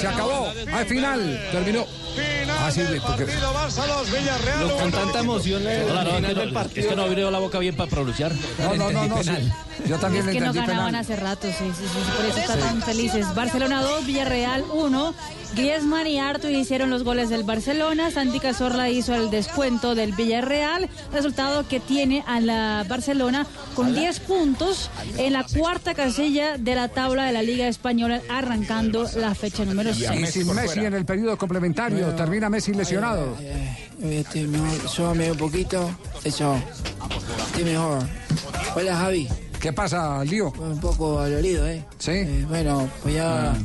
Se 0.00 0.06
acabó. 0.06 0.48
Al 0.72 0.86
final. 0.86 1.48
Terminó. 1.52 1.84
Final 1.84 2.56
Ah, 2.60 2.70
sí, 2.72 2.80
del 2.80 3.00
porque- 3.00 3.24
partido 3.26 3.54
Barça 3.54 3.86
2, 3.86 4.10
Villarreal 4.10 4.72
Con 4.72 4.82
1. 4.88 4.90
tanta 4.98 5.20
emoción 5.20 5.62
le 5.62 5.84
no, 5.84 6.20
del 6.20 6.48
no- 6.48 6.54
partido. 6.54 6.80
es 6.80 6.86
que 6.88 6.96
no 6.96 7.02
abrió 7.02 7.30
la 7.30 7.38
boca 7.38 7.58
bien 7.60 7.76
para 7.76 7.88
pronunciar. 7.90 8.32
No, 8.58 8.74
no, 8.74 8.90
no, 8.90 9.06
no. 9.06 9.22
sí. 9.22 9.30
Yo 9.86 9.98
también 9.98 10.26
Es 10.28 10.34
que 10.34 10.40
no 10.40 10.46
entendí 10.46 10.66
ganaban 10.66 10.86
penal. 10.86 11.00
hace 11.02 11.14
rato, 11.14 11.46
sí, 11.46 11.52
sí, 11.78 11.84
sí, 11.84 12.10
por 12.16 12.24
eso 12.26 12.38
están 12.38 12.58
tan 12.58 12.82
felices. 12.82 13.32
Barcelona 13.36 13.82
2, 13.82 14.04
Villarreal 14.06 14.64
1. 14.72 15.14
Griezmann 15.54 16.06
y 16.08 16.18
Artur 16.18 16.50
hicieron 16.50 16.90
los 16.90 17.04
goles 17.04 17.30
del 17.30 17.44
Barcelona. 17.44 18.10
Santi 18.10 18.40
Cazorla 18.40 18.88
hizo 18.90 19.14
el 19.14 19.30
descuento 19.30 19.94
del 19.94 20.12
Villarreal. 20.12 20.67
Resultado 21.12 21.66
que 21.66 21.80
tiene 21.80 22.22
a 22.26 22.40
la 22.40 22.84
Barcelona 22.88 23.46
con 23.74 23.94
10 23.94 24.20
puntos 24.20 24.90
en 25.16 25.32
la 25.32 25.44
cuarta 25.44 25.94
casilla 25.94 26.58
de 26.58 26.74
la 26.74 26.88
tabla 26.88 27.24
de 27.24 27.32
la 27.32 27.42
Liga 27.42 27.68
Española, 27.68 28.20
arrancando 28.28 29.08
la 29.16 29.34
fecha 29.34 29.64
número 29.64 29.90
Y 29.90 29.94
6. 29.94 30.30
sin 30.30 30.54
Messi 30.54 30.80
en 30.80 30.94
el 30.94 31.04
periodo 31.04 31.36
complementario. 31.38 32.08
Termina 32.14 32.48
Messi 32.50 32.74
lesionado. 32.74 33.36
Estoy 34.00 34.46
mejor, 34.46 34.88
súbame 34.88 35.30
un 35.30 35.38
poquito. 35.38 35.90
Eso. 36.24 36.56
Estoy 37.46 37.64
mejor. 37.64 38.02
Hola, 38.76 38.96
Javi. 38.96 39.28
¿Qué 39.60 39.72
pasa, 39.72 40.24
Lío? 40.24 40.52
Un 40.52 40.80
poco 40.80 41.20
dolorido, 41.20 41.66
¿eh? 41.66 41.84
Sí. 41.98 42.12
Eh, 42.12 42.44
bueno, 42.48 42.88
pues 43.02 43.14
ya 43.16 43.56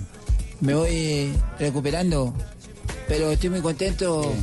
me 0.62 0.74
voy 0.74 1.34
recuperando. 1.60 2.34
Pero 3.08 3.32
estoy 3.32 3.50
muy 3.52 3.62
contento 3.62 4.34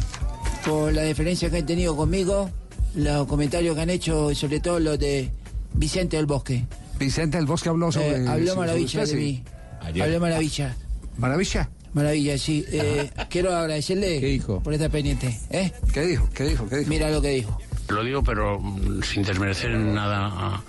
por 0.65 0.93
la 0.93 1.03
diferencia 1.03 1.51
que 1.51 1.59
han 1.59 1.67
tenido 1.67 1.97
conmigo, 1.97 2.51
los 2.95 3.27
comentarios 3.27 3.75
que 3.75 3.83
han 3.83 3.91
hecho, 3.91 4.31
y 4.31 4.35
sobre 4.35 4.61
todo 4.61 4.81
los 4.81 4.99
de 4.99 5.31
Vicente 5.75 6.17
del 6.17 6.27
Bosque. 6.27 6.65
Vicente 6.99 7.37
del 7.39 7.47
Bosque 7.47 7.69
habló 7.69 7.91
sobre. 7.91 8.25
Eh, 8.25 8.29
habló 8.29 8.57
maravilla 8.57 9.01
de 9.01 9.07
sí. 9.07 9.17
mí. 9.17 9.43
Habló 9.81 10.21
maravilla. 10.21 10.77
¿Maravilla? 11.17 11.71
Maravilla, 11.93 12.39
sí. 12.39 12.65
Eh, 12.71 13.11
quiero 13.31 13.55
agradecerle 13.55 14.21
¿Qué 14.21 14.27
dijo? 14.27 14.63
por 14.63 14.75
estar 14.75 14.91
pendiente. 14.91 15.39
¿eh? 15.51 15.73
¿Qué 15.93 16.03
dijo? 16.03 16.29
¿Qué 16.35 16.45
dijo? 16.45 16.69
¿Qué 16.69 16.79
dijo? 16.79 16.91
Mira 16.91 17.11
lo 17.11 17.21
que 17.23 17.31
dijo. 17.31 17.59
Lo 17.89 18.05
digo, 18.05 18.23
pero 18.23 18.61
mm, 18.61 19.03
sin 19.03 19.23
desmerecer 19.23 19.71
nada 19.71 20.27
a, 20.27 20.63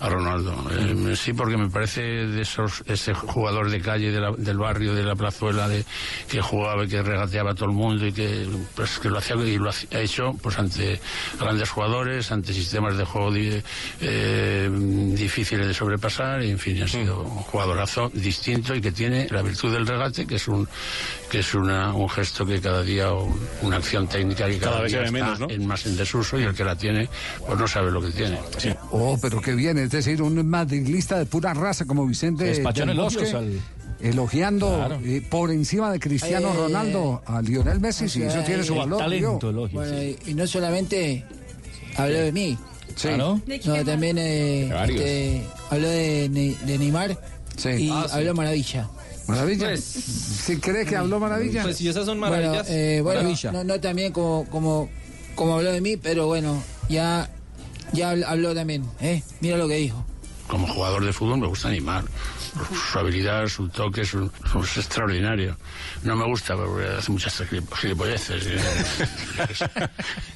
a 0.00 0.08
Ronaldo. 0.08 0.54
Eh, 0.70 1.14
sí, 1.16 1.32
porque 1.32 1.56
me 1.56 1.68
parece 1.70 2.00
de 2.02 2.42
esos 2.42 2.82
ese 2.86 3.14
jugador 3.14 3.70
de 3.70 3.80
calle 3.80 4.10
de 4.12 4.20
la- 4.20 4.32
del 4.36 4.58
barrio, 4.58 4.94
de 4.94 5.02
la 5.02 5.16
plazuela, 5.16 5.68
de, 5.68 5.84
que 6.28 6.40
jugaba 6.40 6.84
y 6.84 6.88
que 6.88 7.02
regateaba 7.02 7.50
a 7.52 7.54
todo 7.54 7.66
el 7.66 7.74
mundo 7.74 8.06
y 8.06 8.12
que, 8.12 8.46
pues, 8.74 8.98
que 8.98 9.08
lo 9.10 9.18
hacía 9.18 9.36
y 9.36 9.56
lo 9.58 9.70
ha 9.70 9.98
hecho 10.00 10.34
pues 10.42 10.58
ante 10.58 11.00
grandes 11.40 11.70
jugadores, 11.70 12.30
ante 12.32 12.52
sistemas 12.52 12.96
de 12.96 13.04
juego 13.04 13.32
di- 13.32 13.62
eh, 14.00 14.70
difíciles 14.72 15.66
de 15.66 15.74
sobrepasar. 15.74 16.42
Y, 16.42 16.50
en 16.50 16.58
fin, 16.58 16.82
ha 16.82 16.88
sido 16.88 17.20
un 17.22 17.28
jugadorazo 17.42 18.10
distinto 18.14 18.74
y 18.74 18.80
que 18.80 18.92
tiene 18.92 19.26
la 19.30 19.42
virtud 19.42 19.72
del 19.72 19.86
regate, 19.86 20.26
que 20.26 20.36
es 20.36 20.48
un 20.48 20.68
que 21.30 21.40
es 21.40 21.54
una, 21.54 21.92
un 21.92 22.08
gesto 22.08 22.46
que 22.46 22.58
cada 22.58 22.82
día, 22.82 23.12
o 23.12 23.28
una 23.60 23.76
acción 23.76 24.08
técnica 24.08 24.46
que 24.46 24.58
cada, 24.58 24.70
Cada 24.72 24.82
vez 24.84 24.92
día 24.92 25.00
está 25.02 25.12
menos, 25.12 25.40
¿no? 25.40 25.50
en 25.50 25.66
más 25.66 25.84
en 25.84 25.94
desuso 25.96 26.38
y 26.40 26.44
el 26.44 26.54
que 26.54 26.64
la 26.64 26.74
tiene 26.74 27.06
pues 27.46 27.58
no 27.58 27.68
sabe 27.68 27.90
lo 27.90 28.00
que 28.00 28.10
tiene. 28.10 28.38
Oh, 28.90 29.18
pero 29.20 29.38
qué 29.40 29.54
bien. 29.54 29.76
Es 29.88 30.04
decir, 30.04 30.20
un 30.20 30.46
madrilista 30.46 31.18
de 31.18 31.24
pura 31.24 31.54
raza 31.54 31.86
como 31.86 32.06
Vicente 32.06 32.44
Se 32.44 32.50
despachó 32.50 32.84
del 32.84 32.98
Bosque. 32.98 33.30
al- 33.30 33.58
Elogiando 34.00 34.68
Claro. 34.76 35.00
eh, 35.02 35.22
por 35.28 35.50
encima 35.50 35.90
de 35.90 35.98
Cristiano 35.98 36.50
Eh, 36.52 36.56
Ronaldo 36.56 37.22
a 37.26 37.40
Lionel 37.42 37.80
Messi, 37.80 38.08
sí, 38.08 38.22
eso 38.22 38.38
tiene 38.44 38.62
su 38.62 38.74
valor. 38.76 39.08
Lío. 39.08 39.38
Bueno, 39.72 40.02
y, 40.02 40.16
y 40.26 40.34
no 40.34 40.46
solamente 40.46 41.24
habló 41.96 42.18
de 42.18 42.30
mí. 42.32 42.56
Sí. 42.94 43.08
No, 43.16 43.40
también 43.84 44.18
eh, 44.18 44.64
este, 44.88 45.42
habló 45.70 45.88
de, 45.88 46.28
de 46.64 46.78
Neymar 46.78 47.18
Sí. 47.56 47.70
y 47.70 47.90
Ah, 47.90 48.04
sí. 48.08 48.16
habló 48.18 48.34
maravilla. 48.34 48.88
Maravilla. 49.26 49.68
Pues- 49.68 49.82
¿Sí 49.84 50.56
cree 50.58 50.84
que 50.84 50.94
habló 50.96 51.18
maravilla? 51.18 51.62
Pues 51.62 51.78
si 51.78 51.88
esas 51.88 52.04
son 52.06 52.18
maravillas. 52.18 52.66
Bueno, 52.68 52.78
eh, 52.78 53.00
bueno, 53.02 53.20
Maravilla. 53.22 53.52
no, 53.52 53.64
no 53.64 53.80
también 53.80 54.12
como, 54.12 54.44
como, 54.50 54.88
como 55.34 55.54
habló 55.56 55.72
de 55.72 55.80
mí, 55.80 55.96
pero 55.96 56.26
bueno, 56.26 56.62
ya, 56.88 57.28
ya 57.92 58.12
habl- 58.14 58.24
habló 58.26 58.54
también. 58.54 58.84
¿eh? 59.00 59.22
Mira 59.40 59.56
lo 59.56 59.68
que 59.68 59.76
dijo. 59.76 60.04
Como 60.46 60.66
jugador 60.66 61.04
de 61.04 61.12
fútbol 61.12 61.38
me 61.40 61.46
gusta 61.46 61.68
animar. 61.68 62.04
Su 62.90 62.98
habilidad, 62.98 63.46
su 63.48 63.68
toque 63.68 64.00
es, 64.00 64.14
extraordinario. 64.76 65.54
No 66.02 66.16
me 66.16 66.24
gusta 66.24 66.56
porque 66.56 66.86
hace 66.86 67.12
muchas 67.12 67.38
gilip- 67.42 67.70
gilipolleces. 67.76 68.46
Y, 68.46 68.54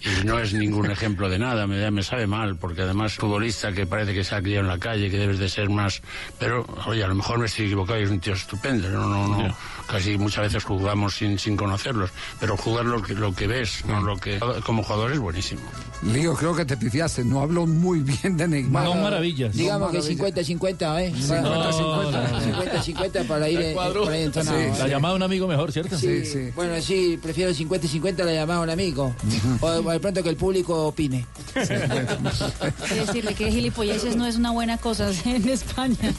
y 0.21 0.25
no 0.25 0.39
es 0.39 0.53
ningún 0.53 0.91
ejemplo 0.91 1.31
de 1.31 1.39
nada. 1.39 1.67
Me, 1.67 1.91
me 1.91 2.03
sabe 2.03 2.27
mal 2.27 2.57
porque 2.57 2.83
además 2.83 3.15
futbolista 3.15 3.73
que 3.73 3.87
parece 3.87 4.13
que 4.13 4.23
se 4.23 4.35
ha 4.35 4.43
criado 4.43 4.61
en 4.61 4.69
la 4.69 4.79
calle, 4.79 5.11
que 5.11 5.17
debes 5.17 5.39
de 5.39 5.49
ser 5.49 5.71
más... 5.71 6.03
Pero, 6.39 6.67
oye, 6.87 7.03
a 7.03 7.09
lo 7.09 7.15
mejor 7.15 7.39
me 7.39 7.47
estoy 7.47 7.65
equivocado 7.67 7.99
y 7.99 8.03
es 8.03 8.11
un 8.11 8.21
tío 8.21 8.35
estupendo. 8.35 8.91
No, 8.91 9.07
no, 9.09 9.29
no. 9.29 9.57
Casi 9.93 10.17
muchas 10.17 10.45
veces 10.45 10.65
jugamos 10.65 11.17
sin, 11.17 11.39
sin 11.39 11.55
conocerlos. 11.55 12.09
Pero 12.41 12.57
jugar 12.57 12.87
lo 12.87 13.03
que, 13.03 13.13
lo 13.13 13.35
que 13.35 13.47
ves, 13.47 13.85
no 13.87 14.01
lo 14.01 14.17
que... 14.17 14.41
Como 14.65 14.83
jugador 14.83 15.13
es 15.13 15.19
buenísimo. 15.19 15.61
Lío, 16.03 16.33
creo 16.33 16.57
que 16.57 16.65
te 16.65 16.79
pifiaste. 16.79 17.23
No 17.25 17.43
habló 17.43 17.67
muy 17.67 18.01
bien 18.01 18.39
de 18.39 18.49
Neymar. 18.49 18.87
Bueno, 18.87 19.21
Digamos 19.21 19.93
que 19.93 19.99
50-50, 19.99 21.03
¿eh? 21.03 21.13
50-50 21.15 23.27
para 23.27 23.51
ir 23.51 23.61
en, 23.61 23.77
para 23.77 24.19
ir 24.19 24.25
entonado, 24.25 24.59
Sí, 24.59 24.65
¿eh? 24.65 24.73
La 24.79 24.89
llamada 24.89 25.13
a 25.13 25.17
un 25.19 25.23
amigo 25.25 25.47
mejor, 25.47 25.71
¿cierto? 25.71 25.99
Sí, 25.99 26.23
Bueno, 26.57 26.81
sí, 26.81 27.19
prefiero 27.23 27.53
50-50 27.53 28.25
la 28.25 28.33
llamada 28.33 28.61
a 28.61 28.63
un 28.63 28.71
amigo. 28.71 29.15
O 29.61 29.91
de 29.91 30.01
pronto 30.01 30.23
que 30.23 30.31
el 30.31 30.37
público 30.37 30.87
opine. 30.87 31.27
Quiero 31.53 33.05
decirle 33.07 33.35
que 33.35 33.51
gilipolleces 33.51 34.17
no 34.17 34.27
es 34.27 34.37
una 34.37 34.53
buena 34.53 34.79
cosa 34.79 35.11
en 35.27 35.47
España. 35.51 36.15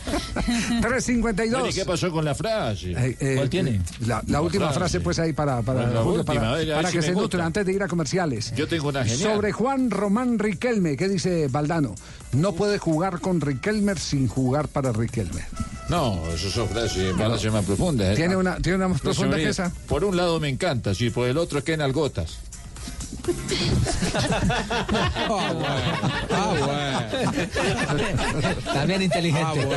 352. 0.82 1.52
Bueno, 1.52 1.70
¿y 1.70 1.74
qué 1.74 1.86
pasó 1.86 2.12
con 2.12 2.24
la 2.24 2.36
frase? 2.36 2.92
Eh, 2.92 3.18
eh, 3.20 3.63
La, 4.06 4.24
la 4.28 4.42
última 4.42 4.72
frase, 4.72 5.00
pues 5.00 5.20
ahí 5.20 5.34
para, 5.34 5.62
para, 5.62 5.82
Bueno, 5.82 5.94
la 5.94 6.02
Julio, 6.04 6.20
última, 6.20 6.36
para, 6.42 6.52
a 6.52 6.56
ver, 6.56 6.62
a 6.64 6.66
ver 6.66 6.76
para 6.76 6.90
si 6.90 6.98
que 6.98 7.04
se 7.04 7.12
nutren 7.14 7.44
antes 7.44 7.66
de 7.66 7.74
ir 7.74 7.84
a 7.84 7.88
comerciales. 7.88 8.54
Yo 8.56 8.68
tengo 8.68 8.90
una 8.90 9.04
genial. 9.04 9.34
Sobre 9.36 9.52
Juan 9.52 9.92
Román 9.92 10.40
Riquelme, 10.40 10.98
¿qué 10.98 11.08
dice 11.08 11.48
Valdano? 11.50 11.96
No 12.34 12.54
puede 12.54 12.78
jugar 12.78 13.20
con 13.20 13.42
Riquelme 13.42 13.96
sin 13.96 14.28
jugar 14.28 14.68
para 14.68 14.92
Riquelme. 14.92 15.42
No, 15.90 16.22
eso 16.34 16.50
son 16.50 16.68
frases, 16.70 17.14
frases 17.16 17.52
más 17.52 17.66
profundas. 17.66 18.14
¿eh? 18.14 18.16
¿Tiene 18.16 18.36
una, 18.36 18.58
¿tiene 18.58 18.78
una 18.78 18.88
más 18.88 19.02
profunda 19.02 19.38
que 19.38 19.50
esa? 19.50 19.72
Por 19.88 20.04
un 20.04 20.16
lado 20.16 20.40
me 20.40 20.50
encanta, 20.50 20.94
sí, 20.96 21.10
por 21.10 21.28
el 21.28 21.38
otro 21.38 21.64
que 21.64 21.74
en 21.74 21.82
algotas. 21.82 22.40
Ah, 26.32 27.08
También 28.74 29.02
inteligente. 29.02 29.68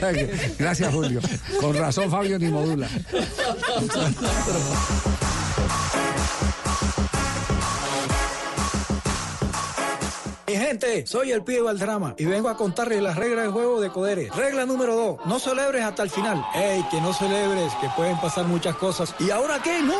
también. 0.00 0.30
Gracias, 0.58 0.92
Julio. 0.92 1.20
Con 1.60 1.76
razón, 1.76 2.10
Fabio 2.10 2.38
ni 2.38 2.48
modula. 2.48 2.88
Mi 10.50 10.56
gente, 10.56 11.06
soy 11.06 11.30
el 11.30 11.44
pibe 11.44 11.60
Valdrama 11.60 12.16
y 12.18 12.24
vengo 12.24 12.48
a 12.48 12.56
contarles 12.56 13.00
las 13.00 13.14
reglas 13.14 13.44
del 13.44 13.52
juego 13.52 13.80
de 13.80 13.88
Codere. 13.88 14.30
Regla 14.34 14.66
número 14.66 14.96
2, 14.96 15.26
no 15.26 15.38
celebres 15.38 15.84
hasta 15.84 16.02
el 16.02 16.10
final. 16.10 16.44
¡Ey, 16.56 16.84
que 16.90 17.00
no 17.00 17.12
celebres, 17.12 17.72
que 17.80 17.88
pueden 17.90 18.18
pasar 18.18 18.46
muchas 18.46 18.74
cosas! 18.74 19.14
¿Y 19.20 19.30
ahora 19.30 19.62
qué? 19.62 19.80
¡No! 19.80 19.94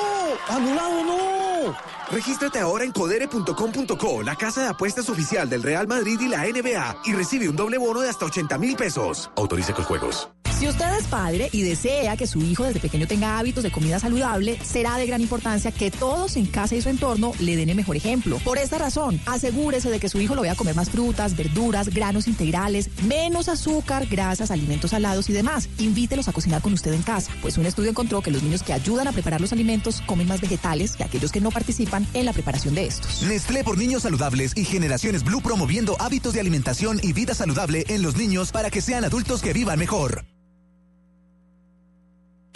¡Anulado 0.48 1.04
no! 1.04 1.76
Regístrate 2.10 2.58
ahora 2.58 2.84
en 2.84 2.90
codere.com.co, 2.90 4.22
la 4.22 4.34
casa 4.34 4.62
de 4.62 4.68
apuestas 4.68 5.08
oficial 5.08 5.48
del 5.48 5.62
Real 5.62 5.86
Madrid 5.86 6.18
y 6.20 6.28
la 6.28 6.44
NBA, 6.44 7.02
y 7.04 7.12
recibe 7.12 7.48
un 7.48 7.54
doble 7.54 7.78
bono 7.78 8.00
de 8.00 8.10
hasta 8.10 8.24
80 8.24 8.58
mil 8.58 8.76
pesos. 8.76 9.30
Autorice 9.36 9.72
con 9.72 9.84
juegos. 9.84 10.28
Si 10.60 10.68
usted 10.68 10.94
es 10.98 11.06
padre 11.06 11.48
y 11.52 11.62
desea 11.62 12.18
que 12.18 12.26
su 12.26 12.42
hijo 12.42 12.64
desde 12.64 12.80
pequeño 12.80 13.06
tenga 13.06 13.38
hábitos 13.38 13.64
de 13.64 13.70
comida 13.70 13.98
saludable, 13.98 14.58
será 14.62 14.98
de 14.98 15.06
gran 15.06 15.22
importancia 15.22 15.72
que 15.72 15.90
todos 15.90 16.36
en 16.36 16.44
casa 16.44 16.74
y 16.74 16.82
su 16.82 16.90
entorno 16.90 17.32
le 17.38 17.56
den 17.56 17.70
el 17.70 17.76
mejor 17.76 17.96
ejemplo. 17.96 18.36
Por 18.44 18.58
esta 18.58 18.76
razón, 18.76 19.18
asegúrese 19.24 19.88
de 19.88 19.98
que 19.98 20.10
su 20.10 20.20
hijo 20.20 20.34
lo 20.34 20.42
vea 20.42 20.56
comer 20.56 20.76
más 20.76 20.90
frutas, 20.90 21.34
verduras, 21.34 21.88
granos 21.88 22.28
integrales, 22.28 22.90
menos 23.04 23.48
azúcar, 23.48 24.04
grasas, 24.04 24.50
alimentos 24.50 24.90
salados 24.90 25.30
y 25.30 25.32
demás. 25.32 25.66
Invítelos 25.78 26.28
a 26.28 26.32
cocinar 26.32 26.60
con 26.60 26.74
usted 26.74 26.92
en 26.92 27.04
casa, 27.04 27.32
pues 27.40 27.56
un 27.56 27.64
estudio 27.64 27.88
encontró 27.88 28.20
que 28.20 28.30
los 28.30 28.42
niños 28.42 28.62
que 28.62 28.74
ayudan 28.74 29.08
a 29.08 29.12
preparar 29.12 29.40
los 29.40 29.54
alimentos 29.54 30.02
comen 30.02 30.28
más 30.28 30.42
vegetales 30.42 30.94
que 30.94 31.04
aquellos 31.04 31.32
que 31.32 31.40
no 31.40 31.50
participan 31.50 31.99
en 32.14 32.26
la 32.26 32.32
preparación 32.32 32.74
de 32.74 32.86
estos. 32.86 33.22
Nestlé 33.22 33.64
por 33.64 33.78
niños 33.78 34.02
saludables 34.02 34.56
y 34.56 34.64
generaciones 34.64 35.24
Blue 35.24 35.42
promoviendo 35.42 35.96
hábitos 36.00 36.34
de 36.34 36.40
alimentación 36.40 37.00
y 37.02 37.12
vida 37.12 37.34
saludable 37.34 37.84
en 37.88 38.02
los 38.02 38.16
niños 38.16 38.52
para 38.52 38.70
que 38.70 38.80
sean 38.80 39.04
adultos 39.04 39.42
que 39.42 39.52
vivan 39.52 39.78
mejor. 39.78 40.24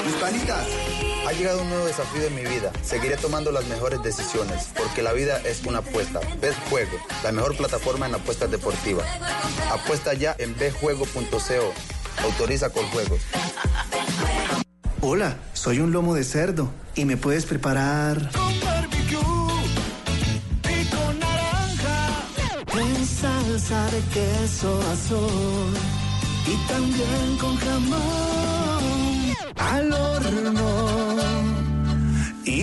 Hispanitas, 0.07 0.67
ha 1.27 1.33
llegado 1.33 1.63
un 1.63 1.69
nuevo 1.71 1.87
desafío 1.87 2.25
en 2.25 2.35
mi 2.35 2.43
vida. 2.43 2.71
Seguiré 2.83 3.17
tomando 3.17 3.51
las 3.51 3.67
mejores 3.67 4.03
decisiones, 4.03 4.69
porque 4.77 5.03
la 5.03 5.13
vida 5.13 5.41
es 5.45 5.65
una 5.65 5.79
apuesta. 5.79 6.21
Bet 6.41 6.55
Juego, 6.69 6.99
la 7.23 7.33
mejor 7.33 7.57
plataforma 7.57 8.07
en 8.07 8.15
apuestas 8.15 8.51
deportivas. 8.51 9.07
Apuesta 9.73 10.13
ya 10.15 10.37
en 10.39 10.55
betjuego.co. 10.57 11.73
Autoriza 12.23 12.71
con 12.71 12.85
juegos. 12.89 13.21
Hola, 15.07 15.37
soy 15.53 15.81
un 15.81 15.93
lomo 15.93 16.15
de 16.15 16.25
cerdo 16.25 16.71
y 16.95 17.05
me 17.05 17.19
puedes 17.19 17.45
preparar 17.45 18.31
y 20.63 20.85
con 20.87 21.21
naranja. 21.21 22.25
En 22.73 23.05
salsa 23.05 23.85
de 23.91 24.01
queso 24.15 24.81
azul 24.93 25.75
y 26.47 26.57
también 26.73 27.37
con 27.39 27.55
jamón 27.57 28.83
al 29.57 29.93
horno 29.93 30.53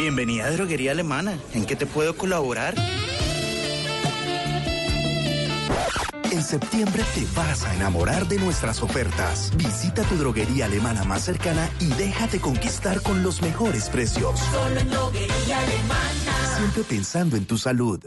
Bienvenida 0.00 0.46
a 0.46 0.50
Droguería 0.50 0.92
Alemana. 0.92 1.38
¿En 1.52 1.66
qué 1.66 1.76
te 1.76 1.84
puedo 1.84 2.16
colaborar? 2.16 2.74
En 6.32 6.42
septiembre 6.42 7.04
te 7.14 7.26
vas 7.36 7.66
a 7.66 7.74
enamorar 7.74 8.26
de 8.26 8.38
nuestras 8.38 8.82
ofertas. 8.82 9.52
Visita 9.58 10.02
tu 10.04 10.16
droguería 10.16 10.64
alemana 10.64 11.04
más 11.04 11.22
cercana 11.22 11.68
y 11.80 11.88
déjate 11.88 12.40
conquistar 12.40 13.02
con 13.02 13.22
los 13.22 13.42
mejores 13.42 13.90
precios. 13.90 14.40
Solo 14.40 14.80
en 14.80 14.88
droguería 14.88 15.58
alemana. 15.58 16.56
Siempre 16.56 16.82
pensando 16.84 17.36
en 17.36 17.44
tu 17.44 17.58
salud. 17.58 18.02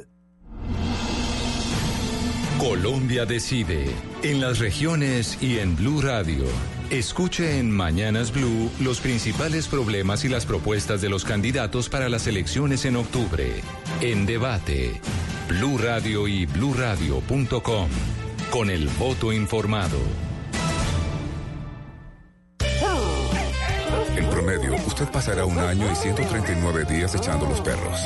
Colombia 2.57 3.25
decide 3.25 3.85
en 4.23 4.41
las 4.41 4.57
regiones 4.57 5.37
y 5.41 5.59
en 5.59 5.75
Blue 5.75 6.01
Radio. 6.01 6.45
Escuche 6.93 7.57
en 7.57 7.71
Mañanas 7.71 8.31
Blue 8.31 8.69
los 8.79 8.99
principales 8.99 9.67
problemas 9.67 10.25
y 10.25 10.29
las 10.29 10.45
propuestas 10.45 11.01
de 11.01 11.09
los 11.09 11.25
candidatos 11.25 11.89
para 11.89 12.07
las 12.07 12.27
elecciones 12.27 12.85
en 12.85 12.97
octubre. 12.97 13.63
En 13.99 14.27
debate, 14.27 15.01
Blue 15.49 15.79
Radio 15.79 16.27
y 16.27 16.45
bluradio.com. 16.45 17.89
Con 18.51 18.69
el 18.69 18.89
voto 18.89 19.33
informado. 19.33 19.97
Usted 24.93 25.09
pasará 25.11 25.43
un 25.45 25.57
año 25.57 25.91
y 25.91 25.95
139 25.95 26.85
días 26.85 27.15
echando 27.15 27.47
los 27.47 27.61
perros. 27.61 27.99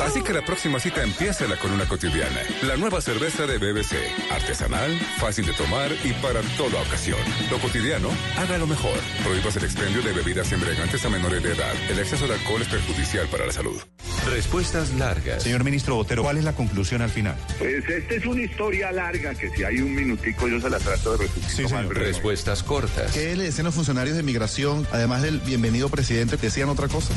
Así 0.00 0.22
que 0.22 0.32
la 0.32 0.42
próxima 0.42 0.78
cita 0.78 1.02
empiécela 1.02 1.56
con 1.56 1.72
una 1.72 1.86
cotidiana. 1.86 2.40
La 2.62 2.76
nueva 2.76 3.00
cerveza 3.00 3.46
de 3.46 3.58
BBC. 3.58 3.96
Artesanal, 4.30 4.96
fácil 5.18 5.44
de 5.46 5.52
tomar 5.54 5.90
y 6.04 6.12
para 6.14 6.40
toda 6.56 6.80
ocasión. 6.82 7.18
Lo 7.50 7.58
cotidiano, 7.58 8.10
hágalo 8.38 8.68
mejor. 8.68 8.98
Prohíbas 9.24 9.56
el 9.56 9.64
expendio 9.64 10.02
de 10.02 10.12
bebidas 10.12 10.52
embriagantes 10.52 11.04
a 11.04 11.08
menores 11.08 11.42
de 11.42 11.52
edad. 11.52 11.74
El 11.90 11.98
exceso 11.98 12.28
de 12.28 12.34
alcohol 12.34 12.62
es 12.62 12.68
perjudicial 12.68 13.26
para 13.26 13.46
la 13.46 13.52
salud. 13.52 13.80
Respuestas 14.28 14.92
largas. 14.94 15.42
Señor 15.42 15.64
ministro 15.64 15.94
Botero, 15.96 16.22
¿cuál 16.22 16.36
es 16.36 16.44
la 16.44 16.52
conclusión 16.52 17.02
al 17.02 17.10
final? 17.10 17.36
Pues 17.58 17.88
esta 17.88 18.14
es 18.14 18.26
una 18.26 18.42
historia 18.42 18.92
larga 18.92 19.34
que 19.34 19.50
si 19.50 19.64
hay 19.64 19.78
un 19.80 19.94
minutico 19.94 20.46
yo 20.48 20.60
se 20.60 20.68
la 20.70 20.78
trato 20.78 21.12
de 21.16 21.26
resumir. 21.26 21.48
Sí, 21.50 21.66
señor. 21.68 21.94
Respuestas 21.96 22.62
cortas. 22.62 23.12
¿Qué 23.12 23.34
le 23.36 23.44
decían 23.44 23.64
los 23.64 23.74
funcionarios 23.74 24.16
de 24.16 24.22
migración, 24.22 24.86
además 24.92 25.22
del 25.22 25.40
bienvenido 25.40 25.88
presidente, 25.88 26.36
decían 26.36 26.68
otra 26.68 26.88
cosa? 26.88 27.12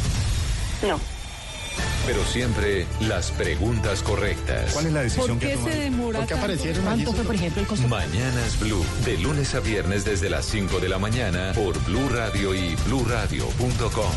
No. 0.88 1.00
Pero 2.06 2.24
siempre 2.26 2.86
las 3.00 3.32
preguntas 3.32 4.04
correctas. 4.04 4.74
¿Cuál 4.74 4.88
es 4.88 4.94
la 4.94 5.02
decisión 5.04 5.40
¿Por 5.40 5.48
qué 5.48 5.58
se 5.58 5.70
demora 5.80 6.20
¿Por 6.20 6.28
qué 6.28 6.34
tanto? 6.34 6.46
aparecieron 6.46 6.84
¿Cuánto 6.84 7.14
fue, 7.14 7.24
por 7.24 7.36
ejemplo, 7.36 7.62
el 7.62 7.68
costo? 7.68 7.88
Mañanas 7.88 8.60
Blue, 8.60 8.86
de 9.06 9.18
lunes 9.18 9.56
a 9.56 9.60
viernes 9.62 10.04
desde 10.04 10.30
las 10.30 10.46
5 10.46 10.80
de 10.80 10.90
la 10.90 11.00
mañana 11.00 11.54
por 11.54 11.82
Blue 11.86 12.10
Radio 12.10 12.54
y 12.54 12.76
bluradio.com. 12.86 14.12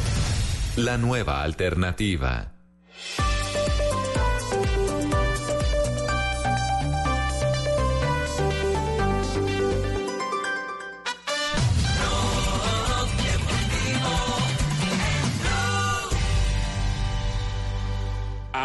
La 0.76 0.98
nueva 0.98 1.42
alternativa. 1.42 2.55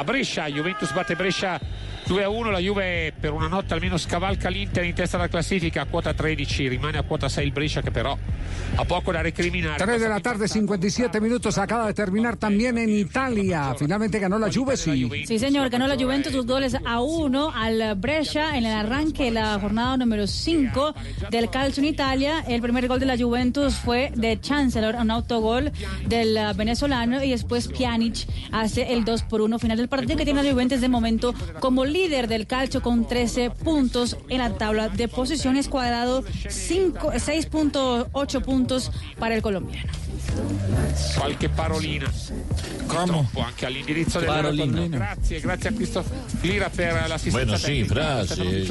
A 0.02 0.04
Brescia, 0.04 0.48
Juventus 0.48 0.92
batte 0.94 1.16
Brescia 1.16 1.60
2 2.08 2.24
a 2.24 2.30
1, 2.30 2.52
la 2.52 2.60
Juve 2.60 3.14
per 3.18 3.32
una 3.32 3.48
notte 3.48 3.74
almeno 3.74 3.98
scavalca 3.98 4.50
l'Inter 4.50 4.84
in 4.84 4.94
testa 4.94 5.18
alla 5.18 5.28
classifica 5.28 5.82
a 5.82 5.86
quota 5.86 6.14
13, 6.14 6.68
rimane 6.68 6.98
a 6.98 7.04
quota 7.04 7.30
6 7.30 7.46
il 7.46 7.52
Brescia 7.52 7.82
che 7.82 7.92
però 7.92 8.18
ha 8.76 8.86
poco 8.86 9.12
da 9.12 9.22
recriminare. 9.22 9.78
3 9.78 9.98
de 9.98 10.08
la 10.08 10.20
tarde, 10.20 10.48
57 10.48 11.20
minutos. 11.20 11.58
Acaba 11.58 11.88
de 11.88 11.94
terminar 11.94 12.38
también 12.38 12.78
en 12.78 12.90
Italia. 12.90 13.76
Finalmente 13.78 14.20
ganó 14.20 14.40
la 14.40 14.52
Juve, 14.52 14.78
sí. 14.78 15.10
Sí, 15.26 15.40
señor, 15.40 15.70
ganó 15.70 15.88
la 15.88 15.96
Juventus 15.96 16.34
dos 16.34 16.46
goles 16.46 16.76
a 16.86 17.02
uno 17.02 17.52
al 17.54 17.96
Brescia 17.96 18.58
en 18.58 18.66
el 18.66 18.74
arranque 18.74 19.26
de 19.26 19.32
la 19.32 19.60
jornada 19.60 19.98
número 19.98 20.28
5 20.28 20.94
del 21.30 21.50
calcio 21.50 21.82
en 21.84 21.90
Italia. 21.90 22.44
El 22.48 22.62
primer 22.62 22.88
gol 22.88 23.00
de 23.00 23.06
la 23.06 23.18
Juventus 23.18 23.76
fue 23.76 24.12
de 24.16 24.40
Chancellor, 24.40 24.96
un 24.96 25.12
autogol 25.12 25.72
del 26.08 26.38
venezolano 26.56 27.24
y 27.24 27.32
después 27.32 27.68
Pjanic 27.68 28.28
hace 28.52 28.94
el 28.94 29.06
2 29.06 29.24
por 29.24 29.42
1 29.42 29.60
final 29.60 29.78
del 29.78 29.88
partido 29.88 30.18
que 30.18 30.26
tiene 30.26 30.44
la 30.44 30.52
Juventus 30.52 30.82
de 30.82 30.90
momento 30.90 31.34
como 31.60 31.86
líder 31.92 32.28
del 32.28 32.48
calcio 32.48 32.82
con 32.82 33.08
13 33.08 33.50
puntos 33.52 34.18
en 34.30 34.40
la 34.40 34.58
tabla 34.58 34.90
de 34.90 35.08
posiciones 35.08 35.68
cuadrado 35.68 36.24
5 36.50 37.12
6.8 37.14 38.42
puntos 38.42 38.92
para 39.20 39.36
el 39.36 39.42
colombiano. 39.42 39.92
Qualche 41.18 41.50
parolina. 41.50 42.12
Purtroppo 42.88 43.42
anche 43.42 43.66
all'indirizzo 43.66 44.20
del 44.20 44.28
Parolina. 44.28 44.88
Grazie, 44.88 45.40
grazie 45.40 45.70
a 45.70 45.74
Cristo 45.74 46.04
Lira 46.42 46.70
per 46.70 47.08
l'assistenza 47.08 47.46
Bueno, 47.46 47.58
sí, 47.58 47.84
frase. 47.86 48.62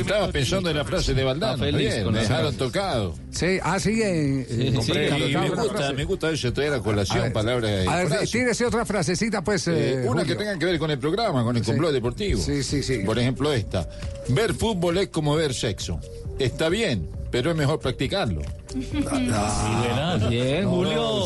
Estaba 0.00 0.28
pensando 0.28 0.70
en 0.70 0.76
la 0.76 0.84
frase 0.84 1.14
de 1.14 1.22
Valdano. 1.22 1.64
Bien, 1.64 2.10
me 2.10 2.20
dejaron 2.20 2.54
tocado. 2.56 3.14
Sí, 3.30 3.58
ah, 3.62 3.78
sí. 3.78 4.00
eh, 4.02 4.46
eh, 4.48 4.78
Sí, 4.80 4.92
me 4.92 5.50
gusta, 5.50 5.92
me 5.92 6.04
gusta 6.04 6.26
a 6.26 6.30
veces 6.30 6.52
traer 6.52 6.72
a 6.74 6.80
colación 6.80 7.32
palabras. 7.32 7.86
A 7.86 7.96
ver, 7.96 8.08
frases. 8.08 8.30
tírese 8.30 8.66
otra 8.66 8.84
frasecita, 8.84 9.42
pues. 9.42 9.68
Eh, 9.68 10.04
eh, 10.04 10.08
una 10.08 10.24
que 10.24 10.34
tenga 10.34 10.58
que 10.58 10.64
ver 10.64 10.78
con 10.78 10.90
el 10.90 10.98
programa, 10.98 11.42
con 11.44 11.56
el 11.56 11.62
complot 11.62 11.92
deportivo. 11.92 12.40
Sí, 12.40 12.62
sí, 12.62 12.82
sí. 12.82 12.98
Por 12.98 13.18
ejemplo, 13.18 13.52
esta. 13.52 13.88
Ver 14.28 14.54
fútbol 14.54 14.98
es 14.98 15.08
como 15.08 15.34
ver 15.36 15.54
sexo. 15.54 16.00
Está 16.38 16.68
bien, 16.68 17.08
pero 17.34 17.50
es 17.50 17.56
mejor 17.56 17.80
practicarlo. 17.80 18.42
verás, 18.72 20.28
bien, 20.30 20.68
Julio, 20.68 21.24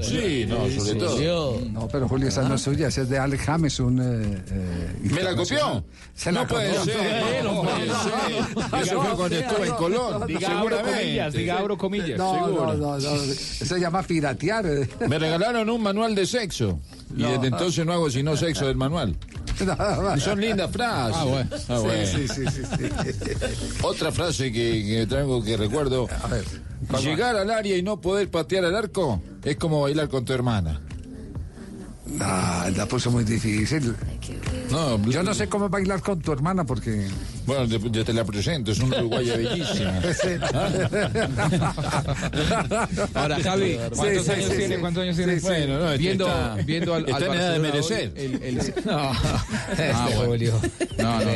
sí. 0.00 0.08
Sí, 0.08 0.46
no, 0.48 0.56
sobre 0.70 0.94
todo. 0.98 1.60
No, 1.70 1.86
pero 1.88 2.08
Julio, 2.08 2.28
esa 2.28 2.48
no 2.48 2.54
es 2.54 2.62
suya, 2.62 2.88
esa 2.88 3.02
es 3.02 3.10
de 3.10 3.18
Alex 3.18 3.42
James, 3.44 3.78
un. 3.80 4.00
eh, 4.00 4.42
eh, 4.50 4.96
¿Me 5.02 5.22
la 5.22 5.36
copió? 5.36 5.84
Se 6.14 6.32
no 6.32 6.40
la 6.40 6.46
puede 6.46 6.74
copió. 6.76 6.94
ser. 6.94 7.44
No 7.44 7.62
puede 7.62 7.86
ser. 7.88 8.82
Eso 8.84 9.02
fue 9.02 9.16
cuando 9.16 9.36
estuve 9.36 9.66
en 9.66 9.74
Colón. 9.74 10.26
Diga 10.26 10.48
abro 10.48 10.58
seguramente. 10.78 10.98
comillas, 11.00 11.32
diga 11.34 11.58
abro 11.58 11.76
comillas. 11.76 12.18
No, 12.18 12.48
no, 12.48 12.74
no, 12.74 12.96
no, 12.96 12.96
Eso 12.96 13.66
se 13.66 13.78
llama 13.78 14.02
piratear. 14.02 14.64
eh. 14.66 14.88
Me 15.08 15.18
regalaron 15.18 15.68
un 15.68 15.82
manual 15.82 16.14
de 16.14 16.24
sexo. 16.24 16.80
Y 17.16 17.22
desde 17.22 17.46
entonces 17.48 17.84
no 17.84 17.92
hago 17.92 18.10
sino 18.10 18.36
sexo 18.36 18.66
del 18.66 18.76
manual. 18.76 19.16
Y 20.16 20.20
son 20.20 20.40
lindas 20.40 20.70
frases. 20.70 21.16
Ah, 21.16 21.24
bueno. 21.24 21.50
Ah, 21.68 21.78
bueno. 21.78 22.06
Sí, 22.06 22.26
sí, 22.26 22.44
sí. 22.50 22.62
Otra 23.82 24.10
frase 24.10 24.50
que, 24.50 24.84
que 24.84 25.06
traigo 25.06 25.42
que 25.44 25.56
recuerdo. 25.56 26.08
Llegar 27.02 27.36
al 27.36 27.50
área 27.50 27.76
y 27.76 27.82
no 27.82 28.00
poder 28.00 28.28
patear 28.30 28.64
al 28.64 28.74
arco 28.74 29.22
es 29.44 29.56
como 29.56 29.82
bailar 29.82 30.08
con 30.08 30.24
tu 30.24 30.32
hermana. 30.32 30.80
Ah, 32.20 32.68
la 32.76 32.84
puso 32.86 33.10
muy 33.12 33.22
difícil. 33.24 33.94
No, 34.70 35.02
Yo 35.08 35.22
no 35.22 35.32
sé 35.34 35.48
cómo 35.48 35.68
bailar 35.68 36.00
con 36.02 36.20
tu 36.20 36.32
hermana 36.32 36.64
porque. 36.64 37.06
Bueno, 37.46 37.64
yo 37.64 38.04
te 38.04 38.12
la 38.12 38.24
presento, 38.24 38.72
es 38.72 38.80
una 38.80 38.98
uruguaya 38.98 39.36
bellísima. 39.36 40.00
Ahora, 43.14 43.38
Javi, 43.42 43.78
¿cuántos 43.94 44.24
Sí, 44.24 44.24
sí, 44.24 44.30
años 44.32 44.50
sí, 44.50 44.56
tiene? 44.56 44.74
sí. 44.74 44.80
¿Cuántos 44.80 45.02
años 45.02 45.16
tiene? 45.16 45.34
Sí, 45.34 45.40
sí. 45.40 45.46
Bueno, 45.46 45.78
no, 45.78 45.98
viendo, 45.98 46.26
está, 46.26 46.54
viendo 46.66 46.94
al, 46.94 47.04
al 47.04 47.10
está 47.10 47.26
en 47.26 47.32
edad 47.34 47.52
de 47.52 47.58
merecer. 47.58 48.12
hoy, 48.16 48.24
el- 48.24 48.42
el- 48.42 48.74
No, 48.84 48.98
Ah, 48.98 49.44
este 49.70 49.92
bueno. 50.16 50.26
Julio. 50.26 50.60
No, 50.98 51.18
no. 51.20 51.30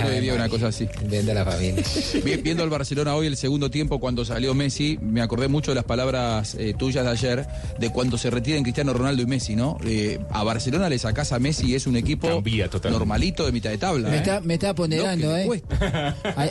Solo 0.00 0.10
diría 0.10 0.34
una 0.34 0.48
cosa 0.48 0.68
así. 0.68 0.88
Vende 1.08 1.32
a 1.32 1.34
la 1.34 1.44
familia. 1.44 1.82
Vi- 2.24 2.36
Viendo 2.36 2.62
al 2.62 2.70
Barcelona 2.70 3.14
hoy 3.14 3.26
el 3.26 3.36
segundo 3.36 3.70
tiempo 3.70 3.98
cuando 4.00 4.24
salió 4.24 4.54
Messi, 4.54 4.98
me 5.00 5.20
acordé 5.22 5.48
mucho 5.48 5.70
de 5.72 5.76
las 5.76 5.84
palabras 5.84 6.54
eh, 6.58 6.74
tuyas 6.78 7.04
de 7.04 7.10
ayer, 7.10 7.46
de 7.78 7.90
cuando 7.90 8.18
se 8.18 8.30
retiren 8.30 8.62
Cristiano 8.62 8.92
Ronaldo 8.92 9.22
y 9.22 9.26
Messi, 9.26 9.56
¿no? 9.56 9.75
Eh, 9.84 10.18
a 10.30 10.42
Barcelona 10.42 10.88
le 10.88 10.98
sacás 10.98 11.32
a 11.32 11.38
Messi 11.38 11.66
y 11.66 11.74
es 11.74 11.86
un 11.86 11.96
equipo 11.96 12.28
Cambia 12.28 12.68
normalito 12.90 13.44
de 13.44 13.52
mitad 13.52 13.70
de 13.70 13.78
tabla. 13.78 14.08
Me 14.08 14.16
¿eh? 14.16 14.18
está, 14.18 14.40
me 14.40 14.54
está 14.54 14.74
ponderando, 14.74 15.28
No, 15.28 15.36
¿eh? 15.36 15.62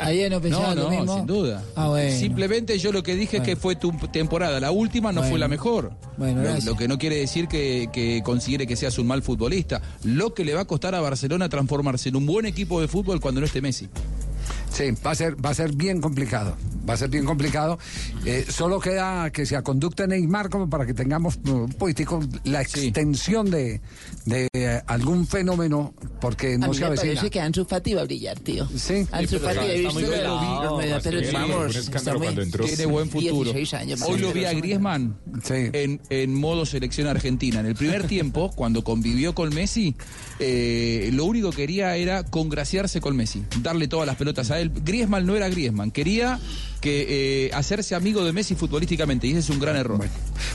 Ayer 0.02 0.32
no 0.32 0.42
pensaba 0.42 0.76
No, 0.76 0.84
lo 0.84 0.84
no, 0.84 0.90
mismo. 1.00 1.16
sin 1.18 1.26
duda. 1.26 1.64
Ah, 1.76 1.90
bueno. 1.90 2.18
Simplemente 2.18 2.78
yo 2.78 2.92
lo 2.92 3.04
que 3.04 3.16
dije 3.16 3.38
es 3.38 3.44
que 3.44 3.56
fue 3.56 3.76
tu 3.76 3.92
temporada. 4.12 4.60
La 4.60 4.72
última 4.72 5.12
no 5.12 5.24
fue 5.24 5.40
la 5.40 5.48
mejor. 5.48 5.92
Bueno, 6.18 6.44
lo, 6.44 6.60
lo 6.60 6.76
que 6.76 6.88
no 6.88 6.98
quiere 6.98 7.18
decir 7.18 7.48
que, 7.48 7.90
que 7.92 8.22
considere 8.24 8.68
que 8.68 8.76
seas 8.76 8.98
un 9.00 9.08
mal 9.08 9.22
futbolista. 9.22 9.82
Lo 10.04 10.34
que 10.34 10.46
le 10.46 10.54
va 10.54 10.62
a 10.62 10.66
costar 10.66 10.96
a 10.96 11.02
Barcelona 11.02 11.50
transformarse 11.50 12.10
en 12.10 12.16
un 12.16 12.26
buen 12.26 12.46
equipo 12.46 12.82
de 12.82 12.88
fútbol 12.88 13.20
cuando 13.20 13.42
no 13.42 13.48
esté 13.48 13.62
Messi. 13.62 13.90
Sí, 14.72 14.92
va 15.06 15.12
a 15.12 15.16
ser, 15.16 15.44
va 15.44 15.52
a 15.52 15.54
ser 15.54 15.72
bien 15.74 16.02
complicado. 16.02 16.56
Va 16.88 16.94
a 16.94 16.98
ser 16.98 17.10
bien 17.10 17.26
complicado. 17.26 17.80
Eh, 18.26 18.46
solo 18.48 18.80
queda 18.80 19.30
que 19.32 19.46
se 19.46 19.56
aconducte 19.56 20.08
Neymar 20.08 20.50
como 20.50 20.70
para 20.70 20.86
que 20.86 20.94
tengamos 20.94 21.40
uh, 21.48 21.52
un 21.52 21.70
poquitico 21.74 22.20
la 22.44 22.62
extensión 22.62 23.50
de, 23.50 23.82
de 24.26 24.48
eh, 24.54 24.82
algún 24.88 25.26
fenómeno, 25.28 25.94
porque 26.22 26.56
a 26.56 26.58
no 26.58 26.68
mí 26.70 26.76
se 26.76 26.90
me 26.90 26.96
parece 26.96 27.30
que 27.30 27.40
Ansu 27.40 27.66
Fati 27.66 27.94
va 27.94 28.02
a 28.02 28.06
brillar, 28.06 28.40
tío. 28.40 28.68
Sí. 28.76 29.08
Ansu 29.12 29.40
pero 29.40 29.54
Fati, 29.54 29.74
visto 29.80 29.94
muy 29.94 30.04
vi, 30.04 30.10
pero 30.10 31.72
sí, 31.72 31.80
está 31.80 32.14
muy- 32.14 32.20
cuando 32.20 32.42
entró. 32.42 32.66
Tiene 32.66 32.86
buen 32.86 33.10
futuro. 33.10 33.52
16 33.54 33.74
años, 33.74 34.02
Hoy 34.02 34.20
lo 34.20 34.32
vi 34.32 34.46
a. 34.46 34.54
Griezmann 34.54 35.18
en, 35.50 36.02
en 36.10 36.34
modo 36.34 36.66
selección 36.66 37.08
argentina. 37.08 37.60
En 37.60 37.66
el 37.66 37.76
primer 37.76 38.08
tiempo, 38.08 38.52
cuando 38.56 38.84
convivió 38.84 39.34
con 39.36 39.54
Messi, 39.54 39.96
eh, 40.40 41.10
lo 41.14 41.26
único 41.26 41.50
que 41.52 41.58
quería 41.58 41.96
era 41.96 42.24
congraciarse 42.24 43.02
con 43.02 43.16
Messi, 43.16 43.44
darle 43.62 43.88
todas 43.88 44.06
las 44.06 44.16
pelotas 44.18 44.52
a 44.52 44.60
él. 44.60 44.72
Griezmann 44.84 45.26
no 45.26 45.36
era 45.36 45.50
Griezmann, 45.50 45.92
quería 45.92 46.40
que 46.86 47.48
eh, 47.48 47.52
hacerse 47.56 47.96
amigo 47.96 48.24
de 48.24 48.32
Messi 48.32 48.54
futbolísticamente 48.54 49.26
y 49.26 49.32
ese 49.32 49.40
es 49.40 49.50
un 49.50 49.60
gran 49.60 49.76
error. 49.76 50.00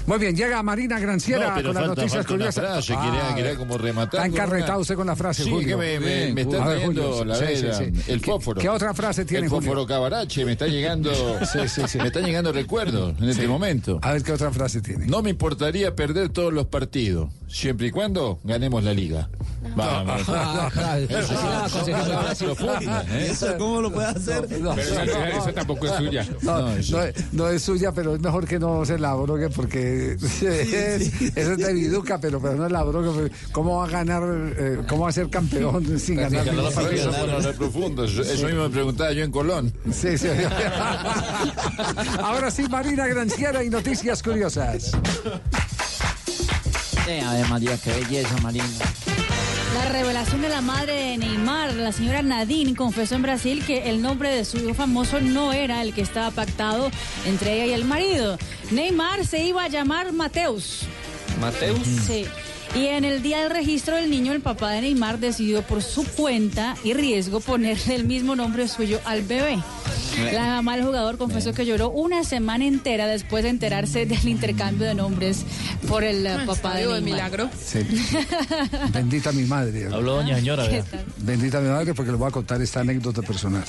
Muy 0.06 0.18
bien, 0.18 0.36
llega 0.36 0.62
Marina 0.62 1.00
Granciera 1.00 1.48
No, 1.48 1.54
con 1.54 1.64
las 1.64 1.74
falta- 1.74 1.86
noticias 1.88 2.12
falta 2.12 2.34
una 2.34 2.44
curiosas. 2.52 2.64
frase, 2.86 2.94
quería- 2.94 3.34
quería 3.34 3.56
como 3.56 3.76
rematar 3.78 4.20
Está 4.20 4.26
encarretado 4.26 4.72
una- 4.74 4.78
usted 4.82 4.94
con 4.94 5.06
la 5.08 5.16
frase, 5.16 5.42
Sí, 5.42 5.50
Julio. 5.50 5.66
que 5.66 5.76
me, 5.76 5.98
me- 6.00 6.32
me 6.34 6.40
está 6.42 6.64
trayendo 6.64 7.02
Julio, 7.02 7.24
la 7.24 7.34
sí, 7.34 7.44
sí, 7.56 7.62
veda, 7.62 7.78
sí. 7.78 7.84
el 8.06 8.20
¿Qué- 8.20 8.30
fósforo. 8.30 8.60
¿Qué 8.60 8.68
otra 8.68 8.94
frase 8.94 9.24
tiene, 9.24 9.46
El 9.46 9.50
Julio? 9.50 9.62
fósforo 9.70 9.86
cabarache, 9.88 10.44
me 10.44 10.52
está 10.52 10.68
llegando, 10.68 11.10
me 11.98 12.06
están 12.06 12.24
llegando 12.24 12.52
recuerdos 12.52 13.14
en 13.20 13.28
este 13.28 13.48
momento. 13.48 13.98
A 14.02 14.12
ver 14.12 14.22
qué 14.22 14.32
otra 14.32 14.52
frase 14.52 14.80
tiene. 14.80 15.06
No 15.08 15.22
me 15.22 15.30
importaría 15.30 15.96
perder 15.96 16.28
todos 16.28 16.52
los 16.52 16.66
partidos, 16.66 17.28
siempre 17.48 17.88
y 17.88 17.90
cuando 17.90 18.38
ganemos 18.44 18.84
la 18.84 18.94
liga. 18.94 19.28
Vamos. 19.76 20.22
Ah, 20.28 20.98
Eso 21.08 21.34
ah, 21.36 23.04
¿eh? 23.10 23.28
¿Eso 23.30 23.56
cómo 23.58 23.80
lo 23.82 23.92
puede 23.92 24.08
hacer? 24.08 24.46
Pero 24.48 24.72
esa 24.74 25.52
tampoco 25.52 25.86
es 25.86 25.92
suya. 25.96 26.19
No, 26.42 26.52
No, 26.52 26.60
no, 26.62 26.76
eso- 26.76 27.02
es- 27.02 27.32
no 27.32 27.48
es 27.48 27.62
suya, 27.62 27.92
pero 27.92 28.14
es 28.14 28.20
mejor 28.20 28.46
que 28.46 28.58
no 28.58 28.84
se 28.84 28.98
la 28.98 29.14
brogue 29.14 29.48
porque 29.50 30.12
es, 30.20 30.42
eso 30.42 31.52
es 31.52 31.58
de 31.58 31.72
Viduca, 31.72 32.18
pero, 32.20 32.40
pero 32.40 32.54
no 32.56 32.66
es 32.66 32.72
la 32.72 32.82
brogue. 32.82 33.10
porque 33.12 33.32
¿Cómo 33.52 33.78
va 33.78 33.84
a 33.86 33.88
ganar, 33.88 34.22
eh, 34.58 34.78
cómo 34.88 35.04
va 35.04 35.10
a 35.10 35.12
ser 35.12 35.28
campeón 35.30 35.98
sin 35.98 36.16
ganar? 36.16 36.42
Eso, 36.46 36.52
ningún 36.52 36.72
partido? 36.74 37.08
bueno, 37.10 37.40
no 37.40 37.48
es 37.50 37.56
profundo. 37.56 38.04
Eso, 38.04 38.22
eso 38.22 38.46
mismo 38.46 38.62
me 38.64 38.70
preguntaba 38.70 39.12
yo 39.12 39.24
en 39.24 39.30
Colón. 39.30 39.72
Sí, 39.92 40.16
sí. 40.18 40.28
Ahora 42.22 42.50
sí, 42.50 42.64
Marina 42.68 43.06
Granciera 43.06 43.62
y 43.64 43.70
noticias 43.70 44.22
curiosas. 44.22 44.92
Eh, 47.08 47.20
Ave 47.22 47.44
María, 47.48 47.76
qué 47.78 47.92
belleza, 47.92 48.36
Marina. 48.42 48.64
La 49.74 49.88
revelación 49.88 50.42
de 50.42 50.48
la 50.48 50.60
madre 50.60 50.92
de 50.92 51.18
Neymar, 51.18 51.74
la 51.74 51.92
señora 51.92 52.22
Nadine, 52.22 52.74
confesó 52.74 53.14
en 53.14 53.22
Brasil 53.22 53.62
que 53.64 53.88
el 53.88 54.02
nombre 54.02 54.28
de 54.30 54.44
su 54.44 54.58
hijo 54.58 54.74
famoso 54.74 55.20
no 55.20 55.52
era 55.52 55.82
el 55.82 55.94
que 55.94 56.00
estaba 56.00 56.30
pactado 56.32 56.90
entre 57.24 57.54
ella 57.54 57.66
y 57.66 57.72
el 57.72 57.84
marido. 57.84 58.36
Neymar 58.72 59.24
se 59.24 59.44
iba 59.44 59.62
a 59.62 59.68
llamar 59.68 60.12
Mateus. 60.12 60.82
Mateus. 61.40 61.86
Sí. 62.06 62.26
Y 62.74 62.86
en 62.86 63.04
el 63.04 63.20
día 63.20 63.42
del 63.42 63.50
registro 63.50 63.96
del 63.96 64.10
niño, 64.10 64.32
el 64.32 64.40
papá 64.40 64.70
de 64.70 64.82
Neymar 64.82 65.18
decidió 65.18 65.62
por 65.62 65.82
su 65.82 66.04
cuenta 66.04 66.76
y 66.84 66.94
riesgo 66.94 67.40
ponerle 67.40 67.96
el 67.96 68.04
mismo 68.04 68.36
nombre 68.36 68.68
suyo 68.68 69.00
al 69.04 69.22
bebé. 69.22 69.58
La 70.32 70.46
mamá 70.46 70.76
del 70.76 70.84
jugador 70.86 71.18
confesó 71.18 71.52
que 71.52 71.66
lloró 71.66 71.90
una 71.90 72.22
semana 72.22 72.64
entera 72.66 73.06
después 73.08 73.42
de 73.42 73.50
enterarse 73.50 74.06
del 74.06 74.28
intercambio 74.28 74.86
de 74.86 74.94
nombres 74.94 75.44
por 75.88 76.04
el 76.04 76.24
eh, 76.26 76.36
papá 76.46 76.74
de 76.76 76.82
Neymar. 76.86 77.02
milagro. 77.02 77.50
Sí. 77.60 77.80
Bendita 78.92 79.32
mi 79.32 79.44
madre. 79.44 79.86
Habló 79.86 80.16
doña 80.16 80.36
señora. 80.36 80.64
Bendita 81.18 81.60
mi 81.60 81.68
madre 81.70 81.92
porque 81.92 82.12
le 82.12 82.18
voy 82.18 82.28
a 82.28 82.30
contar 82.32 82.62
esta 82.62 82.80
anécdota 82.80 83.20
personal. 83.22 83.64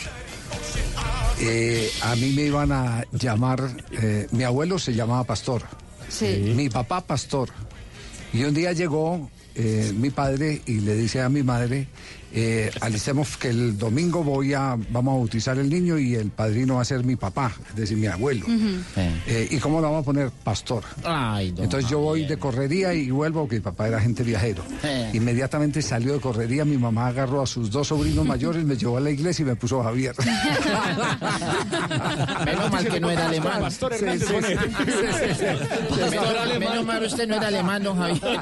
Eh, 1.40 1.90
a 2.04 2.16
mí 2.18 2.34
me 2.34 2.44
iban 2.44 2.72
a 2.72 3.04
llamar, 3.14 3.62
eh, 3.94 4.28
mi 4.32 4.44
abuelo 4.44 4.78
se 4.78 4.94
llamaba 4.94 5.24
Pastor, 5.24 5.64
Sí. 6.08 6.54
mi 6.56 6.70
papá 6.70 7.02
Pastor. 7.02 7.50
Y 8.34 8.44
un 8.44 8.54
día 8.54 8.72
llegó 8.72 9.30
eh, 9.56 9.92
mi 9.96 10.10
padre 10.10 10.62
y 10.66 10.80
le 10.80 10.96
dice 10.96 11.22
a 11.22 11.30
mi 11.30 11.44
madre, 11.44 11.88
eh, 12.34 12.72
alicemos 12.82 13.38
que 13.38 13.50
el 13.50 13.78
domingo 13.78 14.24
voy 14.24 14.54
a, 14.54 14.78
vamos 14.90 15.14
a 15.14 15.18
bautizar 15.18 15.58
el 15.58 15.70
niño 15.70 15.98
y 15.98 16.16
el 16.16 16.30
padrino 16.32 16.76
va 16.76 16.82
a 16.82 16.86
ser 16.86 17.04
mi 17.04 17.16
papá, 17.16 17.52
es 17.70 17.76
decir, 17.76 17.98
mi 17.98 18.08
abuelo. 18.08 18.46
Eh, 19.28 19.48
¿Y 19.52 19.58
cómo 19.58 19.78
lo 19.82 19.88
vamos 19.88 20.02
a 20.04 20.06
poner? 20.06 20.32
Pastor. 20.44 20.84
Entonces 21.64 21.90
yo 21.90 22.00
voy 22.00 22.26
de 22.26 22.38
correría 22.38 22.94
y 22.94 23.10
vuelvo, 23.12 23.42
porque 23.42 23.56
mi 23.56 23.62
papá 23.62 23.88
era 23.88 23.98
agente 23.98 24.24
viajero. 24.24 24.64
Eh. 24.84 25.12
Inmediatamente 25.14 25.82
salió 25.82 26.14
de 26.14 26.20
correría, 26.20 26.64
mi 26.66 26.78
mamá 26.78 27.08
agarró 27.08 27.42
a 27.42 27.48
sus 27.48 27.70
dos 27.72 27.88
sobrinos 27.90 28.26
mayores, 28.26 28.64
me 28.64 28.76
llevó 28.78 28.98
a 28.98 29.02
la 29.02 29.10
iglesia 29.12 29.44
y 29.44 29.46
me 29.46 29.56
puso 29.56 29.82
Javier. 29.84 30.16
Menos 32.46 32.72
mal 32.72 32.88
que 32.88 33.00
no 33.00 33.10
era 33.12 33.26
alemán. 33.28 33.62
Pastor 33.62 33.94
sí, 33.94 34.06
sí, 34.20 34.26
sí. 34.26 34.34
Menos- 36.10 36.60
Menos 36.60 36.86
mal 36.86 37.04
usted 37.04 37.28
no 37.28 37.36
era 37.36 37.48
alemán, 37.48 37.84
don 37.84 37.98
Javier. 37.98 38.42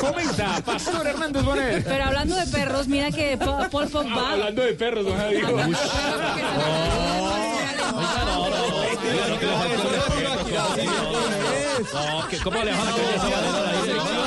Comenta, 0.00 0.60
Pastor 0.64 1.06
Hernández 1.06 1.44
Bonet. 1.44 1.84
Pero 1.84 2.04
hablando 2.04 2.36
de 2.36 2.41
perros, 2.46 2.88
mira 2.88 3.10
que 3.10 3.36
Paul 3.36 3.88
Pogba. 3.88 4.32
Hablando 4.32 4.62
de 4.62 4.72
perros, 4.74 5.04
don 5.04 5.16
Javier. 5.16 5.44
No, 11.92 12.28
que 12.28 12.38
¿cómo 12.38 12.62
le 12.62 12.70
van 12.70 12.88
a 12.88 14.21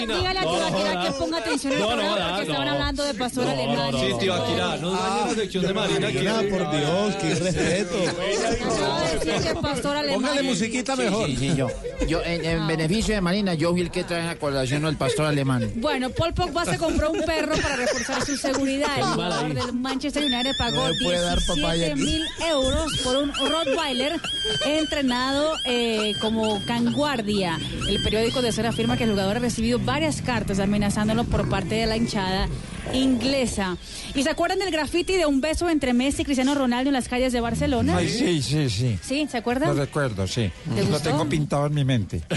Dígale 0.00 0.38
a 0.38 0.42
Tibaquira 0.42 1.02
que 1.04 1.12
ponga 1.12 1.38
atención 1.38 1.72
en 1.72 1.78
el 1.80 1.86
programa 1.86 2.28
porque 2.28 2.42
estaban 2.42 2.68
hablando 2.68 3.04
de 3.04 3.14
pastor 3.14 3.46
alemán. 3.48 3.92
Sí, 3.92 4.06
tío 4.20 4.34
Akira, 4.34 4.76
no 4.78 4.90
dañe 4.92 5.30
la 5.30 5.34
sección 5.34 5.66
de 5.66 5.74
Marina. 5.74 6.08
por 6.50 6.70
Dios, 6.70 7.14
qué 7.20 7.34
respeto. 7.34 7.96
decir 9.24 9.48
que 9.48 9.54
pastor 9.60 9.96
alemán. 9.96 10.20
Póngale 10.20 10.42
musiquita 10.42 10.96
mejor. 10.96 11.26
Sí, 11.26 11.36
sí, 11.36 11.54
yo, 11.56 11.68
yo 12.08 12.22
en, 12.24 12.44
en 12.44 12.66
beneficio 12.66 13.14
de 13.14 13.20
Marina, 13.20 13.54
yo 13.54 13.72
vi 13.72 13.82
el 13.82 13.90
que 13.90 14.04
trae 14.04 14.28
a 14.28 14.36
colación 14.38 14.84
al 14.84 14.96
pastor 14.96 15.26
alemán. 15.26 15.70
Bueno, 15.76 16.10
Paul 16.10 16.32
Pogba 16.34 16.64
se 16.64 16.78
compró 16.78 17.10
un 17.10 17.20
perro 17.22 17.54
para 17.56 17.76
reforzar 17.76 18.24
su 18.24 18.36
seguridad. 18.36 18.88
El 18.98 19.04
jugador 19.04 19.54
del 19.54 19.72
Manchester 19.74 20.24
United 20.24 20.52
pagó 20.58 20.76
No 20.76 20.88
me 20.88 21.04
puede 21.04 21.20
dar 21.20 21.38
papaya 21.46 21.86
17 21.86 21.92
aquí. 21.92 22.02
mil 22.02 22.22
euros 22.48 23.00
por 23.04 23.16
un 23.16 23.32
Rottweiler 23.34 24.20
entrenado 24.66 25.52
eh, 25.64 26.14
como 26.20 26.60
canguardia. 26.66 27.58
El 27.88 28.02
periódico 28.02 28.42
de 28.42 28.52
Ser 28.52 28.66
afirma 28.66 28.96
que 28.96 29.04
el 29.04 29.10
jugador 29.10 29.36
ha 29.36 29.40
recibido 29.40 29.78
varias 29.84 30.22
cartas 30.22 30.58
amenazándolo 30.58 31.24
por 31.24 31.48
parte 31.48 31.74
de 31.76 31.86
la 31.86 31.96
hinchada 31.96 32.48
inglesa. 32.92 33.76
¿Y 34.14 34.22
se 34.22 34.30
acuerdan 34.30 34.58
del 34.58 34.70
graffiti 34.70 35.14
de 35.16 35.24
un 35.26 35.40
beso 35.40 35.70
entre 35.70 35.92
Messi 35.92 36.22
y 36.22 36.24
Cristiano 36.24 36.54
Ronaldo 36.54 36.90
en 36.90 36.94
las 36.94 37.08
calles 37.08 37.32
de 37.32 37.40
Barcelona? 37.40 37.96
Ay, 37.96 38.08
sí, 38.08 38.42
sí, 38.42 38.68
sí. 38.68 38.98
¿Sí? 39.02 39.26
¿Se 39.30 39.36
Lo 39.36 39.38
acuerdan? 39.40 39.76
recuerdo, 39.76 40.26
sí. 40.26 40.50
¿Te 40.74 40.84
Lo 40.84 41.00
tengo 41.00 41.28
pintado 41.28 41.66
en 41.66 41.74
mi 41.74 41.84
mente. 41.84 42.22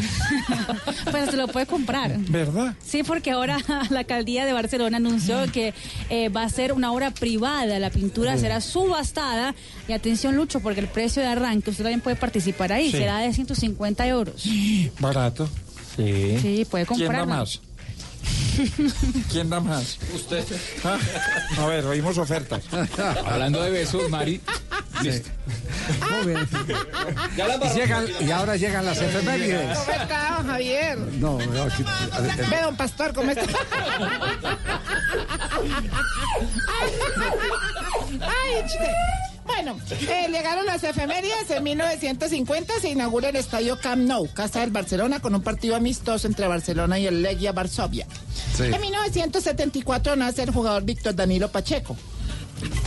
Pues 1.11 1.30
se 1.30 1.38
lo 1.38 1.47
puede 1.47 1.65
comprar. 1.65 2.17
¿Verdad? 2.17 2.76
Sí, 2.84 3.03
porque 3.03 3.31
ahora 3.31 3.57
la 3.89 3.99
alcaldía 3.99 4.45
de 4.45 4.53
Barcelona 4.53 4.97
anunció 4.97 5.38
que 5.51 5.73
eh, 6.09 6.30
va 6.30 6.43
a 6.43 6.49
ser 6.49 6.73
una 6.73 6.91
obra 6.91 7.11
privada. 7.11 7.77
La 7.80 7.89
pintura 7.89 8.38
será 8.38 8.59
subastada. 8.59 9.55
Y 9.88 9.93
atención, 9.93 10.35
Lucho, 10.35 10.59
porque 10.59 10.80
el 10.81 10.88
precio 10.88 11.22
de 11.22 11.27
arranque, 11.30 11.69
usted 11.69 11.84
también 11.84 12.01
puede 12.01 12.15
participar 12.15 12.73
ahí, 12.73 12.91
Sí. 12.91 12.97
será 12.97 13.19
de 13.19 13.31
150 13.34 14.07
euros. 14.07 14.43
Barato. 14.99 15.47
Sí. 15.95 16.38
Sí, 16.41 16.65
puede 16.69 16.85
¿Quién 16.85 16.99
da 16.99 17.05
comprarla. 17.05 17.35
más? 17.38 17.61
¿Quién 19.31 19.49
da 19.49 19.59
más? 19.59 19.97
Usted. 20.13 20.43
Ah, 20.84 20.97
A 21.59 21.65
ver, 21.67 21.85
oímos 21.85 22.17
ofertas. 22.17 22.63
Hablando 23.26 23.61
de 23.61 23.69
besos, 23.72 24.09
Mari. 24.09 24.41
Listo. 25.01 25.30
Muy 26.23 26.34
bien. 26.34 26.47
Y, 27.38 27.76
llegan, 27.77 28.05
y 28.22 28.31
ahora 28.31 28.55
llegan 28.55 28.85
las 28.85 28.97
efemérides. 29.01 29.77
¿Cómo 29.77 29.91
está, 29.91 30.35
don 30.38 30.47
Javier? 30.47 30.97
No, 30.97 31.38
no, 31.38 31.63
aquí- 31.63 31.84
a 32.13 32.19
ver, 32.22 32.49
Ve, 32.49 32.61
don 32.63 32.76
Pastor, 32.77 33.13
¿cómo 33.13 33.31
está? 33.31 33.43
Ay, 38.22 38.63
chiste. 38.67 38.91
Bueno, 39.45 39.77
eh, 39.91 40.27
llegaron 40.31 40.65
las 40.65 40.84
efemérides. 40.84 41.49
En 41.49 41.63
1950 41.63 42.73
se 42.81 42.89
inaugura 42.89 43.30
el 43.30 43.35
estadio 43.35 43.80
Camp 43.80 44.07
Nou, 44.07 44.27
casa 44.34 44.61
del 44.61 44.72
Barcelona, 44.72 45.19
con 45.19 45.35
un 45.35 45.41
partido 45.41 45.76
amistoso 45.76 46.27
entre 46.27 46.47
Barcelona 46.47 46.97
y 46.99 47.07
el 47.07 47.22
Legia 47.22 47.51
Varsovia. 47.51 48.07
Sí. 48.57 48.63
En 48.63 48.81
1974 48.81 50.15
nace 50.15 50.43
el 50.43 50.51
jugador 50.51 50.84
Víctor 50.84 51.15
Danilo 51.15 51.49
Pacheco, 51.51 51.95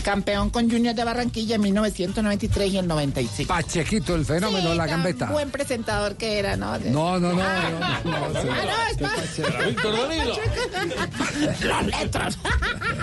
campeón 0.03 0.51
con 0.51 0.71
Junior 0.71 0.95
de 0.95 1.05
Barranquilla 1.05 1.57
en 1.57 1.63
1993 1.63 2.73
y 2.73 2.79
el 2.79 2.87
95. 2.89 3.49
Pachequito, 3.49 4.15
el 4.15 4.25
fenómeno, 4.25 4.75
la 4.75 4.87
Tan 4.87 5.03
gambeta. 5.03 5.27
Buen 5.27 5.51
presentador 5.51 6.17
que 6.17 6.39
era, 6.39 6.57
¿no? 6.57 6.79
No, 6.79 7.19
no, 7.19 7.33
no. 7.33 7.43
Ah, 7.43 8.01
no, 8.05 8.11
no, 8.11 8.29
no, 8.29 8.43
sí. 8.43 8.49
Ah, 8.51 8.89
no, 9.01 9.09
es 9.09 9.67
Víctor 9.67 10.09
Danilo. 10.09 10.35
Las 11.67 11.87
letras. 11.87 12.39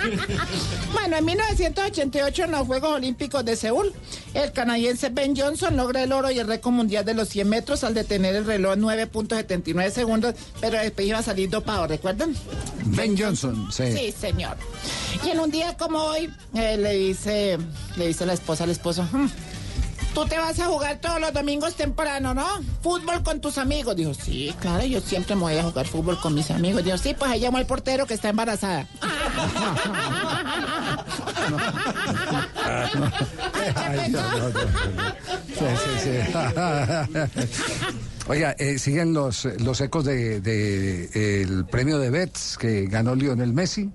bueno, 0.94 1.18
en 1.18 1.26
1988 1.26 2.44
en 2.44 2.52
los 2.52 2.68
Juegos 2.68 2.92
Olímpicos 2.96 3.46
de 3.46 3.56
Seúl, 3.56 3.94
el 4.36 4.52
canadiense 4.52 5.10
Ben 5.10 5.36
Johnson 5.36 5.76
logra 5.78 6.04
el 6.04 6.12
oro 6.12 6.30
y 6.30 6.40
el 6.40 6.48
récord 6.48 6.74
mundial 6.74 7.06
de 7.06 7.14
los 7.14 7.30
100 7.30 7.48
metros 7.50 7.84
al 7.84 7.94
detener 7.94 8.36
el 8.36 8.46
reloj 8.46 8.74
en 8.74 8.82
9.79 8.84 9.90
segundos, 9.92 10.36
pero 10.62 10.78
después 10.78 11.08
iba 11.08 11.20
a 11.20 11.24
salir 11.24 11.50
dopado, 11.50 11.88
¿recuerdan? 11.88 12.36
Ben 12.86 13.18
Johnson, 13.18 13.70
sí. 13.72 13.92
Sí, 13.92 14.12
señor. 14.12 14.58
Y 15.26 15.30
en 15.30 15.40
un 15.40 15.50
día 15.52 15.76
como 15.78 16.00
hoy, 16.00 16.30
eh, 16.54 16.78
le 16.78 16.94
dice 16.94 17.58
le 17.96 18.08
dice 18.08 18.26
la 18.26 18.34
esposa 18.34 18.66
al 18.66 18.70
esposo, 18.72 19.08
"Hmm, 19.12 19.28
tú 20.16 20.26
te 20.26 20.38
vas 20.38 20.58
a 20.62 20.68
jugar 20.68 21.00
todos 21.02 21.20
los 21.20 21.34
domingos 21.34 21.76
temprano, 21.76 22.34
¿no? 22.34 22.48
Fútbol 22.82 23.22
con 23.22 23.42
tus 23.42 23.58
amigos. 23.58 23.98
Dijo, 23.98 24.14
sí, 24.14 24.56
claro, 24.62 24.86
yo 24.86 25.02
siempre 25.02 25.36
me 25.36 25.42
voy 25.42 25.58
a 25.58 25.64
jugar 25.64 25.86
fútbol 25.86 26.18
con 26.22 26.34
mis 26.34 26.50
amigos. 26.52 26.86
Dijo, 26.86 26.98
sí, 26.98 27.14
pues 27.20 27.30
ahí 27.30 27.42
llamo 27.42 27.58
al 27.58 27.66
portero 27.66 28.08
que 28.08 28.14
está 28.14 28.30
embarazada. 28.30 28.88
Oiga, 38.28 38.56
eh, 38.58 38.80
siguen 38.80 39.14
los, 39.14 39.46
los 39.60 39.82
ecos 39.82 40.06
de, 40.06 40.40
de, 40.40 41.42
el 41.42 41.66
premio 41.66 42.00
de 42.00 42.10
Betts 42.10 42.58
que 42.58 42.88
ganó 42.88 43.16
Lionel 43.16 43.54
Messi. 43.54 43.90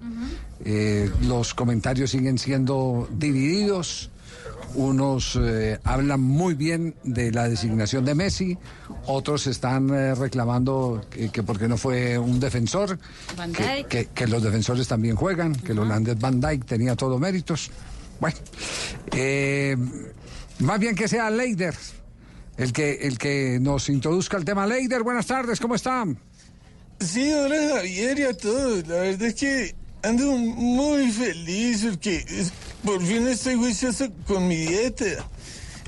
Eh, 0.64 1.10
los 1.22 1.54
comentarios 1.54 2.10
siguen 2.10 2.38
siendo 2.38 3.08
divididos. 3.10 4.10
Unos 4.74 5.36
eh, 5.40 5.78
hablan 5.84 6.20
muy 6.20 6.54
bien 6.54 6.94
de 7.02 7.32
la 7.32 7.48
designación 7.48 8.04
de 8.04 8.14
Messi, 8.14 8.56
otros 9.06 9.46
están 9.48 9.90
eh, 9.90 10.14
reclamando 10.14 11.04
que, 11.10 11.28
que 11.30 11.42
porque 11.42 11.66
no 11.66 11.76
fue 11.76 12.16
un 12.18 12.38
defensor, 12.38 12.98
que, 13.56 13.84
que- 13.88 14.06
que 14.06 14.26
los 14.28 14.42
defensores 14.42 14.86
también 14.86 15.16
juegan, 15.16 15.54
que 15.54 15.72
el 15.72 15.80
holandés 15.80 16.18
Van 16.20 16.40
Dijk 16.40 16.64
tenía 16.66 16.94
todos 16.94 17.18
méritos. 17.20 17.70
Bueno, 18.20 18.36
eh, 19.12 19.76
más 20.60 20.78
bien 20.78 20.94
que 20.94 21.08
sea 21.08 21.30
Leider 21.30 21.74
el 22.56 22.72
que, 22.72 22.92
el 23.02 23.18
que 23.18 23.58
nos 23.60 23.88
introduzca 23.88 24.36
el 24.36 24.44
tema. 24.44 24.66
Leider, 24.66 25.02
buenas 25.02 25.26
tardes, 25.26 25.58
¿cómo 25.58 25.74
están? 25.74 26.16
Sí, 27.00 27.32
hola 27.32 27.56
Javier 27.76 28.18
y 28.18 28.22
a 28.24 28.36
todos. 28.36 28.86
La 28.86 28.96
verdad 28.96 29.22
es 29.28 29.34
que 29.34 29.74
ando 30.02 30.30
muy 30.36 31.10
feliz 31.10 31.84
porque 31.90 32.24
por 32.84 33.02
fin 33.04 33.26
estoy 33.28 33.56
juicioso 33.56 34.08
con 34.26 34.46
mi 34.48 34.56
dieta. 34.56 35.26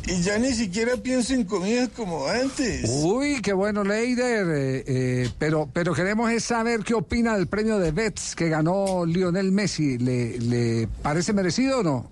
Y 0.04 0.20
ya 0.20 0.36
ni 0.36 0.52
siquiera 0.52 0.96
pienso 0.96 1.32
en 1.32 1.44
comida 1.44 1.86
como 1.88 2.26
antes. 2.26 2.90
Uy, 2.90 3.40
qué 3.40 3.52
bueno, 3.52 3.84
Leider. 3.84 4.46
eh, 4.48 4.84
eh, 4.86 5.30
pero, 5.38 5.70
pero 5.72 5.94
queremos 5.94 6.28
es 6.32 6.42
saber 6.42 6.80
qué 6.80 6.94
opina 6.94 7.36
del 7.36 7.46
premio 7.46 7.78
de 7.78 7.92
Betts 7.92 8.34
que 8.34 8.48
ganó 8.48 9.06
Lionel 9.06 9.52
Messi. 9.52 9.98
¿Le, 9.98 10.38
le 10.40 10.88
parece 11.02 11.32
merecido 11.32 11.80
o 11.80 11.82
no? 11.84 12.10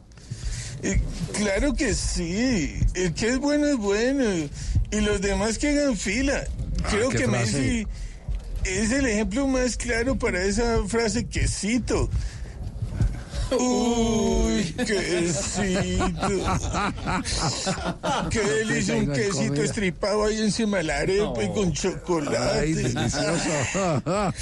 Eh, 0.84 1.00
claro 1.32 1.74
que 1.74 1.92
sí. 1.94 2.74
El 2.94 3.12
que 3.12 3.30
es 3.30 3.38
bueno 3.38 3.66
es 3.66 3.76
bueno. 3.76 4.24
Y 4.92 5.00
los 5.00 5.20
demás 5.20 5.58
que 5.58 5.70
hagan 5.70 5.96
fila. 5.96 6.44
Creo 6.90 7.08
qué 7.08 7.18
que 7.18 7.24
frase. 7.24 7.58
Messi 7.60 7.86
es 8.64 8.92
el 8.92 9.06
ejemplo 9.06 9.48
más 9.48 9.76
claro 9.76 10.16
para 10.16 10.44
esa 10.44 10.84
frase 10.86 11.26
que 11.26 11.48
cito. 11.48 12.08
Uy, 13.58 14.62
quesito. 14.86 16.28
Qué 18.30 18.40
delicia 18.40 18.94
un 18.96 19.06
quesito 19.12 19.62
estripado 19.62 20.24
ahí 20.24 20.40
encima 20.40 20.78
de 20.78 20.84
la 20.84 20.98
arepa 20.98 21.42
y 21.42 21.48
con 21.52 21.72
chocolate. 21.72 22.36
Ay, 22.60 22.72
delicioso. 22.74 24.02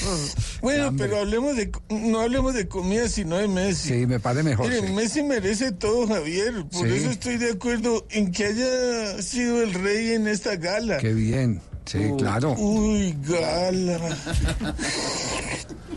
Bueno, 0.60 0.92
pero 0.96 1.18
hablemos 1.18 1.56
de 1.56 1.70
no 1.90 2.20
hablemos 2.20 2.52
de 2.54 2.66
comida 2.68 3.08
sino 3.08 3.36
de 3.36 3.46
Messi. 3.48 3.88
Sí, 4.00 4.06
me 4.06 4.18
parece 4.20 4.42
mejor. 4.42 4.68
Mire, 4.68 4.86
sí. 4.86 4.92
Messi 4.92 5.22
merece 5.22 5.72
todo, 5.72 6.06
Javier. 6.08 6.64
Por 6.72 6.88
Sí. 6.88 6.94
eso 6.96 7.10
estoy 7.10 7.36
de 7.38 7.52
acuerdo 7.52 8.06
en 8.10 8.32
que 8.32 8.46
haya 8.46 9.22
sido 9.22 9.62
el 9.62 9.72
rey 9.74 10.12
en 10.12 10.26
esta 10.26 10.56
gala. 10.56 10.98
Qué 10.98 11.14
bien. 11.14 11.60
Sí, 11.88 12.12
claro. 12.18 12.52
Uy, 12.58 13.16
gala. 13.22 13.98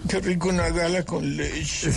Qué 0.08 0.20
rico 0.20 0.50
una 0.50 0.70
gala 0.70 1.04
con 1.04 1.38
leche. 1.38 1.92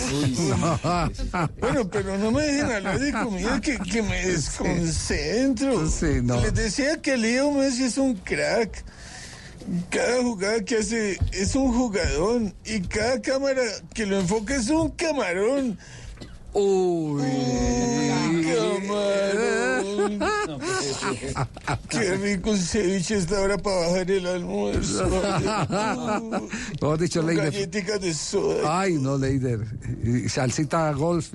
Bueno, 1.59 1.89
pero 1.89 2.17
no 2.17 2.31
me 2.31 2.43
dejen 2.43 2.71
hablar 2.71 2.99
de 2.99 3.11
comida 3.11 3.59
que, 3.61 3.77
que 3.77 4.01
me 4.01 4.25
desconcentro. 4.27 5.89
Sí, 5.89 6.19
no. 6.21 6.41
Les 6.41 6.53
decía 6.53 7.01
que 7.01 7.17
Leo 7.17 7.51
Messi 7.51 7.83
es 7.85 7.97
un 7.97 8.15
crack. 8.15 8.83
cada 9.89 10.21
jugada 10.21 10.63
que 10.63 10.77
hace 10.77 11.17
es 11.31 11.55
un 11.55 11.73
jugadón 11.73 12.53
y 12.65 12.81
cada 12.81 13.21
cámara 13.21 13.61
que 13.93 14.05
lo 14.05 14.19
enfoca 14.19 14.55
es 14.55 14.69
un 14.69 14.91
camarón. 14.91 15.77
Uy, 16.55 17.21
camarón. 18.55 20.19
Qué 21.89 22.15
rico 22.15 22.51
un 22.51 22.57
ceviche 22.57 23.17
esta 23.17 23.41
hora 23.41 23.57
para 23.57 23.87
bajar 23.87 24.09
el 24.11 24.25
almuerzo. 24.25 25.09
Mejor 26.81 26.99
dicho, 26.99 27.21
Leider. 27.21 27.51
galletitas 27.51 27.99
de 28.01 28.13
soda. 28.13 28.79
Ay, 28.81 28.93
no, 28.93 29.17
Leider. 29.17 29.65
Y 30.03 30.29
Salsita 30.29 30.91
golf. 30.93 31.33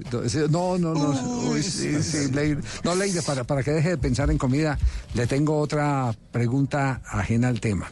No, 0.51 0.79
no, 0.79 0.95
no. 0.95 1.11
Uy, 1.51 1.63
sí, 1.63 2.03
sí, 2.03 2.31
Leider. 2.33 2.63
No, 2.85 2.95
Leider, 2.95 3.23
para, 3.23 3.45
para 3.45 3.63
que 3.63 3.73
deje 3.73 3.91
de 3.91 3.99
pensar 3.99 4.31
en 4.31 4.39
comida, 4.39 4.79
le 5.15 5.27
tengo 5.27 5.59
otra 5.59 6.15
pregunta 6.31 7.03
ajena 7.05 7.49
al 7.49 7.61
tema. 7.61 7.91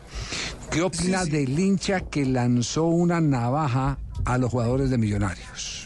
¿Qué 0.70 0.82
opina 0.82 1.24
del 1.24 1.58
hincha 1.58 2.00
que 2.00 2.24
lanzó 2.24 2.84
una 2.84 3.20
navaja 3.20 3.98
a 4.24 4.38
los 4.38 4.50
jugadores 4.50 4.90
de 4.90 4.98
Millonarios? 4.98 5.77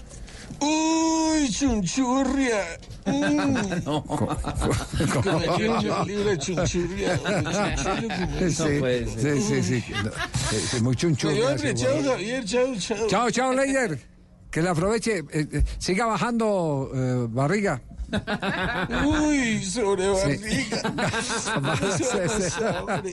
Uy, 0.63 1.49
chunchurria. 1.51 2.63
Mm. 3.05 3.83
Libre, 5.59 6.05
libre, 6.07 6.39
chunchurria. 6.39 7.19
Sí, 8.49 8.81
sí, 9.19 9.63
sí, 9.63 9.81
sí. 9.81 9.85
No, 10.05 10.11
sí, 10.71 10.81
muy 10.83 10.95
chunchurria 10.95 11.49
hombre, 11.49 11.75
chao. 11.75 12.03
Javier, 12.03 12.45
chao, 12.45 12.75
chao. 12.79 13.07
Chao, 13.09 13.31
chao, 13.31 13.53
Leider. 13.53 13.99
Que 14.53 14.63
le 14.63 14.69
aproveche. 14.69 15.19
eh, 15.19 15.47
eh, 15.53 15.65
siga 15.79 16.07
bajando 16.07 16.91
eh, 16.95 17.27
barriga. 17.29 17.83
Uy, 19.05 19.65
sobre 19.65 20.09
barriga. 20.09 20.83
Sí. 21.93 23.11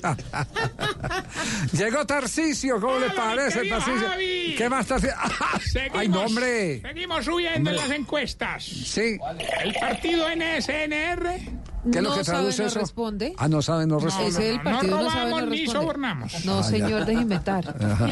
Llegó 1.78 2.06
Tarcisio, 2.06 2.80
¿cómo 2.80 3.00
le 3.00 3.10
parece? 3.12 3.70
Javi. 3.70 4.56
¿Qué 4.58 4.70
más 4.70 4.86
Tarcisio? 4.88 5.16
¡Ay, 5.94 6.08
no, 6.08 6.22
hombre! 6.24 6.82
Seguimos 6.82 7.26
subiendo 7.26 7.70
en 7.70 7.76
Hombre. 7.78 7.90
las 7.90 7.98
encuestas. 8.00 8.64
Sí. 8.64 9.18
El 9.64 9.74
partido 9.76 10.28
NSNR. 10.36 11.40
¿Qué 11.84 11.98
es 12.00 12.04
lo 12.04 12.10
No 12.10 12.18
que 12.18 12.24
sabe, 12.24 12.38
traduce 12.40 12.62
no 12.64 12.68
eso? 12.68 12.80
responde. 12.80 13.34
Ah, 13.38 13.48
no 13.48 13.62
sabe, 13.62 13.88
no 13.88 14.00
responde. 14.00 14.50
El 14.50 14.58
no 14.58 14.64
partido 14.64 14.98
no, 15.02 15.10
sabe, 15.10 15.24
robamos 15.32 15.42
no 15.44 15.50
ni 15.50 15.66
sobornamos. 15.68 16.46
No, 16.46 16.60
Ah, 16.60 16.64
señor, 16.64 17.06
deje 17.06 17.22
inventar. 17.22 17.76
Ajá. 17.84 18.10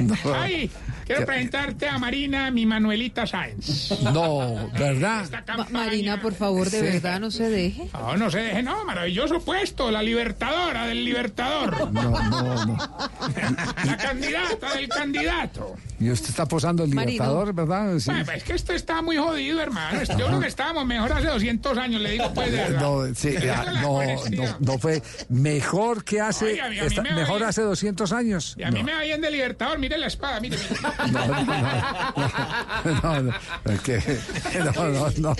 No. 0.00 0.14
Ay, 0.34 0.70
quiero 1.04 1.20
¿Qué? 1.20 1.26
presentarte 1.26 1.88
a 1.88 1.98
Marina, 1.98 2.50
mi 2.50 2.64
Manuelita 2.64 3.26
Sáenz. 3.26 3.90
No, 4.02 4.70
¿verdad? 4.78 5.26
Ma- 5.56 5.66
Marina, 5.70 6.20
por 6.20 6.32
favor, 6.34 6.70
de 6.70 6.78
Sí. 6.80 6.84
verdad, 6.86 7.20
no 7.20 7.30
se 7.30 7.48
deje. 7.50 7.90
No, 7.92 8.16
no 8.16 8.30
se 8.30 8.38
deje, 8.38 8.62
no, 8.62 8.84
maravilloso 8.86 9.40
puesto, 9.40 9.90
la 9.90 10.02
libertadora 10.02 10.86
del 10.86 11.04
libertador, 11.04 11.92
No, 11.92 12.02
no, 12.30 12.64
no. 12.66 12.76
la 13.84 13.96
candidata 13.98 14.74
del 14.74 14.88
candidato. 14.88 15.74
Y 15.98 16.10
usted 16.10 16.30
está 16.30 16.46
posando 16.46 16.84
el 16.84 16.94
Marino. 16.94 17.12
libertador, 17.24 17.52
¿verdad? 17.54 17.98
Sí. 17.98 18.10
Bueno, 18.10 18.32
es 18.32 18.44
que 18.44 18.54
esto 18.54 18.72
está 18.72 19.02
muy 19.02 19.16
jodido, 19.18 19.60
hermano. 19.60 20.02
Yo 20.18 20.26
creo 20.26 20.40
que 20.40 20.46
estábamos 20.46 20.86
mejor 20.86 21.12
hace 21.12 21.26
200 21.26 21.76
años, 21.76 22.00
le 22.00 22.12
digo 22.12 22.32
pues 22.32 22.50
de 22.50 22.56
verdad. 22.56 23.09
No, 23.80 24.00
sí, 24.24 24.36
no, 24.36 24.44
no, 24.44 24.56
no 24.60 24.78
fue 24.78 25.02
mejor 25.28 26.04
que 26.04 26.20
hace, 26.20 26.44
Oiga, 26.46 26.66
a 26.66 26.68
mí- 26.70 26.78
a 26.78 26.82
mí 26.82 26.86
está- 26.88 27.02
me 27.02 27.10
va 27.10 27.16
mejor 27.16 27.44
hace 27.44 27.62
200 27.62 28.12
años. 28.12 28.54
Y 28.58 28.62
a 28.62 28.70
mí 28.70 28.82
me 28.82 28.92
va 28.92 29.02
bien 29.02 29.20
de 29.20 29.30
libertador, 29.30 29.78
mire 29.78 29.96
la 29.98 30.06
espada, 30.06 30.40
mire. 30.40 30.56
No, 31.10 31.26
no, 31.26 31.42
no, 31.44 33.22
no, 33.22 33.22
no, 33.64 33.72
es 33.72 33.80
que, 33.80 34.18
no, 34.58 34.88
no, 34.88 35.10
no, 35.18 35.34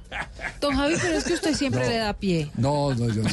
Don 0.61 0.76
Javi, 0.76 0.95
pero 1.01 1.14
es 1.18 1.23
que 1.23 1.34
usted 1.34 1.53
siempre 1.55 1.81
No. 1.84 1.89
le 1.89 1.97
da 1.97 2.14
pie. 2.14 2.51
No, 2.55 2.93
no, 2.93 3.07
yo 3.09 3.23
no, 3.23 3.30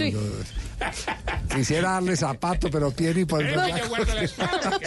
Quisiera 1.55 1.93
darle 1.93 2.17
zapato, 2.17 2.69
pero 2.71 2.91
pie 2.91 3.15
ni 3.15 3.25
por 3.25 3.41
Eh, 3.43 3.47
verdad. 3.47 3.69
yo 3.79 3.89
guardo 3.89 4.15
la 4.15 4.23
espada. 4.23 4.79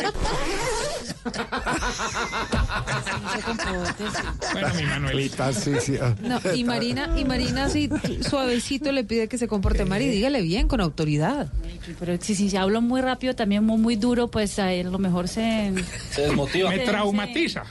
Bueno, 4.54 4.70
mi 4.76 4.84
Manuelita. 4.84 5.52
No, 6.22 6.40
y 6.54 6.64
Marina, 6.64 7.10
y 7.18 7.26
Marina 7.26 7.66
así 7.66 7.90
suavecito 8.22 8.92
le 8.92 9.04
pide 9.04 9.28
que 9.28 9.38
se 9.38 9.48
comporte 9.48 9.86
mal 9.86 10.02
y 10.02 10.10
dígale 10.10 10.42
bien, 10.42 10.68
con 10.68 10.82
autoridad. 10.82 11.52
Pero 12.00 12.18
si, 12.22 12.36
si 12.36 12.50
se 12.50 12.58
habla 12.58 12.80
muy 12.80 13.02
rápido, 13.02 13.36
también 13.36 13.64
muy, 13.64 13.78
muy 13.78 13.96
duro, 13.96 14.30
pues 14.30 14.60
a 14.60 14.72
lo 14.72 14.98
mejor 15.00 15.28
se... 15.28 15.74
Se 16.12 16.22
desmotiva. 16.22 16.70
Me 16.70 16.80
traumatiza. 16.80 17.64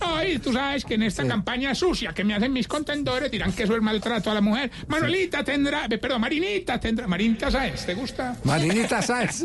Ay, 0.00 0.38
tú 0.38 0.52
sabes 0.52 0.84
que 0.84 0.94
en 0.94 1.02
esta 1.02 1.26
campaña 1.26 1.74
sucia 1.74 2.12
que 2.12 2.24
me 2.24 2.34
hacen 2.34 2.52
mis 2.52 2.66
contendores 2.66 3.30
dirán 3.30 3.52
que 3.52 3.64
eso 3.64 3.76
es 3.76 3.82
maltrato 3.82 4.30
a 4.30 4.34
la 4.34 4.40
mujer. 4.40 4.70
Manuelita 4.88 5.44
tendrá, 5.44 5.88
perdón, 5.88 6.20
Marinita 6.20 6.80
tendrá, 6.80 7.06
Marinita 7.06 7.50
Sáenz, 7.50 7.84
¿te 7.86 7.94
gusta? 7.94 8.36
Marinita 8.44 9.02
Sáenz. 9.02 9.42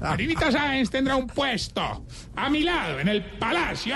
Marinita 0.00 0.50
Sáenz 0.50 0.90
tendrá 0.90 1.16
un 1.16 1.26
puesto 1.26 2.06
a 2.34 2.50
mi 2.50 2.62
lado 2.62 3.00
en 3.00 3.08
el 3.08 3.22
Palacio. 3.22 3.94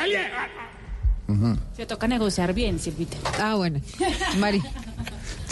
Se 1.74 1.86
toca 1.86 2.06
negociar 2.06 2.52
bien, 2.52 2.78
Silvita. 2.78 3.16
Ah, 3.40 3.54
bueno. 3.54 3.80
Mari. 4.38 4.60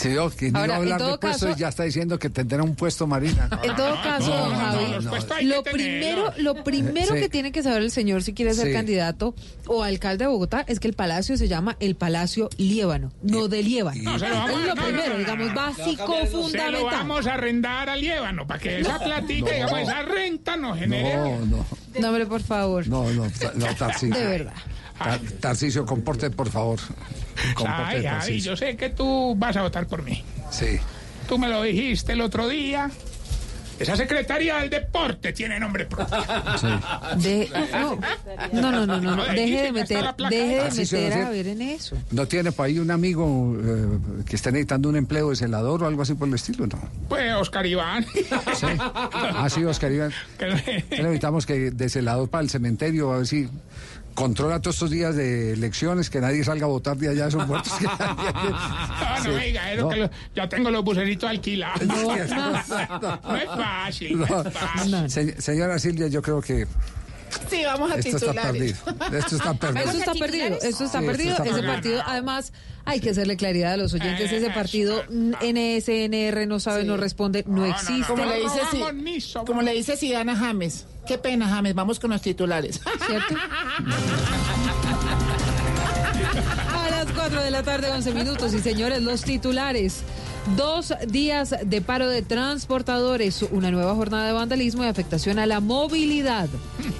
Sí, 0.01 0.09
no 0.51 0.59
Ahora, 0.59 0.77
a 0.77 0.81
en 0.81 0.97
todo 0.99 1.13
de 1.13 1.19
puesto 1.19 1.47
caso- 1.47 1.51
y 1.51 1.61
ya 1.61 1.69
está 1.69 1.83
diciendo 1.85 2.19
que 2.19 2.31
tendrá 2.31 2.63
un 2.63 2.75
puesto 2.75 3.07
Marina. 3.07 3.49
En 3.63 3.77
todo 3.77 3.95
caso, 4.03 4.31
don 4.35 4.55
Javi, 4.55 5.07
puestos 5.09 5.43
lo 5.43 5.63
primero, 5.63 6.33
lo 6.39 6.65
primero 6.65 7.15
Sí. 7.15 7.21
que 7.21 7.29
tiene 7.29 7.53
que 7.53 7.63
saber 7.63 7.83
el 7.83 7.91
señor 7.91 8.23
si 8.23 8.33
quiere 8.33 8.55
ser 8.55 8.69
Sí. 8.69 8.73
candidato 8.73 9.35
o 9.67 9.83
alcalde 9.83 10.25
de 10.25 10.29
Bogotá 10.31 10.65
es 10.67 10.81
que 10.81 10.89
el 10.89 10.95
palacio 10.95 11.37
se 11.37 11.49
llama 11.49 11.77
el 11.81 11.97
Palacio 11.97 12.49
Líbano, 12.57 13.13
no 13.23 13.49
de 13.49 13.63
Líbano. 13.63 14.01
No, 14.03 14.19
se 14.19 14.29
lo 14.29 14.35
vamos 14.37 14.51
es 14.61 14.67
lo 14.69 14.75
no, 14.75 14.75
no, 14.75 14.83
primero, 14.87 15.07
no, 15.09 15.13
no, 15.13 15.19
digamos, 15.19 15.49
no. 15.49 15.55
básico, 15.55 16.15
Se 16.17 16.21
lo 16.25 16.27
fundamental. 16.43 16.85
vamos 16.85 17.27
a 17.27 17.35
arrendar 17.35 17.91
al 17.91 18.01
Líbano 18.01 18.47
para 18.47 18.61
que 18.61 18.81
esa 18.81 18.99
platica, 18.99 19.47
No. 19.51 19.53
digamos, 19.55 19.81
esa 19.81 20.03
renta 20.03 20.57
nos 20.57 20.79
genere. 20.79 21.17
No, 21.17 21.47
no, 21.47 21.67
No, 22.01 22.09
hombre, 22.09 22.27
por 22.27 22.43
favor. 22.43 22.87
no, 22.89 23.05
no, 23.13 23.25
no, 23.55 23.75
Tarcisio. 23.77 24.17
De 24.17 24.27
verdad. 24.27 24.55
Tar- 25.05 25.21
Tarcisio, 25.41 25.85
comporte, 25.87 26.31
por 26.31 26.51
favor. 26.51 26.79
Comporte, 27.55 27.83
Ay, 27.83 27.95
Javi, 27.97 28.05
Tarcisio. 28.05 28.53
yo 28.53 28.57
sé 28.57 28.77
que 28.77 28.91
tú 28.91 29.35
vas 29.37 29.57
a 29.57 29.63
votar 29.63 29.87
por 29.87 30.03
mí. 30.03 30.23
Sí. 30.51 30.79
Tú 31.29 31.39
me 31.39 31.49
lo 31.49 31.63
dijiste 31.63 32.13
el 32.13 32.21
otro 32.21 32.49
día. 32.49 32.91
Esa 33.79 33.97
Secretaría 33.97 34.57
del 34.59 34.69
Deporte 34.69 35.33
tiene 35.33 35.59
nombre 35.59 35.87
propio. 35.87 36.19
De- 37.17 37.49
no, 38.53 38.71
no, 38.71 38.85
no, 38.87 39.01
no, 39.01 39.17
no, 39.17 39.25
deje 39.25 39.63
de 39.63 39.73
meter, 39.73 40.05
deje 40.29 40.65
de 40.65 40.71
meter 40.71 41.13
a 41.23 41.31
ver 41.31 41.47
en 41.47 41.63
eso. 41.63 41.97
¿No 42.11 42.29
tiene 42.29 42.53
por 42.53 42.67
ahí 42.67 42.79
un 42.79 42.91
amigo 42.91 43.57
eh, 43.59 43.99
que 44.27 44.37
esté 44.37 44.53
necesitando 44.53 44.91
un 44.91 44.97
empleo 44.97 45.31
de 45.31 45.37
celador 45.37 45.83
o 45.83 45.87
algo 45.87 46.03
así 46.03 46.13
por 46.13 46.29
el 46.29 46.35
estilo? 46.35 46.67
No. 46.67 46.79
Pues 47.09 47.33
Oscar 47.33 47.65
Iván. 47.65 48.05
Sí. 48.55 48.67
Ah, 48.79 49.49
sí, 49.49 49.65
Oscar 49.65 49.91
Iván. 49.93 50.13
Que- 50.39 50.85
¿Qué 50.91 51.03
necesitamos 51.03 51.47
que 51.47 51.71
de 51.71 51.89
celador 51.89 52.29
para 52.29 52.43
el 52.45 52.51
cementerio? 52.51 53.11
A 53.13 53.17
ver 53.19 53.27
si 53.27 53.49
controla 54.15 54.61
todos 54.61 54.77
estos 54.77 54.91
días 54.91 55.17
de 55.17 55.53
elecciones, 55.53 56.11
que 56.11 56.21
nadie 56.21 56.45
salga 56.45 56.67
a 56.67 56.69
votar 56.69 56.97
de 56.97 57.09
allá 57.09 57.23
de 57.25 57.29
esos 57.31 57.47
muertos. 57.47 57.73
que 57.75 57.85
nadie- 57.99 58.33
No, 58.33 59.19
no, 59.19 59.23
Sí. 59.25 59.29
oiga, 59.31 59.75
No. 59.77 59.89
que 59.89 59.97
lo- 59.97 60.11
ya 60.35 60.49
tengo 60.49 60.71
los 60.71 60.85
buceritos 60.85 61.29
alquilados. 61.29 61.83
No, 61.87 61.95
No, 62.03 62.11
no, 62.13 63.37
es 63.37 63.47
fácil, 63.47 64.19
no, 64.19 64.27
No. 64.27 64.41
es 64.43 64.53
fácil. 64.55 65.11
Se- 65.11 65.41
señora 65.43 65.79
Silvia, 65.79 66.09
yo 66.09 66.23
creo 66.23 66.41
que 66.41 66.67
Sí, 67.49 67.63
vamos 67.65 67.93
a 67.93 67.95
esto 67.95 68.09
está 68.17 68.33
titulares. 68.33 68.73
perdido. 68.81 69.19
Esto 69.19 69.37
está 69.37 69.55
perdido. 69.55 69.85
Eso 69.89 69.99
está 69.99 70.13
perdido, 70.15 70.47
eso 70.47 70.67
está 70.67 70.75
Sí, 70.77 70.85
esto 70.85 71.01
perdido. 71.07 71.31
está 71.37 71.45
Ese 71.45 71.63
partido, 71.63 72.03
además, 72.05 72.53
hay 72.85 72.99
que 72.99 73.11
hacerle 73.11 73.37
claridad 73.37 73.75
a 73.75 73.77
los 73.77 73.95
oyentes. 73.95 74.33
Ese 74.33 74.51
partido 74.51 75.05
NSNR 75.41 76.47
no 76.49 76.59
sabe, 76.59 76.83
no 76.83 76.97
responde, 76.97 77.45
no 77.47 77.65
existe. 77.67 78.07
Como 78.09 78.25
le 78.25 78.41
dice, 78.41 78.59
si- 78.73 79.39
como 79.47 79.63
le 79.63 79.73
dice 79.75 79.97
Sidana 79.97 80.35
James. 80.35 80.87
Qué 81.11 81.19
pena, 81.19 81.49
James. 81.49 81.75
Vamos 81.75 81.99
con 81.99 82.11
los 82.11 82.23
titulares. 82.23 82.81
¿Cierto? 83.05 83.35
A 86.73 86.89
las 86.89 87.07
4 87.13 87.43
de 87.43 87.51
la 87.51 87.65
tarde, 87.65 87.91
11 87.91 88.15
minutos. 88.15 88.55
Y 88.55 88.61
señores, 88.61 89.03
los 89.03 89.25
titulares. 89.25 90.03
Dos 90.57 90.95
días 91.09 91.53
de 91.65 91.81
paro 91.81 92.09
de 92.09 92.23
transportadores, 92.23 93.43
una 93.51 93.73
nueva 93.73 93.97
jornada 93.97 94.25
de 94.29 94.33
vandalismo 94.35 94.85
y 94.85 94.87
afectación 94.87 95.41
a 95.41 95.47
la 95.47 95.59
movilidad. 95.59 96.49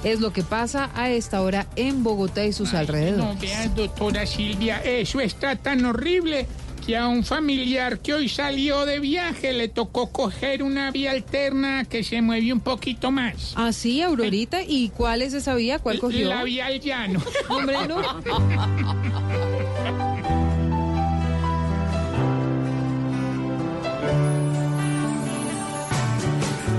Es 0.03 0.19
lo 0.19 0.33
que 0.33 0.43
pasa 0.43 0.89
a 0.93 1.09
esta 1.09 1.41
hora 1.41 1.67
en 1.77 2.03
Bogotá 2.03 2.43
y 2.43 2.51
sus 2.51 2.73
No, 2.73 2.79
alrededores. 2.79 3.39
vean, 3.39 3.73
doctora 3.75 4.25
Silvia, 4.25 4.81
eso 4.83 5.21
está 5.21 5.55
tan 5.55 5.85
horrible 5.85 6.47
que 6.85 6.97
a 6.97 7.07
un 7.07 7.23
familiar 7.23 7.99
que 7.99 8.13
hoy 8.13 8.27
salió 8.27 8.85
de 8.85 8.99
viaje 8.99 9.53
le 9.53 9.67
tocó 9.67 10.11
coger 10.11 10.63
una 10.63 10.91
vía 10.91 11.11
alterna 11.11 11.85
que 11.85 12.03
se 12.03 12.21
mueve 12.21 12.51
un 12.51 12.59
poquito 12.59 13.11
más. 13.11 13.53
Así, 13.55 14.01
Aurorita, 14.01 14.61
¿y 14.63 14.89
cuál 14.89 15.21
es 15.21 15.33
esa 15.33 15.55
vía? 15.55 15.79
¿Cuál 15.79 15.99
cogió? 15.99 16.27
La 16.27 16.43
vía 16.43 16.65
al 16.65 16.79
llano. 16.81 17.21
Hombre, 17.49 17.77
no. 17.87 18.01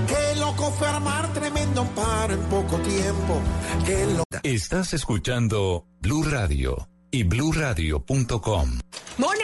Qué 0.07 0.39
loco 0.39 0.71
fue 0.71 0.87
armar 0.87 1.33
tremendo 1.33 1.85
paro 1.95 2.33
en 2.33 2.41
poco 2.41 2.77
tiempo. 2.79 3.41
Qué 3.85 4.05
loco. 4.05 4.23
Estás 4.43 4.93
escuchando 4.93 5.85
Blue 6.01 6.23
Radio, 6.23 6.89
y 7.11 7.23
bluradio.com. 7.23 8.79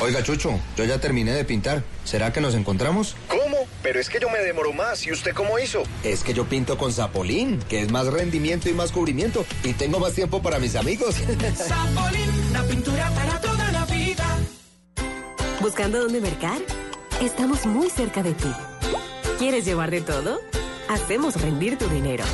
Oiga, 0.00 0.22
Chucho, 0.22 0.58
yo 0.76 0.84
ya 0.84 0.98
terminé 1.00 1.32
de 1.32 1.44
pintar. 1.44 1.82
¿Será 2.04 2.32
que 2.32 2.40
nos 2.40 2.54
encontramos? 2.54 3.16
¿Cómo? 3.28 3.56
Pero 3.82 4.00
es 4.00 4.08
que 4.08 4.18
yo 4.20 4.28
me 4.28 4.40
demoro 4.40 4.72
más. 4.72 5.06
¿Y 5.06 5.12
usted 5.12 5.32
cómo 5.32 5.58
hizo? 5.58 5.82
Es 6.02 6.22
que 6.24 6.34
yo 6.34 6.44
pinto 6.44 6.76
con 6.76 6.92
Zapolín, 6.92 7.60
que 7.68 7.80
es 7.80 7.90
más 7.90 8.06
rendimiento 8.08 8.68
y 8.68 8.72
más 8.72 8.90
cubrimiento. 8.92 9.46
Y 9.62 9.72
tengo 9.72 10.00
más 10.00 10.12
tiempo 10.14 10.42
para 10.42 10.58
mis 10.58 10.74
amigos. 10.74 11.14
Zapolín, 11.56 12.52
la 12.52 12.62
pintura 12.64 13.08
para 13.10 13.40
toda 13.40 13.72
la 13.72 13.84
vida. 13.86 14.24
¿Buscando 15.60 16.00
dónde 16.00 16.20
mercar? 16.20 16.58
Estamos 17.22 17.64
muy 17.64 17.88
cerca 17.88 18.22
de 18.22 18.34
ti. 18.34 18.52
¿Quieres 19.38 19.64
llevar 19.64 19.90
de 19.90 20.00
todo? 20.00 20.40
Hacemos 20.88 21.40
rendir 21.40 21.78
tu 21.78 21.88
dinero. 21.88 22.24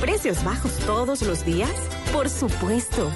¿Precios 0.00 0.42
bajos 0.42 0.74
todos 0.86 1.22
los 1.22 1.44
días? 1.44 1.70
Por 2.12 2.30
supuesto. 2.30 3.10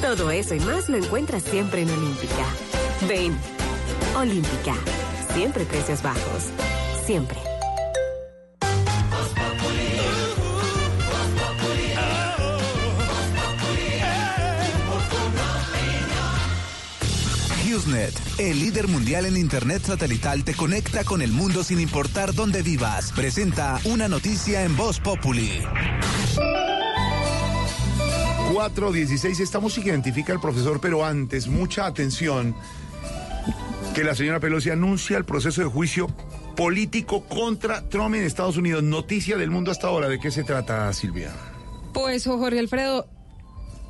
Todo 0.00 0.30
eso 0.30 0.54
y 0.54 0.60
más 0.60 0.88
lo 0.88 0.96
encuentras 0.96 1.42
siempre 1.42 1.82
en 1.82 1.90
Olímpica. 1.90 2.46
Ven, 3.08 3.34
Olímpica. 4.14 4.74
Siempre 5.32 5.64
precios 5.64 6.02
bajos. 6.02 6.50
Siempre. 7.06 7.38
HughesNet, 17.64 18.12
el 18.38 18.58
líder 18.58 18.88
mundial 18.88 19.24
en 19.24 19.36
Internet 19.36 19.82
satelital, 19.84 20.44
te 20.44 20.54
conecta 20.54 21.04
con 21.04 21.22
el 21.22 21.32
mundo 21.32 21.64
sin 21.64 21.80
importar 21.80 22.34
dónde 22.34 22.62
vivas. 22.62 23.12
Presenta 23.12 23.80
una 23.84 24.08
noticia 24.08 24.64
en 24.64 24.76
Voz 24.76 25.00
Populi. 25.00 25.62
416, 28.52 29.40
esta 29.40 29.60
música 29.60 29.88
identifica 29.88 30.32
al 30.32 30.40
profesor, 30.40 30.80
pero 30.80 31.04
antes, 31.04 31.46
mucha 31.46 31.86
atención, 31.86 32.54
que 34.00 34.04
la 34.04 34.14
señora 34.14 34.40
Pelosi 34.40 34.70
anuncia 34.70 35.18
el 35.18 35.26
proceso 35.26 35.60
de 35.60 35.66
juicio 35.66 36.06
político 36.56 37.22
contra 37.26 37.86
Trump 37.90 38.14
en 38.14 38.22
Estados 38.22 38.56
Unidos. 38.56 38.82
Noticia 38.82 39.36
del 39.36 39.50
mundo 39.50 39.70
hasta 39.70 39.88
ahora. 39.88 40.08
¿De 40.08 40.18
qué 40.18 40.30
se 40.30 40.42
trata, 40.42 40.90
Silvia? 40.94 41.30
Pues, 41.92 42.24
Jorge 42.24 42.60
Alfredo, 42.60 43.06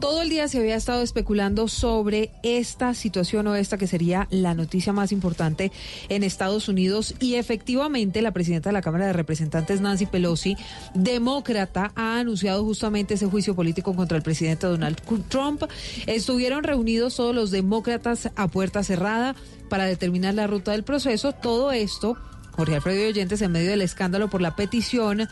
todo 0.00 0.22
el 0.22 0.30
día 0.30 0.48
se 0.48 0.58
había 0.58 0.76
estado 0.76 1.02
especulando 1.02 1.68
sobre 1.68 2.30
esta 2.42 2.94
situación 2.94 3.46
o 3.46 3.54
esta 3.54 3.76
que 3.76 3.86
sería 3.86 4.26
la 4.30 4.54
noticia 4.54 4.92
más 4.92 5.12
importante 5.12 5.70
en 6.08 6.24
Estados 6.24 6.68
Unidos 6.68 7.14
y 7.20 7.34
efectivamente 7.34 8.22
la 8.22 8.32
presidenta 8.32 8.70
de 8.70 8.72
la 8.72 8.82
Cámara 8.82 9.06
de 9.06 9.12
Representantes, 9.12 9.80
Nancy 9.80 10.06
Pelosi, 10.06 10.56
demócrata, 10.94 11.92
ha 11.94 12.18
anunciado 12.18 12.64
justamente 12.64 13.14
ese 13.14 13.26
juicio 13.26 13.54
político 13.54 13.94
contra 13.94 14.16
el 14.16 14.22
presidente 14.22 14.66
Donald 14.66 15.00
Trump. 15.28 15.64
Estuvieron 16.06 16.64
reunidos 16.64 17.16
todos 17.16 17.34
los 17.34 17.50
demócratas 17.50 18.30
a 18.34 18.48
puerta 18.48 18.82
cerrada 18.82 19.36
para 19.68 19.84
determinar 19.84 20.34
la 20.34 20.46
ruta 20.46 20.72
del 20.72 20.82
proceso. 20.82 21.32
Todo 21.32 21.72
esto 21.72 22.16
Jorge 22.52 22.74
Alfredo 22.76 23.08
Oyentes 23.08 23.42
en 23.42 23.52
medio 23.52 23.70
del 23.70 23.82
escándalo 23.82 24.28
por 24.28 24.40
la 24.40 24.56
petición 24.56 25.28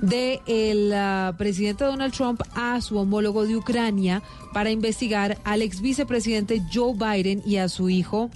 del 0.00 0.40
de 0.40 1.30
uh, 1.32 1.36
presidente 1.36 1.84
Donald 1.84 2.12
Trump 2.12 2.42
a 2.54 2.80
su 2.80 2.98
homólogo 2.98 3.46
de 3.46 3.56
Ucrania 3.56 4.22
para 4.52 4.70
investigar 4.70 5.38
al 5.44 5.62
ex 5.62 5.80
vicepresidente 5.80 6.62
Joe 6.72 6.94
Biden 6.94 7.42
y 7.46 7.56
a 7.56 7.68
su 7.68 7.88
hijo 7.88 8.30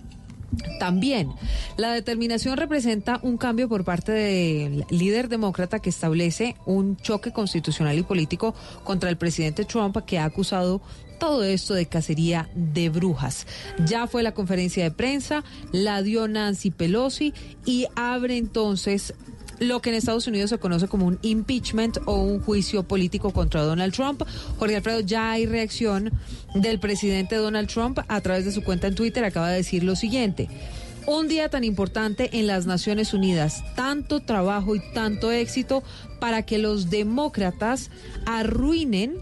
también, 0.78 1.32
la 1.76 1.92
determinación 1.92 2.56
representa 2.56 3.18
un 3.22 3.36
cambio 3.36 3.68
por 3.68 3.84
parte 3.84 4.12
del 4.12 4.84
líder 4.90 5.28
demócrata 5.28 5.80
que 5.80 5.90
establece 5.90 6.56
un 6.64 6.96
choque 6.96 7.32
constitucional 7.32 7.98
y 7.98 8.02
político 8.02 8.54
contra 8.84 9.10
el 9.10 9.16
presidente 9.16 9.64
Trump 9.64 9.96
que 10.06 10.18
ha 10.18 10.24
acusado 10.24 10.80
todo 11.18 11.44
esto 11.44 11.74
de 11.74 11.86
cacería 11.86 12.48
de 12.54 12.88
brujas. 12.88 13.46
Ya 13.86 14.06
fue 14.06 14.22
la 14.22 14.32
conferencia 14.32 14.84
de 14.84 14.90
prensa, 14.90 15.44
la 15.72 16.02
dio 16.02 16.28
Nancy 16.28 16.70
Pelosi 16.70 17.34
y 17.64 17.86
abre 17.94 18.36
entonces 18.36 19.14
lo 19.58 19.80
que 19.80 19.90
en 19.90 19.96
Estados 19.96 20.26
Unidos 20.26 20.50
se 20.50 20.58
conoce 20.58 20.88
como 20.88 21.06
un 21.06 21.18
impeachment 21.22 21.98
o 22.04 22.16
un 22.16 22.40
juicio 22.40 22.82
político 22.82 23.32
contra 23.32 23.62
Donald 23.62 23.94
Trump. 23.94 24.22
Jorge 24.58 24.76
Alfredo, 24.76 25.00
ya 25.00 25.32
hay 25.32 25.46
reacción 25.46 26.12
del 26.54 26.78
presidente 26.78 27.36
Donald 27.36 27.68
Trump 27.68 27.98
a 28.08 28.20
través 28.20 28.44
de 28.44 28.52
su 28.52 28.62
cuenta 28.62 28.86
en 28.86 28.94
Twitter. 28.94 29.24
Acaba 29.24 29.50
de 29.50 29.56
decir 29.56 29.82
lo 29.82 29.96
siguiente. 29.96 30.48
Un 31.06 31.28
día 31.28 31.48
tan 31.48 31.62
importante 31.62 32.30
en 32.38 32.48
las 32.48 32.66
Naciones 32.66 33.14
Unidas, 33.14 33.62
tanto 33.76 34.20
trabajo 34.20 34.74
y 34.74 34.80
tanto 34.92 35.30
éxito 35.30 35.84
para 36.18 36.42
que 36.42 36.58
los 36.58 36.90
demócratas 36.90 37.90
arruinen 38.26 39.14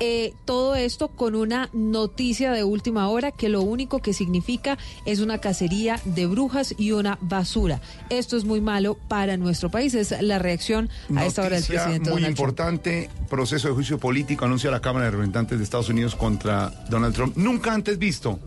eh, 0.00 0.34
todo 0.44 0.74
esto 0.74 1.08
con 1.08 1.34
una 1.34 1.70
noticia 1.72 2.52
de 2.52 2.64
última 2.64 3.08
hora 3.08 3.32
que 3.32 3.48
lo 3.48 3.62
único 3.62 4.00
que 4.00 4.12
significa 4.12 4.78
es 5.04 5.20
una 5.20 5.38
cacería 5.38 6.00
de 6.04 6.26
brujas 6.26 6.74
y 6.76 6.92
una 6.92 7.18
basura. 7.20 7.80
Esto 8.10 8.36
es 8.36 8.44
muy 8.44 8.60
malo 8.60 8.94
para 9.08 9.36
nuestro 9.36 9.70
país. 9.70 9.94
Es 9.94 10.14
la 10.20 10.38
reacción 10.38 10.90
a 11.14 11.24
esta 11.24 11.42
hora 11.42 11.56
del 11.56 11.64
presidente. 11.64 12.10
Muy 12.10 12.20
Donald 12.20 12.38
importante, 12.38 13.10
proceso 13.28 13.68
de 13.68 13.74
juicio 13.74 13.98
político, 13.98 14.44
anuncia 14.44 14.70
la 14.70 14.80
Cámara 14.80 15.06
de 15.06 15.12
Representantes 15.12 15.58
de 15.58 15.64
Estados 15.64 15.88
Unidos 15.88 16.14
contra 16.14 16.70
Donald 16.90 17.14
Trump. 17.14 17.36
Nunca 17.36 17.72
antes 17.72 17.98
visto. 17.98 18.38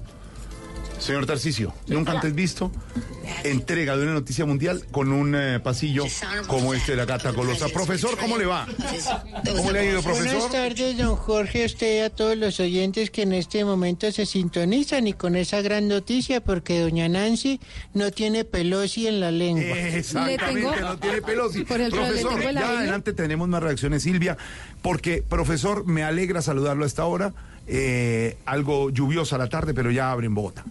Señor 0.99 1.25
Tarcicio, 1.25 1.73
nunca 1.87 2.11
antes 2.11 2.35
visto 2.35 2.71
entrega 3.43 3.97
de 3.97 4.03
una 4.03 4.13
noticia 4.13 4.45
mundial 4.45 4.85
con 4.91 5.11
un 5.11 5.35
eh, 5.35 5.59
pasillo 5.59 6.03
como 6.47 6.73
este 6.73 6.91
de 6.93 6.97
la 6.97 7.05
gata 7.05 7.31
golosa. 7.31 7.67
Profesor, 7.69 8.17
¿cómo 8.17 8.37
le 8.37 8.45
va? 8.45 8.67
¿Cómo 9.55 9.71
le 9.71 9.79
ha 9.79 9.85
ido, 9.85 10.01
profesor? 10.01 10.33
Buenas 10.33 10.51
tardes, 10.51 10.97
don 10.97 11.15
Jorge, 11.15 11.63
a 11.63 11.65
usted 11.65 11.97
y 11.97 11.99
a 11.99 12.09
todos 12.09 12.37
los 12.37 12.59
oyentes 12.59 13.11
que 13.11 13.23
en 13.23 13.33
este 13.33 13.63
momento 13.65 14.11
se 14.11 14.25
sintonizan 14.25 15.07
y 15.07 15.13
con 15.13 15.35
esa 15.35 15.61
gran 15.61 15.87
noticia 15.87 16.41
porque 16.41 16.79
doña 16.79 17.07
Nancy 17.07 17.59
no 17.93 18.11
tiene 18.11 18.45
pelosi 18.45 19.07
en 19.07 19.19
la 19.19 19.31
lengua. 19.31 19.77
Exactamente, 19.77 20.81
no 20.81 20.97
tiene 20.97 21.21
pelosi. 21.21 21.63
Profesor, 21.63 22.41
ya 22.53 22.69
adelante 22.69 23.13
tenemos 23.13 23.47
más 23.47 23.63
reacciones, 23.63 24.03
Silvia, 24.03 24.37
porque, 24.81 25.23
profesor, 25.27 25.85
me 25.85 26.03
alegra 26.03 26.41
saludarlo 26.41 26.83
a 26.83 26.87
esta 26.87 27.05
hora. 27.05 27.33
Eh, 27.71 28.37
algo 28.45 28.89
lluviosa 28.89 29.37
la 29.37 29.47
tarde, 29.47 29.75
pero 29.75 29.91
ya 29.91 30.11
abre 30.11 30.25
en 30.25 30.33
Bogotá. 30.33 30.65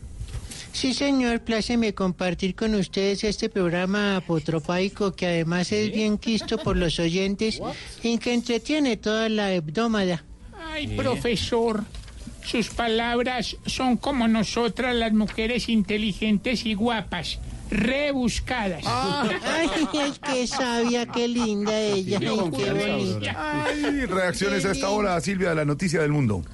Sí, 0.78 0.94
señor, 0.94 1.40
pláceme 1.40 1.92
compartir 1.92 2.54
con 2.54 2.72
ustedes 2.76 3.24
este 3.24 3.48
programa 3.48 4.18
apotropaico 4.18 5.10
que 5.12 5.26
además 5.26 5.72
es 5.72 5.90
bien 5.90 6.18
quisto 6.18 6.56
por 6.56 6.76
los 6.76 7.00
oyentes 7.00 7.60
y 8.00 8.16
que 8.18 8.32
entretiene 8.32 8.96
toda 8.96 9.28
la 9.28 9.52
hebdómada. 9.52 10.22
Ay, 10.56 10.86
profesor, 10.96 11.82
sus 12.44 12.68
palabras 12.68 13.56
son 13.66 13.96
como 13.96 14.28
nosotras 14.28 14.94
las 14.94 15.12
mujeres 15.12 15.68
inteligentes 15.68 16.64
y 16.64 16.74
guapas. 16.74 17.40
Rebuscadas. 17.72 18.84
Ay, 18.86 19.68
es 20.06 20.20
que 20.20 20.46
sabia, 20.46 21.06
qué 21.06 21.26
linda 21.26 21.76
ella, 21.76 22.18
ay, 22.20 22.50
qué 22.56 22.72
bonita. 22.72 23.64
Ay, 23.64 24.06
reacciones 24.06 24.64
a 24.64 24.70
esta 24.70 24.90
hora, 24.90 25.20
Silvia, 25.20 25.48
de 25.48 25.54
la 25.56 25.64
noticia 25.64 26.00
del 26.00 26.12
mundo. 26.12 26.44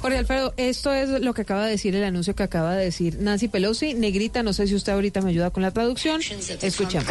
Jorge 0.00 0.18
Alfredo, 0.18 0.54
esto 0.56 0.92
es 0.92 1.08
lo 1.08 1.34
que 1.34 1.42
acaba 1.42 1.64
de 1.64 1.72
decir 1.72 1.94
el 1.96 2.04
anuncio 2.04 2.34
que 2.34 2.44
acaba 2.44 2.76
de 2.76 2.84
decir 2.84 3.18
Nancy 3.18 3.48
Pelosi. 3.48 3.94
Negrita, 3.94 4.44
no 4.44 4.52
sé 4.52 4.68
si 4.68 4.74
usted 4.76 4.92
ahorita 4.92 5.20
me 5.22 5.30
ayuda 5.30 5.50
con 5.50 5.62
la 5.62 5.72
traducción. 5.72 6.20
Escuchamos. 6.62 7.06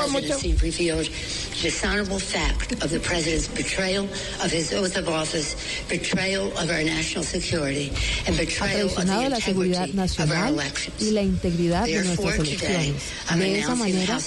the 8.37 9.29
la 9.29 9.41
seguridad 9.41 9.87
nacional 9.87 10.55
y 10.99 11.11
la 11.11 11.23
integridad 11.23 11.85
de 11.85 12.03
nuestras 12.03 12.39
elecciones. 12.39 12.93
De 13.35 13.59
esa 13.59 13.75
manera, 13.75 14.17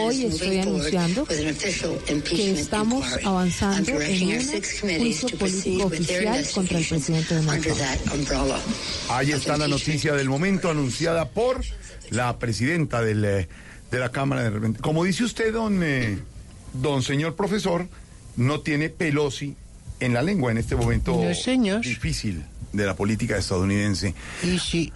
hoy 0.00 0.24
estoy 0.24 0.58
anunciando 0.60 1.26
que 1.26 2.50
estamos 2.52 3.04
avanzando 3.24 4.00
en 4.00 4.28
un 4.28 4.46
juicio 4.98 5.28
político 5.38 5.86
oficial 5.86 6.46
contra 6.54 6.78
el 6.78 6.86
presidente 6.86 7.34
Donald 7.34 7.62
Trump. 7.62 7.97
Ahí 9.08 9.32
está 9.32 9.56
la 9.56 9.68
noticia 9.68 10.14
del 10.14 10.28
momento 10.28 10.70
anunciada 10.70 11.28
por 11.28 11.62
la 12.10 12.38
presidenta 12.38 13.02
del, 13.02 13.24
eh, 13.24 13.48
de 13.90 13.98
la 13.98 14.10
Cámara 14.10 14.42
de 14.42 14.50
Representantes. 14.50 14.82
Como 14.82 15.04
dice 15.04 15.24
usted, 15.24 15.52
don, 15.52 15.82
eh, 15.82 16.18
don 16.74 17.02
señor 17.02 17.36
profesor, 17.36 17.88
no 18.36 18.60
tiene 18.60 18.88
Pelosi 18.88 19.56
en 20.00 20.14
la 20.14 20.22
lengua 20.22 20.50
en 20.50 20.58
este 20.58 20.76
momento 20.76 21.20
No, 21.20 21.80
difícil 21.80 22.44
de 22.72 22.86
la 22.86 22.94
política 22.94 23.36
estadounidense. 23.36 24.14
Y 24.42 24.58
si, 24.58 24.92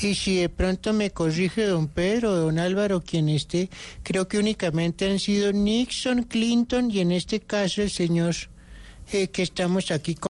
y 0.00 0.14
si 0.14 0.36
de 0.36 0.48
pronto 0.48 0.92
me 0.92 1.10
corrige 1.10 1.64
don 1.64 1.88
Pedro 1.88 2.34
don 2.34 2.58
Álvaro, 2.58 3.00
quien 3.00 3.28
esté, 3.28 3.70
creo 4.02 4.28
que 4.28 4.38
únicamente 4.38 5.10
han 5.10 5.18
sido 5.18 5.52
Nixon, 5.52 6.24
Clinton 6.24 6.90
y 6.90 7.00
en 7.00 7.12
este 7.12 7.40
caso 7.40 7.82
el 7.82 7.90
señor 7.90 8.34
eh, 9.12 9.28
que 9.28 9.42
estamos 9.42 9.90
aquí 9.92 10.16
con 10.16 10.24